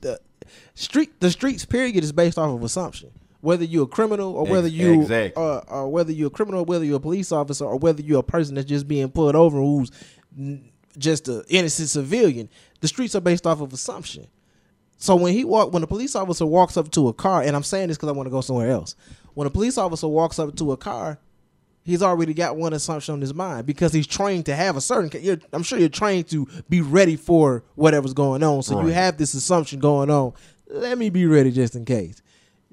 the 0.02 0.20
street, 0.76 1.20
the 1.22 1.32
streets 1.32 1.66
period 1.66 2.04
is 2.04 2.12
based 2.12 2.38
off 2.38 2.54
of 2.54 2.64
assumption. 2.64 3.10
Whether 3.42 3.66
you're 3.66 3.84
a 3.84 3.88
criminal 3.88 4.34
or 4.36 4.46
whether 4.46 4.68
you, 4.70 5.02
exactly. 5.02 5.42
uh, 5.44 5.60
or 5.68 5.90
whether 5.90 6.12
you're 6.14 6.28
a 6.28 6.30
criminal, 6.30 6.62
or 6.62 6.66
whether 6.66 6.86
you're 6.86 6.98
a 6.98 7.00
police 7.02 7.32
officer, 7.32 7.66
or 7.66 7.78
whether 7.78 8.02
you're 8.02 8.20
a 8.20 8.24
person 8.24 8.56
that's 8.56 8.68
just 8.70 8.88
being 8.88 9.10
pulled 9.10 9.36
over 9.36 9.58
who's 9.60 9.92
just 10.98 11.28
an 11.28 11.44
innocent 11.50 11.90
civilian, 11.90 12.48
the 12.82 12.88
streets 12.88 13.16
are 13.16 13.22
based 13.22 13.46
off 13.48 13.62
of 13.62 13.74
assumption. 13.74 14.28
So 15.04 15.18
when 15.18 15.34
he 15.34 15.44
walk, 15.44 15.74
when 15.74 15.84
a 15.84 15.88
police 15.88 16.16
officer 16.16 16.46
walks 16.46 16.78
up 16.78 16.90
to 16.92 17.10
a 17.10 17.14
car, 17.14 17.42
and 17.42 17.58
I'm 17.58 17.64
saying 17.64 17.90
this 17.90 17.98
because 17.98 18.08
I 18.08 18.14
want 18.14 18.28
to 18.28 18.32
go 18.32 18.40
somewhere 18.40 18.72
else. 18.72 18.96
When 19.34 19.46
a 19.46 19.50
police 19.50 19.78
officer 19.78 20.08
walks 20.08 20.40
up 20.40 20.56
to 20.56 20.72
a 20.72 20.78
car, 20.78 21.20
he's 21.84 22.02
already 22.02 22.34
got 22.34 22.56
one 22.56 22.72
assumption 22.72 23.16
on 23.16 23.20
his 23.20 23.34
mind 23.34 23.66
because 23.66 23.92
he's 23.92 24.08
trained 24.08 24.46
to 24.46 24.56
have 24.56 24.78
a 24.78 24.82
certain. 24.82 25.12
I'm 25.52 25.62
sure 25.62 25.78
you're 25.78 25.90
trained 25.90 26.30
to 26.30 26.48
be 26.70 26.80
ready 26.80 27.18
for 27.18 27.66
whatever's 27.76 28.14
going 28.14 28.44
on. 28.44 28.64
So 28.64 28.80
you 28.82 28.94
have 28.94 29.18
this 29.18 29.34
assumption 29.34 29.82
going 29.82 30.10
on. 30.10 30.32
Let 30.70 30.98
me 30.98 31.10
be 31.10 31.26
ready 31.26 31.52
just 31.52 31.76
in 31.76 31.84
case. 31.84 32.22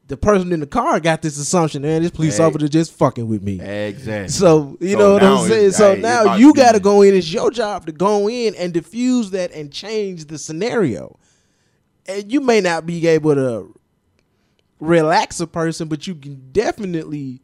The 0.07 0.17
person 0.17 0.53
in 0.53 0.61
the 0.61 0.69
car 0.69 1.01
got 1.01 1.23
this 1.23 1.37
assumption, 1.37 1.85
and 1.85 2.05
this 2.05 2.13
police 2.13 2.37
Hey. 2.37 2.45
officer 2.45 2.69
just 2.69 2.93
fucking 2.93 3.27
with 3.27 3.43
me. 3.43 3.61
Exactly. 3.61 4.29
So 4.29 4.77
you 4.81 4.93
So 4.93 4.99
know 5.01 5.13
what 5.15 5.23
I'm 5.25 5.49
saying. 5.49 5.73
So 5.73 5.97
hey, 5.97 6.01
now 6.01 6.37
you 6.37 6.55
got 6.55 6.73
to 6.73 6.81
go 6.81 7.03
in. 7.03 7.13
It's 7.13 7.33
your 7.33 7.51
job 7.51 7.87
to 7.87 7.93
go 7.93 8.29
in 8.31 8.55
and 8.55 8.73
diffuse 8.73 9.31
that 9.33 9.51
and 9.53 9.73
change 9.73 10.27
the 10.27 10.39
scenario. 10.39 11.17
And 12.07 12.31
you 12.33 12.41
may 12.41 12.61
not 12.61 12.87
be 12.87 13.07
able 13.07 13.35
to 13.35 13.75
relax 14.81 15.41
a 15.41 15.47
person, 15.47 15.89
but 15.89 16.07
you 16.07 16.15
can 16.15 16.51
definitely 16.53 17.41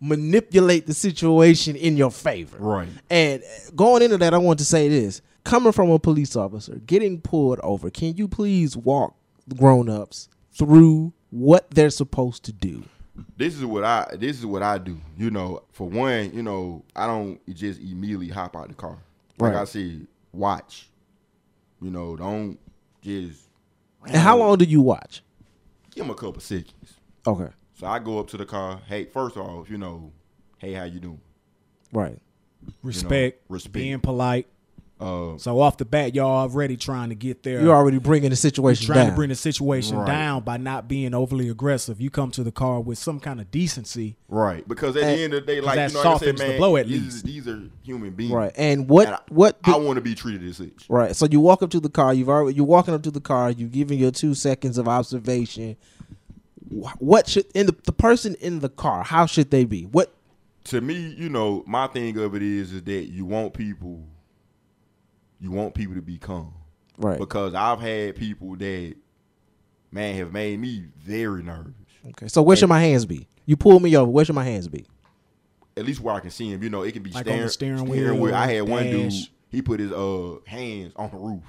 manipulate 0.00 0.86
the 0.86 0.94
situation 0.94 1.76
in 1.76 1.96
your 1.96 2.10
favor. 2.10 2.56
Right. 2.58 2.88
And 3.10 3.42
going 3.74 4.02
into 4.02 4.16
that, 4.18 4.34
I 4.34 4.38
want 4.38 4.58
to 4.60 4.64
say 4.64 4.88
this: 4.88 5.20
coming 5.44 5.72
from 5.72 5.90
a 5.90 5.98
police 5.98 6.36
officer, 6.36 6.76
getting 6.86 7.20
pulled 7.20 7.60
over, 7.60 7.90
can 7.90 8.16
you 8.16 8.28
please 8.28 8.76
walk 8.76 9.14
grown-ups 9.56 10.28
through 10.52 11.12
what 11.30 11.70
they're 11.70 11.90
supposed 11.90 12.44
to 12.44 12.52
do? 12.52 12.84
this 13.36 13.56
is 13.56 13.64
what 13.64 13.84
I 13.84 14.06
this 14.18 14.38
is 14.38 14.46
what 14.46 14.62
I 14.62 14.78
do. 14.78 14.98
You 15.16 15.30
know, 15.30 15.62
for 15.72 15.88
one, 15.88 16.32
you 16.32 16.42
know, 16.42 16.84
I 16.94 17.06
don't 17.06 17.40
just 17.54 17.80
immediately 17.80 18.28
hop 18.28 18.56
out 18.56 18.68
the 18.68 18.74
car. 18.74 18.98
Like 19.38 19.54
Right. 19.54 19.60
I 19.62 19.64
said, 19.64 20.06
watch. 20.32 20.88
You 21.80 21.90
know, 21.90 22.16
don't 22.16 22.58
just 23.02 23.47
And 24.06 24.16
how 24.16 24.38
long 24.38 24.56
do 24.58 24.64
you 24.64 24.80
watch? 24.80 25.22
give 25.90 26.04
him 26.04 26.10
a 26.10 26.14
couple 26.14 26.40
seconds. 26.40 26.94
Okay, 27.26 27.52
So 27.74 27.86
I 27.86 27.98
go 27.98 28.20
up 28.20 28.28
to 28.28 28.36
the 28.36 28.46
car. 28.46 28.80
Hey, 28.86 29.04
first 29.04 29.36
off, 29.36 29.68
you 29.68 29.78
know, 29.78 30.12
hey, 30.58 30.72
how 30.72 30.84
you 30.84 31.00
doing? 31.00 31.20
right. 31.92 32.18
respect, 32.82 33.42
respect. 33.48 33.72
being 33.72 34.00
polite. 34.00 34.46
Uh, 35.00 35.38
So 35.38 35.60
off 35.60 35.76
the 35.76 35.84
bat, 35.84 36.14
y'all 36.14 36.26
already 36.26 36.76
trying 36.76 37.10
to 37.10 37.14
get 37.14 37.44
there. 37.44 37.62
You're 37.62 37.74
already 37.74 37.98
bringing 37.98 38.30
the 38.30 38.36
situation 38.36 38.88
down. 38.88 38.94
trying 38.94 39.06
down. 39.06 39.12
to 39.12 39.16
bring 39.16 39.28
the 39.28 39.34
situation 39.36 39.96
Right. 39.96 40.06
down 40.08 40.42
by 40.42 40.56
not 40.56 40.88
being 40.88 41.14
overly 41.14 41.48
aggressive. 41.48 42.00
You 42.00 42.10
come 42.10 42.32
to 42.32 42.42
the 42.42 42.50
car 42.50 42.80
with 42.80 42.98
some 42.98 43.20
kind 43.20 43.40
of 43.40 43.48
decency. 43.52 44.16
right. 44.28 44.66
Because 44.66 44.96
at 44.96 45.04
And- 45.04 45.18
the 45.18 45.22
end 45.24 45.34
of 45.34 45.46
the 45.46 45.52
day, 45.54 45.60
like 45.60 45.76
that 45.76 45.90
you 45.92 45.94
know, 45.94 46.00
like 46.02 46.06
I 46.06 46.18
said, 46.18 46.38
softens 46.38 46.40
the 46.40 46.56
blow 46.58 46.76
at 46.76 46.88
these, 46.88 47.02
least. 47.02 47.24
these 47.24 47.46
are 47.48 47.62
human 47.84 48.10
beings. 48.10 48.32
right. 48.32 48.52
And 48.56 48.88
what 48.88 49.06
And 49.06 49.14
I- 49.16 49.20
what 49.30 49.56
I 49.64 49.76
want 49.76 49.96
to 49.98 50.00
be 50.00 50.14
treated 50.16 50.42
as 50.48 50.56
such. 50.56 50.88
right? 50.88 51.14
So 51.14 51.26
you 51.30 51.38
walk 51.38 51.62
up 51.62 51.70
to 51.70 51.80
the 51.80 51.88
car. 51.90 52.12
You've 52.12 52.28
already 52.28 52.56
you're 52.56 52.66
walking 52.66 52.92
up 52.94 53.02
to 53.04 53.10
the 53.12 53.20
car. 53.20 53.50
You've 53.52 53.72
given 53.72 53.98
your 53.98 54.10
two 54.10 54.34
seconds 54.34 54.78
of 54.78 54.88
observation. 54.88 55.76
What 56.98 57.28
should 57.28 57.46
in 57.54 57.66
the 57.66 57.74
the 57.84 57.92
person 57.92 58.34
in 58.40 58.58
the 58.60 58.68
car? 58.68 59.02
How 59.04 59.26
should 59.26 59.50
they 59.50 59.64
be? 59.64 59.84
What 59.84 60.12
to 60.64 60.80
me, 60.82 61.14
you 61.16 61.28
know, 61.30 61.64
my 61.66 61.86
thing 61.86 62.18
of 62.18 62.34
it 62.34 62.42
is 62.42 62.72
is 62.72 62.82
that 62.82 63.06
you 63.06 63.24
want 63.24 63.54
people 63.54 64.02
you 65.40 65.50
want 65.50 65.74
people 65.74 65.94
to 65.94 66.02
be 66.02 66.18
calm 66.18 66.52
Right. 66.96 67.18
because 67.18 67.54
I've 67.54 67.80
had 67.80 68.16
people 68.16 68.56
that 68.56 68.94
man 69.92 70.14
have 70.16 70.32
made 70.32 70.58
me 70.60 70.86
very 70.98 71.42
nervous. 71.42 71.72
Okay. 72.08 72.28
So 72.28 72.42
where 72.42 72.56
should 72.56 72.68
my 72.68 72.80
hands 72.80 73.06
be? 73.06 73.28
You 73.46 73.56
pull 73.56 73.80
me 73.80 73.96
over. 73.96 74.10
Where 74.10 74.24
should 74.24 74.34
my 74.34 74.44
hands 74.44 74.68
be? 74.68 74.86
At 75.76 75.84
least 75.86 76.00
where 76.00 76.14
I 76.14 76.20
can 76.20 76.30
see 76.30 76.50
him, 76.50 76.62
you 76.62 76.70
know, 76.70 76.82
it 76.82 76.92
can 76.92 77.02
be 77.02 77.10
Like 77.10 77.26
on 77.28 77.38
the 77.38 77.48
steering, 77.48 77.86
steering 77.86 78.18
wheel, 78.20 78.34
I 78.34 78.52
had 78.52 78.62
one 78.68 78.84
dude, 78.84 79.12
he 79.48 79.62
put 79.62 79.78
his 79.80 79.92
uh 79.92 80.36
hands 80.46 80.92
on 80.96 81.10
the 81.10 81.16
roof. 81.16 81.42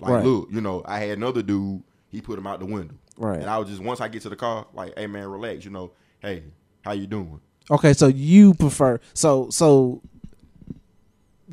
Like, 0.00 0.12
Right. 0.12 0.24
look, 0.24 0.48
you 0.52 0.60
know, 0.60 0.82
I 0.84 0.98
had 0.98 1.16
another 1.18 1.42
dude, 1.42 1.82
he 2.08 2.20
put 2.20 2.38
him 2.38 2.46
out 2.46 2.60
the 2.60 2.66
window. 2.66 2.94
Right. 3.16 3.40
And 3.40 3.48
I 3.48 3.58
was 3.58 3.68
just 3.68 3.82
once 3.82 4.00
I 4.00 4.08
get 4.08 4.22
to 4.22 4.28
the 4.28 4.36
car, 4.36 4.66
like, 4.74 4.92
hey 4.98 5.06
man, 5.06 5.26
relax, 5.28 5.64
you 5.64 5.70
know, 5.70 5.92
hey, 6.20 6.44
how 6.82 6.92
you 6.92 7.06
doing? 7.06 7.40
Okay. 7.70 7.94
So 7.94 8.08
you 8.08 8.52
prefer 8.54 9.00
so 9.14 9.48
so. 9.50 10.02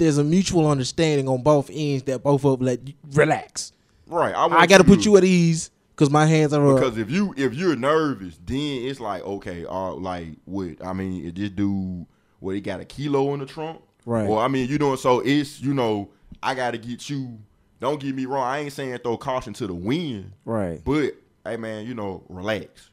There's 0.02 0.18
a 0.18 0.24
mutual 0.24 0.68
understanding 0.68 1.28
on 1.28 1.44
both 1.44 1.70
ends 1.72 2.02
that 2.06 2.24
both 2.24 2.44
of 2.44 2.58
them 2.58 2.66
let 2.66 2.88
you 2.88 2.96
relax. 3.14 3.72
Right. 4.08 4.34
I, 4.34 4.48
I 4.48 4.66
got 4.66 4.80
to 4.80 4.84
put 4.84 5.06
you 5.06 5.16
at 5.16 5.24
ease 5.24 5.70
because 5.92 6.10
my 6.10 6.26
hands 6.26 6.54
are 6.54 6.68
up. 6.70 6.80
because 6.80 6.98
if 6.98 7.12
you 7.12 7.36
if 7.38 7.54
you're 7.54 7.76
nervous, 7.76 8.40
then 8.44 8.58
it's 8.58 9.00
like 9.00 9.22
okay, 9.24 9.64
uh, 9.64 9.92
like 9.94 10.30
what? 10.46 10.84
I 10.84 10.94
mean, 10.94 11.24
is 11.24 11.34
this 11.36 11.52
dude 11.52 12.08
what 12.40 12.56
he 12.56 12.62
got 12.62 12.80
a 12.80 12.86
kilo 12.86 13.32
in 13.36 13.42
the 13.42 13.46
trunk? 13.46 13.80
Right. 14.08 14.28
Well, 14.28 14.40
I 14.40 14.48
mean, 14.48 14.68
you 14.68 14.80
know, 14.80 14.96
so 14.96 15.20
it's 15.20 15.62
you 15.62 15.76
know, 15.76 16.10
I 16.42 16.56
got 16.56 16.72
to 16.72 16.80
get 16.80 17.08
you. 17.08 17.38
Don't 17.80 18.00
get 18.00 18.16
me 18.16 18.26
wrong. 18.26 18.42
I 18.42 18.58
ain't 18.62 18.74
saying 18.74 18.98
throw 19.04 19.18
caution 19.18 19.54
to 19.54 19.68
the 19.68 19.76
wind, 19.76 20.32
Right. 20.46 20.82
but 20.84 21.12
hey, 21.46 21.58
man, 21.58 21.86
you 21.86 21.94
know, 21.94 22.24
relax. 22.28 22.90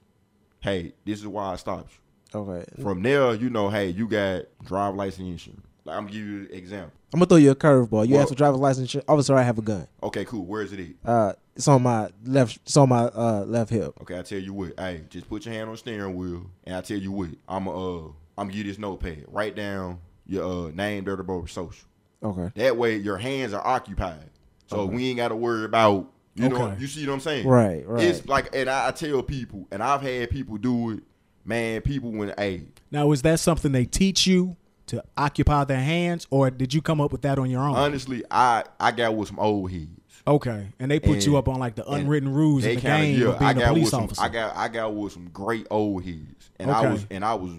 Hey, 0.61 0.93
this 1.07 1.21
is 1.21 1.27
why 1.27 1.53
I 1.55 1.57
stopped 1.57 1.91
you. 2.35 2.41
Okay. 2.41 2.67
From 2.83 3.03
there, 3.03 3.33
you 3.33 3.49
know, 3.49 3.71
hey, 3.71 3.89
you 3.89 4.07
got 4.07 4.43
drive 4.63 4.95
license 4.95 5.27
insurance. 5.27 5.65
Like 5.87 5.97
I'm 5.97 6.03
gonna 6.05 6.13
give 6.13 6.27
you 6.27 6.41
an 6.41 6.49
example. 6.53 6.93
I'm 7.13 7.21
gonna 7.21 7.27
throw 7.27 7.39
you 7.39 7.51
a 7.51 7.55
curveball. 7.57 8.07
You 8.07 8.15
Well- 8.15 8.23
ask 8.23 8.29
for 8.29 8.35
driver's 8.35 8.61
license. 8.61 8.97
Officer, 9.09 9.35
I 9.35 9.43
have 9.43 9.59
a 9.59 9.63
gun. 9.63 9.87
Okay, 10.03 10.25
cool. 10.25 10.45
Where 10.45 10.63
is 10.63 10.73
it 10.73 10.81
at? 11.05 11.09
Uh, 11.11 11.33
it's 11.57 11.67
on 11.67 11.83
my 11.83 12.11
left. 12.25 12.59
It's 12.65 12.77
on 12.77 12.89
my 12.91 13.05
uh 13.05 13.45
left 13.47 13.71
hip. 13.71 13.95
Okay, 14.03 14.19
I 14.19 14.23
tell 14.23 14.39
you 14.39 14.53
what. 14.53 14.79
Hey, 14.79 15.03
just 15.09 15.29
put 15.29 15.45
your 15.47 15.55
hand 15.55 15.69
on 15.69 15.73
the 15.73 15.79
steering 15.79 16.15
wheel, 16.17 16.47
and 16.65 16.77
I 16.77 16.81
tell 16.83 16.99
you 16.99 17.11
what. 17.13 17.31
I'm 17.49 17.67
uh, 17.67 17.73
I'm 17.73 18.13
gonna 18.37 18.49
give 18.53 18.67
you 18.67 18.73
this 18.73 18.79
notepad. 18.79 19.25
Write 19.29 19.57
down 19.57 19.99
your 20.27 20.45
uh 20.45 20.71
name, 20.71 21.05
dirty 21.05 21.23
boy, 21.23 21.47
social. 21.47 21.89
Okay. 22.23 22.51
That 22.57 22.77
way, 22.77 22.97
your 22.97 23.17
hands 23.17 23.55
are 23.55 23.67
occupied, 23.67 24.31
so 24.67 24.85
we 24.85 25.09
ain't 25.09 25.17
got 25.17 25.29
to 25.29 25.37
worry 25.37 25.65
about. 25.65 26.13
You 26.35 26.49
know, 26.49 26.77
you 26.79 26.87
see 26.87 27.05
what 27.07 27.15
I'm 27.15 27.21
saying? 27.21 27.49
Right, 27.49 27.85
right. 27.85 28.05
It's 28.05 28.25
like, 28.29 28.55
and 28.55 28.71
I, 28.71 28.89
I 28.89 28.91
tell 28.93 29.23
people, 29.25 29.67
and 29.73 29.83
I've 29.83 30.03
had 30.03 30.31
people 30.31 30.57
do 30.57 30.91
it. 30.91 31.03
Man, 31.45 31.81
people 31.81 32.13
when 32.13 32.33
hey, 32.37 32.65
Now, 32.93 33.11
is 33.11 33.23
that 33.23 33.41
something 33.41 33.73
they 33.73 33.87
teach 33.87 34.27
you 34.27 34.57
to 34.89 35.03
occupy 35.17 35.65
their 35.65 35.81
hands, 35.81 36.27
or 36.31 36.51
did 36.51 36.75
you 36.75 36.83
come 36.83 37.01
up 37.01 37.13
with 37.13 37.23
that 37.23 37.39
on 37.39 37.49
your 37.51 37.61
own? 37.63 37.75
honestly, 37.77 38.23
I 38.31 38.65
I 38.81 38.91
got 38.93 39.15
with 39.17 39.29
some 39.29 39.39
old 39.39 39.71
heads. 39.71 39.89
okay, 40.27 40.69
and 40.79 40.91
they 40.91 41.01
put 41.01 41.15
And- 41.15 41.27
you 41.27 41.37
up 41.37 41.49
on 41.49 41.59
like 41.59 41.75
the 41.77 41.89
unwritten 41.91 42.33
rules 42.33 42.65
of 42.65 42.75
the 42.75 42.81
kinda- 42.81 42.97
game 42.99 43.21
yeah, 43.21 43.29
of 43.29 43.39
being 43.39 43.49
I 43.49 43.53
a 43.53 43.55
got 43.55 43.69
police 43.69 43.93
with 43.93 44.15
some. 44.17 44.25
I 44.25 44.29
got 44.29 44.57
I 44.57 44.69
got 44.69 44.95
with 44.95 45.13
some 45.13 45.29
great 45.33 45.67
old 45.71 46.05
heads, 46.05 46.51
and 46.59 46.71
I 46.71 46.91
was 46.93 47.07
and 47.11 47.25
I 47.25 47.35
was 47.35 47.53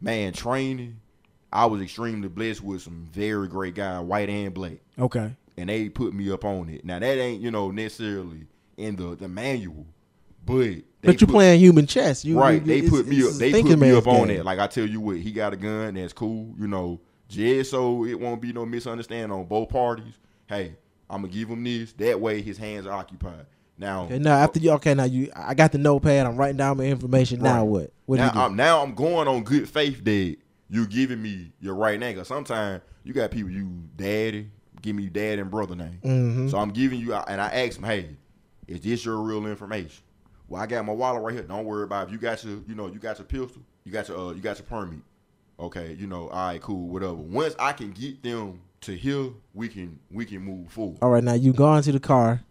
man 0.00 0.32
training. 0.32 0.96
I 1.52 1.66
was 1.66 1.80
extremely 1.80 2.28
blessed 2.28 2.62
with 2.62 2.82
some 2.82 3.08
very 3.12 3.48
great 3.48 3.74
guys, 3.74 4.04
white 4.04 4.28
and 4.28 4.52
black, 4.52 4.78
okay, 4.98 5.32
and 5.56 5.68
they 5.68 5.88
put 5.88 6.12
me 6.12 6.30
up 6.30 6.44
on 6.44 6.68
it. 6.68 6.84
Now 6.84 6.98
that 6.98 7.18
ain't 7.18 7.40
you 7.40 7.50
know 7.50 7.70
necessarily 7.70 8.46
in 8.76 8.96
the 8.96 9.14
the 9.16 9.28
manual, 9.28 9.86
but 10.44 10.78
they 11.06 11.12
But 11.12 11.20
you 11.20 11.26
put- 11.26 11.32
playing 11.34 11.60
human 11.60 11.86
chess. 11.86 12.24
You 12.24 12.38
right. 12.38 12.60
you- 12.60 12.82
They 12.82 12.88
put 12.88 13.06
me 13.06 13.22
up. 13.22 13.32
They 13.34 13.62
put 13.62 13.78
me 13.78 13.92
up 13.92 14.06
on 14.06 14.28
game. 14.28 14.40
it. 14.40 14.44
Like 14.44 14.58
I 14.58 14.66
tell 14.66 14.86
you 14.86 15.00
what, 15.00 15.16
he 15.16 15.32
got 15.32 15.52
a 15.52 15.56
gun. 15.56 15.94
That's 15.94 16.12
cool. 16.12 16.54
You 16.58 16.66
know, 16.68 17.00
just 17.28 17.70
so 17.70 18.04
it 18.04 18.18
won't 18.20 18.40
be 18.40 18.52
no 18.52 18.66
misunderstanding 18.66 19.30
on 19.36 19.46
both 19.46 19.68
parties. 19.68 20.14
Hey, 20.46 20.76
I'm 21.08 21.22
gonna 21.22 21.32
give 21.32 21.48
him 21.48 21.64
this. 21.64 21.92
That 21.94 22.20
way, 22.20 22.42
his 22.42 22.58
hands 22.58 22.86
are 22.86 22.92
occupied. 22.92 23.46
Now, 23.78 24.04
Okay, 24.04 24.18
now 24.18 24.36
after 24.38 24.58
you, 24.58 24.70
okay, 24.72 24.94
now 24.94 25.04
you, 25.04 25.30
I 25.36 25.52
got 25.52 25.70
the 25.72 25.76
notepad. 25.78 26.24
I'm 26.26 26.36
writing 26.36 26.56
down 26.56 26.78
my 26.78 26.84
information. 26.84 27.42
Now 27.42 27.58
Right. 27.60 27.62
what? 27.68 27.92
What 28.06 28.16
do 28.16 28.22
now, 28.22 28.26
you 28.28 28.32
do? 28.32 28.38
I'm, 28.40 28.56
now 28.56 28.82
I'm 28.82 28.94
going 28.94 29.28
on 29.28 29.42
good 29.44 29.68
faith 29.68 30.02
that 30.04 30.36
you 30.70 30.86
giving 30.86 31.20
me 31.20 31.52
your 31.60 31.74
right 31.74 32.00
name. 32.00 32.16
Cause 32.16 32.26
sometimes 32.28 32.82
you 33.04 33.12
got 33.12 33.30
people 33.30 33.50
you 33.50 33.70
daddy, 33.96 34.48
give 34.80 34.96
me 34.96 35.08
dad 35.08 35.38
and 35.40 35.50
brother 35.50 35.74
name. 35.76 35.98
Mm-hmm. 36.02 36.48
So 36.48 36.56
I'm 36.58 36.70
giving 36.70 37.00
you, 37.00 37.12
and 37.12 37.38
I 37.40 37.48
ask 37.48 37.74
them, 37.74 37.84
hey, 37.84 38.16
is 38.66 38.80
this 38.80 39.04
your 39.04 39.18
real 39.20 39.44
information? 39.46 40.02
Well, 40.48 40.62
I 40.62 40.66
got 40.66 40.84
my 40.84 40.92
wallet 40.92 41.22
right 41.22 41.34
here. 41.34 41.42
Don't 41.42 41.64
worry 41.64 41.84
about 41.84 42.04
it. 42.04 42.06
If 42.06 42.12
you 42.12 42.18
got 42.18 42.44
your, 42.44 42.58
you 42.68 42.74
know, 42.74 42.86
you 42.86 42.98
got 42.98 43.18
your 43.18 43.26
pistol, 43.26 43.62
you 43.84 43.92
got 43.92 44.08
your, 44.08 44.18
uh, 44.18 44.32
you 44.32 44.40
got 44.40 44.58
your 44.58 44.66
permit. 44.66 45.00
Okay, 45.58 45.96
you 45.98 46.06
know, 46.06 46.28
all 46.28 46.48
right, 46.48 46.60
cool, 46.60 46.86
whatever. 46.88 47.14
Once 47.14 47.56
I 47.58 47.72
can 47.72 47.90
get 47.90 48.22
them 48.22 48.60
to 48.82 48.94
here, 48.94 49.30
we 49.54 49.68
can, 49.68 49.98
we 50.10 50.26
can 50.26 50.40
move 50.40 50.70
forward. 50.70 50.98
All 51.00 51.10
right, 51.10 51.24
now 51.24 51.32
you 51.32 51.52
go 51.52 51.74
into 51.74 51.92
the 51.92 52.00
car, 52.00 52.42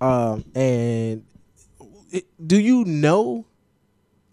um, 0.00 0.44
and 0.54 1.22
it, 2.10 2.26
do 2.44 2.58
you 2.58 2.84
know? 2.84 3.44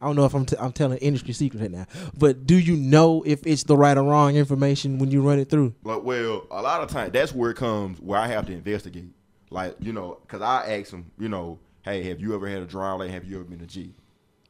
I 0.02 0.06
don't 0.06 0.16
know 0.18 0.26
if 0.26 0.34
I'm 0.34 0.46
t- 0.46 0.58
I'm 0.60 0.74
telling 0.74 0.98
industry 0.98 1.34
secret 1.34 1.62
right 1.62 1.72
now, 1.72 1.86
but 2.18 2.46
do 2.46 2.58
you 2.58 2.76
know 2.76 3.24
if 3.26 3.46
it's 3.46 3.64
the 3.64 3.78
right 3.78 3.98
or 3.98 4.04
wrong 4.04 4.36
information 4.36 5.00
when 5.00 5.12
you 5.12 5.22
run 5.22 5.40
it 5.40 5.50
through? 5.50 5.76
But 5.82 6.04
well, 6.04 6.46
a 6.52 6.62
lot 6.62 6.82
of 6.82 6.90
times 6.90 7.14
that's 7.14 7.34
where 7.34 7.52
it 7.52 7.56
comes 7.56 8.02
where 8.02 8.20
I 8.20 8.28
have 8.28 8.46
to 8.48 8.54
investigate. 8.54 9.12
Like 9.50 9.78
you 9.80 9.94
know, 9.94 10.20
because 10.22 10.42
I 10.42 10.78
ask 10.78 10.92
them, 10.92 11.12
you 11.18 11.30
know, 11.30 11.58
hey, 11.84 12.04
have 12.04 12.20
you 12.20 12.34
ever 12.36 12.48
had 12.48 12.62
a 12.62 12.66
dry 12.66 12.92
like? 12.94 13.12
Have 13.12 13.26
you 13.26 13.36
ever 13.36 13.44
been 13.46 13.62
a 13.62 13.66
G? 13.66 13.94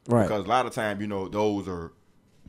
Right. 0.08 0.22
Because 0.22 0.44
a 0.44 0.48
lot 0.48 0.66
of 0.66 0.72
time, 0.72 1.00
you 1.00 1.06
know, 1.06 1.28
those 1.28 1.68
are 1.68 1.92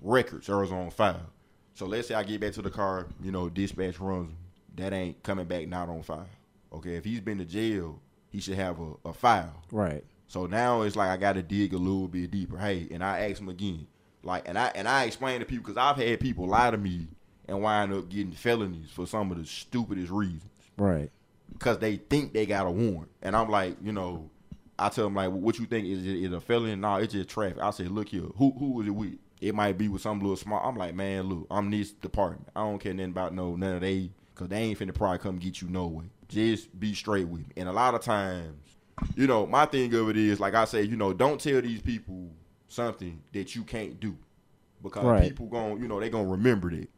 records, 0.02 0.48
those 0.48 0.72
are 0.72 0.80
on 0.80 0.92
file. 0.92 1.30
So 1.74 1.86
let's 1.86 2.08
say 2.08 2.16
I 2.16 2.24
get 2.24 2.40
back 2.42 2.54
to 2.54 2.62
the 2.62 2.70
car, 2.70 3.08
you 3.22 3.32
know, 3.32 3.50
dispatch 3.50 4.00
runs. 4.00 4.32
That 4.76 4.92
ain't 4.94 5.22
coming 5.24 5.46
back 5.46 5.68
not 5.68 5.88
on 5.90 6.04
file. 6.04 6.28
Okay, 6.74 6.96
if 6.96 7.06
he's 7.06 7.22
been 7.22 7.38
to 7.38 7.46
jail, 7.46 8.02
he 8.30 8.42
should 8.42 8.56
have 8.56 8.80
a, 8.80 8.94
a 9.06 9.14
file. 9.14 9.64
right. 9.72 10.04
So 10.28 10.48
now 10.48 10.82
it's 10.82 10.96
like 10.96 11.10
I 11.10 11.18
got 11.18 11.34
to 11.34 11.44
dig 11.44 11.74
a 11.74 11.78
little 11.78 12.08
bit 12.08 12.32
deeper. 12.32 12.58
Hey, 12.58 12.88
and 12.92 13.04
I 13.04 13.30
ask 13.30 13.40
him 13.40 13.48
again, 13.48 13.86
like, 14.24 14.48
and 14.50 14.58
I 14.58 14.72
and 14.74 14.88
I 14.88 15.04
explain 15.04 15.40
to 15.40 15.46
people 15.46 15.64
because 15.72 15.78
I've 15.78 15.98
had 16.04 16.20
people 16.20 16.48
lie 16.48 16.72
to 16.72 16.78
me 16.78 17.08
and 17.48 17.62
wind 17.62 17.94
up 17.94 18.10
getting 18.10 18.32
felonies 18.32 18.90
for 18.90 19.06
some 19.06 19.32
of 19.32 19.38
the 19.38 19.46
stupidest 19.46 20.12
reasons 20.12 20.42
Right. 20.78 21.12
because 21.54 21.78
they 21.78 21.98
think 21.98 22.34
they 22.34 22.48
got 22.48 22.66
a 22.66 22.72
warrant. 22.72 23.12
And 23.22 23.36
I'm 23.36 23.50
like, 23.50 23.78
you 23.84 23.92
know, 23.92 24.32
I 24.78 24.90
tell 24.90 25.06
them 25.06 25.16
like, 25.16 25.32
what 25.32 25.58
you 25.58 25.66
think 25.66 25.88
is 25.88 26.06
it 26.06 26.16
is 26.16 26.34
a 26.34 26.42
felony? 26.42 26.76
No, 26.76 26.96
it's 26.98 27.14
just 27.14 27.30
traffic. 27.30 27.60
I 27.62 27.72
say, 27.72 27.86
look 27.86 28.10
here, 28.10 28.24
who 28.38 28.52
who 28.58 28.82
is 28.82 28.88
it 28.88 28.92
with? 28.92 29.18
It 29.42 29.54
might 29.54 29.78
be 29.78 29.88
with 29.90 30.02
some 30.02 30.20
little 30.20 30.36
smart. 30.36 30.64
I'm 30.66 30.76
like, 30.76 30.96
man, 30.96 31.24
look, 31.24 31.48
I'm 31.52 31.70
this 31.70 31.92
department. 31.92 32.48
I 32.56 32.62
don't 32.62 32.80
care 32.80 32.94
nothing 32.94 33.12
about 33.12 33.34
no 33.34 33.56
none 33.56 33.76
of 33.76 33.82
they 33.82 34.12
because 34.34 34.50
they 34.50 34.58
ain't 34.58 34.80
finna 34.80 34.94
probably 34.94 35.20
come 35.20 35.38
get 35.38 35.62
you 35.62 35.70
no 35.70 35.88
way. 35.88 36.06
Just 36.28 36.78
be 36.80 36.94
straight 36.94 37.28
with 37.28 37.42
me. 37.42 37.48
And 37.58 37.70
a 37.70 37.74
lot 37.74 37.96
of 37.96 38.02
times, 38.02 38.78
you 39.16 39.28
know, 39.28 39.46
my 39.46 39.66
thing 39.66 39.94
of 39.94 40.10
it 40.10 40.18
is 40.18 40.40
like 40.40 40.56
I 40.56 40.66
say, 40.66 40.82
you 40.84 40.96
know, 40.98 41.14
don't 41.14 41.40
tell 41.40 41.62
these 41.62 41.82
people 41.82 42.32
something 42.68 43.22
that 43.34 43.56
you 43.56 43.64
can't 43.64 44.00
do 44.00 44.18
because 44.82 45.06
Right. 45.06 45.30
people 45.30 45.48
gon' 45.48 45.82
you 45.82 45.88
know 45.88 46.00
they 46.00 46.10
gonna 46.10 46.28
remember 46.28 46.70
that. 46.72 46.90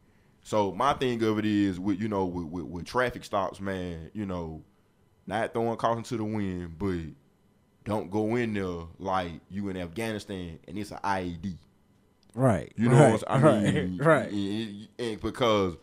So 0.42 0.72
my 0.72 0.94
thing 0.94 1.22
of 1.22 1.38
it 1.38 1.44
is 1.44 1.78
with 1.78 2.00
you 2.00 2.08
know 2.08 2.24
with, 2.24 2.46
with, 2.46 2.64
with 2.64 2.86
traffic 2.86 3.22
stops, 3.24 3.60
man, 3.60 4.10
you 4.14 4.24
know, 4.26 4.62
not 5.26 5.52
throwing 5.52 5.76
caution 5.76 6.02
to 6.04 6.16
the 6.16 6.24
wind, 6.24 6.78
but 6.78 6.96
don't 7.88 8.10
go 8.10 8.36
in 8.36 8.54
there 8.54 8.84
like 8.98 9.32
you 9.50 9.68
in 9.68 9.76
Afghanistan 9.76 10.58
and 10.68 10.78
it's 10.78 10.90
an 10.90 10.98
IED. 11.02 11.56
Right. 12.34 12.72
You 12.76 12.88
know 12.88 13.00
right. 13.00 13.12
what 13.12 13.24
I'm 13.26 13.42
mean, 13.64 13.98
right. 13.98 14.06
Right. 14.06 14.32
and- 14.32 14.88
and 14.98 15.20
because 15.20 15.76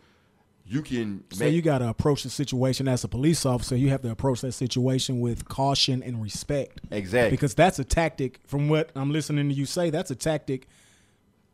you 0.68 0.82
can 0.82 1.22
So 1.32 1.44
make- 1.44 1.54
you 1.54 1.62
got 1.62 1.78
to 1.78 1.88
approach 1.88 2.22
the 2.22 2.30
situation 2.30 2.88
as 2.88 3.04
a 3.04 3.08
police 3.08 3.44
officer. 3.44 3.76
You 3.76 3.90
have 3.90 4.02
to 4.02 4.10
approach 4.10 4.40
that 4.40 4.52
situation 4.52 5.20
with 5.20 5.46
caution 5.48 6.02
and 6.02 6.20
respect, 6.22 6.80
exactly 6.90 7.30
because 7.30 7.54
that's 7.54 7.78
a 7.78 7.84
tactic. 7.84 8.40
From 8.46 8.68
what 8.68 8.90
I'm 8.96 9.12
listening 9.12 9.48
to 9.48 9.54
you 9.54 9.66
say, 9.66 9.90
that's 9.90 10.10
a 10.10 10.16
tactic 10.16 10.66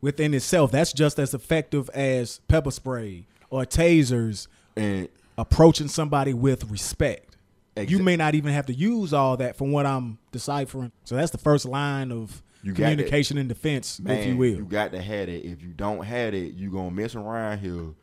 within 0.01 0.33
itself. 0.35 0.71
That's 0.73 0.93
just 0.93 1.19
as 1.19 1.35
effective 1.35 1.91
as 1.91 2.41
pepper 2.49 2.71
spray 2.71 3.27
or 3.51 3.65
tasers. 3.65 4.47
and 4.77 5.09
Approaching 5.39 5.89
somebody 5.89 6.35
with 6.35 6.71
respect. 6.71 7.32
You 7.77 8.01
may 8.01 8.17
not 8.17 8.35
even 8.35 8.53
have 8.53 8.67
to 8.67 8.75
use 8.75 9.13
all 9.15 9.37
that 9.39 9.57
from 9.57 9.73
what 9.73 9.87
I'm 9.87 10.19
deciphering. 10.31 10.93
So 11.05 11.17
that's 11.17 11.31
the 11.31 11.39
first 11.39 11.65
line 11.65 12.13
of 12.13 12.43
You 12.63 12.75
communication 12.75 13.39
and 13.39 13.49
defense, 13.49 13.99
man, 13.99 14.19
if 14.19 14.27
you 14.27 14.37
will. 14.37 14.57
you 14.57 14.65
got 14.65 14.93
to 14.93 15.01
have 15.01 15.29
it. 15.29 15.45
If 15.45 15.63
you 15.63 15.69
don't 15.69 16.05
have 16.05 16.35
it, 16.35 16.53
you 16.55 16.71
gonna 16.71 16.91
mess 16.91 17.15
around 17.15 17.59
here 17.61 17.95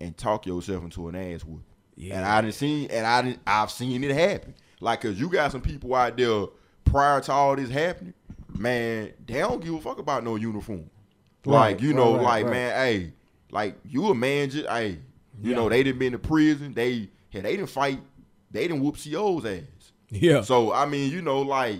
and 0.00 0.16
talk 0.16 0.46
yourself 0.46 0.84
into 0.84 1.08
an 1.08 1.16
ass 1.16 1.44
whoop. 1.44 1.62
Yeah. 1.96 2.16
And 2.18 2.24
I 2.26 2.40
didn't 2.42 2.54
seen, 2.54 2.90
and 2.90 3.06
I 3.06 3.22
didn't, 3.22 3.40
I've 3.46 3.70
seen 3.70 4.04
it 4.04 4.14
happen. 4.14 4.54
Like, 4.80 5.00
cause 5.00 5.18
you 5.18 5.28
got 5.28 5.50
some 5.52 5.62
people 5.62 5.94
out 5.94 6.16
there 6.16 6.46
prior 6.84 7.20
to 7.22 7.32
all 7.32 7.56
this 7.56 7.70
happening, 7.70 8.12
man, 8.54 9.12
they 9.26 9.38
don't 9.40 9.62
give 9.64 9.74
a 9.74 9.80
fuck 9.80 9.98
about 9.98 10.22
no 10.22 10.36
uniform. 10.36 10.88
Like, 11.44 11.76
Right, 11.76 11.80
you 11.80 11.94
know, 11.94 12.16
right, 12.16 12.16
right, 12.16 12.22
like 12.24 12.44
right. 12.44 12.52
man, 12.52 12.74
hey, 12.76 13.12
like 13.50 13.74
you 13.88 14.06
a 14.06 14.14
man, 14.14 14.50
just 14.50 14.68
hey, 14.68 14.98
you 15.42 15.50
Yeah. 15.50 15.56
know, 15.56 15.68
they 15.68 15.82
done 15.82 15.98
been 15.98 16.12
to 16.12 16.18
prison. 16.18 16.74
They, 16.74 17.08
yeah, 17.32 17.40
they 17.42 17.56
didn't 17.56 17.70
fight. 17.70 18.00
They 18.56 18.68
didn't 18.68 18.82
whoop 18.82 18.96
CO's 19.02 19.44
ass. 19.44 19.62
yeah. 20.10 20.40
So 20.42 20.72
I 20.72 20.86
mean, 20.86 21.10
you 21.12 21.22
know, 21.22 21.42
like, 21.42 21.78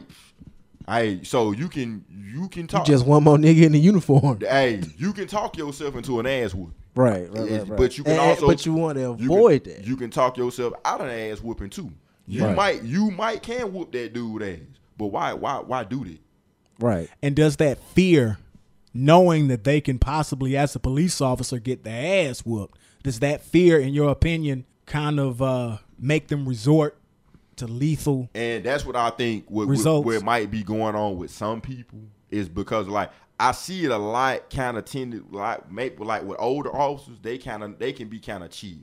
hey, 0.88 1.20
so 1.24 1.52
you 1.52 1.68
can 1.68 2.04
you 2.10 2.48
can 2.48 2.62
You 2.62 2.68
talk. 2.68 2.86
just 2.86 3.06
one 3.06 3.24
more 3.24 3.36
nigga 3.36 3.62
in 3.64 3.72
the 3.72 3.78
uniform. 3.80 4.38
hey, 4.40 4.82
you 4.98 5.12
can 5.12 5.26
talk 5.26 5.56
yourself 5.56 5.96
into 5.96 6.20
an 6.20 6.26
ass 6.26 6.54
whoop. 6.54 6.72
Right, 6.94 7.30
right, 7.30 7.50
right, 7.50 7.68
right. 7.68 7.76
But 7.78 7.98
you 7.98 8.04
can 8.04 8.12
And- 8.12 8.20
also, 8.20 8.46
but 8.46 8.64
you 8.64 8.72
want 8.72 8.96
to 8.96 9.02
you 9.02 9.16
can- 9.16 9.24
avoid 9.26 9.64
that. 9.64 9.86
You 9.86 9.96
can 9.96 10.10
talk 10.10 10.36
yourself 10.38 10.72
out 10.84 11.00
of 11.00 11.08
an 11.08 11.30
ass 11.30 11.40
whooping 11.42 11.70
too. 11.70 11.90
You 12.26 12.44
Right. 12.44 12.56
might, 12.56 12.82
you 12.84 13.10
might 13.10 13.42
can 13.42 13.72
whoop 13.72 13.92
that 13.92 14.12
dude 14.14 14.42
ass, 14.42 14.58
but 14.96 15.06
why, 15.08 15.32
why, 15.34 15.58
why 15.58 15.84
do 15.84 16.04
that? 16.04 16.18
right. 16.80 17.08
And 17.22 17.36
does 17.36 17.56
that 17.56 17.78
fear, 17.94 18.38
knowing 18.94 19.48
that 19.48 19.64
they 19.64 19.80
can 19.80 19.98
possibly, 19.98 20.56
as 20.56 20.74
a 20.74 20.78
police 20.80 21.20
officer, 21.20 21.58
get 21.58 21.84
their 21.84 22.28
ass 22.28 22.40
whooped, 22.40 22.78
does 23.02 23.20
that 23.20 23.42
fear, 23.42 23.78
in 23.78 23.92
your 23.94 24.10
opinion, 24.10 24.64
kind 24.86 25.20
of 25.20 25.40
uh, 25.42 25.76
make 25.98 26.28
them 26.28 26.48
resort 26.48 26.98
to 27.56 27.66
lethal? 27.66 28.28
And 28.34 28.64
that's 28.64 28.84
what 28.84 28.96
I 28.96 29.10
think 29.10 29.50
what, 29.50 29.68
what, 29.68 30.04
what 30.04 30.22
might 30.22 30.50
be 30.50 30.62
going 30.62 30.94
on 30.94 31.16
with 31.16 31.30
some 31.30 31.60
people 31.60 32.00
is 32.30 32.48
because 32.48 32.88
like 32.88 33.10
I 33.38 33.52
see 33.52 33.84
it 33.84 33.90
a 33.90 33.98
lot 33.98 34.50
kind 34.50 34.76
of 34.76 34.84
tended 34.84 35.32
like 35.32 35.70
maybe 35.70 36.02
like 36.04 36.22
with 36.24 36.38
older 36.40 36.74
officers 36.74 37.18
they 37.20 37.38
kind 37.38 37.62
of 37.62 37.78
they 37.78 37.92
can 37.92 38.08
be 38.08 38.18
kind 38.18 38.44
of 38.44 38.50
chill. 38.50 38.78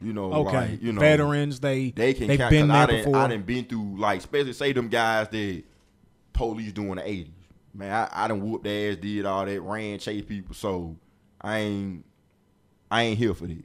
You 0.00 0.12
know, 0.12 0.32
Okay, 0.32 0.70
like, 0.72 0.82
you 0.82 0.92
know, 0.92 1.00
veterans, 1.00 1.60
they 1.60 1.90
they 1.90 2.12
can 2.12 2.26
they've 2.26 2.38
kinda, 2.38 2.50
been 2.50 2.68
there 2.68 2.76
I 2.76 2.86
done, 2.86 2.96
before. 2.96 3.16
I 3.16 3.28
done 3.28 3.42
been 3.42 3.64
through 3.64 3.98
like 3.98 4.18
especially 4.18 4.52
say 4.52 4.72
them 4.72 4.88
guys 4.88 5.28
that 5.28 5.62
police 6.32 6.72
doing 6.72 6.96
the 6.96 7.08
eighties. 7.08 7.32
Man, 7.72 7.90
I, 7.90 8.24
I 8.24 8.28
done 8.28 8.40
whooped 8.40 8.64
their 8.64 8.92
ass, 8.92 8.98
did 8.98 9.24
all 9.24 9.46
that, 9.46 9.60
ran, 9.60 9.98
chased 9.98 10.28
people. 10.28 10.54
So 10.54 10.96
I 11.40 11.58
ain't 11.58 12.04
I 12.90 13.02
ain't 13.04 13.18
here 13.18 13.34
for 13.34 13.46
that. 13.46 13.64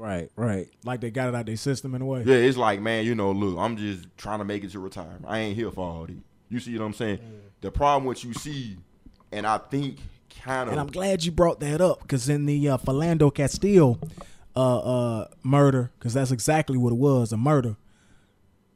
Right, 0.00 0.30
right. 0.34 0.66
like 0.82 1.00
they 1.02 1.10
got 1.10 1.28
it 1.28 1.34
out 1.34 1.44
their 1.44 1.56
system 1.56 1.94
in 1.94 2.00
a 2.00 2.06
way. 2.06 2.22
Yeah, 2.24 2.36
it's 2.36 2.56
like, 2.56 2.80
man, 2.80 3.04
you 3.04 3.14
know, 3.14 3.32
look, 3.32 3.58
I'm 3.58 3.76
just 3.76 4.06
trying 4.16 4.38
to 4.38 4.46
make 4.46 4.64
it 4.64 4.70
to 4.70 4.78
retirement. 4.80 5.26
I 5.28 5.40
ain't 5.40 5.56
here 5.56 5.70
for 5.70 5.84
all 5.86 6.06
this. 6.06 6.16
You 6.48 6.58
see 6.58 6.78
what 6.78 6.86
I'm 6.86 6.94
saying? 6.94 7.18
The 7.60 7.70
problem 7.70 8.04
what 8.06 8.24
you 8.24 8.32
see, 8.32 8.78
and 9.30 9.46
I 9.46 9.58
think 9.58 9.98
kind 10.42 10.68
of 10.68 10.72
And 10.72 10.80
I'm 10.80 10.86
glad 10.86 11.22
you 11.24 11.30
brought 11.32 11.60
that 11.60 11.82
up 11.82 12.00
because 12.00 12.28
in 12.30 12.46
the 12.46 12.70
uh, 12.70 12.78
Philando 12.78 13.32
Castile 13.32 13.98
uh, 14.56 14.78
uh, 14.78 15.28
murder, 15.42 15.90
because 15.98 16.14
that's 16.14 16.30
exactly 16.30 16.78
what 16.78 16.92
it 16.92 16.98
was 16.98 17.30
a 17.32 17.36
murder. 17.36 17.76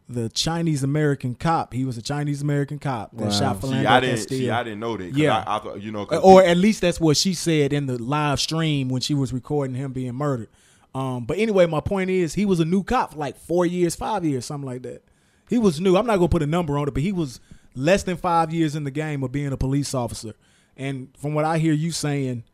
The 0.07 0.29
Chinese 0.29 0.83
American 0.83 1.35
cop, 1.35 1.73
he 1.73 1.87
was 1.87 1.97
a 1.97 2.03
Chinese 2.03 2.43
American 2.43 2.79
cop 2.79 3.17
that 3.17 3.25
Wow. 3.25 3.31
shot 3.31 3.57
Philando 3.61 3.81
see, 3.81 3.87
I 3.87 4.01
didn't 4.01 4.17
Castile. 4.17 4.39
see, 4.39 4.51
I 4.51 4.63
didn't 4.63 4.81
know 4.81 4.97
that. 4.99 5.15
Yeah. 5.17 5.43
I, 5.47 5.57
I 5.57 5.59
thought, 5.61 5.81
you 5.81 5.91
know, 5.91 6.05
or 6.05 6.45
at 6.45 6.59
least 6.59 6.83
that's 6.83 7.01
what 7.01 7.17
she 7.17 7.33
said 7.33 7.73
in 7.73 7.87
the 7.87 7.97
live 7.97 8.39
stream 8.39 8.91
when 8.91 9.01
she 9.01 9.15
was 9.15 9.33
recording 9.33 9.75
him 9.75 9.93
being 9.93 10.15
murdered. 10.15 10.49
Um, 10.95 11.25
but 11.25 11.39
anyway, 11.39 11.67
my 11.67 11.81
point 11.81 12.11
is 12.11 12.35
he 12.35 12.47
was 12.47 12.61
a 12.61 12.65
new 12.65 12.83
cop 12.85 13.13
for 13.13 13.19
like 13.19 13.37
four 13.37 13.67
years, 13.67 13.97
five 13.97 14.25
years, 14.25 14.47
something 14.47 14.69
like 14.69 14.83
that. 14.83 15.03
He 15.49 15.59
was 15.59 15.81
new. 15.81 15.97
I'm 15.97 16.07
not 16.07 16.17
gonna 16.17 16.29
put 16.29 16.43
a 16.43 16.47
number 16.47 16.79
on 16.79 16.89
it, 16.89 16.95
but 16.95 17.03
he 17.03 17.13
was 17.13 17.41
less 17.75 18.05
than 18.05 18.17
five 18.17 18.53
years 18.53 18.77
in 18.77 18.85
the 18.85 18.91
game 18.91 19.23
of 19.23 19.33
being 19.33 19.53
a 19.53 19.57
police 19.57 19.95
officer. 19.95 20.35
And 20.77 21.09
from 21.19 21.35
what 21.35 21.45
I 21.45 21.59
hear 21.59 21.73
you 21.73 21.91
saying, 21.91 22.45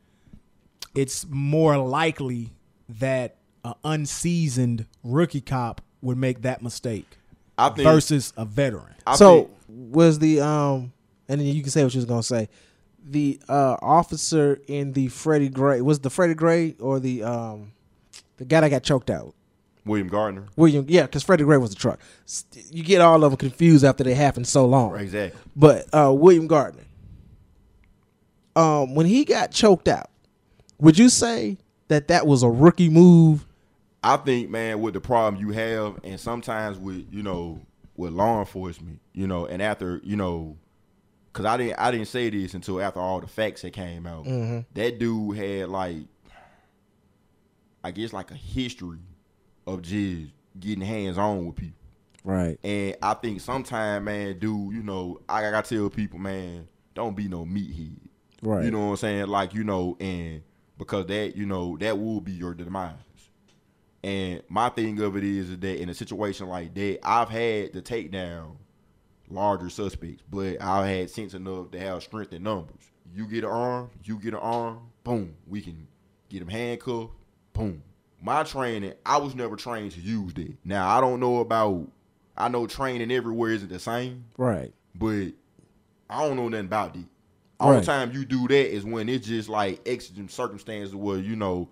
it's 0.95 1.27
more 1.29 1.77
likely 1.77 2.53
that 2.89 3.37
an 3.65 3.75
unseasoned 3.85 4.87
rookie 5.05 5.41
cop 5.41 5.81
would 6.03 6.17
make 6.17 6.43
that 6.43 6.63
mistake 6.63 7.19
I 7.59 7.69
think 7.69 7.89
versus 7.89 8.33
a 8.37 8.45
veteran. 8.45 8.95
I 9.07 9.17
so 9.17 9.43
think, 9.43 9.51
was 9.69 10.19
the 10.19 10.41
um, 10.41 10.93
and 11.29 11.41
then 11.41 11.47
you 11.47 11.63
can 11.63 11.71
say 11.71 11.85
what 11.85 11.95
you 11.95 11.99
was 11.99 12.07
gonna 12.07 12.23
say. 12.23 12.49
The 13.07 13.41
uh 13.49 13.77
officer 13.81 14.61
in 14.67 14.93
the 14.93 15.09
Freddie 15.09 15.49
Gray 15.49 15.81
was 15.81 16.01
the 16.01 16.11
Freddie 16.11 16.35
Gray 16.35 16.75
or 16.81 17.01
the 17.01 17.23
um, 17.23 17.73
the 18.41 18.47
guy 18.47 18.63
that 18.63 18.71
got 18.71 18.83
choked 18.83 19.11
out. 19.11 19.35
William 19.85 20.09
Gardner. 20.09 20.47
William, 20.57 20.87
yeah, 20.89 21.03
because 21.03 21.23
Freddie 21.23 21.45
Gray 21.45 21.59
was 21.59 21.71
the 21.71 21.77
truck. 21.77 22.01
You 22.71 22.83
get 22.83 23.01
all 23.01 23.23
of 23.23 23.31
them 23.31 23.37
confused 23.37 23.85
after 23.85 24.03
they 24.03 24.15
happened 24.15 24.47
so 24.49 24.67
long. 24.67 24.97
Exactly. 24.99 25.39
But 25.55 25.87
uh, 25.95 26.13
William 26.13 26.47
Gardner, 26.47 26.85
um, 28.57 28.95
when 28.95 29.07
he 29.07 29.25
got 29.25 29.51
choked 29.51 29.89
out, 29.89 30.11
would 30.79 30.99
you 30.99 31.09
say 31.09 31.59
that 31.89 32.09
that 32.09 32.27
was 32.27 32.43
a 32.43 32.49
rookie 32.49 32.89
move? 32.89 33.47
I 34.03 34.17
think, 34.17 34.49
man, 34.49 34.81
with 34.81 34.95
the 34.95 35.01
problem 35.01 35.41
you 35.43 35.53
have, 35.53 36.01
and 36.03 36.19
sometimes 36.19 36.79
with 36.79 37.07
you 37.13 37.23
know 37.23 37.61
with 37.97 38.13
law 38.13 38.41
enforcement, 38.41 39.01
you 39.13 39.27
know, 39.27 39.45
and 39.45 39.61
after 39.61 40.01
you 40.03 40.17
know, 40.17 40.57
because 41.33 41.45
I 41.45 41.59
didn't 41.59 41.79
I 41.79 41.91
didn't 41.91 42.09
say 42.09 42.31
this 42.31 42.55
until 42.55 42.81
after 42.81 43.01
all 43.01 43.21
the 43.21 43.27
facts 43.27 43.61
that 43.63 43.75
came 43.75 44.07
out. 44.07 44.25
That 44.75 44.99
dude 44.99 45.37
had 45.37 45.69
like, 45.69 45.97
I 47.83 47.91
guess 47.91 48.13
like 48.13 48.31
a 48.31 48.35
history 48.35 48.99
of 49.67 49.83
just 49.83 50.33
getting 50.59 50.85
hands 50.85 51.19
on 51.19 51.47
with 51.47 51.57
people. 51.57 51.77
Right. 52.25 52.59
And 52.63 52.97
I 53.03 53.15
think 53.15 53.41
sometimes, 53.41 54.05
man, 54.05 54.39
dude, 54.39 54.75
you 54.75 54.83
know, 54.83 55.21
I 55.29 55.43
gotta 55.43 55.77
tell 55.77 55.89
people, 55.89 56.19
man, 56.19 56.69
don't 56.95 57.17
be 57.17 57.29
no 57.29 57.45
meathead. 57.45 57.97
Right. 58.43 58.65
You 58.65 58.71
know 58.71 58.81
what 58.81 58.91
I'm 58.91 58.97
saying? 58.97 59.27
Like, 59.29 59.55
you 59.55 59.65
know, 59.65 59.97
and 60.01 60.43
because 60.79 61.07
that, 61.07 61.37
you 61.37 61.47
know, 61.47 61.77
that 61.79 61.99
will 61.99 62.21
be 62.21 62.33
your 62.33 62.55
demise. 62.55 62.95
And 64.03 64.43
my 64.49 64.71
thing 64.71 65.01
of 65.01 65.17
it 65.17 65.25
is, 65.25 65.51
is 65.51 65.59
that 65.59 65.81
in 65.81 65.89
a 65.91 65.95
situation 65.95 66.49
like 66.49 66.75
that, 66.75 66.99
I've 67.03 67.29
had 67.29 67.75
to 67.75 67.83
take 67.83 68.11
down 68.11 68.57
larger 69.29 69.69
suspects, 69.69 70.23
but 70.29 70.61
I've 70.61 70.87
had 70.87 71.11
sense 71.11 71.35
enough 71.35 71.71
to 71.73 71.79
have 71.79 72.03
strength 72.03 72.33
in 72.33 72.43
numbers. 72.43 72.81
You 73.15 73.27
get 73.27 73.45
an 73.45 73.51
arm, 73.51 73.91
you 74.05 74.19
get 74.19 74.35
an 74.35 74.41
arm, 74.41 74.81
boom, 75.05 75.35
we 75.47 75.61
can 75.61 75.87
get 76.29 76.39
them 76.39 76.49
handcuffed, 76.49 77.13
boom. 77.61 77.83
My 78.23 78.43
training, 78.43 78.93
I 79.07 79.17
was 79.19 79.35
never 79.35 79.57
trained 79.57 79.93
to 79.93 80.01
use 80.01 80.35
that. 80.35 80.53
Now 80.65 80.89
I 80.89 81.01
don't 81.01 81.21
know 81.21 81.39
about, 81.41 81.89
I 82.37 82.49
know 82.49 82.67
training 82.67 83.11
everywhere 83.11 83.51
isn't 83.53 83.71
the 83.71 83.79
same, 83.79 84.25
Right. 84.37 84.73
but 84.95 85.29
I 86.09 86.27
don't 86.27 86.37
know 86.37 86.49
nothing 86.49 86.67
about 86.67 86.95
that. 86.95 87.05
All 87.59 87.71
the 87.71 87.77
Right. 87.77 87.85
time 87.85 88.13
you 88.13 88.25
do 88.25 88.47
that 88.49 88.75
is 88.75 88.85
when 88.85 89.09
it's 89.09 89.27
just 89.27 89.49
like 89.49 89.81
exigent 89.87 90.31
circumstances 90.31 90.95
where 90.95 91.19
you 91.19 91.37
know, 91.37 91.69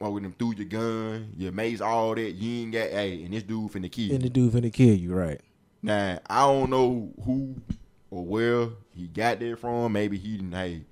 or 0.00 0.12
when 0.12 0.22
them 0.22 0.34
threw 0.38 0.54
your 0.54 0.64
gun, 0.66 1.32
your 1.36 1.50
mace, 1.52 1.80
all 1.80 2.14
that. 2.14 2.30
You 2.32 2.62
ain't 2.62 2.72
got 2.72 2.90
hey, 2.90 3.22
and 3.24 3.34
this 3.34 3.42
dude 3.42 3.70
finna 3.72 3.90
kill. 3.90 4.04
You. 4.06 4.14
And 4.14 4.22
the 4.22 4.30
dude 4.30 4.52
finna 4.52 4.72
kill 4.72 4.94
you, 4.94 5.12
right? 5.14 5.40
Now 5.82 6.18
I 6.28 6.40
don't 6.46 6.70
know 6.70 7.12
who 7.24 7.56
or 8.10 8.24
where 8.24 8.68
he 8.94 9.06
got 9.08 9.40
that 9.40 9.58
from. 9.58 9.92
Maybe 9.92 10.16
he 10.18 10.36
didn't. 10.36 10.52
Hey, 10.52 10.82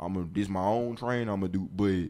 I'm 0.00 0.14
gonna 0.14 0.28
this 0.32 0.48
my 0.48 0.64
own 0.64 0.96
train. 0.96 1.28
I'm 1.28 1.40
gonna 1.40 1.48
do, 1.52 1.68
but 1.74 2.08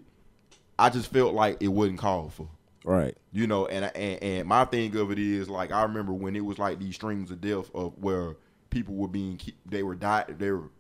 I 0.79 0.91
just 0.91 1.11
felt 1.11 1.35
like 1.35 1.59
it 1.61 1.68
wasn't 1.68 1.99
called 1.99 2.33
for. 2.35 2.49
Right. 2.85 3.16
You 3.33 3.47
know, 3.47 3.66
and, 3.66 3.85
and 3.97 4.22
and 4.22 4.49
my 4.49 4.64
thing 4.64 4.95
of 4.97 5.11
it 5.11 5.18
is 5.18 5.49
like 5.49 5.72
I 5.72 5.83
remember 5.83 6.12
when 6.12 6.37
it 6.37 6.45
was 6.45 6.59
like 6.59 6.79
these 6.79 6.95
strings 6.95 7.31
of 7.31 7.41
death 7.41 7.68
of 7.74 7.95
where 7.99 8.37
people 8.70 8.95
were 8.95 9.09
being 9.09 9.41
they 9.64 9.83
were 9.83 9.95
died 9.95 10.37
they 10.39 10.51
were 10.51 10.70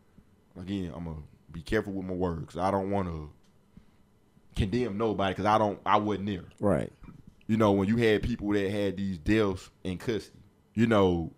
again 0.60 0.92
I'm 0.94 1.04
gonna 1.04 1.16
be 1.50 1.62
careful 1.62 1.92
with 1.92 2.06
my 2.06 2.14
words. 2.14 2.56
I 2.56 2.70
don't 2.70 2.90
want 2.90 3.08
to 3.08 3.30
condemn 4.54 4.98
nobody 4.98 5.32
because 5.32 5.46
I 5.46 5.58
don't 5.58 5.80
I 5.84 5.96
wasn't 5.96 6.26
there. 6.26 6.44
Right. 6.60 6.92
You 7.48 7.56
know, 7.56 7.72
when 7.72 7.88
you 7.88 7.96
had 7.96 8.22
people 8.22 8.52
that 8.52 8.70
had 8.70 8.96
these 8.96 9.18
deaths 9.18 9.70
in 9.82 9.98
custody, 9.98 10.38
you 10.74 10.86
know, 10.86 11.32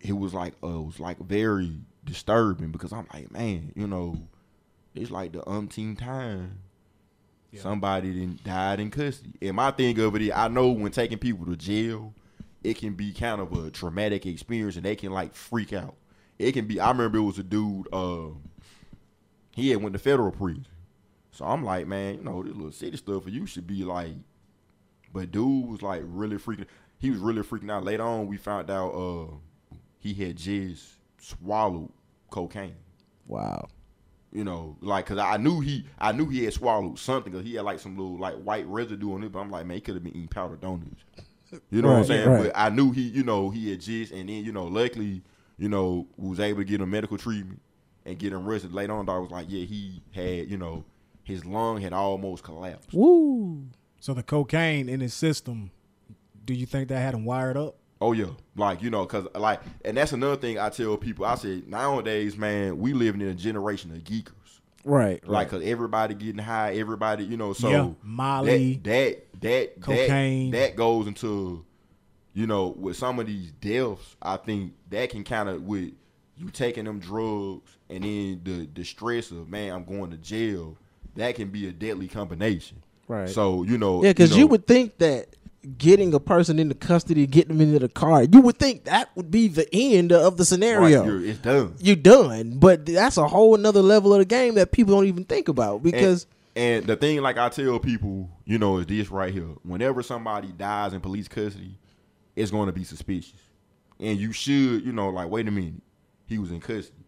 it 0.00 0.12
was 0.12 0.32
like 0.32 0.54
uh, 0.62 0.68
it 0.68 0.86
was 0.86 1.00
like 1.00 1.18
very 1.18 1.80
disturbing 2.04 2.70
because 2.70 2.92
I'm 2.92 3.08
like, 3.12 3.32
man, 3.32 3.72
you 3.74 3.88
know, 3.88 4.16
it's 4.94 5.10
like 5.10 5.32
the 5.32 5.48
umpteenth 5.48 5.98
time 5.98 6.60
somebody 7.54 8.12
then 8.12 8.38
died 8.44 8.80
in 8.80 8.90
custody. 8.90 9.32
And 9.42 9.56
my 9.56 9.70
thing 9.70 9.98
of 10.00 10.14
it 10.16 10.22
is, 10.22 10.30
I 10.34 10.48
know 10.48 10.68
when 10.70 10.92
taking 10.92 11.18
people 11.18 11.46
to 11.46 11.56
jail, 11.56 12.12
it 12.62 12.76
can 12.78 12.94
be 12.94 13.12
kind 13.12 13.40
of 13.40 13.52
a 13.52 13.70
traumatic 13.70 14.26
experience, 14.26 14.76
and 14.76 14.84
they 14.84 14.96
can 14.96 15.12
like 15.12 15.34
freak 15.34 15.72
out. 15.72 15.94
It 16.38 16.52
can 16.52 16.66
be. 16.66 16.80
I 16.80 16.90
remember 16.90 17.18
it 17.18 17.22
was 17.22 17.38
a 17.38 17.42
dude. 17.42 17.88
Uh, 17.92 18.28
he 19.54 19.70
had 19.70 19.82
went 19.82 19.94
to 19.94 19.98
federal 19.98 20.32
prison, 20.32 20.66
so 21.30 21.44
I'm 21.44 21.64
like, 21.64 21.86
man, 21.86 22.16
you 22.16 22.24
know, 22.24 22.42
this 22.42 22.54
little 22.54 22.72
city 22.72 22.96
stuff 22.96 23.24
for 23.24 23.30
you 23.30 23.46
should 23.46 23.66
be 23.66 23.84
like. 23.84 24.14
But 25.12 25.30
dude 25.30 25.66
was 25.68 25.82
like 25.82 26.02
really 26.04 26.36
freaking. 26.36 26.66
He 26.98 27.10
was 27.10 27.20
really 27.20 27.42
freaking 27.42 27.70
out. 27.70 27.84
Later 27.84 28.02
on, 28.02 28.26
we 28.26 28.36
found 28.36 28.70
out 28.70 28.90
uh, 28.90 29.34
he 29.98 30.12
had 30.14 30.36
just 30.36 30.94
swallowed 31.18 31.90
cocaine. 32.30 32.76
Wow. 33.26 33.68
You 34.36 34.44
know, 34.44 34.76
like, 34.82 35.06
cause 35.06 35.16
I 35.16 35.38
knew 35.38 35.60
he, 35.60 35.86
I 35.98 36.12
knew 36.12 36.26
he 36.28 36.44
had 36.44 36.52
swallowed 36.52 36.98
something, 36.98 37.32
cause 37.32 37.42
he 37.42 37.54
had 37.54 37.64
like 37.64 37.80
some 37.80 37.96
little 37.96 38.18
like 38.18 38.34
white 38.34 38.66
residue 38.66 39.14
on 39.14 39.24
it. 39.24 39.32
But 39.32 39.38
I'm 39.38 39.50
like, 39.50 39.64
man, 39.64 39.76
he 39.76 39.80
could 39.80 39.94
have 39.94 40.04
been 40.04 40.14
eating 40.14 40.28
powdered 40.28 40.60
donuts. 40.60 41.04
You 41.70 41.80
know 41.80 41.88
what 41.88 41.98
I'm 41.98 42.04
saying? 42.04 42.28
right. 42.28 42.42
But 42.44 42.52
I 42.54 42.68
knew 42.68 42.92
he, 42.92 43.02
you 43.02 43.22
know, 43.22 43.48
he 43.48 43.70
had 43.70 43.80
just, 43.80 44.12
and 44.12 44.28
then 44.28 44.44
you 44.44 44.52
know, 44.52 44.66
luckily, 44.66 45.22
you 45.56 45.70
know, 45.70 46.06
was 46.18 46.38
able 46.38 46.58
to 46.60 46.64
get 46.64 46.82
him 46.82 46.90
medical 46.90 47.16
treatment 47.16 47.62
and 48.04 48.18
get 48.18 48.34
him 48.34 48.46
arrested. 48.46 48.74
Later 48.74 48.92
on, 48.92 49.08
I 49.08 49.18
was 49.18 49.30
like, 49.30 49.46
yeah, 49.48 49.64
he 49.64 50.02
had, 50.12 50.50
you 50.50 50.58
know, 50.58 50.84
his 51.22 51.46
lung 51.46 51.80
had 51.80 51.94
almost 51.94 52.44
collapsed. 52.44 52.92
Woo. 52.92 53.64
So 54.00 54.12
the 54.12 54.22
cocaine 54.22 54.90
in 54.90 55.00
his 55.00 55.14
system, 55.14 55.70
do 56.44 56.52
you 56.52 56.66
think 56.66 56.88
that 56.88 56.98
had 56.98 57.14
him 57.14 57.24
wired 57.24 57.56
up? 57.56 57.78
Oh 58.00 58.12
yeah, 58.12 58.26
like 58.56 58.82
you 58.82 58.90
know, 58.90 59.06
cause 59.06 59.26
like, 59.34 59.60
and 59.84 59.96
that's 59.96 60.12
another 60.12 60.36
thing 60.36 60.58
I 60.58 60.68
tell 60.68 60.96
people. 60.98 61.24
I 61.24 61.34
say 61.36 61.62
nowadays, 61.66 62.36
man, 62.36 62.78
we 62.78 62.92
living 62.92 63.20
in 63.22 63.28
a 63.28 63.34
generation 63.34 63.90
of 63.92 63.98
geekers. 64.04 64.32
Right. 64.84 65.26
Like, 65.26 65.50
Right. 65.52 65.60
cause 65.60 65.62
everybody 65.64 66.14
getting 66.14 66.38
high, 66.38 66.74
everybody, 66.74 67.24
you 67.24 67.36
know, 67.36 67.52
so 67.54 67.68
Yeah, 67.70 67.88
Molly, 68.02 68.80
that 68.84 69.26
that 69.40 69.40
that 69.40 69.80
cocaine. 69.80 70.50
that, 70.50 70.58
that 70.58 70.76
goes 70.76 71.06
into, 71.06 71.64
you 72.34 72.46
know, 72.46 72.68
with 72.68 72.96
some 72.96 73.18
of 73.18 73.26
these 73.26 73.50
deaths. 73.52 74.14
I 74.20 74.36
think 74.36 74.74
that 74.90 75.10
can 75.10 75.24
kind 75.24 75.48
of 75.48 75.62
with 75.62 75.92
you 76.36 76.50
taking 76.50 76.84
them 76.84 76.98
drugs 77.00 77.78
and 77.88 78.04
then 78.04 78.40
the 78.44 78.68
the 78.74 78.84
stress 78.84 79.30
of 79.30 79.48
man, 79.48 79.72
I'm 79.72 79.84
going 79.84 80.10
to 80.10 80.18
jail. 80.18 80.76
That 81.14 81.34
can 81.34 81.48
be 81.48 81.66
a 81.66 81.72
deadly 81.72 82.08
combination. 82.08 82.82
Right. 83.08 83.28
So 83.28 83.62
you 83.62 83.78
know, 83.78 84.04
Yeah, 84.04 84.10
because 84.10 84.36
you, 84.36 84.42
know, 84.44 84.48
would 84.48 84.66
think 84.66 84.98
that 84.98 85.28
getting 85.78 86.14
a 86.14 86.20
person 86.20 86.58
into 86.58 86.74
custody, 86.74 87.26
getting 87.26 87.56
them 87.56 87.66
into 87.66 87.78
the 87.78 87.88
car, 87.88 88.22
you 88.24 88.40
would 88.40 88.58
think 88.58 88.84
that 88.84 89.08
would 89.16 89.30
be 89.30 89.48
the 89.48 89.68
end 89.72 90.12
of 90.12 90.36
the 90.36 90.42
right, 90.42 90.46
scenario. 90.48 91.04
you're- 91.04 91.28
it's 91.28 91.38
done. 91.40 91.74
You're 91.80 91.96
done, 91.96 92.58
but 92.58 92.86
that's 92.86 93.16
a 93.16 93.26
whole 93.26 93.54
another 93.54 93.82
level 93.82 94.12
of 94.12 94.20
the 94.20 94.24
game 94.24 94.54
that 94.54 94.72
people 94.72 94.94
don't 94.94 95.06
even 95.06 95.24
think 95.24 95.48
about 95.48 95.82
because 95.82 96.26
And, 96.54 96.78
and 96.78 96.86
the 96.86 96.96
thing, 96.96 97.20
like 97.20 97.36
I 97.38 97.48
tell 97.48 97.78
people, 97.78 98.30
you 98.44 98.58
know, 98.58 98.78
is 98.78 98.86
this 98.86 99.10
right 99.10 99.32
here. 99.32 99.48
Whenever 99.62 100.02
somebody 100.02 100.48
dies 100.48 100.92
in 100.92 101.00
police 101.00 101.28
custody, 101.28 101.78
it's 102.34 102.50
going 102.50 102.66
to 102.66 102.72
be 102.72 102.84
suspicious, 102.84 103.40
and 103.98 104.18
you 104.18 104.32
should, 104.32 104.84
you 104.84 104.92
know, 104.92 105.08
like 105.08 105.28
wait 105.28 105.48
a 105.48 105.50
minute, 105.50 105.82
he 106.26 106.38
was 106.38 106.50
in 106.50 106.60
custody. 106.60 107.04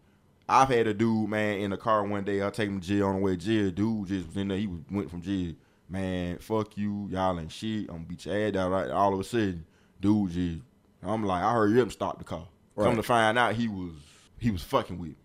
I've 0.47 0.69
had 0.69 0.87
a 0.87 0.93
dude, 0.95 1.29
man, 1.29 1.59
in 1.59 1.69
the 1.69 1.77
car 1.77 2.03
one 2.03 2.23
day. 2.23 2.43
I 2.43 2.49
take 2.49 2.69
him 2.69 2.79
to 2.81 2.87
jail 2.87 3.05
on 3.07 3.15
the 3.17 3.21
way 3.21 3.31
to 3.31 3.37
jail. 3.37 3.69
Dude 3.69 4.07
just 4.07 4.27
was 4.27 4.37
in 4.37 4.47
there. 4.47 4.57
He 4.57 4.65
was, 4.65 4.79
went 4.89 5.09
from 5.11 5.21
jail. 5.21 5.53
Man, 5.89 6.37
fuck 6.37 6.77
you, 6.77 7.07
y'all 7.09 7.37
and 7.37 7.51
shit. 7.51 7.89
I'm 7.89 7.95
gonna 7.95 8.05
beat 8.07 8.25
your 8.25 8.35
ass 8.37 8.51
down. 8.53 8.71
Right, 8.71 8.89
all 8.89 9.13
of 9.13 9.19
a 9.19 9.23
sudden, 9.23 9.65
dude 9.99 10.31
just, 10.31 10.61
I'm 11.01 11.25
like, 11.25 11.43
I 11.43 11.51
heard 11.53 11.75
him 11.75 11.89
stop 11.89 12.19
the 12.19 12.23
car. 12.25 12.47
Come 12.77 12.95
to 12.95 13.03
find 13.03 13.37
out, 13.37 13.55
he 13.55 13.67
was 13.67 13.91
he 14.37 14.51
was 14.51 14.61
fucking 14.63 14.97
with 14.99 15.09
me. 15.09 15.15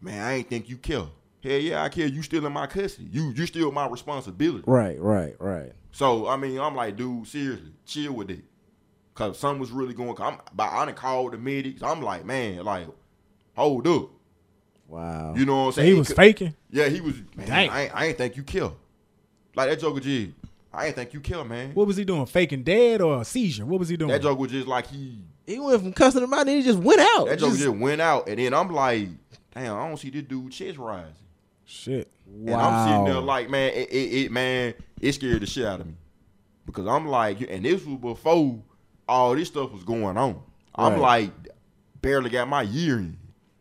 Man, 0.00 0.22
I 0.24 0.32
ain't 0.34 0.48
think 0.48 0.68
you 0.68 0.76
kill. 0.78 1.10
Hell 1.42 1.52
yeah, 1.52 1.82
I 1.82 1.88
care. 1.90 2.06
You 2.06 2.22
still 2.22 2.44
in 2.46 2.52
my 2.52 2.66
custody. 2.66 3.08
You 3.12 3.32
you 3.36 3.46
still 3.46 3.70
my 3.70 3.86
responsibility. 3.86 4.64
right, 4.66 4.98
right, 5.00 5.36
right. 5.38 5.72
So 5.92 6.26
I 6.26 6.36
mean, 6.36 6.58
I'm 6.58 6.74
like, 6.74 6.96
dude, 6.96 7.26
seriously, 7.26 7.72
chill 7.84 8.14
with 8.14 8.30
it. 8.30 8.44
Cause 9.14 9.38
something 9.38 9.60
was 9.60 9.70
really 9.70 9.94
going. 9.94 10.16
I'm, 10.20 10.38
but 10.54 10.72
I 10.72 10.84
done 10.86 10.94
called 10.94 11.34
the 11.34 11.38
medics. 11.38 11.82
I'm 11.82 12.00
like, 12.02 12.24
man, 12.24 12.64
like, 12.64 12.88
hold 13.54 13.86
up. 13.86 14.08
Wow. 14.88 15.34
You 15.36 15.44
know 15.46 15.56
what 15.56 15.66
I'm 15.66 15.72
So 15.72 15.76
saying? 15.82 15.92
he 15.92 15.98
was 15.98 16.12
faking. 16.12 16.54
Yeah, 16.70 16.88
he 16.88 17.00
was. 17.00 17.14
Man, 17.36 17.46
Dang. 17.46 17.70
I 17.70 17.82
ain't, 17.82 17.94
I 17.94 18.06
ain't 18.06 18.18
think 18.18 18.36
you 18.36 18.42
kill. 18.42 18.76
Like 19.54 19.70
that 19.70 19.80
joker 19.80 20.00
just. 20.00 20.30
I 20.72 20.86
ain't 20.86 20.96
think 20.96 21.14
you 21.14 21.20
kill, 21.20 21.44
man. 21.44 21.70
What 21.74 21.86
was 21.86 21.96
he 21.96 22.04
doing? 22.04 22.26
Faking 22.26 22.64
dead 22.64 23.00
or 23.00 23.20
a 23.20 23.24
seizure? 23.24 23.64
What 23.64 23.78
was 23.78 23.88
he 23.88 23.96
doing? 23.96 24.10
That 24.10 24.22
joker 24.22 24.40
was 24.40 24.50
just 24.50 24.66
like 24.66 24.88
he. 24.88 25.20
he 25.46 25.60
went 25.60 25.80
from 25.80 25.92
cussing 25.92 26.22
him 26.22 26.34
out 26.34 26.40
and 26.40 26.50
he 26.50 26.62
just 26.62 26.80
went 26.80 27.00
out. 27.00 27.26
That 27.26 27.38
joker 27.38 27.52
Just- 27.52 27.62
just 27.62 27.76
went 27.76 28.00
out, 28.00 28.28
and 28.28 28.38
then 28.40 28.52
I'm 28.52 28.68
like, 28.72 29.08
damn, 29.54 29.76
I 29.76 29.86
don't 29.86 29.96
see 29.96 30.10
this 30.10 30.24
dude 30.24 30.50
chest 30.50 30.76
rising. 30.78 31.12
Shit. 31.64 32.10
Wow. 32.26 32.52
And 32.52 32.60
I'm 32.60 32.88
sitting 32.88 33.04
there 33.04 33.20
like, 33.22 33.48
man, 33.50 33.72
it, 33.72 33.88
it, 33.90 34.24
it 34.24 34.32
man, 34.32 34.74
it 35.00 35.12
scared 35.12 35.40
the 35.42 35.46
shit 35.46 35.64
out 35.64 35.80
of 35.80 35.86
me. 35.86 35.94
Because 36.66 36.86
I'm 36.88 37.06
like, 37.06 37.40
and 37.48 37.64
this 37.64 37.84
was 37.84 37.98
before 37.98 38.58
all 39.08 39.34
this 39.36 39.48
stuff 39.48 39.70
was 39.72 39.84
going 39.84 40.16
on. 40.16 40.42
I'm 40.74 40.94
Right. 40.94 41.00
like, 41.00 41.32
barely 42.02 42.30
got 42.30 42.48
my 42.48 42.62
year 42.62 42.98
in. 42.98 43.16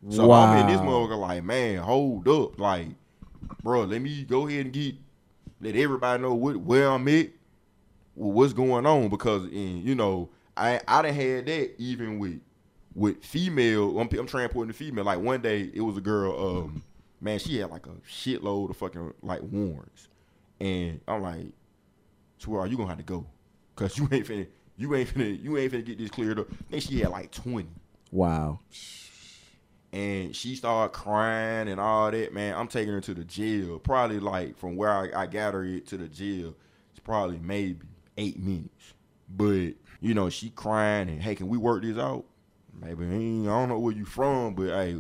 So 0.10 0.32
I'm 0.32 0.58
in 0.62 0.68
this 0.68 0.80
Wow. 0.80 0.86
motherfucker 0.88 1.20
like, 1.20 1.44
man, 1.44 1.78
hold 1.78 2.28
up. 2.28 2.60
Like, 2.60 2.88
bro, 3.62 3.84
let 3.84 4.02
me 4.02 4.24
go 4.24 4.48
ahead 4.48 4.66
and 4.66 4.74
get, 4.74 4.96
let 5.64 5.76
everybody 5.76 6.22
know 6.22 6.34
what, 6.34 6.58
where 6.58 6.90
I'm 6.90 7.08
at, 7.08 7.30
what's 8.16 8.54
going 8.54 8.86
on. 8.86 9.10
Because, 9.10 9.46
in, 9.46 9.82
you 9.84 9.96
know, 9.96 10.30
I 10.56 10.82
I 10.88 11.02
done 11.02 11.14
had 11.14 11.46
that 11.48 11.82
even 11.82 12.20
with 12.20 12.40
with 12.96 13.24
female, 13.24 14.00
I'm, 14.00 14.08
I'm 14.18 14.28
transporting 14.28 14.68
the 14.68 14.74
female. 14.74 15.04
Like 15.04 15.20
one 15.20 15.42
day, 15.42 15.72
it 15.74 15.82
was 15.82 15.98
a 15.98 16.02
girl. 16.02 16.60
Um, 16.60 16.84
man, 17.22 17.40
she 17.40 17.58
had 17.58 17.72
like 17.72 17.88
a 17.88 17.96
shitload 18.08 18.70
of 18.70 18.78
fucking 18.78 19.14
like 19.22 19.42
warrants, 19.42 20.10
and 20.60 21.00
I'm 21.08 21.22
like, 21.22 21.48
swear, 22.38 22.68
you 22.68 22.78
gonna 22.78 22.90
have 22.90 22.98
to 22.98 23.04
go, 23.04 23.26
cause 23.76 23.98
you 23.98 24.08
ain't 24.12 24.28
finna, 24.28 24.48
you 24.78 24.94
ain't 24.94 25.14
finna, 25.14 25.42
you 25.42 25.58
ain't 25.58 25.74
finna 25.74 25.86
get 25.86 25.98
this 25.98 26.12
cleared 26.12 26.40
up. 26.40 26.48
I 26.52 26.72
think 26.72 26.84
she 26.84 27.00
had 27.00 27.10
like 27.10 27.32
twenty, 27.32 27.70
wow. 28.12 28.60
And 29.94 30.36
she 30.36 30.56
started 30.56 30.92
crying 30.92 31.70
and 31.70 31.80
all 31.80 32.10
that. 32.10 32.34
Man, 32.34 32.56
I'm 32.56 32.68
taking 32.68 32.94
her 32.94 33.02
to 33.02 33.14
the 33.14 33.24
jail. 33.24 33.78
Probably 33.78 34.20
like 34.20 34.58
from 34.58 34.76
where 34.76 34.92
I, 34.92 35.24
I 35.24 35.26
got 35.28 35.54
her 35.54 35.64
it 35.64 35.86
to 35.88 35.98
the 35.98 36.08
jail, 36.08 36.56
it's 36.92 37.00
probably 37.00 37.38
maybe 37.38 37.80
eight 38.18 38.40
minutes. 38.40 38.94
But 39.30 39.74
you 40.02 40.14
know, 40.14 40.30
she 40.30 40.50
crying 40.50 41.10
and 41.10 41.22
hey, 41.22 41.36
can 41.36 41.48
we 41.48 41.58
work 41.58 41.84
this 41.84 41.98
out? 41.98 42.26
Maybe 42.74 43.06
I, 43.06 43.46
don't 43.46 43.70
know 43.70 43.78
where 43.78 43.94
you 43.94 44.04
from, 44.04 44.56
but 44.56 44.70
hey, 44.70 44.98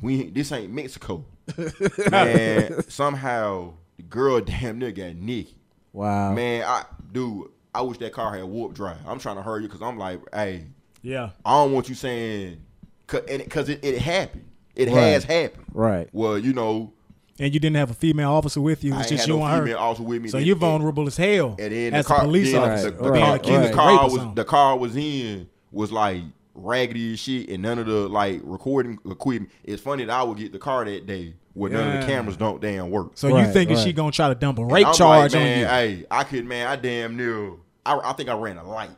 we 0.00 0.30
this 0.30 0.52
ain't 0.52 0.72
Mexico. 0.72 1.24
Man, 2.10 2.80
somehow 2.88 3.74
the 3.96 4.04
girl 4.04 4.40
damn 4.40 4.78
near 4.78 4.92
got 4.92 5.16
naked. 5.16 5.56
Wow. 5.92 6.32
Man, 6.32 6.64
I 6.64 6.84
dude, 7.10 7.48
I 7.74 7.82
wish 7.82 7.98
that 7.98 8.12
car 8.12 8.34
had 8.36 8.44
warp 8.44 8.72
drive. 8.72 8.98
I'm 9.04 9.18
trying 9.18 9.36
to 9.36 9.42
hurry 9.42 9.62
because 9.62 9.82
I'm 9.82 9.98
like, 9.98 10.20
hey, 10.32 10.66
Yeah. 11.02 11.30
I 11.44 11.52
don't 11.54 11.72
want 11.72 11.88
you 11.88 11.96
saying, 11.96 12.63
because 13.06 13.68
it, 13.68 13.84
it 13.84 13.98
happened. 13.98 14.44
It 14.74 14.88
Right. 14.88 14.94
has 14.96 15.24
happened. 15.24 15.66
Right. 15.72 16.08
Well, 16.12 16.38
you 16.38 16.52
know, 16.52 16.92
And 17.38 17.52
you 17.52 17.60
didn't 17.60 17.76
have 17.76 17.90
a 17.90 17.94
female 17.94 18.30
officer 18.32 18.60
with 18.60 18.82
you. 18.84 18.92
It 18.92 18.96
I 18.96 19.02
just 19.02 19.12
had 19.12 19.28
you 19.28 19.36
no 19.38 19.42
and 19.44 19.52
her. 19.54 19.62
female 19.64 19.78
also 19.78 20.02
with 20.02 20.22
me. 20.22 20.28
So 20.28 20.38
And- 20.38 20.46
you're 20.46 20.54
and- 20.54 20.60
vulnerable 20.60 21.06
as 21.06 21.16
hell 21.16 21.56
And 21.58 21.72
then 21.72 21.94
as 21.94 22.04
the 22.06 22.08
car, 22.08 22.18
a 22.22 22.24
police 22.24 22.52
then 22.52 22.62
officer. 22.62 22.90
the, 22.90 23.02
the 23.02 23.10
Right, 23.10 23.20
car, 23.42 23.56
right, 23.58 23.68
the 23.68 23.74
car 23.74 24.02
Rape 24.04 24.12
was 24.12 24.34
the 24.34 24.44
car 24.44 24.76
was 24.78 24.96
in 24.96 25.48
was 25.72 25.90
like 25.92 26.22
raggedy 26.54 27.12
as 27.14 27.18
shit, 27.18 27.48
and 27.50 27.62
none 27.62 27.78
of 27.80 27.86
the 27.86 28.08
like 28.08 28.40
recording 28.44 28.98
equipment. 29.10 29.50
It's 29.64 29.82
funny 29.82 30.04
that 30.04 30.12
I 30.12 30.22
would 30.22 30.38
get 30.38 30.52
the 30.52 30.58
car 30.58 30.84
that 30.84 31.06
day 31.06 31.34
where 31.54 31.70
none 31.70 31.96
of 31.96 32.00
the 32.00 32.06
cameras 32.06 32.36
don't 32.36 32.60
damn 32.60 32.90
work. 32.90 33.12
So 33.14 33.28
you 33.28 33.34
Right, 33.34 33.52
thinking 33.52 33.76
she 33.78 33.92
gonna 33.92 34.10
try 34.12 34.28
to 34.28 34.34
dump 34.36 34.58
a 34.58 34.64
rape 34.64 34.86
charge 34.92 35.32
like, 35.32 35.34
on 35.34 35.38
man, 35.40 35.58
you? 35.60 35.66
Hey, 35.66 36.04
I 36.10 36.24
could, 36.24 36.44
man, 36.46 36.66
I 36.68 36.76
damn 36.76 37.16
near. 37.16 37.50
I, 37.86 37.98
I 37.98 38.12
think 38.14 38.28
I 38.28 38.34
ran 38.34 38.56
a 38.58 38.64
light 38.68 38.90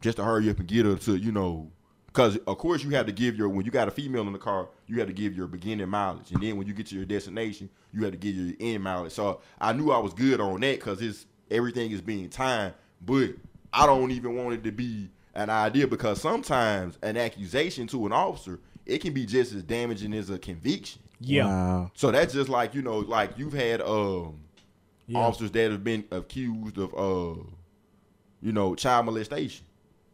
just 0.00 0.16
to 0.18 0.24
hurry 0.24 0.50
up 0.50 0.58
and 0.58 0.68
get 0.68 0.84
her 0.86 0.96
to, 0.96 1.16
you 1.16 1.32
know, 1.32 1.70
because 2.14 2.36
of 2.36 2.58
course 2.58 2.84
you 2.84 2.90
have 2.90 3.06
to 3.06 3.12
give 3.12 3.36
your 3.36 3.48
when 3.48 3.64
you 3.64 3.72
got 3.72 3.88
a 3.88 3.90
female 3.90 4.24
in 4.26 4.32
the 4.32 4.38
car, 4.38 4.68
you 4.86 4.98
have 5.00 5.08
to 5.08 5.12
give 5.12 5.36
your 5.36 5.48
beginning 5.48 5.88
mileage, 5.88 6.30
and 6.30 6.40
then 6.40 6.56
when 6.56 6.66
you 6.66 6.72
get 6.72 6.86
to 6.86 6.94
your 6.94 7.04
destination, 7.04 7.68
you 7.92 8.02
have 8.04 8.12
to 8.12 8.16
give 8.18 8.36
your 8.36 8.54
end 8.60 8.84
mileage. 8.84 9.12
So 9.12 9.40
I 9.60 9.72
knew 9.72 9.90
I 9.90 9.98
was 9.98 10.14
good 10.14 10.40
on 10.40 10.60
that 10.60 10.76
because 10.78 11.02
it's 11.02 11.26
everything 11.50 11.90
is 11.90 12.00
being 12.00 12.30
timed, 12.30 12.74
but 13.04 13.30
I 13.72 13.84
don't 13.86 14.12
even 14.12 14.36
want 14.36 14.54
it 14.54 14.62
to 14.64 14.70
be 14.70 15.10
an 15.34 15.50
idea 15.50 15.88
because 15.88 16.20
sometimes 16.20 16.96
an 17.02 17.16
accusation 17.16 17.88
to 17.88 18.06
an 18.06 18.12
officer 18.12 18.60
it 18.86 18.98
can 19.00 19.12
be 19.12 19.26
just 19.26 19.52
as 19.52 19.62
damaging 19.64 20.14
as 20.14 20.30
a 20.30 20.38
conviction. 20.38 21.02
yeah. 21.18 21.46
Wow. 21.46 21.90
So 21.94 22.12
that's 22.12 22.32
just 22.32 22.48
like 22.48 22.74
you 22.74 22.82
know, 22.82 22.98
like 22.98 23.36
you've 23.36 23.54
had 23.54 23.80
um 23.80 24.38
Yeah. 25.08 25.18
officers 25.18 25.50
that 25.50 25.72
have 25.72 25.82
been 25.82 26.04
accused 26.12 26.78
of 26.78 26.94
uh 26.94 27.42
you 28.40 28.52
know 28.52 28.76
child 28.76 29.06
molestation, 29.06 29.66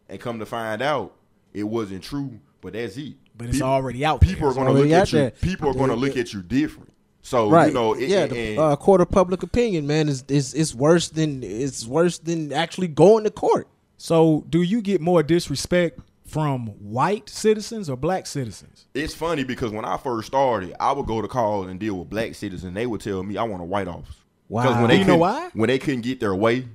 and 0.09 0.19
come 0.19 0.39
to 0.39 0.45
find 0.47 0.81
out 0.81 1.13
it 1.53 1.63
wasn't 1.63 2.03
true, 2.03 2.39
but 2.61 2.73
that's 2.73 2.97
it. 2.97 3.15
But 3.37 3.47
it's 3.47 3.57
People- 3.57 3.69
already 3.69 4.05
out 4.05 4.21
People 4.21 4.41
there. 4.41 4.49
are 4.49 4.53
going 4.65 4.75
to 4.75 4.81
look 4.83 4.91
at 4.91 5.11
you. 5.11 5.19
there. 5.19 5.31
People 5.31 5.69
are 5.69 5.73
going 5.73 5.89
to 5.89 5.95
look 5.95 6.17
at 6.17 6.33
you 6.33 6.41
different. 6.41 6.91
So 7.23 7.49
Right. 7.49 7.67
you 7.67 7.73
know, 7.73 7.93
it, 7.93 8.09
yeah. 8.09 8.23
and- 8.23 8.31
The 8.31 8.57
uh, 8.61 8.75
court 8.75 9.01
of 9.01 9.09
public 9.11 9.43
opinion, 9.43 9.85
man, 9.87 10.09
is 10.09 10.23
is 10.27 10.53
it's 10.53 10.73
worse 10.73 11.09
than 11.09 11.43
it's 11.43 11.85
worse 11.85 12.17
than 12.17 12.51
actually 12.51 12.87
going 12.87 13.23
to 13.25 13.31
court. 13.31 13.67
So 13.97 14.43
do 14.49 14.61
you 14.63 14.81
get 14.81 15.01
more 15.01 15.21
disrespect 15.21 15.99
from 16.25 16.67
white 16.79 17.29
citizens 17.29 17.89
or 17.89 17.97
black 17.97 18.25
citizens? 18.25 18.85
it's 18.95 19.13
funny 19.13 19.43
because 19.43 19.71
when 19.71 19.85
I 19.85 19.97
first 19.97 20.27
started, 20.27 20.75
I 20.79 20.91
would 20.93 21.05
go 21.05 21.21
to 21.21 21.27
call 21.27 21.67
and 21.67 21.79
deal 21.79 21.99
with 21.99 22.09
black 22.09 22.33
citizens. 22.35 22.73
They 22.73 22.85
would 22.87 23.01
tell 23.01 23.21
me 23.23 23.37
I 23.37 23.43
want 23.43 23.61
a 23.61 23.65
white 23.65 23.87
officer. 23.87 24.13
Wow. 24.49 24.81
when 24.81 24.89
they 24.89 24.97
you 24.99 25.05
know 25.05 25.17
why? 25.17 25.49
When 25.53 25.67
they 25.67 25.77
couldn't 25.79 26.01
get 26.01 26.19
their 26.19 26.35
way, 26.35 26.67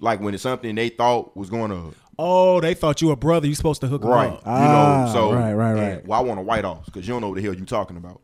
like 0.00 0.20
when 0.20 0.34
it's 0.34 0.42
something 0.42 0.74
they 0.74 0.88
thought 0.90 1.36
was 1.36 1.48
going 1.50 1.70
to 1.70 1.94
Oh, 2.18 2.60
they 2.60 2.74
thought 2.74 3.00
you 3.00 3.10
a 3.10 3.16
brother. 3.16 3.46
You 3.46 3.54
supposed 3.54 3.80
to 3.82 3.86
hook 3.86 4.02
'em 4.04 4.08
right, 4.10 4.30
up. 4.32 4.38
you 4.38 4.40
Ah, 4.46 5.04
know, 5.06 5.12
so 5.12 5.32
right, 5.32 5.52
right, 5.54 5.70
and, 5.70 5.80
right. 5.96 6.06
Well, 6.06 6.18
I 6.18 6.22
want 6.22 6.40
a 6.40 6.42
white 6.42 6.64
officer 6.64 6.90
because 6.90 7.06
you 7.06 7.14
don't 7.14 7.20
know 7.20 7.28
what 7.28 7.36
the 7.36 7.42
hell 7.42 7.54
you 7.54 7.64
talking 7.64 7.96
about. 7.96 8.20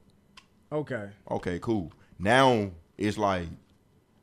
Okay. 0.73 1.09
Okay, 1.31 1.59
cool. 1.60 1.93
Now 2.18 2.70
it's 2.98 3.16
like 3.18 3.47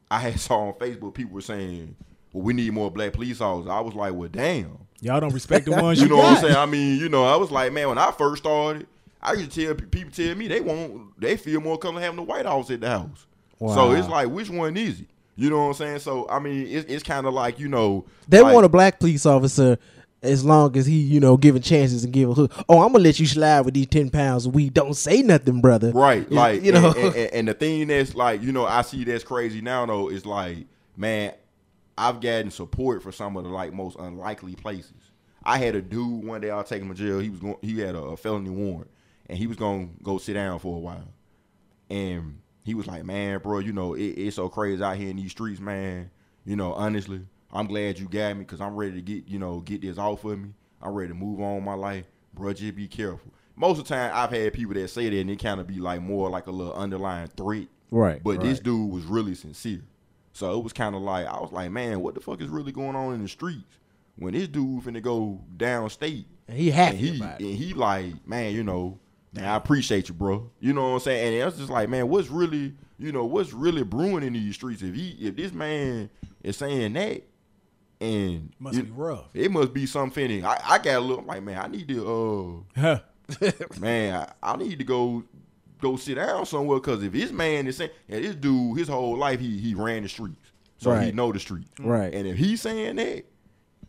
I 0.10 0.20
had 0.20 0.40
saw 0.40 0.68
on 0.68 0.74
Facebook 0.74 1.14
people 1.14 1.34
were 1.34 1.42
saying, 1.42 1.96
"Well, 2.34 2.44
we 2.44 2.54
need 2.54 2.74
more 2.74 2.92
black 2.92 3.14
police 3.14 3.40
officers." 3.40 3.70
I 3.72 3.80
was 3.80 3.94
like, 3.94 4.14
"Well, 4.14 4.30
damn." 4.30 4.78
Y'all 5.00 5.20
don't 5.20 5.34
respect 5.34 5.66
the 5.66 5.72
ones 5.82 6.00
you, 6.00 6.06
You 6.06 6.10
know 6.12 6.18
what 6.18 6.26
I'm 6.28 6.34
got. 6.36 6.42
saying? 6.42 6.56
I 6.56 6.66
mean, 6.66 7.00
you 7.00 7.10
know, 7.10 7.24
I 7.24 7.36
was 7.36 7.50
like, 7.50 7.72
man, 7.74 7.88
when 7.90 7.98
I 7.98 8.12
first 8.12 8.44
started, 8.44 8.86
I 9.22 9.34
used 9.34 9.52
to 9.52 9.66
tell 9.66 9.74
pe- 9.76 9.86
people 9.86 10.12
tell 10.12 10.36
me 10.36 10.48
they 10.48 10.62
want 10.62 11.20
they 11.20 11.38
feel 11.38 11.60
more 11.62 11.78
comfortable 11.78 12.02
having 12.02 12.18
the 12.18 12.24
White 12.24 12.46
House 12.46 12.70
at 12.70 12.82
the 12.82 12.90
house. 12.90 13.26
So 13.60 13.92
it's 13.94 14.08
like, 14.08 14.28
which 14.28 14.50
one 14.50 14.76
is 14.76 15.02
it? 15.02 15.08
You 15.36 15.50
know 15.50 15.60
what 15.60 15.68
I'm 15.68 15.74
saying? 15.74 16.00
So 16.00 16.28
I 16.30 16.40
mean, 16.40 16.68
it's, 16.68 16.92
it's 16.92 17.04
kind 17.04 17.26
of 17.26 17.34
like 17.34 17.60
you 17.60 17.68
know, 17.68 18.06
They 18.28 18.42
like, 18.42 18.54
want 18.54 18.66
a 18.66 18.70
black 18.70 19.00
police 19.00 19.26
officer 19.26 19.78
as 20.24 20.46
long 20.46 20.78
as 20.78 20.86
he, 20.86 21.00
you 21.00 21.20
know, 21.20 21.36
giving 21.36 21.62
chances 21.62 22.04
and 22.04 22.14
giving. 22.14 22.36
hook. 22.36 22.52
Oh, 22.70 22.82
I'm 22.82 22.92
gonna 22.92 23.04
let 23.04 23.20
you 23.20 23.26
slide 23.26 23.62
with 23.62 23.74
these 23.74 23.88
ten 23.88 24.10
pounds 24.10 24.48
We. 24.48 24.70
Don't 24.70 24.94
say 24.94 25.22
nothing, 25.22 25.62
brother. 25.62 25.92
Right. 25.92 26.30
Like 26.32 26.64
you 26.64 26.72
know. 26.72 26.92
and, 26.92 27.16
and, 27.16 27.34
and- 27.34 27.48
the 27.48 27.54
thing 27.54 27.88
that's 27.88 28.14
like, 28.16 28.42
you 28.42 28.52
know, 28.52 28.66
I 28.66 28.82
see 28.84 29.04
that's 29.04 29.24
crazy 29.24 29.62
now 29.62 29.86
though, 29.86 30.10
is 30.10 30.26
like, 30.26 30.66
man, 30.96 31.34
I've 31.98 32.22
gotten 32.22 32.52
support 32.52 33.02
for 33.02 33.12
some 33.12 33.36
of 33.38 33.44
the 33.44 33.50
like 33.50 33.74
most 33.74 33.98
unlikely 34.00 34.56
places. 34.56 34.94
I 35.44 35.58
had 35.58 35.76
a 35.76 35.82
dude 35.82 36.24
one 36.24 36.42
day 36.42 36.52
I 36.52 36.58
was 36.58 36.70
taking 36.70 36.88
him 36.88 36.96
to 36.96 37.04
jail. 37.04 37.20
He 37.20 37.30
was 37.30 37.40
going 37.40 37.56
he 37.62 37.80
had 37.80 37.96
a, 37.96 38.02
a 38.02 38.18
felony 38.18 38.52
warrant 38.52 38.92
and 39.28 39.38
he 39.38 39.48
was 39.48 39.58
gonna 39.58 39.88
go 40.04 40.18
sit 40.18 40.34
down 40.34 40.60
for 40.60 40.76
a 40.76 40.80
while. 40.80 41.08
And 41.90 42.41
he 42.64 42.74
was 42.74 42.88
like, 42.88 43.04
Man, 43.06 43.40
bro, 43.40 43.60
you 43.60 43.74
know, 43.74 43.94
it, 43.94 44.04
it's 44.04 44.36
so 44.36 44.50
crazy 44.50 44.84
out 44.84 44.98
here 44.98 45.10
in 45.10 45.18
these 45.18 45.32
streets, 45.32 45.60
man. 45.60 46.12
You 46.46 46.56
know, 46.56 46.74
honestly, 46.74 47.22
I'm 47.52 47.68
glad 47.68 48.00
you 48.00 48.08
got 48.08 48.36
me 48.38 48.44
because 48.44 48.62
I'm 48.62 48.76
ready 48.76 48.94
to 48.94 49.02
get, 49.02 49.28
you 49.28 49.40
know, 49.40 49.60
get 49.60 49.82
this 49.82 49.98
off 49.98 50.24
of 50.26 50.40
me. 50.40 50.50
I'm 50.82 50.94
ready 50.94 51.10
to 51.10 51.14
move 51.14 51.40
on 51.40 51.56
with 51.56 51.64
my 51.64 51.76
life. 51.76 52.06
Bro, 52.34 52.54
just 52.54 52.76
be 52.76 52.88
careful. 52.88 53.32
Most 53.56 53.80
of 53.80 53.88
the 53.88 53.94
time 53.94 54.12
I've 54.14 54.32
had 54.32 54.54
people 54.54 54.74
that 54.76 54.88
say 54.90 55.10
that 55.10 55.20
and 55.20 55.30
it 55.30 55.42
kind 55.42 55.60
of 55.60 55.68
be 55.68 55.80
like 55.80 56.02
more 56.02 56.30
like 56.30 56.48
a 56.48 56.52
little 56.52 56.74
underlying 56.74 57.28
threat. 57.28 57.68
right. 57.92 58.24
But 58.24 58.38
right. 58.38 58.42
this 58.42 58.60
dude 58.60 58.92
was 58.92 59.06
really 59.06 59.36
sincere. 59.36 59.82
So 60.34 60.58
it 60.58 60.64
was 60.64 60.74
kind 60.74 60.96
of 60.96 61.02
like 61.02 61.28
I 61.28 61.40
was 61.40 61.52
like, 61.52 61.72
man, 61.72 62.00
what 62.00 62.16
the 62.16 62.22
fuck 62.22 62.42
is 62.42 62.48
really 62.48 62.72
going 62.72 62.96
on 62.96 63.14
in 63.14 63.22
the 63.22 63.28
streets 63.28 63.78
when 64.16 64.34
this 64.34 64.48
dude 64.48 64.84
finna 64.84 65.02
go 65.02 65.42
downstate 65.58 66.26
And 66.48 66.58
he 66.58 66.72
and 66.72 66.98
he 66.98 67.22
and 67.22 67.40
he 67.40 67.74
like, 67.74 68.28
man, 68.28 68.54
you 68.54 68.64
know, 68.64 69.00
I 69.38 69.56
appreciate 69.56 70.10
you, 70.10 70.14
bro. 70.16 70.50
You 70.60 70.74
know 70.74 70.90
what 70.90 70.94
I'm 70.96 71.00
saying? 71.02 71.40
And 71.40 71.48
it's 71.48 71.58
just 71.58 71.70
like, 71.70 71.88
man, 71.90 72.10
what's 72.10 72.30
really, 72.30 72.74
you 73.00 73.12
know, 73.12 73.24
what's 73.26 73.54
really 73.54 73.84
brewing 73.84 74.24
in 74.24 74.34
these 74.34 74.56
streets? 74.56 74.82
If 74.82 74.94
he, 74.94 75.12
if 75.22 75.36
this 75.36 75.54
man 75.54 76.10
is 76.44 76.58
saying 76.58 76.94
that, 76.94 77.22
and 78.02 78.52
Must 78.60 78.76
you- 78.78 78.84
be 78.84 78.92
rough. 78.92 79.30
it 79.34 79.52
must 79.52 79.74
be 79.74 79.86
something. 79.86 80.44
I, 80.46 80.60
I 80.66 80.78
gotta 80.80 81.00
look 81.00 81.26
like, 81.26 81.44
man, 81.44 81.58
I 81.60 81.68
need 81.68 81.88
to, 81.90 82.66
Huh. 82.76 83.00
uh, 83.42 83.52
man, 83.80 84.28
I, 84.44 84.54
I 84.54 84.58
need 84.58 84.80
to 84.80 84.84
go, 84.84 85.24
go 85.80 85.96
sit 85.96 86.16
down 86.16 86.46
somewhere. 86.46 86.80
Cause 86.80 87.04
if 87.04 87.12
this 87.14 87.32
man 87.32 87.68
is 87.68 87.78
saying, 87.78 87.92
and 88.10 88.24
this 88.26 88.36
dude, 88.36 88.78
his 88.78 88.88
whole 88.88 89.18
life 89.18 89.40
he 89.40 89.58
he 89.60 89.76
ran 89.76 90.04
the 90.04 90.10
streets, 90.10 90.52
so 90.78 90.94
he 91.00 91.12
know 91.12 91.32
the 91.32 91.40
streets, 91.40 91.70
Right. 91.80 92.14
And 92.14 92.28
if 92.28 92.38
he's 92.38 92.62
saying 92.62 92.96
that, 92.98 93.24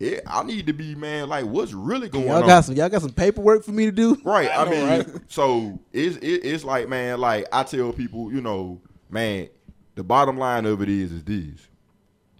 yeah, 0.03 0.19
I 0.27 0.43
need 0.43 0.67
to 0.67 0.73
be, 0.73 0.97
man, 0.97 1.29
like, 1.29 1.45
what's 1.45 1.73
really 1.73 2.09
going 2.09 2.27
Y'all 2.27 2.43
on? 2.43 2.47
got 2.49 2.65
some 2.65 2.75
y'all 2.75 2.89
got 2.89 3.03
some 3.03 3.13
paperwork 3.13 3.63
for 3.65 3.71
me 3.71 3.85
to 3.85 3.93
do? 3.93 4.21
Right. 4.25 4.51
I, 4.53 4.65
know, 4.65 4.71
mean, 4.73 4.87
right? 4.89 5.07
so 5.29 5.79
it's 5.93 6.17
it, 6.17 6.45
it's 6.45 6.65
like 6.65 6.89
man, 6.89 7.21
like 7.21 7.47
I 7.53 7.63
tell 7.63 7.93
people, 7.93 8.33
you 8.33 8.41
know, 8.41 8.81
man, 9.11 9.49
the 9.95 10.03
bottom 10.03 10.37
line 10.39 10.67
of 10.67 10.83
it 10.83 10.89
is 10.89 11.13
is 11.13 11.23
this: 11.23 11.69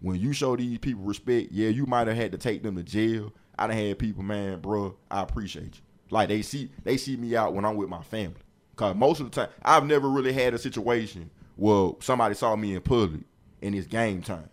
when 0.01 0.19
you 0.19 0.33
show 0.33 0.57
these 0.57 0.79
people 0.79 1.05
respect, 1.05 1.53
yeah, 1.53 1.69
you 1.69 1.87
might 1.87 2.09
have 2.09 2.17
had 2.17 2.33
to 2.33 2.39
take 2.39 2.65
them 2.65 2.75
to 2.75 2.83
jail. 2.83 3.33
I 3.57 3.69
done 3.69 3.77
had 3.77 3.97
people, 3.97 4.25
man, 4.25 4.59
bro, 4.61 4.97
I 5.09 5.23
appreciate 5.23 5.77
you. 5.77 5.83
Like 6.11 6.31
they 6.31 6.43
see 6.43 6.69
they 6.83 6.97
see 6.97 7.17
me 7.17 7.37
out 7.37 7.55
when 7.55 7.65
I'm 7.65 7.77
with 7.77 7.89
my 7.89 8.03
family. 8.03 8.41
Cause 8.75 8.97
most 8.97 9.21
of 9.21 9.31
the 9.31 9.41
time, 9.41 9.51
I've 9.63 9.87
never 9.87 10.09
really 10.11 10.33
had 10.33 10.53
a 10.53 10.59
situation 10.59 11.31
where 11.55 11.93
somebody 12.01 12.35
saw 12.35 12.57
me 12.57 12.75
in 12.75 12.81
public 12.81 13.21
and 13.63 13.73
it's 13.73 13.87
game 13.87 14.21
time. 14.21 14.49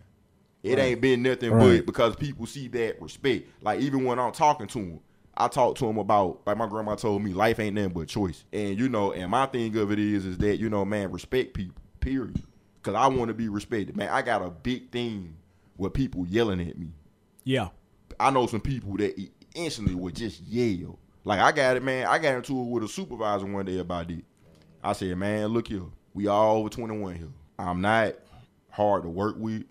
It 0.62 0.78
ain't 0.78 1.00
been 1.00 1.22
nothing 1.22 1.52
Right. 1.52 1.78
but 1.78 1.86
because 1.86 2.16
people 2.16 2.46
see 2.46 2.68
that 2.68 3.00
respect. 3.00 3.48
Like 3.62 3.80
even 3.80 4.04
when 4.04 4.18
I'm 4.18 4.32
talking 4.32 4.66
to 4.68 4.78
them, 4.78 5.00
I 5.36 5.48
talk 5.48 5.76
to 5.76 5.86
them 5.86 5.96
about 5.96 6.42
like 6.46 6.56
my 6.58 6.66
grandma 6.66 6.96
told 6.96 7.22
me, 7.22 7.32
life 7.32 7.58
ain't 7.58 7.74
nothing 7.74 7.92
but 7.92 8.08
choice. 8.08 8.44
And 8.52 8.78
you 8.78 8.88
know, 8.88 9.12
and 9.12 9.30
my 9.30 9.46
thing 9.46 9.74
of 9.78 9.90
it 9.90 9.98
is, 9.98 10.26
is 10.26 10.38
that 10.38 10.58
you 10.58 10.68
know, 10.68 10.84
man, 10.84 11.10
respect 11.12 11.54
people. 11.54 11.76
Period. 12.00 12.42
Cause 12.82 12.94
I 12.94 13.06
want 13.08 13.28
to 13.28 13.34
be 13.34 13.48
respected, 13.48 13.96
man. 13.96 14.08
I 14.08 14.22
got 14.22 14.42
a 14.42 14.50
big 14.50 14.90
thing 14.90 15.36
with 15.76 15.92
people 15.92 16.26
yelling 16.26 16.60
at 16.60 16.78
me. 16.78 16.88
Yeah. 17.44 17.68
I 18.18 18.30
know 18.30 18.46
some 18.46 18.60
people 18.60 18.96
that 18.98 19.18
instantly 19.54 19.94
would 19.94 20.16
just 20.16 20.42
yell. 20.42 20.98
Like 21.24 21.40
I 21.40 21.52
got 21.52 21.76
it, 21.76 21.82
man. 21.82 22.06
I 22.06 22.18
got 22.18 22.34
into 22.36 22.58
it 22.58 22.66
with 22.66 22.84
a 22.84 22.88
supervisor 22.88 23.46
one 23.46 23.66
day 23.66 23.78
about 23.78 24.10
it. 24.10 24.24
I 24.82 24.94
said, 24.94 25.16
man, 25.18 25.48
look 25.48 25.68
here. 25.68 25.82
We 26.14 26.26
all 26.26 26.56
over 26.56 26.68
21 26.70 27.14
here. 27.16 27.28
I'm 27.58 27.82
not 27.82 28.14
hard 28.70 29.02
to 29.02 29.08
work 29.10 29.36
with. 29.38 29.64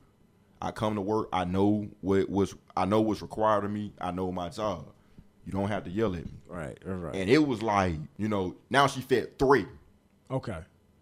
I 0.61 0.71
come 0.71 0.95
to 0.95 1.01
work. 1.01 1.29
I 1.31 1.45
know 1.45 1.87
what 2.01 2.29
was 2.29 2.53
I 2.75 2.85
know 2.85 3.01
what's 3.01 3.21
required 3.21 3.63
of 3.65 3.71
me. 3.71 3.93
I 3.99 4.11
know 4.11 4.31
my 4.31 4.49
job. 4.49 4.85
You 5.45 5.53
don't 5.53 5.69
have 5.69 5.83
to 5.85 5.89
yell 5.89 6.13
at 6.15 6.25
me. 6.25 6.31
Right, 6.47 6.77
right. 6.85 7.15
And 7.15 7.29
it 7.29 7.39
was 7.45 7.61
like, 7.63 7.95
you 8.17 8.27
know, 8.27 8.55
now 8.69 8.87
she 8.87 9.01
fed 9.01 9.39
three. 9.39 9.65
Okay. 10.29 10.57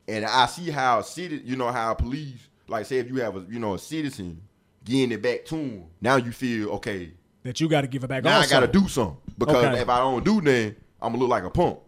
And 0.08 0.26
I 0.26 0.46
see 0.46 0.70
how 0.70 1.02
city, 1.02 1.42
you 1.44 1.56
know, 1.58 1.70
how 1.72 1.94
police, 1.96 2.48
like 2.68 2.86
say 2.86 2.98
if 2.98 3.10
you 3.10 3.16
have 3.18 3.36
a, 3.36 3.46
you 3.50 3.60
know, 3.60 3.74
a 3.74 3.80
citizen 3.80 4.42
getting 4.86 5.12
it 5.12 5.22
back 5.22 5.44
to 5.46 5.56
him, 5.56 5.84
now 6.00 6.16
you 6.16 6.32
feel 6.32 6.70
okay. 6.76 7.12
That 7.44 7.60
you 7.60 7.68
got 7.68 7.82
to 7.82 7.88
give 7.88 8.04
it 8.04 8.08
back. 8.08 8.24
Now 8.24 8.38
also. 8.38 8.48
I 8.56 8.60
gotta 8.60 8.72
do 8.72 8.88
something 8.88 9.18
because 9.38 9.66
Okay. 9.66 9.82
if 9.82 9.90
I 9.90 9.98
don't 10.00 10.24
do 10.24 10.40
nothing, 10.42 10.76
I'm 11.02 11.12
gonna 11.12 11.18
look 11.18 11.30
like 11.30 11.44
a 11.44 11.50
punk. 11.50 11.80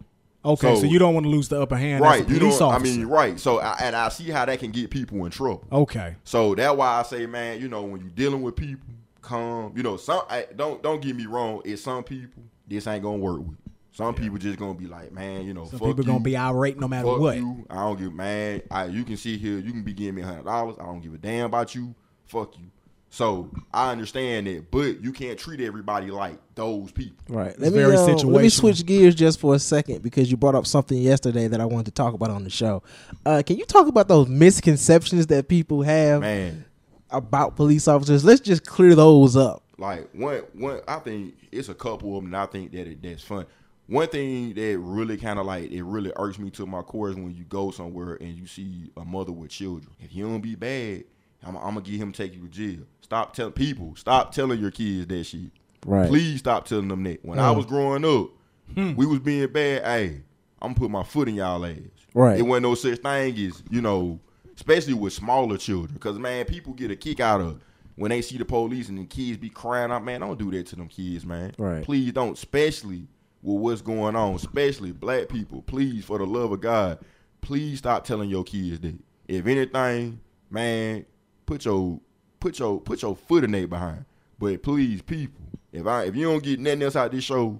Okay, 0.45 0.75
so, 0.75 0.81
so- 0.81 0.87
you 0.87 0.99
don't 0.99 1.13
want 1.13 1.25
to 1.25 1.29
lose 1.29 1.49
the 1.49 1.61
upper 1.61 1.75
hand 1.75 2.01
right? 2.01 2.27
You 2.27 2.39
police 2.39 2.59
know, 2.59 2.69
I 2.69 2.75
officer. 2.75 2.97
mean, 2.97 3.05
right. 3.07 3.39
So 3.39 3.59
I, 3.59 3.77
and 3.81 3.95
I 3.95 4.09
see 4.09 4.29
how 4.29 4.45
that 4.45 4.59
can 4.59 4.71
get 4.71 4.89
people 4.89 5.25
in 5.25 5.31
trouble. 5.31 5.65
okay. 5.71 6.15
So 6.23 6.55
that's 6.55 6.75
why 6.75 6.99
I 6.99 7.03
say, 7.03 7.25
man, 7.25 7.59
you 7.61 7.67
know, 7.67 7.83
when 7.83 8.01
you're 8.01 8.09
dealing 8.09 8.41
with 8.41 8.55
people, 8.55 8.87
come, 9.21 9.73
You 9.75 9.83
know, 9.83 9.97
some 9.97 10.21
I, 10.29 10.45
don't 10.55 10.81
don't 10.81 11.01
get 11.01 11.15
me 11.15 11.25
wrong. 11.25 11.61
It's 11.65 11.81
some 11.81 12.03
people 12.03 12.41
this 12.67 12.87
ain't 12.87 13.03
gonna 13.03 13.17
work 13.17 13.39
with. 13.39 13.57
Some 13.91 14.13
people 14.15 14.37
just 14.37 14.57
gonna 14.57 14.75
be 14.75 14.87
like, 14.87 15.11
man, 15.11 15.45
you 15.45 15.53
know, 15.53 15.65
Some 15.65 15.79
people 15.79 15.97
you. 15.97 16.03
gonna 16.03 16.19
be 16.21 16.37
irate 16.37 16.79
no 16.79 16.87
matter 16.87 17.07
what. 17.07 17.35
you. 17.35 17.65
I 17.69 17.75
don't 17.75 17.99
give 17.99 18.13
man. 18.13 18.61
I 18.71 18.85
you 18.85 19.03
can 19.03 19.17
sit 19.17 19.39
here. 19.41 19.57
You 19.57 19.71
can 19.71 19.83
be 19.83 19.91
giving 19.93 20.15
me 20.15 20.21
hundred 20.21 20.45
dollars. 20.45 20.77
I 20.79 20.85
don't 20.85 21.01
give 21.01 21.13
a 21.13 21.17
damn 21.17 21.47
about 21.47 21.75
you. 21.75 21.93
Fuck 22.27 22.57
you. 22.57 22.65
So 23.11 23.49
I 23.73 23.91
understand 23.91 24.47
it, 24.47 24.69
but 24.69 25.01
you 25.03 25.11
can't 25.11 25.37
treat 25.37 25.61
everybody 25.61 26.11
like 26.11 26.37
those 26.53 26.91
people. 26.91 27.17
Right. 27.27 27.57
Let 27.59 27.73
me, 27.73 27.79
very 27.79 27.95
uh, 27.95 28.05
let 28.05 28.43
me 28.43 28.49
switch 28.49 28.85
gears 28.85 29.15
just 29.15 29.39
for 29.39 29.55
a 29.55 29.59
second 29.59 30.03
because 30.03 30.29
you 30.29 30.37
brought 30.37 30.53
up 30.55 30.67
something 30.67 30.97
yesterday 30.97 31.47
that 31.47 31.59
I 31.59 31.65
wanted 31.65 31.87
to 31.87 31.91
talk 31.91 32.13
about 32.13 32.29
on 32.29 32.43
the 32.43 32.51
show. 32.51 32.83
Uh, 33.25 33.41
can 33.45 33.57
you 33.57 33.65
talk 33.65 33.87
about 33.87 34.07
those 34.07 34.27
misconceptions 34.27 35.25
that 35.27 35.47
people 35.47 35.81
have 35.81 36.21
Man, 36.21 36.65
about 37.09 37.55
police 37.55 37.87
officers? 37.87 38.23
Let's 38.23 38.41
just 38.41 38.65
clear 38.65 38.93
those 38.93 39.35
up. 39.35 39.63
like 39.79 40.07
one 40.13 40.43
one 40.53 40.81
I 40.87 40.99
think 40.99 41.33
it's 41.51 41.69
a 41.69 41.73
couple 41.73 42.15
of 42.15 42.23
them 42.23 42.33
and 42.33 42.37
I 42.37 42.45
think 42.45 42.71
that 42.73 42.87
it, 42.87 43.01
that's 43.01 43.23
fun. 43.23 43.47
One 43.87 44.07
thing 44.07 44.53
that 44.53 44.77
really 44.77 45.17
kind 45.17 45.39
of 45.39 45.47
like 45.47 45.71
it 45.71 45.81
really 45.81 46.11
irks 46.15 46.37
me 46.37 46.51
to 46.51 46.67
my 46.67 46.83
core 46.83 47.09
is 47.09 47.15
when 47.15 47.33
you 47.33 47.43
go 47.45 47.71
somewhere 47.71 48.19
and 48.21 48.35
you 48.35 48.45
see 48.45 48.91
a 48.95 49.03
mother 49.03 49.31
with 49.31 49.49
children. 49.49 49.91
If 49.99 50.13
you 50.13 50.27
don't 50.27 50.41
be 50.41 50.53
bad, 50.53 51.05
I'm, 51.43 51.55
I'm 51.55 51.75
gonna 51.75 51.81
get 51.81 51.95
him 51.95 52.11
to 52.11 52.23
take 52.23 52.35
you 52.35 52.41
to 52.41 52.49
jail. 52.49 52.85
Stop 53.01 53.33
telling 53.33 53.53
people. 53.53 53.95
Stop 53.95 54.33
telling 54.33 54.59
your 54.59 54.71
kids 54.71 55.07
that 55.07 55.23
shit. 55.23 55.51
Right. 55.85 56.07
Please 56.07 56.39
stop 56.39 56.65
telling 56.65 56.87
them 56.87 57.03
that. 57.03 57.23
When 57.23 57.39
I 57.39 57.47
uh-huh. 57.47 57.53
was 57.55 57.65
growing 57.65 58.05
up, 58.05 58.29
hmm. 58.73 58.95
we 58.95 59.05
was 59.05 59.19
being 59.19 59.47
bad. 59.47 59.83
Hey, 59.83 60.21
I'm 60.61 60.73
gonna 60.73 60.75
put 60.75 60.91
my 60.91 61.03
foot 61.03 61.27
in 61.27 61.35
y'all 61.35 61.65
ass. 61.65 61.77
Right. 62.13 62.39
It 62.39 62.43
wasn't 62.43 62.63
no 62.63 62.75
such 62.75 62.99
thing 62.99 63.37
as 63.47 63.63
you 63.69 63.81
know, 63.81 64.19
especially 64.55 64.93
with 64.93 65.13
smaller 65.13 65.57
children, 65.57 65.93
because 65.93 66.19
man, 66.19 66.45
people 66.45 66.73
get 66.73 66.91
a 66.91 66.95
kick 66.95 67.19
out 67.19 67.41
of 67.41 67.61
when 67.95 68.09
they 68.09 68.21
see 68.21 68.37
the 68.37 68.45
police 68.45 68.89
and 68.89 68.99
the 68.99 69.05
kids 69.05 69.37
be 69.37 69.49
crying 69.49 69.91
out. 69.91 70.03
Man, 70.03 70.21
don't 70.21 70.37
do 70.37 70.51
that 70.51 70.67
to 70.67 70.75
them 70.75 70.87
kids, 70.87 71.25
man. 71.25 71.53
Right. 71.57 71.83
Please 71.83 72.11
don't, 72.11 72.37
especially 72.37 73.07
with 73.41 73.61
what's 73.61 73.81
going 73.81 74.15
on, 74.15 74.35
especially 74.35 74.91
black 74.91 75.29
people. 75.29 75.61
Please, 75.61 76.03
for 76.03 76.17
the 76.17 76.25
love 76.25 76.51
of 76.51 76.59
God, 76.59 76.99
please 77.41 77.79
stop 77.79 78.03
telling 78.03 78.29
your 78.29 78.43
kids 78.43 78.79
that. 78.81 78.95
If 79.27 79.45
anything, 79.45 80.19
man, 80.49 81.05
put 81.49 81.65
your 81.65 81.99
put 82.39 82.59
your 82.59 82.79
put 82.79 83.01
your 83.01 83.15
foot 83.15 83.43
in 83.43 83.51
their 83.51 83.67
behind. 83.67 84.05
But 84.37 84.61
please, 84.61 85.01
people, 85.01 85.41
if 85.73 85.85
I 85.87 86.03
if 86.03 86.15
you 86.15 86.25
don't 86.29 86.43
get 86.43 86.59
nothing 86.59 86.83
else 86.83 86.95
out 86.95 87.07
of 87.07 87.11
this 87.13 87.23
show, 87.23 87.59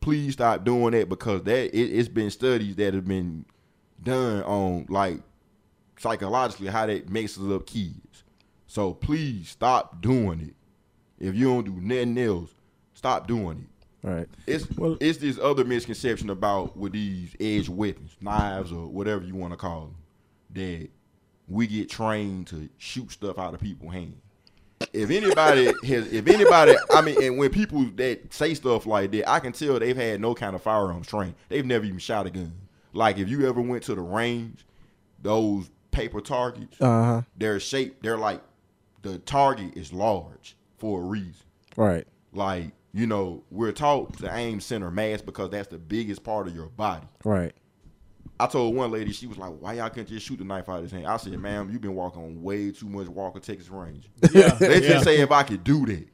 please 0.00 0.32
stop 0.34 0.64
doing 0.64 0.90
that 0.92 1.08
because 1.08 1.44
that 1.44 1.66
it, 1.76 1.80
it's 1.80 2.08
been 2.08 2.30
studies 2.30 2.74
that 2.76 2.94
have 2.94 3.06
been 3.06 3.44
done 4.02 4.42
on 4.42 4.86
like 4.88 5.20
psychologically 5.98 6.66
how 6.66 6.86
that 6.86 7.08
messes 7.08 7.50
up 7.50 7.64
kids. 7.66 8.24
So 8.66 8.92
please 8.92 9.48
stop 9.50 10.02
doing 10.02 10.40
it. 10.40 11.24
If 11.24 11.34
you 11.34 11.46
don't 11.46 11.64
do 11.64 11.80
nothing 11.80 12.18
else, 12.18 12.54
stop 12.94 13.26
doing 13.26 13.66
it. 13.68 14.06
Right. 14.06 14.28
It's 14.46 14.68
Well- 14.76 14.96
it's 15.00 15.18
this 15.18 15.38
other 15.38 15.64
misconception 15.64 16.30
about 16.30 16.76
with 16.76 16.92
these 16.92 17.34
edge 17.40 17.68
weapons, 17.68 18.16
knives 18.20 18.72
or 18.72 18.86
whatever 18.86 19.24
you 19.24 19.34
want 19.34 19.52
to 19.52 19.56
call 19.56 19.86
them, 19.86 19.96
that 20.54 20.90
we 21.48 21.66
get 21.66 21.88
trained 21.88 22.46
to 22.48 22.68
shoot 22.78 23.10
stuff 23.12 23.38
out 23.38 23.54
of 23.54 23.60
people's 23.60 23.92
hands. 23.92 24.16
If 24.92 25.10
anybody 25.10 25.66
has, 25.86 26.12
if 26.12 26.26
anybody, 26.28 26.74
I 26.92 27.00
mean, 27.00 27.22
and 27.22 27.38
when 27.38 27.50
people 27.50 27.84
that 27.96 28.32
say 28.32 28.54
stuff 28.54 28.86
like 28.86 29.10
that, 29.12 29.28
I 29.28 29.40
can 29.40 29.52
tell 29.52 29.78
they've 29.78 29.96
had 29.96 30.20
no 30.20 30.34
kind 30.34 30.54
of 30.54 30.62
firearms 30.62 31.06
training. 31.08 31.34
They've 31.48 31.64
never 31.66 31.84
even 31.84 31.98
shot 31.98 32.26
a 32.26 32.30
gun. 32.30 32.52
Like 32.92 33.18
if 33.18 33.28
you 33.28 33.48
ever 33.48 33.60
went 33.60 33.82
to 33.84 33.94
the 33.94 34.00
range, 34.00 34.64
those 35.20 35.70
paper 35.90 36.20
targets, 36.20 36.80
Uh 36.80 37.04
huh. 37.04 37.22
they're 37.36 37.60
shaped. 37.60 38.02
They're 38.02 38.16
like 38.18 38.40
the 39.02 39.18
target 39.18 39.76
is 39.76 39.92
large 39.92 40.56
for 40.78 41.00
a 41.00 41.04
reason 41.04 41.34
Right. 41.76 42.06
like 42.32 42.72
you 42.92 43.06
know 43.06 43.42
we're 43.50 43.70
taught 43.72 44.16
to 44.18 44.34
aim 44.34 44.60
center 44.60 44.90
mass 44.90 45.22
because 45.22 45.50
that's 45.50 45.68
the 45.68 45.78
biggest 45.78 46.24
part 46.24 46.46
of 46.48 46.54
your 46.54 46.66
body 46.66 47.06
Right. 47.24 47.52
I 48.40 48.46
told 48.46 48.74
one 48.74 48.90
lady 48.90 49.12
she 49.12 49.26
was 49.26 49.36
like 49.38 49.50
why 49.58 49.74
y'all 49.74 49.90
can't 49.90 50.06
just 50.08 50.24
shoot 50.26 50.38
the 50.38 50.44
knife 50.44 50.68
out 50.68 50.76
of 50.76 50.82
his 50.82 50.92
hand 50.92 51.06
i 51.06 51.16
said 51.16 51.36
ma'am 51.38 51.70
you've 51.72 51.80
been 51.80 51.94
walking 51.94 52.22
on 52.22 52.42
way 52.42 52.70
too 52.70 52.88
much 52.88 53.08
Walker 53.08 53.40
Texas 53.40 53.68
Ranger 53.68 54.08
Yeah. 54.32 54.56
let's 54.60 54.86
yeah. 54.86 54.92
just 54.92 55.04
say 55.04 55.18
if 55.20 55.30
i 55.32 55.42
could 55.42 55.64
do 55.64 55.84
that 55.86 56.06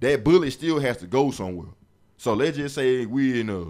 that 0.00 0.24
bullet 0.24 0.50
still 0.50 0.78
has 0.80 0.96
to 0.98 1.06
go 1.06 1.30
somewhere 1.30 1.68
so 2.18 2.34
let's 2.34 2.56
just 2.56 2.74
say 2.74 3.06
we 3.06 3.40
in 3.40 3.48
a 3.50 3.64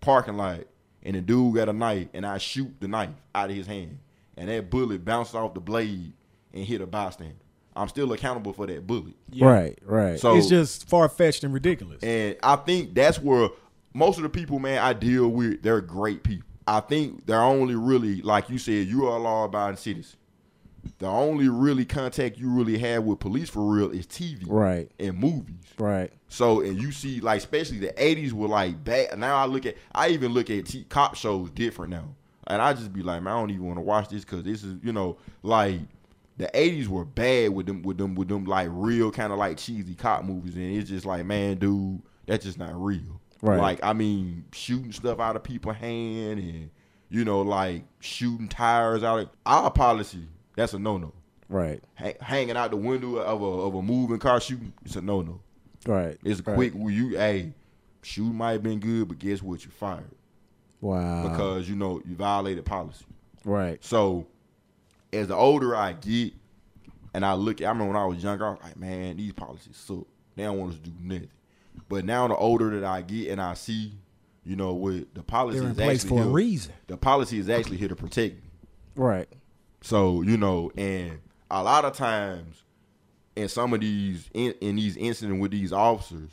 parking 0.00 0.36
lot 0.36 0.60
and 1.04 1.14
the 1.16 1.20
dude 1.20 1.54
got 1.54 1.68
a 1.68 1.72
knife 1.72 2.08
and 2.14 2.26
i 2.26 2.38
shoot 2.38 2.72
the 2.80 2.88
knife 2.88 3.10
out 3.34 3.50
of 3.50 3.56
his 3.56 3.66
hand 3.66 3.98
and 4.36 4.48
that 4.48 4.68
bullet 4.70 5.04
bounced 5.04 5.34
off 5.34 5.54
the 5.54 5.60
blade 5.60 6.12
and 6.52 6.64
hit 6.64 6.80
a 6.80 6.86
bystander 6.86 7.34
i'm 7.76 7.88
still 7.88 8.12
accountable 8.12 8.52
for 8.52 8.66
that 8.66 8.86
bullet 8.86 9.14
Yeah. 9.30 9.46
Right. 9.46 9.78
Right. 9.84 10.18
so 10.20 10.36
it's 10.36 10.48
just 10.48 10.88
far 10.88 11.08
fetched 11.08 11.44
and 11.44 11.54
ridiculous. 11.54 12.02
and 12.02 12.36
I 12.42 12.56
think 12.56 12.94
that's 12.94 13.20
where 13.20 13.48
most 13.94 14.16
of 14.16 14.22
the 14.22 14.30
people, 14.30 14.58
man, 14.58 14.78
I 14.78 14.94
deal 14.94 15.28
with, 15.28 15.62
they're 15.62 15.80
great 15.82 16.22
people. 16.22 16.48
I 16.66 16.80
think 16.80 17.26
they're 17.26 17.42
only 17.42 17.74
really, 17.74 18.22
like 18.22 18.48
you 18.50 18.58
said, 18.58 18.86
you 18.86 19.06
are 19.06 19.16
a 19.16 19.20
law 19.20 19.44
abiding 19.44 19.76
citizen. 19.76 20.18
The 20.98 21.06
only 21.06 21.48
really 21.48 21.84
contact 21.84 22.38
you 22.38 22.50
really 22.50 22.78
have 22.78 23.04
with 23.04 23.20
police 23.20 23.48
for 23.48 23.64
real 23.64 23.90
is 23.90 24.06
TV 24.06 24.42
right. 24.46 24.90
and 24.98 25.16
movies. 25.16 25.54
Right. 25.78 26.12
So, 26.28 26.60
and 26.60 26.80
you 26.80 26.90
see, 26.90 27.20
like, 27.20 27.38
especially 27.38 27.78
the 27.78 27.92
80s 27.92 28.32
were 28.32 28.48
like 28.48 28.82
bad. 28.82 29.18
Now 29.18 29.36
I 29.36 29.46
look 29.46 29.64
at, 29.66 29.76
I 29.92 30.08
even 30.08 30.32
look 30.32 30.50
at 30.50 30.66
t- 30.66 30.84
cop 30.88 31.14
shows 31.14 31.50
different 31.50 31.90
now. 31.90 32.14
And 32.48 32.60
I 32.60 32.72
just 32.72 32.92
be 32.92 33.02
like, 33.02 33.22
man, 33.22 33.32
I 33.32 33.40
don't 33.40 33.50
even 33.50 33.66
want 33.66 33.78
to 33.78 33.82
watch 33.82 34.08
this 34.08 34.24
because 34.24 34.42
this 34.42 34.64
is, 34.64 34.76
you 34.82 34.92
know, 34.92 35.16
like, 35.42 35.80
the 36.36 36.50
'80s 36.52 36.88
were 36.88 37.04
bad 37.04 37.50
with 37.50 37.66
them, 37.66 37.82
with 37.82 37.98
them, 37.98 38.14
with 38.14 38.28
them 38.28 38.44
like 38.44 38.68
real 38.72 39.12
kind 39.12 39.32
of 39.32 39.38
like 39.38 39.58
cheesy 39.58 39.94
cop 39.94 40.24
movies, 40.24 40.56
and 40.56 40.76
it's 40.76 40.88
just 40.88 41.06
like, 41.06 41.24
man, 41.24 41.56
dude, 41.58 42.02
that's 42.26 42.44
just 42.44 42.58
not 42.58 42.74
real. 42.74 43.20
Right. 43.42 43.58
Like, 43.58 43.80
I 43.82 43.92
mean, 43.92 44.44
shooting 44.52 44.92
stuff 44.92 45.18
out 45.20 45.34
of 45.36 45.42
people's 45.42 45.76
hand, 45.76 46.38
and 46.38 46.70
you 47.10 47.24
know, 47.24 47.42
like 47.42 47.82
shooting 48.00 48.48
tires 48.48 49.02
out 49.02 49.18
of 49.18 49.28
our 49.44 49.70
policy. 49.70 50.26
That's 50.56 50.72
a 50.74 50.78
no 50.78 50.96
no. 50.96 51.12
Right. 51.48 51.82
Ha- 51.98 52.14
hanging 52.20 52.56
out 52.56 52.70
the 52.70 52.76
window 52.76 53.16
of 53.16 53.42
a 53.42 53.44
of 53.44 53.74
a 53.74 53.82
moving 53.82 54.18
car 54.18 54.40
shooting, 54.40 54.72
it's 54.84 54.96
a 54.96 55.02
no 55.02 55.22
no. 55.22 55.40
Right. 55.86 56.16
It's 56.24 56.40
a 56.40 56.42
right. 56.44 56.54
quick. 56.54 56.72
You, 56.74 57.10
hey, 57.18 57.52
shoot 58.02 58.32
might 58.32 58.52
have 58.52 58.62
been 58.62 58.78
good, 58.80 59.08
but 59.08 59.18
guess 59.18 59.42
what? 59.42 59.64
You 59.64 59.70
fired 59.72 60.04
Wow. 60.80 61.28
because 61.28 61.68
you 61.68 61.74
know 61.76 62.00
you 62.06 62.14
violated 62.14 62.64
policy. 62.64 63.04
right. 63.44 63.82
So 63.84 64.26
as 65.12 65.28
the 65.28 65.34
older 65.36 65.74
I 65.76 65.92
get, 65.92 66.32
and 67.12 67.24
I 67.26 67.34
look, 67.34 67.60
at 67.60 67.66
I 67.66 67.70
remember 67.70 67.92
when 67.92 68.02
I 68.02 68.06
was 68.06 68.22
younger, 68.22 68.46
I 68.46 68.50
was 68.50 68.60
like, 68.62 68.76
man, 68.76 69.16
these 69.16 69.32
policies 69.32 69.76
suck. 69.76 70.06
They 70.36 70.44
don't 70.44 70.58
want 70.58 70.72
us 70.72 70.78
to 70.78 70.90
do 70.90 70.92
nothing. 71.02 71.28
But 71.92 72.06
now 72.06 72.26
the 72.26 72.34
older 72.34 72.70
that 72.70 72.84
I 72.84 73.02
get, 73.02 73.28
and 73.28 73.38
I 73.38 73.52
see, 73.52 73.92
you 74.46 74.56
know, 74.56 74.72
what 74.72 75.12
the 75.12 75.22
policy 75.22 75.58
They're 75.58 75.66
in 75.66 75.72
is 75.72 75.76
place 75.76 76.04
actually 76.04 76.22
for 76.22 76.24
a 76.24 76.30
reason. 76.30 76.72
The 76.86 76.96
policy 76.96 77.38
is 77.38 77.50
actually 77.50 77.76
here 77.76 77.88
to 77.88 77.94
protect 77.94 78.36
me. 78.36 78.50
Right. 78.94 79.28
So 79.82 80.22
you 80.22 80.38
know, 80.38 80.72
and 80.78 81.20
a 81.50 81.62
lot 81.62 81.84
of 81.84 81.92
times, 81.92 82.62
in 83.36 83.46
some 83.50 83.74
of 83.74 83.80
these 83.82 84.30
in, 84.32 84.54
in 84.62 84.76
these 84.76 84.96
incidents 84.96 85.38
with 85.38 85.50
these 85.50 85.70
officers, 85.70 86.30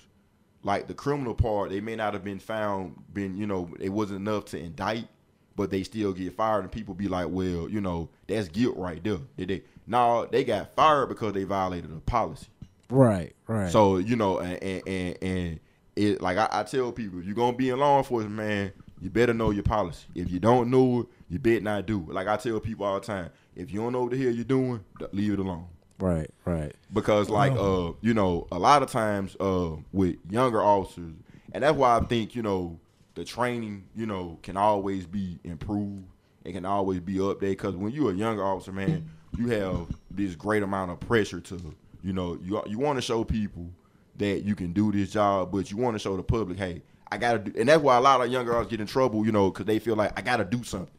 like 0.64 0.88
the 0.88 0.94
criminal 0.94 1.34
part, 1.34 1.72
they 1.72 1.82
may 1.82 1.98
not 1.98 2.14
have 2.14 2.24
been 2.24 2.40
found, 2.40 2.96
been 3.14 3.36
you 3.36 3.46
know, 3.46 3.70
it 3.82 3.90
wasn't 3.90 4.22
enough 4.22 4.46
to 4.46 4.58
indict, 4.58 5.10
but 5.58 5.72
they 5.72 5.84
still 5.84 6.14
get 6.14 6.38
fired, 6.38 6.62
and 6.62 6.72
people 6.72 6.94
be 6.94 7.10
like, 7.10 7.28
well, 7.30 7.68
you 7.68 7.82
know, 7.82 8.08
that's 8.28 8.48
guilt 8.48 8.78
right 8.78 9.04
there. 9.04 9.20
Did 9.36 9.50
they? 9.50 9.64
No, 9.86 10.26
they 10.26 10.46
got 10.46 10.74
fired 10.74 11.10
because 11.10 11.34
they 11.34 11.44
violated 11.44 11.92
a 11.92 12.00
policy. 12.00 12.48
Right. 12.90 13.36
Right. 13.48 13.72
So 13.72 13.98
you 13.98 14.16
know, 14.16 14.40
and 14.40 14.62
and, 14.64 14.88
and, 14.88 15.18
and 15.22 15.60
it 15.96 16.22
like 16.22 16.38
I, 16.38 16.48
I 16.52 16.64
tell 16.64 16.92
people, 16.92 17.22
you're 17.22 17.36
gonna 17.36 17.58
be 17.58 17.70
in 17.70 17.80
law 17.80 17.98
enforcement, 18.00 18.36
man, 18.36 18.72
you 19.02 19.10
better 19.10 19.34
know 19.34 19.52
your 19.52 19.64
policy. 19.64 20.06
If 20.16 20.32
you 20.32 20.40
don't 20.40 20.70
know 20.70 21.02
it, 21.02 21.08
you 21.30 21.40
better 21.40 21.62
not 21.62 21.86
do 21.86 22.00
it. 22.02 22.14
Like 22.14 22.28
I 22.28 22.38
tell 22.38 22.60
people 22.60 22.86
all 22.86 23.00
the 23.00 23.06
time, 23.06 23.30
if 23.56 23.72
you 23.72 23.80
don't 23.80 23.94
know 23.94 24.04
what 24.04 24.12
the 24.12 24.22
hell 24.22 24.32
you're 24.34 24.44
doing, 24.44 24.84
leave 25.12 25.34
it 25.34 25.40
alone. 25.40 25.68
right. 26.00 26.30
Right. 26.46 26.74
Because 26.94 27.30
like 27.30 27.54
uh, 27.54 27.92
you 28.02 28.14
know, 28.14 28.48
a 28.52 28.60
lot 28.60 28.82
of 28.84 28.90
times 28.90 29.36
uh 29.40 29.72
with 29.92 30.16
younger 30.30 30.62
officers, 30.62 31.14
and 31.54 31.64
that's 31.64 31.78
why 31.78 31.98
I 31.98 32.02
think 32.02 32.36
you 32.36 32.42
know 32.42 32.80
the 33.16 33.24
training 33.26 33.86
you 33.96 34.06
know 34.06 34.40
can 34.42 34.58
always 34.58 35.06
be 35.06 35.40
improved. 35.44 36.06
It 36.46 36.54
can 36.54 36.66
always 36.66 37.02
be 37.02 37.16
updated 37.16 37.40
because 37.42 37.76
when 37.76 37.92
you're 37.92 38.12
a 38.12 38.16
younger 38.16 38.44
officer, 38.44 38.72
man, 38.72 39.10
you 39.38 39.50
have 39.50 39.88
this 40.10 40.36
great 40.36 40.64
amount 40.64 40.92
of 40.92 41.00
pressure 41.02 41.42
to 41.42 41.76
you 42.04 42.14
know 42.14 42.38
you 42.44 42.62
you 42.68 42.80
want 42.80 42.98
to 42.98 43.02
show 43.02 43.24
people 43.24 43.70
that 44.18 44.44
you 44.44 44.56
can 44.56 44.74
do 44.74 44.92
this 44.92 45.12
job, 45.12 45.52
but 45.52 45.72
you 45.72 45.78
want 45.78 45.96
to 45.96 46.00
show 46.00 46.18
the 46.18 46.24
public, 46.24 46.58
hey, 46.58 46.82
I 47.12 47.18
gotta 47.18 47.40
do, 47.40 47.54
and 47.58 47.70
that's 47.70 47.82
why 47.82 47.98
a 47.98 48.02
lot 48.02 48.22
of 48.22 48.32
younger 48.32 48.54
officers 48.54 48.72
get 48.72 48.82
in 48.82 48.88
trouble, 48.88 49.26
you 49.26 49.32
know, 49.32 49.50
because 49.50 49.66
they 49.66 49.80
feel 49.80 49.96
like 49.96 50.18
I 50.18 50.22
gotta 50.22 50.46
do 50.46 50.64
something. 50.64 50.90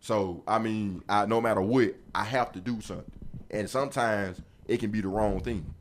So 0.00 0.42
I 0.48 0.58
mean, 0.58 1.02
I, 1.08 1.26
no 1.26 1.40
matter 1.40 1.60
what, 1.60 1.94
I 2.14 2.24
have 2.24 2.52
to 2.52 2.60
do 2.60 2.80
something, 2.80 3.10
and 3.50 3.70
sometimes 3.70 4.40
it 4.66 4.78
can 4.80 4.90
be 4.90 5.00
the 5.00 5.08
wrong 5.08 5.40
thing. 5.40 5.74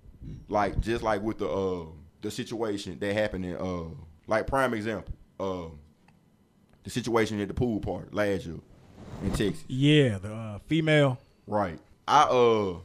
Like 0.48 0.80
just 0.80 1.04
like 1.04 1.22
with 1.22 1.40
the 1.40 1.50
uh, 1.50 1.86
the 2.22 2.30
situation 2.30 3.00
that 3.00 3.14
happened 3.14 3.46
in 3.46 3.56
uh, 3.56 3.90
like 4.28 4.46
prime 4.46 4.74
example, 4.74 5.14
um, 5.40 5.80
the 6.84 6.90
situation 6.92 7.40
at 7.42 7.48
the 7.48 7.54
pool 7.54 7.80
party 7.80 8.10
last 8.12 8.46
year 8.46 8.60
in 9.24 9.32
Texas. 9.32 9.64
Yeah, 9.68 10.20
the 10.20 10.34
uh, 10.34 10.60
female. 10.68 11.20
Right. 11.48 11.80
I 12.08 12.24
uh 12.24 12.76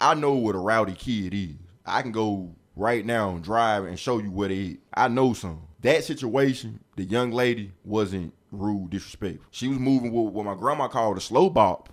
I 0.00 0.14
know 0.14 0.32
what 0.34 0.54
a 0.54 0.58
rowdy 0.58 0.94
kid 0.94 1.34
is. 1.34 1.56
I 1.84 2.02
can 2.02 2.12
go 2.12 2.54
right 2.76 3.04
now 3.04 3.30
and 3.30 3.42
drive 3.44 3.84
and 3.84 3.98
show 3.98 4.18
you 4.18 4.30
what 4.30 4.50
it 4.50 4.58
is. 4.58 4.76
I 4.94 5.08
know 5.08 5.32
some. 5.34 5.62
That 5.82 6.04
situation, 6.04 6.80
the 6.96 7.04
young 7.04 7.30
lady 7.32 7.72
wasn't 7.84 8.32
rude, 8.52 8.90
disrespectful. 8.90 9.44
She 9.50 9.68
was 9.68 9.78
moving 9.78 10.12
with 10.12 10.32
what 10.32 10.44
my 10.46 10.54
grandma 10.54 10.88
called 10.88 11.16
a 11.16 11.20
slow 11.20 11.50
bop, 11.50 11.88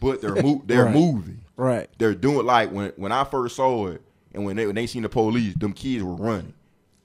but 0.00 0.20
they're 0.20 0.40
mo- 0.42 0.62
they're 0.66 0.84
Right. 0.86 0.94
moving. 0.94 1.40
Right. 1.56 1.88
They're 1.98 2.14
doing 2.14 2.46
like 2.46 2.70
when 2.72 2.92
when 2.96 3.12
I 3.12 3.24
first 3.24 3.56
saw 3.56 3.86
it 3.88 4.02
and 4.34 4.44
when 4.44 4.56
they 4.56 4.66
when 4.66 4.74
they 4.74 4.86
seen 4.86 5.02
the 5.02 5.08
police, 5.08 5.54
them 5.54 5.72
kids 5.72 6.02
were 6.04 6.14
running. 6.14 6.54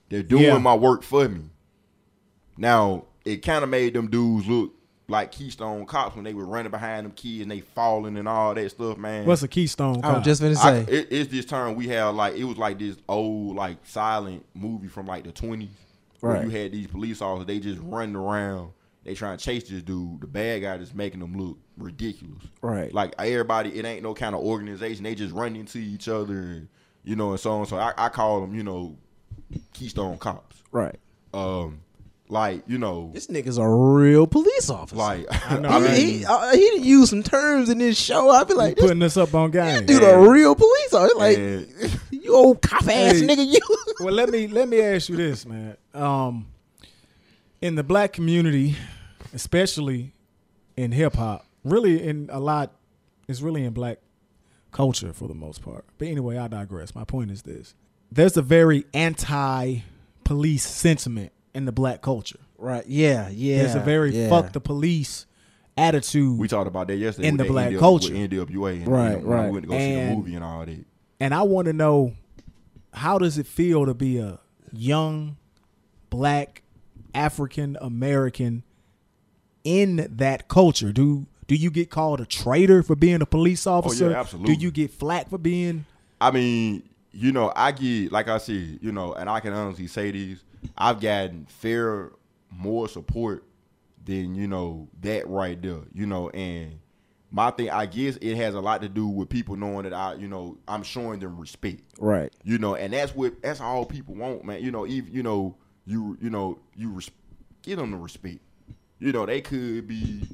They're 0.09 0.23
doing 0.23 0.43
Yeah. 0.43 0.57
my 0.57 0.75
work 0.75 1.03
for 1.03 1.27
me. 1.29 1.49
Now 2.57 3.05
it 3.25 3.37
kind 3.37 3.63
of 3.63 3.69
made 3.69 3.93
them 3.93 4.09
dudes 4.09 4.47
look 4.47 4.73
like 5.11 5.31
Keystone 5.31 5.85
cops 5.85 6.15
when 6.15 6.23
they 6.23 6.33
were 6.33 6.45
running 6.45 6.71
behind 6.71 7.05
them 7.05 7.11
kids 7.13 7.43
and 7.43 7.51
they 7.51 7.59
falling 7.59 8.17
and 8.17 8.27
all 8.27 8.53
that 8.55 8.69
stuff, 8.71 8.97
man. 8.97 9.25
What's 9.25 9.43
a 9.43 9.47
Keystone? 9.47 10.03
I 10.03 10.07
was 10.09 10.15
Cop? 10.15 10.23
just 10.23 10.41
gonna 10.41 10.53
I, 10.59 10.83
say. 10.85 10.91
it, 10.91 11.07
it's 11.11 11.31
this 11.31 11.45
term 11.45 11.75
we 11.75 11.87
have 11.89 12.15
like 12.15 12.35
it 12.35 12.43
was 12.45 12.57
like 12.57 12.79
this 12.79 12.97
old 13.07 13.55
like 13.55 13.77
silent 13.83 14.45
movie 14.55 14.87
from 14.87 15.05
like 15.05 15.23
the 15.23 15.31
twenties 15.31 15.69
where 16.21 16.43
you 16.43 16.49
had 16.49 16.71
these 16.71 16.87
police 16.87 17.21
officers 17.21 17.47
they 17.47 17.59
just 17.59 17.79
running 17.83 18.15
around 18.15 18.71
they 19.03 19.15
trying 19.15 19.35
to 19.37 19.43
chase 19.43 19.67
this 19.67 19.81
dude 19.81 20.21
the 20.21 20.27
bad 20.27 20.61
guy 20.61 20.77
just 20.77 20.93
making 20.93 21.19
them 21.19 21.35
look 21.35 21.57
ridiculous 21.77 22.43
Right. 22.61 22.93
like 22.93 23.15
everybody 23.17 23.77
it 23.79 23.85
ain't 23.85 24.03
no 24.03 24.13
kind 24.13 24.35
of 24.35 24.41
organization 24.41 25.03
they 25.03 25.15
just 25.15 25.33
run 25.33 25.55
into 25.55 25.79
each 25.79 26.07
other 26.07 26.33
and 26.37 26.67
you 27.03 27.15
know 27.15 27.31
and 27.31 27.39
so 27.39 27.51
on 27.53 27.65
so 27.65 27.77
I, 27.77 27.93
I 27.97 28.09
call 28.09 28.41
them 28.41 28.53
you 28.53 28.61
know 28.63 28.95
Keystone 29.73 30.17
cops 30.19 30.61
right. 30.71 30.95
um 31.33 31.79
like 32.31 32.63
you 32.65 32.77
know 32.77 33.11
This 33.13 33.27
nigga's 33.27 33.57
a 33.57 33.67
real 33.67 34.25
police 34.25 34.69
officer. 34.69 34.95
like 34.95 35.25
I 35.51 35.59
know, 35.59 35.69
I 35.69 35.79
he, 35.79 35.85
right? 35.85 35.97
mean, 35.97 36.19
he, 36.19 36.25
uh, 36.25 36.51
he 36.53 36.57
didn't 36.59 36.83
use 36.85 37.09
some 37.09 37.23
terms 37.23 37.69
in 37.69 37.77
this 37.77 37.99
show. 37.99 38.29
I'd 38.29 38.47
be 38.47 38.53
like, 38.53 38.77
putting 38.77 38.99
this 38.99 39.17
up 39.17 39.33
on 39.35 39.51
game. 39.51 39.85
dude 39.85 40.01
a 40.01 40.17
real 40.17 40.55
police 40.55 40.93
officer. 40.93 41.17
Like, 41.17 41.37
and- 41.37 41.99
you 42.11 42.33
old 42.33 42.61
cop 42.61 42.83
ass 42.83 43.19
Hey. 43.19 43.27
nigga, 43.27 43.45
you. 43.45 43.59
well, 43.99 44.13
let 44.13 44.29
me 44.29 44.47
let 44.47 44.67
me 44.69 44.81
ask 44.81 45.09
you 45.09 45.17
this, 45.17 45.45
man. 45.45 45.75
Um, 45.93 46.47
in 47.61 47.75
the 47.75 47.83
black 47.83 48.13
community, 48.13 48.75
especially 49.33 50.13
in 50.77 50.91
hip 50.93 51.15
hop, 51.15 51.45
really 51.63 52.01
in 52.01 52.29
a 52.31 52.39
lot, 52.39 52.71
it's 53.27 53.41
really 53.41 53.65
in 53.65 53.73
black 53.73 53.99
culture 54.71 55.11
for 55.13 55.27
the 55.27 55.35
most 55.35 55.61
part. 55.61 55.83
But 55.97 56.07
anyway, 56.07 56.37
I 56.37 56.47
digress. 56.47 56.95
My 56.95 57.03
point 57.03 57.29
is 57.29 57.41
this: 57.41 57.75
there's 58.11 58.37
a 58.37 58.41
very 58.41 58.85
anti-police 58.93 60.65
sentiment 60.65 61.31
in 61.53 61.65
the 61.65 61.71
black 61.71 62.01
culture. 62.01 62.39
Right. 62.57 62.85
Yeah. 62.87 63.29
Yeah. 63.29 63.59
There's 63.59 63.75
a 63.75 63.79
very 63.79 64.11
yeah. 64.11 64.29
fuck 64.29 64.53
the 64.53 64.61
police 64.61 65.25
attitude. 65.77 66.37
we 66.37 66.47
talked 66.47 66.67
about 66.67 66.87
that 66.87 66.97
yesterday 66.97 67.27
In 67.27 67.37
the 67.37 67.45
black 67.45 67.71
NW 67.71 67.79
culture. 67.79 68.13
with 68.13 68.31
NWA 68.31 68.73
and, 68.73 68.87
Right, 68.87 69.11
you 69.11 69.17
know, 69.17 69.17
when 69.17 69.25
right. 69.25 69.45
we 69.45 69.51
went 69.51 69.63
to 69.63 69.69
go 69.69 69.77
see 69.77 69.95
the 69.95 70.15
movie 70.15 70.35
and 70.35 70.43
all 70.43 70.65
that 70.65 70.85
And 71.19 71.33
I 71.33 71.41
want 71.43 71.65
to 71.67 71.73
know 71.73 72.13
how 72.93 73.17
does 73.17 73.37
it 73.37 73.47
feel 73.47 73.85
to 73.85 73.93
be 73.93 74.17
a 74.17 74.39
young 74.71 75.37
black 76.09 76.61
African 77.13 77.77
American 77.81 78.63
in 79.63 80.07
that 80.17 80.47
culture? 80.47 80.91
Do 80.91 81.25
do 81.47 81.55
you 81.55 81.71
get 81.71 81.89
called 81.89 82.21
a 82.21 82.25
traitor 82.25 82.83
for 82.83 82.95
being 82.95 83.21
a 83.21 83.25
police 83.25 83.67
officer? 83.67 84.07
Oh, 84.07 84.09
yeah, 84.11 84.19
absolutely. 84.19 84.55
Do 84.55 84.61
you 84.61 84.71
get 84.71 84.91
flack 84.91 85.29
for 85.29 85.37
being 85.37 85.85
I 86.19 86.31
mean, 86.31 86.83
you 87.11 87.31
know, 87.31 87.51
I 87.55 87.71
get 87.71 88.11
like 88.11 88.27
I 88.27 88.37
said, 88.37 88.79
you 88.81 88.91
know, 88.91 89.13
and 89.13 89.29
I 89.29 89.39
can 89.39 89.53
honestly 89.53 89.87
say 89.87 90.11
these. 90.11 90.43
I've 90.77 90.99
gotten 90.99 91.45
fair 91.47 92.11
more 92.49 92.87
support 92.87 93.43
than 94.03 94.35
you 94.35 94.47
know 94.47 94.87
that 95.01 95.27
right 95.27 95.61
there, 95.61 95.81
you 95.93 96.05
know, 96.05 96.29
and 96.29 96.79
my 97.33 97.49
thing, 97.51 97.69
I 97.69 97.85
guess 97.85 98.17
it 98.21 98.35
has 98.35 98.55
a 98.55 98.59
lot 98.59 98.81
to 98.81 98.89
do 98.89 99.07
with 99.07 99.29
people 99.29 99.55
knowing 99.55 99.83
that 99.83 99.93
I, 99.93 100.15
you 100.15 100.27
know, 100.27 100.57
I'm 100.67 100.83
showing 100.83 101.19
them 101.19 101.37
respect, 101.39 101.81
Right. 101.97 102.31
you 102.43 102.57
know, 102.57 102.75
and 102.75 102.91
that's 102.93 103.15
what 103.15 103.41
that's 103.41 103.61
all 103.61 103.85
people 103.85 104.15
want, 104.15 104.43
man. 104.43 104.61
You 104.63 104.71
know, 104.71 104.85
even 104.85 105.13
you 105.13 105.23
know, 105.23 105.55
you 105.85 106.17
you 106.21 106.29
know, 106.29 106.59
you 106.75 106.89
res- 106.91 107.11
give 107.61 107.77
them 107.77 107.91
the 107.91 107.97
respect. 107.97 108.39
You 108.99 109.11
know, 109.11 109.25
they 109.25 109.39
could 109.41 109.87
be 109.87 110.27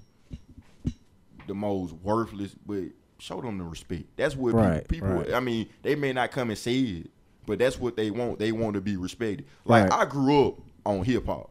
the 1.47 1.53
most 1.53 1.93
worthless, 1.93 2.55
but 2.65 2.83
show 3.19 3.41
them 3.41 3.57
the 3.57 3.63
respect. 3.63 4.05
That's 4.17 4.35
what 4.35 4.53
Right, 4.53 4.87
people. 4.87 5.07
right. 5.09 5.19
people 5.25 5.35
I 5.35 5.39
mean, 5.39 5.67
they 5.83 5.95
may 5.95 6.13
not 6.13 6.31
come 6.31 6.49
and 6.49 6.57
say 6.57 6.77
it, 6.79 7.11
but 7.47 7.57
that's 7.57 7.79
what 7.79 7.95
they 7.95 8.11
want. 8.11 8.37
They 8.37 8.51
want 8.51 8.75
to 8.75 8.81
be 8.81 8.97
respected. 8.97 9.47
Like 9.65 9.89
Right. 9.89 10.01
I 10.01 10.05
grew 10.05 10.49
up 10.49 10.59
on 10.85 11.03
hip 11.03 11.25
hop. 11.25 11.49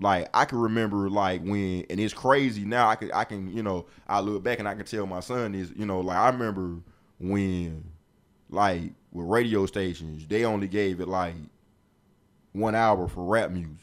Like 0.00 0.28
I 0.32 0.46
can 0.46 0.58
remember 0.58 1.10
like 1.10 1.42
when, 1.42 1.84
and 1.90 2.00
it's 2.00 2.14
crazy 2.14 2.64
now. 2.64 2.88
I 2.88 2.94
can 2.94 3.12
I 3.12 3.24
can 3.24 3.54
you 3.54 3.62
know 3.62 3.84
I 4.08 4.20
look 4.20 4.42
back 4.42 4.58
and 4.58 4.66
I 4.66 4.74
can 4.74 4.86
tell 4.86 5.06
my 5.06 5.20
son 5.20 5.54
is 5.54 5.70
you 5.76 5.84
know 5.84 6.00
like 6.00 6.16
I 6.16 6.30
remember 6.30 6.78
when 7.18 7.84
like 8.48 8.92
with 9.12 9.26
radio 9.26 9.66
stations 9.66 10.26
they 10.26 10.44
only 10.46 10.68
gave 10.68 11.00
it 11.00 11.08
like 11.08 11.34
one 12.52 12.74
hour 12.74 13.08
for 13.08 13.24
rap 13.24 13.50
music, 13.50 13.76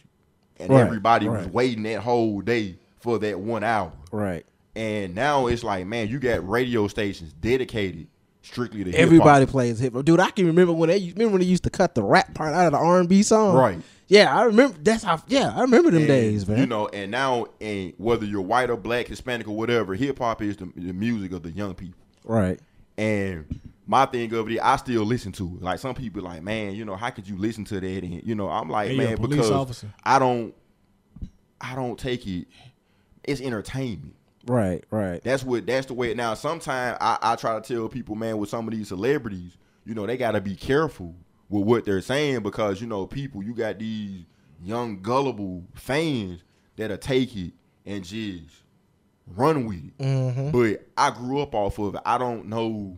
and 0.57 0.69
Right, 0.69 0.81
everybody 0.81 1.27
was 1.29 1.47
waiting 1.47 1.83
that 1.83 1.99
whole 2.01 2.41
day 2.41 2.77
for 2.99 3.19
that 3.19 3.39
one 3.39 3.63
hour. 3.63 3.91
Right. 4.11 4.45
And 4.75 5.15
now 5.15 5.47
it's 5.47 5.63
like, 5.63 5.85
man, 5.87 6.07
you 6.07 6.19
got 6.19 6.47
radio 6.47 6.87
stations 6.87 7.33
dedicated 7.33 8.07
strictly 8.41 8.83
to 8.83 8.91
hip-hop. 8.91 9.05
Everybody 9.05 9.45
plays 9.45 9.79
hip 9.79 9.93
hop, 9.93 10.05
dude. 10.05 10.19
I 10.19 10.31
can 10.31 10.45
remember 10.47 10.73
when 10.73 10.89
they 10.89 10.99
remember 10.99 11.33
when 11.33 11.41
they 11.41 11.47
used 11.47 11.63
to 11.63 11.69
cut 11.69 11.95
the 11.95 12.03
rap 12.03 12.33
part 12.33 12.53
out 12.53 12.65
of 12.67 12.71
the 12.73 12.77
R 12.77 12.99
and 12.99 13.09
B 13.09 13.23
song. 13.23 13.55
Right. 13.55 13.79
Yeah, 14.07 14.35
I 14.35 14.43
remember. 14.43 14.75
That's 14.81 15.03
how. 15.03 15.21
Yeah, 15.27 15.53
I 15.55 15.61
remember 15.61 15.91
them 15.91 15.99
And, 16.01 16.07
days, 16.07 16.47
man. 16.47 16.57
You 16.57 16.65
know, 16.65 16.87
and 16.87 17.11
now, 17.11 17.45
and 17.61 17.93
whether 17.97 18.25
you're 18.25 18.41
white 18.41 18.69
or 18.71 18.77
black, 18.77 19.07
Hispanic 19.07 19.47
or 19.47 19.55
whatever, 19.55 19.93
hip 19.93 20.17
hop 20.17 20.41
is 20.41 20.57
the, 20.57 20.71
the 20.75 20.93
music 20.93 21.31
of 21.31 21.43
the 21.43 21.51
young 21.51 21.75
people. 21.75 21.99
right. 22.23 22.59
And 22.97 23.45
my 23.87 24.05
thing 24.05 24.33
of 24.33 24.49
it, 24.49 24.59
I 24.61 24.75
still 24.75 25.03
listen 25.03 25.31
to 25.33 25.45
it. 25.55 25.61
Like 25.61 25.79
some 25.79 25.95
people, 25.95 26.21
like 26.23 26.41
man, 26.43 26.73
you 26.75 26.85
know, 26.85 26.95
how 26.95 27.09
could 27.11 27.27
you 27.27 27.37
listen 27.37 27.65
to 27.65 27.79
that? 27.79 28.03
And 28.03 28.23
you 28.23 28.35
know, 28.35 28.49
I'm 28.49 28.69
like, 28.69 28.89
And 28.89 28.97
man, 28.97 29.21
because 29.21 29.51
officer. 29.51 29.93
I 30.03 30.19
don't, 30.19 30.53
I 31.61 31.75
don't 31.75 31.97
take 31.99 32.25
it. 32.27 32.47
It's 33.23 33.41
entertainment. 33.41 34.15
Right, 34.49 34.83
right. 34.89 35.23
That's 35.23 35.43
what. 35.43 35.67
That's 35.67 35.85
the 35.85 35.93
way. 35.93 36.15
Now, 36.15 36.33
sometimes 36.33 36.97
I, 36.99 37.19
I 37.21 37.35
try 37.35 37.59
to 37.59 37.73
tell 37.73 37.87
people, 37.87 38.15
man, 38.15 38.39
with 38.39 38.49
some 38.49 38.67
of 38.67 38.73
these 38.73 38.87
celebrities, 38.87 39.55
you 39.85 39.93
know, 39.93 40.07
they 40.07 40.17
got 40.17 40.31
to 40.31 40.41
be 40.41 40.55
careful 40.55 41.13
with 41.49 41.65
what 41.65 41.85
they're 41.85 42.01
saying 42.01 42.41
because 42.41 42.81
you 42.81 42.87
know, 42.87 43.05
people, 43.05 43.43
you 43.43 43.53
got 43.53 43.77
these 43.77 44.25
young 44.63 45.03
gullible 45.03 45.65
fans 45.75 46.43
that'll 46.77 46.97
take 46.97 47.35
it 47.35 47.53
and 47.85 48.03
just 48.03 48.63
run 49.27 49.67
with 49.67 49.77
it. 49.77 49.97
Mm-hmm. 49.99 50.49
But 50.49 50.87
I 50.97 51.11
grew 51.11 51.41
up 51.41 51.53
off 51.53 51.77
of 51.77 51.93
it. 51.93 52.01
I 52.03 52.17
don't 52.17 52.47
know. 52.47 52.97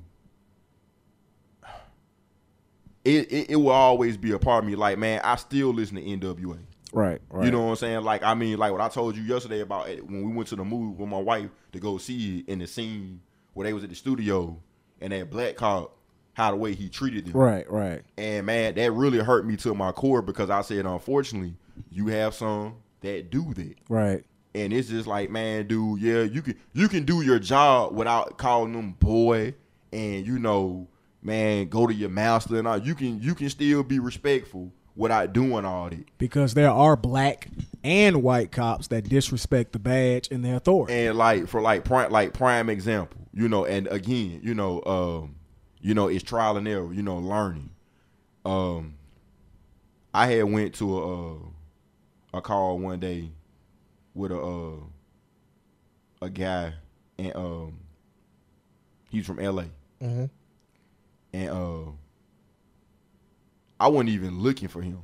It, 3.03 3.29
it 3.29 3.49
it 3.49 3.55
will 3.57 3.71
always 3.71 4.15
be 4.15 4.31
a 4.31 4.39
part 4.39 4.63
of 4.63 4.69
me. 4.69 4.77
Like 4.77 4.97
man, 4.97 5.19
I 5.21 5.35
still 5.35 5.73
listen 5.73 5.97
to 5.97 6.01
NWA. 6.01 6.59
Right, 6.93 7.21
right. 7.29 7.45
You 7.45 7.51
know 7.51 7.61
what 7.61 7.69
I'm 7.69 7.75
saying? 7.77 8.03
Like 8.03 8.23
I 8.23 8.33
mean, 8.33 8.57
like 8.57 8.71
what 8.71 8.81
I 8.81 8.89
told 8.89 9.15
you 9.15 9.23
yesterday 9.23 9.61
about 9.61 9.89
it, 9.89 10.05
when 10.05 10.23
we 10.23 10.33
went 10.33 10.49
to 10.49 10.55
the 10.55 10.63
movie 10.63 10.95
with 10.95 11.09
my 11.09 11.19
wife 11.19 11.49
to 11.71 11.79
go 11.79 11.97
see 11.97 12.39
it 12.39 12.49
in 12.49 12.59
the 12.59 12.67
scene 12.67 13.21
where 13.53 13.65
they 13.65 13.73
was 13.73 13.83
at 13.83 13.89
the 13.89 13.95
studio 13.95 14.57
and 14.99 15.13
that 15.13 15.29
black 15.29 15.55
cop, 15.55 15.95
how 16.33 16.51
the 16.51 16.57
way 16.57 16.73
he 16.73 16.89
treated 16.89 17.25
them. 17.25 17.33
Right, 17.33 17.69
right. 17.69 18.01
And 18.17 18.45
man, 18.45 18.75
that 18.75 18.91
really 18.91 19.19
hurt 19.19 19.45
me 19.45 19.57
to 19.57 19.73
my 19.73 19.91
core 19.91 20.21
because 20.21 20.49
I 20.49 20.61
said, 20.61 20.85
unfortunately, 20.85 21.55
you 21.89 22.07
have 22.07 22.33
some 22.33 22.75
that 23.01 23.29
do 23.29 23.53
that. 23.53 23.75
Right. 23.89 24.23
And 24.53 24.73
it's 24.73 24.89
just 24.89 25.07
like, 25.07 25.29
man, 25.29 25.67
dude, 25.67 26.01
yeah, 26.01 26.23
you 26.23 26.41
can 26.41 26.57
you 26.73 26.87
can 26.89 27.05
do 27.05 27.21
your 27.21 27.39
job 27.39 27.95
without 27.95 28.37
calling 28.37 28.73
them 28.73 28.91
boy 28.93 29.55
and 29.93 30.25
you 30.25 30.39
know, 30.39 30.87
man, 31.21 31.67
go 31.69 31.87
to 31.87 31.93
your 31.93 32.09
master 32.09 32.57
and 32.57 32.67
all. 32.67 32.77
You 32.77 32.95
can 32.95 33.21
you 33.21 33.33
can 33.33 33.49
still 33.49 33.83
be 33.83 33.99
respectful 33.99 34.71
without 34.95 35.33
doing 35.33 35.65
all 35.65 35.89
that. 35.89 36.05
because 36.17 36.53
there 36.53 36.69
are 36.69 36.95
black 36.95 37.47
and 37.83 38.21
white 38.21 38.51
cops 38.51 38.87
that 38.87 39.07
disrespect 39.09 39.71
the 39.71 39.79
badge 39.79 40.27
and 40.31 40.43
their 40.45 40.55
authority. 40.55 40.93
And 40.93 41.17
like 41.17 41.47
for 41.47 41.61
like 41.61 41.83
prime 41.83 42.11
like 42.11 42.33
prime 42.33 42.69
example, 42.69 43.19
you 43.33 43.47
know, 43.47 43.65
and 43.65 43.87
again, 43.87 44.41
you 44.43 44.53
know, 44.53 44.83
um, 44.85 45.35
you 45.79 45.93
know, 45.93 46.07
it's 46.07 46.23
trial 46.23 46.57
and 46.57 46.67
error, 46.67 46.93
you 46.93 47.01
know, 47.03 47.17
learning. 47.17 47.71
Um 48.45 48.95
I 50.13 50.27
had 50.27 50.43
went 50.43 50.75
to 50.75 50.97
a 50.97 51.35
uh, 51.35 51.37
a 52.33 52.41
call 52.41 52.77
one 52.79 52.99
day 52.99 53.29
with 54.13 54.31
a 54.31 54.39
uh, 54.39 54.75
a 56.21 56.29
guy 56.29 56.73
and 57.17 57.35
um 57.35 57.77
he's 59.09 59.25
from 59.25 59.37
LA. 59.37 59.65
Mm-hmm. 60.01 60.25
And 61.33 61.49
uh 61.49 61.91
I 63.81 63.87
wasn't 63.87 64.09
even 64.09 64.39
looking 64.39 64.67
for 64.67 64.81
him. 64.81 64.99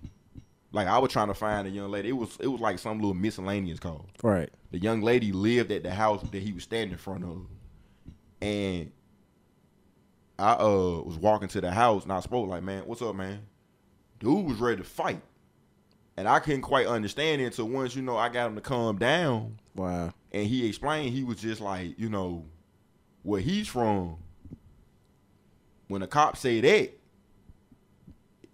Like 0.71 0.87
I 0.87 0.99
was 0.99 1.11
trying 1.11 1.29
to 1.29 1.33
find 1.33 1.67
a 1.67 1.69
young 1.71 1.89
lady. 1.89 2.09
It 2.09 2.13
was 2.13 2.37
it 2.39 2.47
was 2.47 2.61
like 2.61 2.77
some 2.79 2.97
little 2.99 3.13
miscellaneous 3.13 3.79
call 3.79 4.05
Right. 4.21 4.49
the 4.71 4.77
young 4.79 5.01
lady 5.01 5.31
lived 5.31 5.71
at 5.71 5.83
the 5.83 5.91
house 5.91 6.21
that 6.31 6.41
he 6.43 6.51
was 6.53 6.63
standing 6.63 6.91
in 6.91 6.97
front 6.97 7.23
of. 7.23 7.45
And 8.41 8.91
I 10.37 10.51
uh 10.53 11.01
was 11.03 11.17
walking 11.17 11.47
to 11.49 11.61
the 11.61 11.71
house 11.71 12.03
and 12.03 12.11
I 12.13 12.19
spoke 12.19 12.47
like, 12.47 12.63
man, 12.63 12.83
what's 12.85 13.01
up, 13.01 13.15
man? 13.15 13.39
Dude 14.19 14.45
was 14.45 14.57
ready 14.59 14.77
to 14.77 14.83
fight. 14.83 15.21
And 16.17 16.27
I 16.27 16.39
couldn't 16.39 16.61
quite 16.61 16.87
understand 16.87 17.41
it 17.41 17.45
until 17.45 17.69
once, 17.69 17.95
you 17.95 18.01
know, 18.01 18.17
I 18.17 18.29
got 18.29 18.47
him 18.47 18.55
to 18.55 18.61
calm 18.61 18.97
down 18.97 19.57
Wow. 19.75 20.13
and 20.31 20.45
he 20.47 20.67
explained 20.67 21.13
he 21.15 21.23
was 21.23 21.37
just 21.37 21.61
like, 21.61 21.97
you 21.99 22.09
know, 22.09 22.45
where 23.23 23.41
he's 23.41 23.67
from, 23.67 24.17
when 25.87 26.01
the 26.01 26.07
cops 26.07 26.39
say 26.41 26.59
that, 26.61 26.96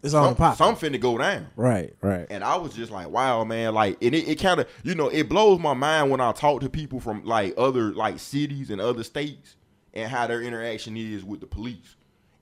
It's 0.03 0.13
on 0.13 0.29
some, 0.29 0.35
pop. 0.35 0.57
some 0.57 0.75
finna 0.75 0.99
go 0.99 1.17
down. 1.17 1.47
Right, 1.55 1.93
right. 2.01 2.27
And 2.29 2.43
I 2.43 2.57
was 2.57 2.73
just 2.73 2.91
like, 2.91 3.09
wow, 3.09 3.43
man, 3.45 3.73
like, 3.73 3.97
and 4.01 4.13
it, 4.13 4.27
it 4.27 4.35
kind 4.39 4.59
of, 4.59 4.67
you 4.83 4.95
know, 4.95 5.07
it 5.07 5.29
blows 5.29 5.59
my 5.59 5.73
mind 5.73 6.11
when 6.11 6.19
I 6.19 6.33
talk 6.33 6.61
to 6.61 6.69
people 6.69 6.99
from 6.99 7.23
like 7.23 7.53
other 7.57 7.93
like 7.93 8.19
cities 8.19 8.69
and 8.69 8.81
other 8.81 9.03
states 9.03 9.55
and 9.93 10.11
how 10.11 10.27
their 10.27 10.41
interaction 10.41 10.97
is 10.97 11.23
with 11.23 11.39
the 11.39 11.47
police. 11.47 11.95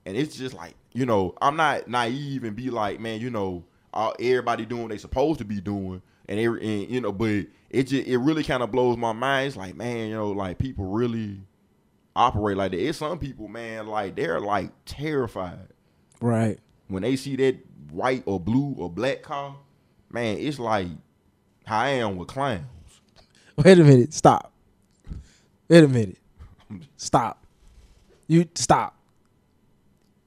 And 0.04 0.16
it's 0.16 0.36
just 0.36 0.54
like, 0.54 0.74
you 0.92 1.06
know, 1.06 1.34
I'm 1.40 1.56
not 1.56 1.86
naive 1.86 2.42
and 2.42 2.56
be 2.56 2.70
like, 2.70 2.98
man, 2.98 3.20
you 3.20 3.30
know, 3.30 3.64
uh, 3.94 4.12
everybody 4.18 4.66
doing 4.66 4.82
what 4.82 4.90
they 4.90 4.98
supposed 4.98 5.38
to 5.38 5.44
be 5.44 5.60
doing, 5.60 6.02
and, 6.28 6.40
every, 6.40 6.60
and 6.62 6.90
you 6.90 7.00
know, 7.00 7.12
but 7.12 7.46
it 7.70 7.84
just 7.84 8.06
it 8.06 8.18
really 8.18 8.42
kind 8.42 8.62
of 8.62 8.72
blows 8.72 8.96
my 8.96 9.12
mind. 9.12 9.48
It's 9.48 9.56
like, 9.56 9.76
man, 9.76 10.08
you 10.08 10.14
know, 10.14 10.30
like 10.30 10.58
people 10.58 10.86
really 10.86 11.40
operate 12.16 12.56
like 12.56 12.72
that. 12.72 12.80
It's 12.80 12.98
some 12.98 13.18
people, 13.18 13.48
man, 13.48 13.86
like 13.86 14.16
they're 14.16 14.40
like 14.40 14.70
terrified 14.84 15.68
Right. 16.22 16.58
When 16.92 17.02
they 17.02 17.16
see 17.16 17.36
that 17.36 17.56
white 17.90 18.22
or 18.26 18.38
blue 18.38 18.74
or 18.78 18.90
black 18.90 19.22
car, 19.22 19.56
man, 20.10 20.38
it's 20.38 20.58
like 20.58 20.88
how 21.64 21.80
I 21.80 21.88
am 21.88 22.16
with 22.16 22.28
clowns. 22.28 22.62
Wait 23.56 23.78
a 23.78 23.84
minute. 23.84 24.12
Stop. 24.12 24.52
Wait 25.68 25.84
a 25.84 25.88
minute. 25.88 26.18
Stop. 26.96 27.46
You 28.26 28.48
stop. 28.54 28.96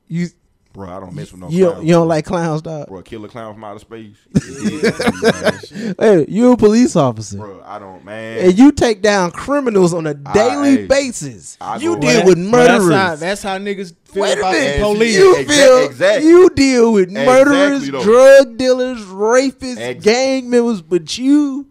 You 0.08 0.28
Bro, 0.76 0.90
I 0.90 1.00
don't 1.00 1.14
mess 1.16 1.32
with 1.32 1.40
no 1.40 1.50
you 1.50 1.64
clowns. 1.64 1.76
don't, 1.78 1.86
you 1.88 1.94
don't 1.94 2.08
like 2.10 2.26
clowns, 2.26 2.62
dog. 2.62 2.88
Bro, 2.90 3.02
killer 3.04 3.28
clown 3.30 3.54
from 3.54 3.64
outer 3.64 3.80
space. 3.80 4.18
Yeah, 4.34 5.94
Hey, 6.00 6.26
you 6.28 6.52
a 6.52 6.58
police 6.58 6.98
officer, 6.98 7.38
Bro, 7.38 7.64
I 7.66 7.80
don't, 7.80 8.04
man. 8.04 8.40
and 8.40 8.60
you 8.60 8.72
take 8.74 9.02
down 9.02 9.32
criminals 9.32 9.94
on 9.94 10.06
a 10.06 10.14
daily 10.14 10.76
hey, 10.82 10.86
basis. 10.88 11.58
I 11.62 11.78
you 11.78 11.98
deal 11.98 12.20
Well, 12.20 12.26
with 12.26 12.38
murderers. 12.38 12.88
That's 12.90 13.10
how, 13.10 13.16
that's 13.16 13.44
how 13.44 13.58
niggas 13.58 13.96
feel 14.04 14.24
Wait 14.24 14.38
about 14.38 14.52
the 14.54 14.60
minute. 14.60 14.82
police. 14.82 15.16
You 15.16 15.36
Exa- 15.36 15.48
feel 15.48 15.78
exactly. 15.86 16.30
you 16.30 16.50
deal 16.50 16.92
with 16.94 17.10
murderers, 17.10 17.88
Exactly, 17.88 18.04
drug 18.04 18.58
dealers, 18.58 19.00
rapists, 19.06 19.78
Ex- 19.80 20.04
gang 20.04 20.50
members, 20.50 20.82
but 20.82 21.18
you 21.18 21.68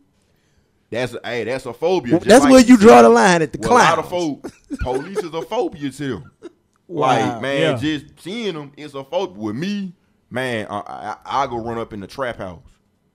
that's 0.91 1.13
a, 1.15 1.21
hey, 1.25 1.45
that's 1.45 1.67
a 1.67 1.75
phobia. 1.75 2.13
just 2.15 2.27
that's 2.27 2.45
like 2.45 2.53
where 2.53 2.61
you 2.65 2.77
draw 2.77 3.03
the 3.03 3.09
line 3.09 3.43
at 3.43 3.53
the 3.53 3.59
Well, 3.59 3.73
a 3.73 3.75
lot 3.75 3.99
of 3.99 4.07
clowns. 4.07 4.53
police 4.81 5.19
is 5.19 5.35
a 5.35 5.43
phobia 5.43 5.91
to 5.91 6.09
them. 6.09 6.31
Wow. 6.87 7.09
Like, 7.35 7.43
man, 7.43 7.61
Yeah. 7.61 7.77
just 7.77 8.21
seeing 8.21 8.55
them, 8.55 8.73
it's 8.77 8.95
a 8.95 9.05
phobia. 9.05 9.37
With 9.43 9.57
me, 9.57 9.95
man, 10.31 10.67
I, 10.69 10.77
I, 11.25 11.45
I 11.45 11.47
go 11.47 11.57
run 11.59 11.79
up 11.79 11.93
in 11.93 12.01
the 12.01 12.07
trap 12.07 12.37
house. 12.37 12.61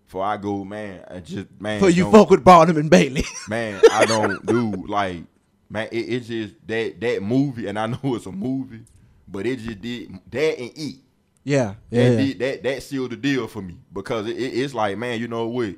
For 0.08 0.24
I 0.24 0.38
go, 0.38 0.66
man, 0.66 1.04
I 1.08 1.20
just, 1.20 1.48
man. 1.60 1.80
For 1.80 1.88
you 1.90 2.10
don't- 2.12 2.30
with 2.32 2.44
Baldwin 2.44 2.78
and 2.78 2.90
Bailey. 2.90 3.26
man, 3.48 3.80
I 3.92 4.06
don't 4.06 4.44
do 4.46 4.72
like 4.88 5.24
man. 5.70 5.88
It, 5.92 5.98
it's 6.00 6.28
just 6.28 6.56
that 6.66 7.00
that 7.00 7.22
movie, 7.22 7.68
and 7.68 7.78
I 7.78 7.86
know 7.86 8.00
it's 8.16 8.26
a 8.26 8.32
movie, 8.32 8.82
but 9.28 9.46
it 9.46 9.60
just 9.60 9.82
did 9.82 10.12
that 10.32 10.58
and 10.60 10.72
it. 10.76 10.96
yeah, 11.44 11.76
That 11.92 11.96
yeah. 11.96 12.16
did, 12.18 12.40
that 12.40 12.64
that 12.64 12.82
sealed 12.84 13.12
the 13.12 13.18
deal 13.18 13.48
for 13.48 13.62
me 13.62 13.78
because 13.94 14.26
it, 14.28 14.36
it- 14.36 14.54
it's 14.58 14.74
like 14.74 14.98
man, 14.98 15.20
you 15.20 15.28
know 15.28 15.48
what? 15.48 15.76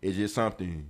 It's 0.00 0.16
just 0.16 0.36
something 0.36 0.88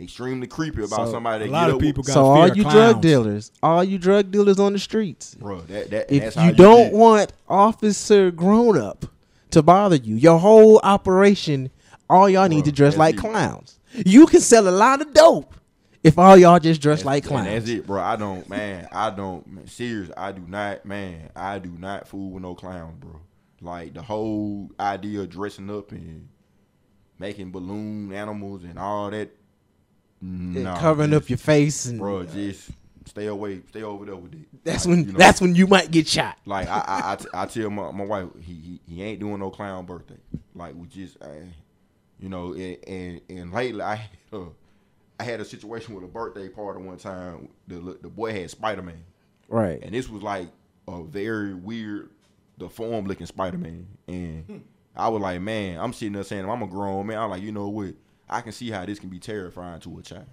extremely 0.00 0.46
creepy 0.46 0.82
about 0.82 1.06
So, 1.06 1.12
somebody. 1.12 1.44
a 1.46 1.50
lot 1.50 1.66
get 1.66 1.74
of 1.74 1.80
people 1.80 2.02
got 2.02 2.12
So 2.14 2.22
fear 2.34 2.42
all 2.42 2.48
you 2.48 2.62
clowns. 2.62 2.74
drug 2.74 3.00
dealers, 3.02 3.52
all 3.62 3.84
you 3.84 3.98
drug 3.98 4.30
dealers 4.30 4.58
on 4.58 4.72
the 4.72 4.78
streets, 4.78 5.34
bro. 5.34 5.60
That 5.62 5.90
that 5.90 6.10
if 6.12 6.22
that's 6.22 6.36
you 6.36 6.42
how 6.42 6.50
don't 6.52 6.84
get- 6.84 6.92
want 6.94 7.32
Officer 7.48 8.30
Grown 8.30 8.76
Up 8.78 9.06
to 9.50 9.62
bother 9.62 9.96
you, 9.96 10.14
your 10.16 10.38
whole 10.38 10.80
operation, 10.82 11.70
all 12.08 12.28
y'all 12.28 12.48
need 12.48 12.64
to 12.64 12.72
dress 12.72 12.96
like 12.96 13.16
it. 13.16 13.18
clowns. 13.20 13.78
You 14.06 14.26
can 14.26 14.40
sell 14.40 14.68
a 14.68 14.70
lot 14.70 15.00
of 15.00 15.12
dope 15.12 15.54
if 16.02 16.18
all 16.18 16.36
y'all 16.36 16.58
just 16.60 16.80
dress 16.80 17.04
like 17.04 17.24
clowns. 17.24 17.46
that's 17.46 17.68
it, 17.68 17.86
bro. 17.86 18.00
I 18.00 18.16
don't, 18.16 18.48
man. 18.48 18.88
I 18.92 19.10
don't, 19.10 19.46
man, 19.46 19.66
serious. 19.66 20.10
I 20.16 20.32
do 20.32 20.42
not, 20.46 20.84
man. 20.86 21.30
I 21.36 21.58
do 21.58 21.70
not 21.78 22.06
fool 22.08 22.30
with 22.30 22.42
no 22.42 22.54
clown, 22.54 22.96
bro. 23.00 23.20
Like 23.60 23.92
the 23.94 24.02
whole 24.02 24.70
idea 24.80 25.20
of 25.20 25.28
dressing 25.30 25.68
up 25.68 25.92
and 25.92 26.28
making 27.18 27.50
balloon 27.50 28.12
animals 28.12 28.64
and 28.64 28.78
all 28.78 29.10
that. 29.10 29.30
And 30.20 30.54
Nah, 30.64 30.78
covering 30.78 31.10
just- 31.10 31.22
up 31.24 31.30
your 31.30 31.38
face 31.38 31.86
and 31.86 31.98
bro. 31.98 32.24
Just 32.24 32.70
stay 33.06 33.26
away, 33.26 33.60
stay 33.70 33.82
over 33.82 34.04
there 34.04 34.16
with 34.16 34.34
it. 34.34 34.64
that's 34.64 34.84
Like, 34.86 34.90
when 34.96 35.06
you 35.06 35.12
know, 35.12 35.18
that's 35.18 35.40
when 35.40 35.54
you 35.54 35.66
might 35.66 35.90
get 35.90 36.06
shot. 36.06 36.36
like 36.46 36.68
I, 36.68 36.78
I, 36.86 37.12
I, 37.12 37.16
t- 37.16 37.28
I 37.32 37.46
tell 37.46 37.70
my, 37.70 37.90
my 37.90 38.04
wife 38.04 38.26
he, 38.40 38.52
he 38.52 38.80
he 38.94 39.02
ain't 39.02 39.18
doing 39.20 39.40
no 39.40 39.50
clown 39.50 39.86
birthday. 39.86 40.18
Like 40.54 40.74
we 40.74 40.86
just, 40.88 41.16
uh, 41.22 41.28
you 42.18 42.28
know, 42.28 42.52
and 42.52 42.76
and, 42.86 43.20
and 43.30 43.52
lately 43.52 43.80
I 43.82 44.08
uh, 44.32 44.38
I 45.18 45.24
had 45.24 45.40
a 45.40 45.44
situation 45.44 45.94
with 45.94 46.04
a 46.04 46.08
birthday 46.08 46.48
party 46.48 46.82
one 46.82 46.98
time. 46.98 47.48
The 47.66 47.98
the 48.02 48.08
boy 48.08 48.32
had 48.32 48.50
Spider 48.50 48.82
Man, 48.82 49.02
Right. 49.48 49.80
and 49.82 49.92
this 49.94 50.08
was 50.08 50.22
like 50.22 50.48
a 50.86 51.02
very 51.02 51.54
weird, 51.54 52.10
deformed 52.58 53.08
looking 53.08 53.26
Spider 53.26 53.58
Man, 53.58 53.86
and 54.06 54.64
I 54.94 55.08
was 55.08 55.20
like, 55.22 55.40
man, 55.40 55.78
I'm 55.80 55.92
sitting 55.92 56.12
there 56.12 56.24
saying 56.24 56.48
I'm 56.48 56.62
a 56.62 56.66
grown 56.66 57.06
man. 57.06 57.18
I'm 57.18 57.30
like, 57.30 57.42
you 57.42 57.52
know 57.52 57.68
what? 57.68 57.94
I 58.30 58.40
can 58.40 58.52
see 58.52 58.70
how 58.70 58.86
this 58.86 58.98
can 58.98 59.08
be 59.10 59.18
terrifying 59.18 59.80
to 59.80 59.98
a 59.98 60.02
child. 60.02 60.26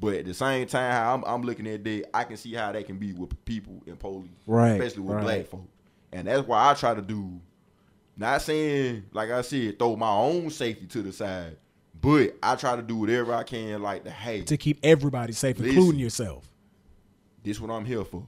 But 0.00 0.14
at 0.14 0.24
the 0.24 0.34
same 0.34 0.66
time, 0.66 0.90
how 0.92 1.14
I'm, 1.14 1.22
I'm 1.24 1.42
looking 1.42 1.66
at 1.68 1.84
that, 1.84 2.16
I 2.16 2.24
can 2.24 2.36
see 2.36 2.54
how 2.54 2.72
that 2.72 2.86
can 2.86 2.96
be 2.96 3.12
with 3.12 3.44
people 3.44 3.80
in 3.86 3.96
police, 3.96 4.30
Right, 4.46 4.72
Especially 4.72 5.02
with 5.02 5.16
right. 5.16 5.22
black 5.22 5.46
folks, 5.46 5.68
and 6.12 6.26
that's 6.26 6.46
why 6.48 6.70
I 6.70 6.74
try 6.74 6.94
to 6.94 7.02
do. 7.02 7.40
Not 8.16 8.42
saying 8.42 9.04
like 9.12 9.30
I 9.30 9.42
said, 9.42 9.78
throw 9.78 9.94
my 9.96 10.10
own 10.10 10.50
safety 10.50 10.86
to 10.86 11.02
the 11.02 11.12
side, 11.12 11.56
but 12.00 12.34
I 12.42 12.56
try 12.56 12.74
to 12.76 12.82
do 12.82 12.96
whatever 12.96 13.32
I 13.32 13.42
can, 13.44 13.80
like 13.80 14.02
the 14.04 14.10
hey, 14.10 14.42
to 14.42 14.56
keep 14.56 14.80
everybody 14.82 15.32
safe, 15.32 15.58
Listen. 15.58 15.76
including 15.76 16.00
yourself. 16.00 16.46
this 17.44 17.60
what 17.60 17.70
I'm 17.70 17.84
here 17.84 18.04
for. 18.04 18.26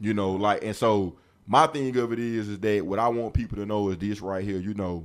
You 0.00 0.14
know, 0.14 0.32
like 0.32 0.64
and 0.64 0.74
so 0.74 1.16
my 1.46 1.66
thing 1.66 1.94
of 1.98 2.12
it 2.12 2.18
is 2.18 2.48
is 2.48 2.58
that 2.60 2.84
what 2.86 2.98
I 2.98 3.08
want 3.08 3.34
people 3.34 3.56
to 3.58 3.66
know 3.66 3.90
is 3.90 3.98
this 3.98 4.20
right 4.20 4.42
here, 4.44 4.58
you 4.58 4.74
know, 4.74 5.04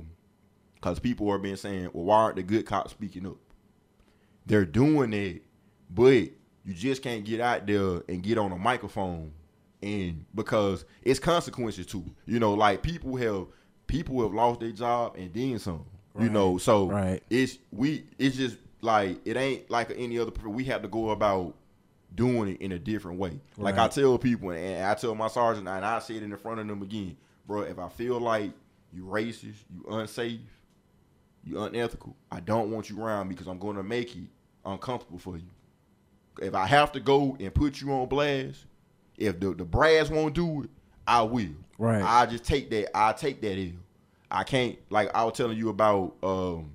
because 0.80 0.98
people 0.98 1.28
are 1.30 1.38
been 1.38 1.56
saying, 1.56 1.90
well, 1.92 2.04
why 2.04 2.16
aren't 2.16 2.36
the 2.36 2.42
good 2.42 2.64
cops 2.66 2.92
speaking 2.92 3.26
up? 3.26 3.36
They're 4.46 4.64
doing 4.64 5.12
it, 5.12 5.42
but 5.90 6.28
you 6.64 6.74
just 6.74 7.02
can't 7.02 7.24
get 7.24 7.40
out 7.40 7.66
there 7.66 8.02
and 8.08 8.22
get 8.22 8.38
on 8.38 8.52
a 8.52 8.58
microphone 8.58 9.32
and 9.82 10.24
because 10.34 10.84
it's 11.02 11.18
consequences 11.20 11.86
too. 11.86 12.04
You 12.26 12.38
know, 12.38 12.54
like 12.54 12.82
people 12.82 13.16
have 13.16 13.46
people 13.86 14.22
have 14.22 14.32
lost 14.32 14.60
their 14.60 14.72
job 14.72 15.16
and 15.16 15.32
then 15.32 15.58
some. 15.58 15.84
You 16.18 16.28
know, 16.28 16.58
so 16.58 16.90
Right. 16.90 17.22
it's 17.30 17.58
we 17.70 18.04
it's 18.18 18.36
just 18.36 18.58
like 18.82 19.20
it 19.24 19.36
ain't 19.36 19.70
like 19.70 19.92
any 19.96 20.18
other 20.18 20.32
we 20.46 20.64
have 20.64 20.82
to 20.82 20.88
go 20.88 21.10
about 21.10 21.54
doing 22.14 22.48
it 22.48 22.60
in 22.60 22.72
a 22.72 22.78
different 22.78 23.18
way. 23.18 23.38
Like 23.56 23.78
I 23.78 23.88
tell 23.88 24.18
people 24.18 24.50
and 24.50 24.84
I 24.84 24.94
tell 24.94 25.14
my 25.14 25.28
sergeant 25.28 25.68
and 25.68 25.84
I 25.84 25.98
say 26.00 26.16
it 26.16 26.22
in 26.22 26.30
the 26.30 26.36
front 26.36 26.58
of 26.60 26.66
them 26.66 26.82
again, 26.82 27.16
bro, 27.46 27.62
if 27.62 27.78
I 27.78 27.88
feel 27.88 28.18
like 28.20 28.50
you 28.92 29.04
racist, 29.04 29.44
you 29.72 29.84
unsafe, 29.88 30.40
you 31.44 31.60
unethical, 31.62 32.16
I 32.30 32.40
don't 32.40 32.70
want 32.70 32.90
you 32.90 33.02
around 33.02 33.28
me 33.28 33.34
because 33.34 33.46
I'm 33.46 33.58
gonna 33.58 33.82
make 33.82 34.14
it 34.16 34.24
uncomfortable 34.64 35.18
for 35.18 35.36
you. 35.36 35.48
If 36.40 36.54
I 36.54 36.66
have 36.66 36.92
to 36.92 37.00
go 37.00 37.36
and 37.40 37.52
put 37.52 37.80
you 37.80 37.92
on 37.92 38.08
blast, 38.08 38.66
if 39.16 39.38
the, 39.40 39.54
the 39.54 39.64
brass 39.64 40.10
won't 40.10 40.34
do 40.34 40.62
it, 40.62 40.70
I 41.06 41.22
will. 41.22 41.48
Right. 41.78 42.02
I 42.02 42.26
just 42.26 42.44
take 42.44 42.70
that. 42.70 42.96
I 42.96 43.12
take 43.12 43.40
that 43.42 43.58
ill. 43.58 43.72
I 44.30 44.44
can't 44.44 44.78
like 44.90 45.14
I 45.14 45.24
was 45.24 45.34
telling 45.36 45.58
you 45.58 45.70
about 45.70 46.14
um 46.22 46.72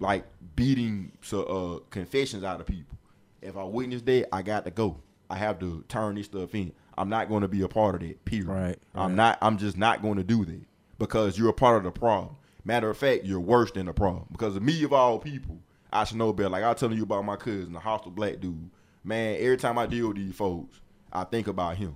like 0.00 0.24
beating 0.56 1.12
so, 1.22 1.42
uh 1.44 1.78
confessions 1.90 2.44
out 2.44 2.60
of 2.60 2.66
people. 2.66 2.96
If 3.40 3.56
I 3.56 3.64
witness 3.64 4.02
that, 4.02 4.34
I 4.34 4.42
got 4.42 4.64
to 4.64 4.70
go. 4.70 4.98
I 5.30 5.36
have 5.36 5.58
to 5.60 5.84
turn 5.88 6.14
this 6.16 6.26
stuff 6.26 6.54
in. 6.54 6.72
I'm 6.98 7.08
not 7.08 7.28
going 7.28 7.42
to 7.42 7.48
be 7.48 7.62
a 7.62 7.68
part 7.68 7.94
of 7.94 8.00
that. 8.02 8.24
Period. 8.24 8.48
Right, 8.48 8.78
I'm 8.94 9.10
right. 9.10 9.14
not. 9.14 9.38
I'm 9.40 9.56
just 9.56 9.76
not 9.76 10.02
going 10.02 10.16
to 10.16 10.24
do 10.24 10.44
that 10.44 10.60
because 10.98 11.38
you're 11.38 11.48
a 11.48 11.54
part 11.54 11.78
of 11.78 11.84
the 11.84 11.98
problem. 11.98 12.36
Matter 12.64 12.90
of 12.90 12.96
fact, 12.96 13.24
you're 13.24 13.40
worse 13.40 13.72
than 13.72 13.86
the 13.86 13.92
problem 13.92 14.26
because 14.30 14.56
of 14.56 14.62
me 14.62 14.82
of 14.84 14.92
all 14.92 15.18
people. 15.18 15.58
I 15.92 16.04
should 16.04 16.16
know 16.16 16.32
better. 16.32 16.48
Like 16.48 16.62
I 16.62 16.70
was 16.70 16.80
telling 16.80 16.96
you 16.96 17.02
about 17.02 17.24
my 17.24 17.36
cousin, 17.36 17.72
the 17.72 17.80
hostile 17.80 18.12
black 18.12 18.40
dude. 18.40 18.70
Man, 19.04 19.36
every 19.40 19.56
time 19.56 19.78
I 19.78 19.86
deal 19.86 20.08
with 20.08 20.16
these 20.16 20.34
folks, 20.34 20.80
I 21.12 21.24
think 21.24 21.48
about 21.48 21.76
him, 21.76 21.94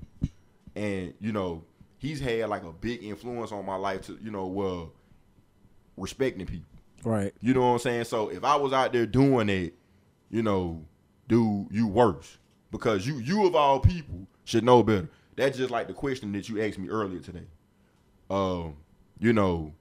and 0.75 1.15
you 1.21 1.33
know 1.33 1.65
he's 1.99 2.21
had 2.21 2.49
like 2.49 2.65
a 2.65 2.73
big 2.73 3.03
influence 3.05 3.53
on 3.53 3.65
my 3.65 3.77
life 3.77 4.03
to 4.03 4.19
you 4.23 4.31
know 4.31 4.47
well 4.47 4.93
respecting 5.97 6.47
people. 6.47 6.69
Right. 7.05 7.33
You 7.41 7.55
know 7.55 7.61
what 7.61 7.73
I'm 7.75 7.79
saying? 7.79 8.05
So 8.05 8.29
if 8.29 8.45
I 8.45 8.57
was 8.57 8.73
out 8.73 8.93
there 8.93 9.07
doing 9.07 9.49
it, 9.49 9.75
you 10.31 10.43
know, 10.43 10.85
do 11.29 11.67
you 11.71 11.87
worse 11.87 12.39
because 12.71 13.07
you 13.07 13.19
you 13.19 13.47
of 13.47 13.55
all 13.55 13.81
people 13.81 14.27
should 14.45 14.65
know 14.65 14.83
better. 14.83 15.09
That's 15.37 15.57
just 15.59 15.71
like 15.71 15.87
the 15.87 15.93
question 15.93 16.33
that 16.33 16.49
you 16.49 16.63
asked 16.63 16.79
me 16.79 16.89
earlier 16.89 17.21
today. 17.21 17.47
Um, 18.31 18.77
you 19.19 19.33
know, 19.33 19.73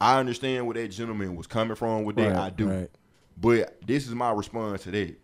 I 0.00 0.18
understand 0.18 0.66
where 0.66 0.74
that 0.74 0.88
gentleman 0.88 1.36
was 1.36 1.46
coming 1.46 1.76
from 1.76 2.04
with 2.04 2.16
that. 2.16 2.32
Right, 2.32 2.46
I 2.46 2.50
do, 2.50 2.68
right. 2.68 2.90
but 3.36 3.80
this 3.86 4.06
is 4.06 4.14
my 4.14 4.30
response 4.32 4.82
to 4.84 4.90
that. 4.90 5.16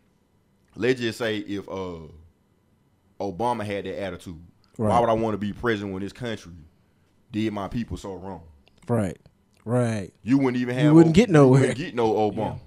Let's 0.76 1.00
just 1.00 1.18
say 1.18 1.38
if 1.38 1.68
uh 1.68 2.06
Obama 3.20 3.64
had 3.64 3.84
that 3.84 4.00
attitude, 4.00 4.40
why 4.76 4.98
would 4.98 5.08
I 5.08 5.14
want 5.14 5.34
to 5.34 5.38
be 5.38 5.52
president 5.52 5.92
when 5.92 6.02
this 6.02 6.12
country 6.12 6.52
did 7.30 7.52
my 7.52 7.68
people 7.68 7.96
so 7.96 8.14
wrong? 8.14 8.42
Right. 8.88 9.18
Right. 9.64 10.12
You 10.22 10.38
wouldn't 10.38 10.56
even 10.56 10.74
have. 10.74 10.84
You 10.84 10.94
wouldn't 10.94 11.14
get 11.14 11.28
you 11.28 11.34
nowhere. 11.34 11.60
wouldn't 11.60 11.78
get 11.78 11.94
no 11.94 12.12
Obama. 12.14 12.58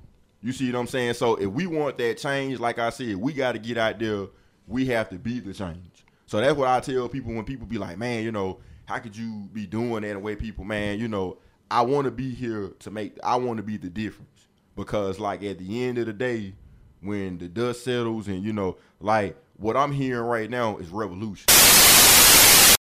You 0.41 0.51
see 0.51 0.71
what 0.71 0.79
I'm 0.79 0.87
saying? 0.87 1.13
So 1.13 1.35
if 1.35 1.47
we 1.47 1.67
want 1.67 1.97
that 1.97 2.17
change, 2.17 2.59
like 2.59 2.77
I 2.77 2.89
said, 2.89 3.15
we 3.15 3.33
got 3.33 3.53
to 3.53 3.59
get 3.59 3.77
out 3.77 3.97
there. 3.97 4.27
We 4.67 4.85
have 4.87 5.09
to 5.09 5.15
be 5.15 5.39
the 5.39 5.53
change. 5.53 6.05
So 6.25 6.39
that's 6.39 6.55
what 6.55 6.67
I 6.67 6.79
tell 6.79 7.07
people 7.09 7.33
when 7.33 7.45
people 7.45 7.65
be 7.65 7.77
like, 7.77 7.97
"Man, 7.97 8.23
you 8.23 8.31
know, 8.31 8.59
how 8.85 8.99
could 8.99 9.15
you 9.15 9.49
be 9.53 9.65
doing 9.65 10.03
that?" 10.03 10.13
The 10.13 10.19
way 10.19 10.35
people, 10.35 10.63
man, 10.65 10.99
you 10.99 11.07
know, 11.07 11.37
I 11.73 11.81
want 11.81 12.05
to 12.05 12.11
be 12.11 12.29
here 12.29 12.71
to 12.81 12.91
make. 12.91 13.17
I 13.23 13.35
want 13.37 13.57
to 13.57 13.63
be 13.63 13.77
the 13.77 13.89
difference 13.89 14.47
because, 14.75 15.19
like, 15.19 15.41
at 15.41 15.57
the 15.57 15.83
end 15.83 15.97
of 15.97 16.05
the 16.05 16.13
day, 16.13 16.53
when 17.01 17.39
the 17.39 17.47
dust 17.47 17.83
settles, 17.83 18.27
and 18.27 18.43
you 18.43 18.53
know, 18.53 18.77
like 18.99 19.35
what 19.57 19.75
I'm 19.75 19.91
hearing 19.91 20.27
right 20.27 20.51
now 20.51 20.77
is 20.77 20.89
revolution. 20.89 21.47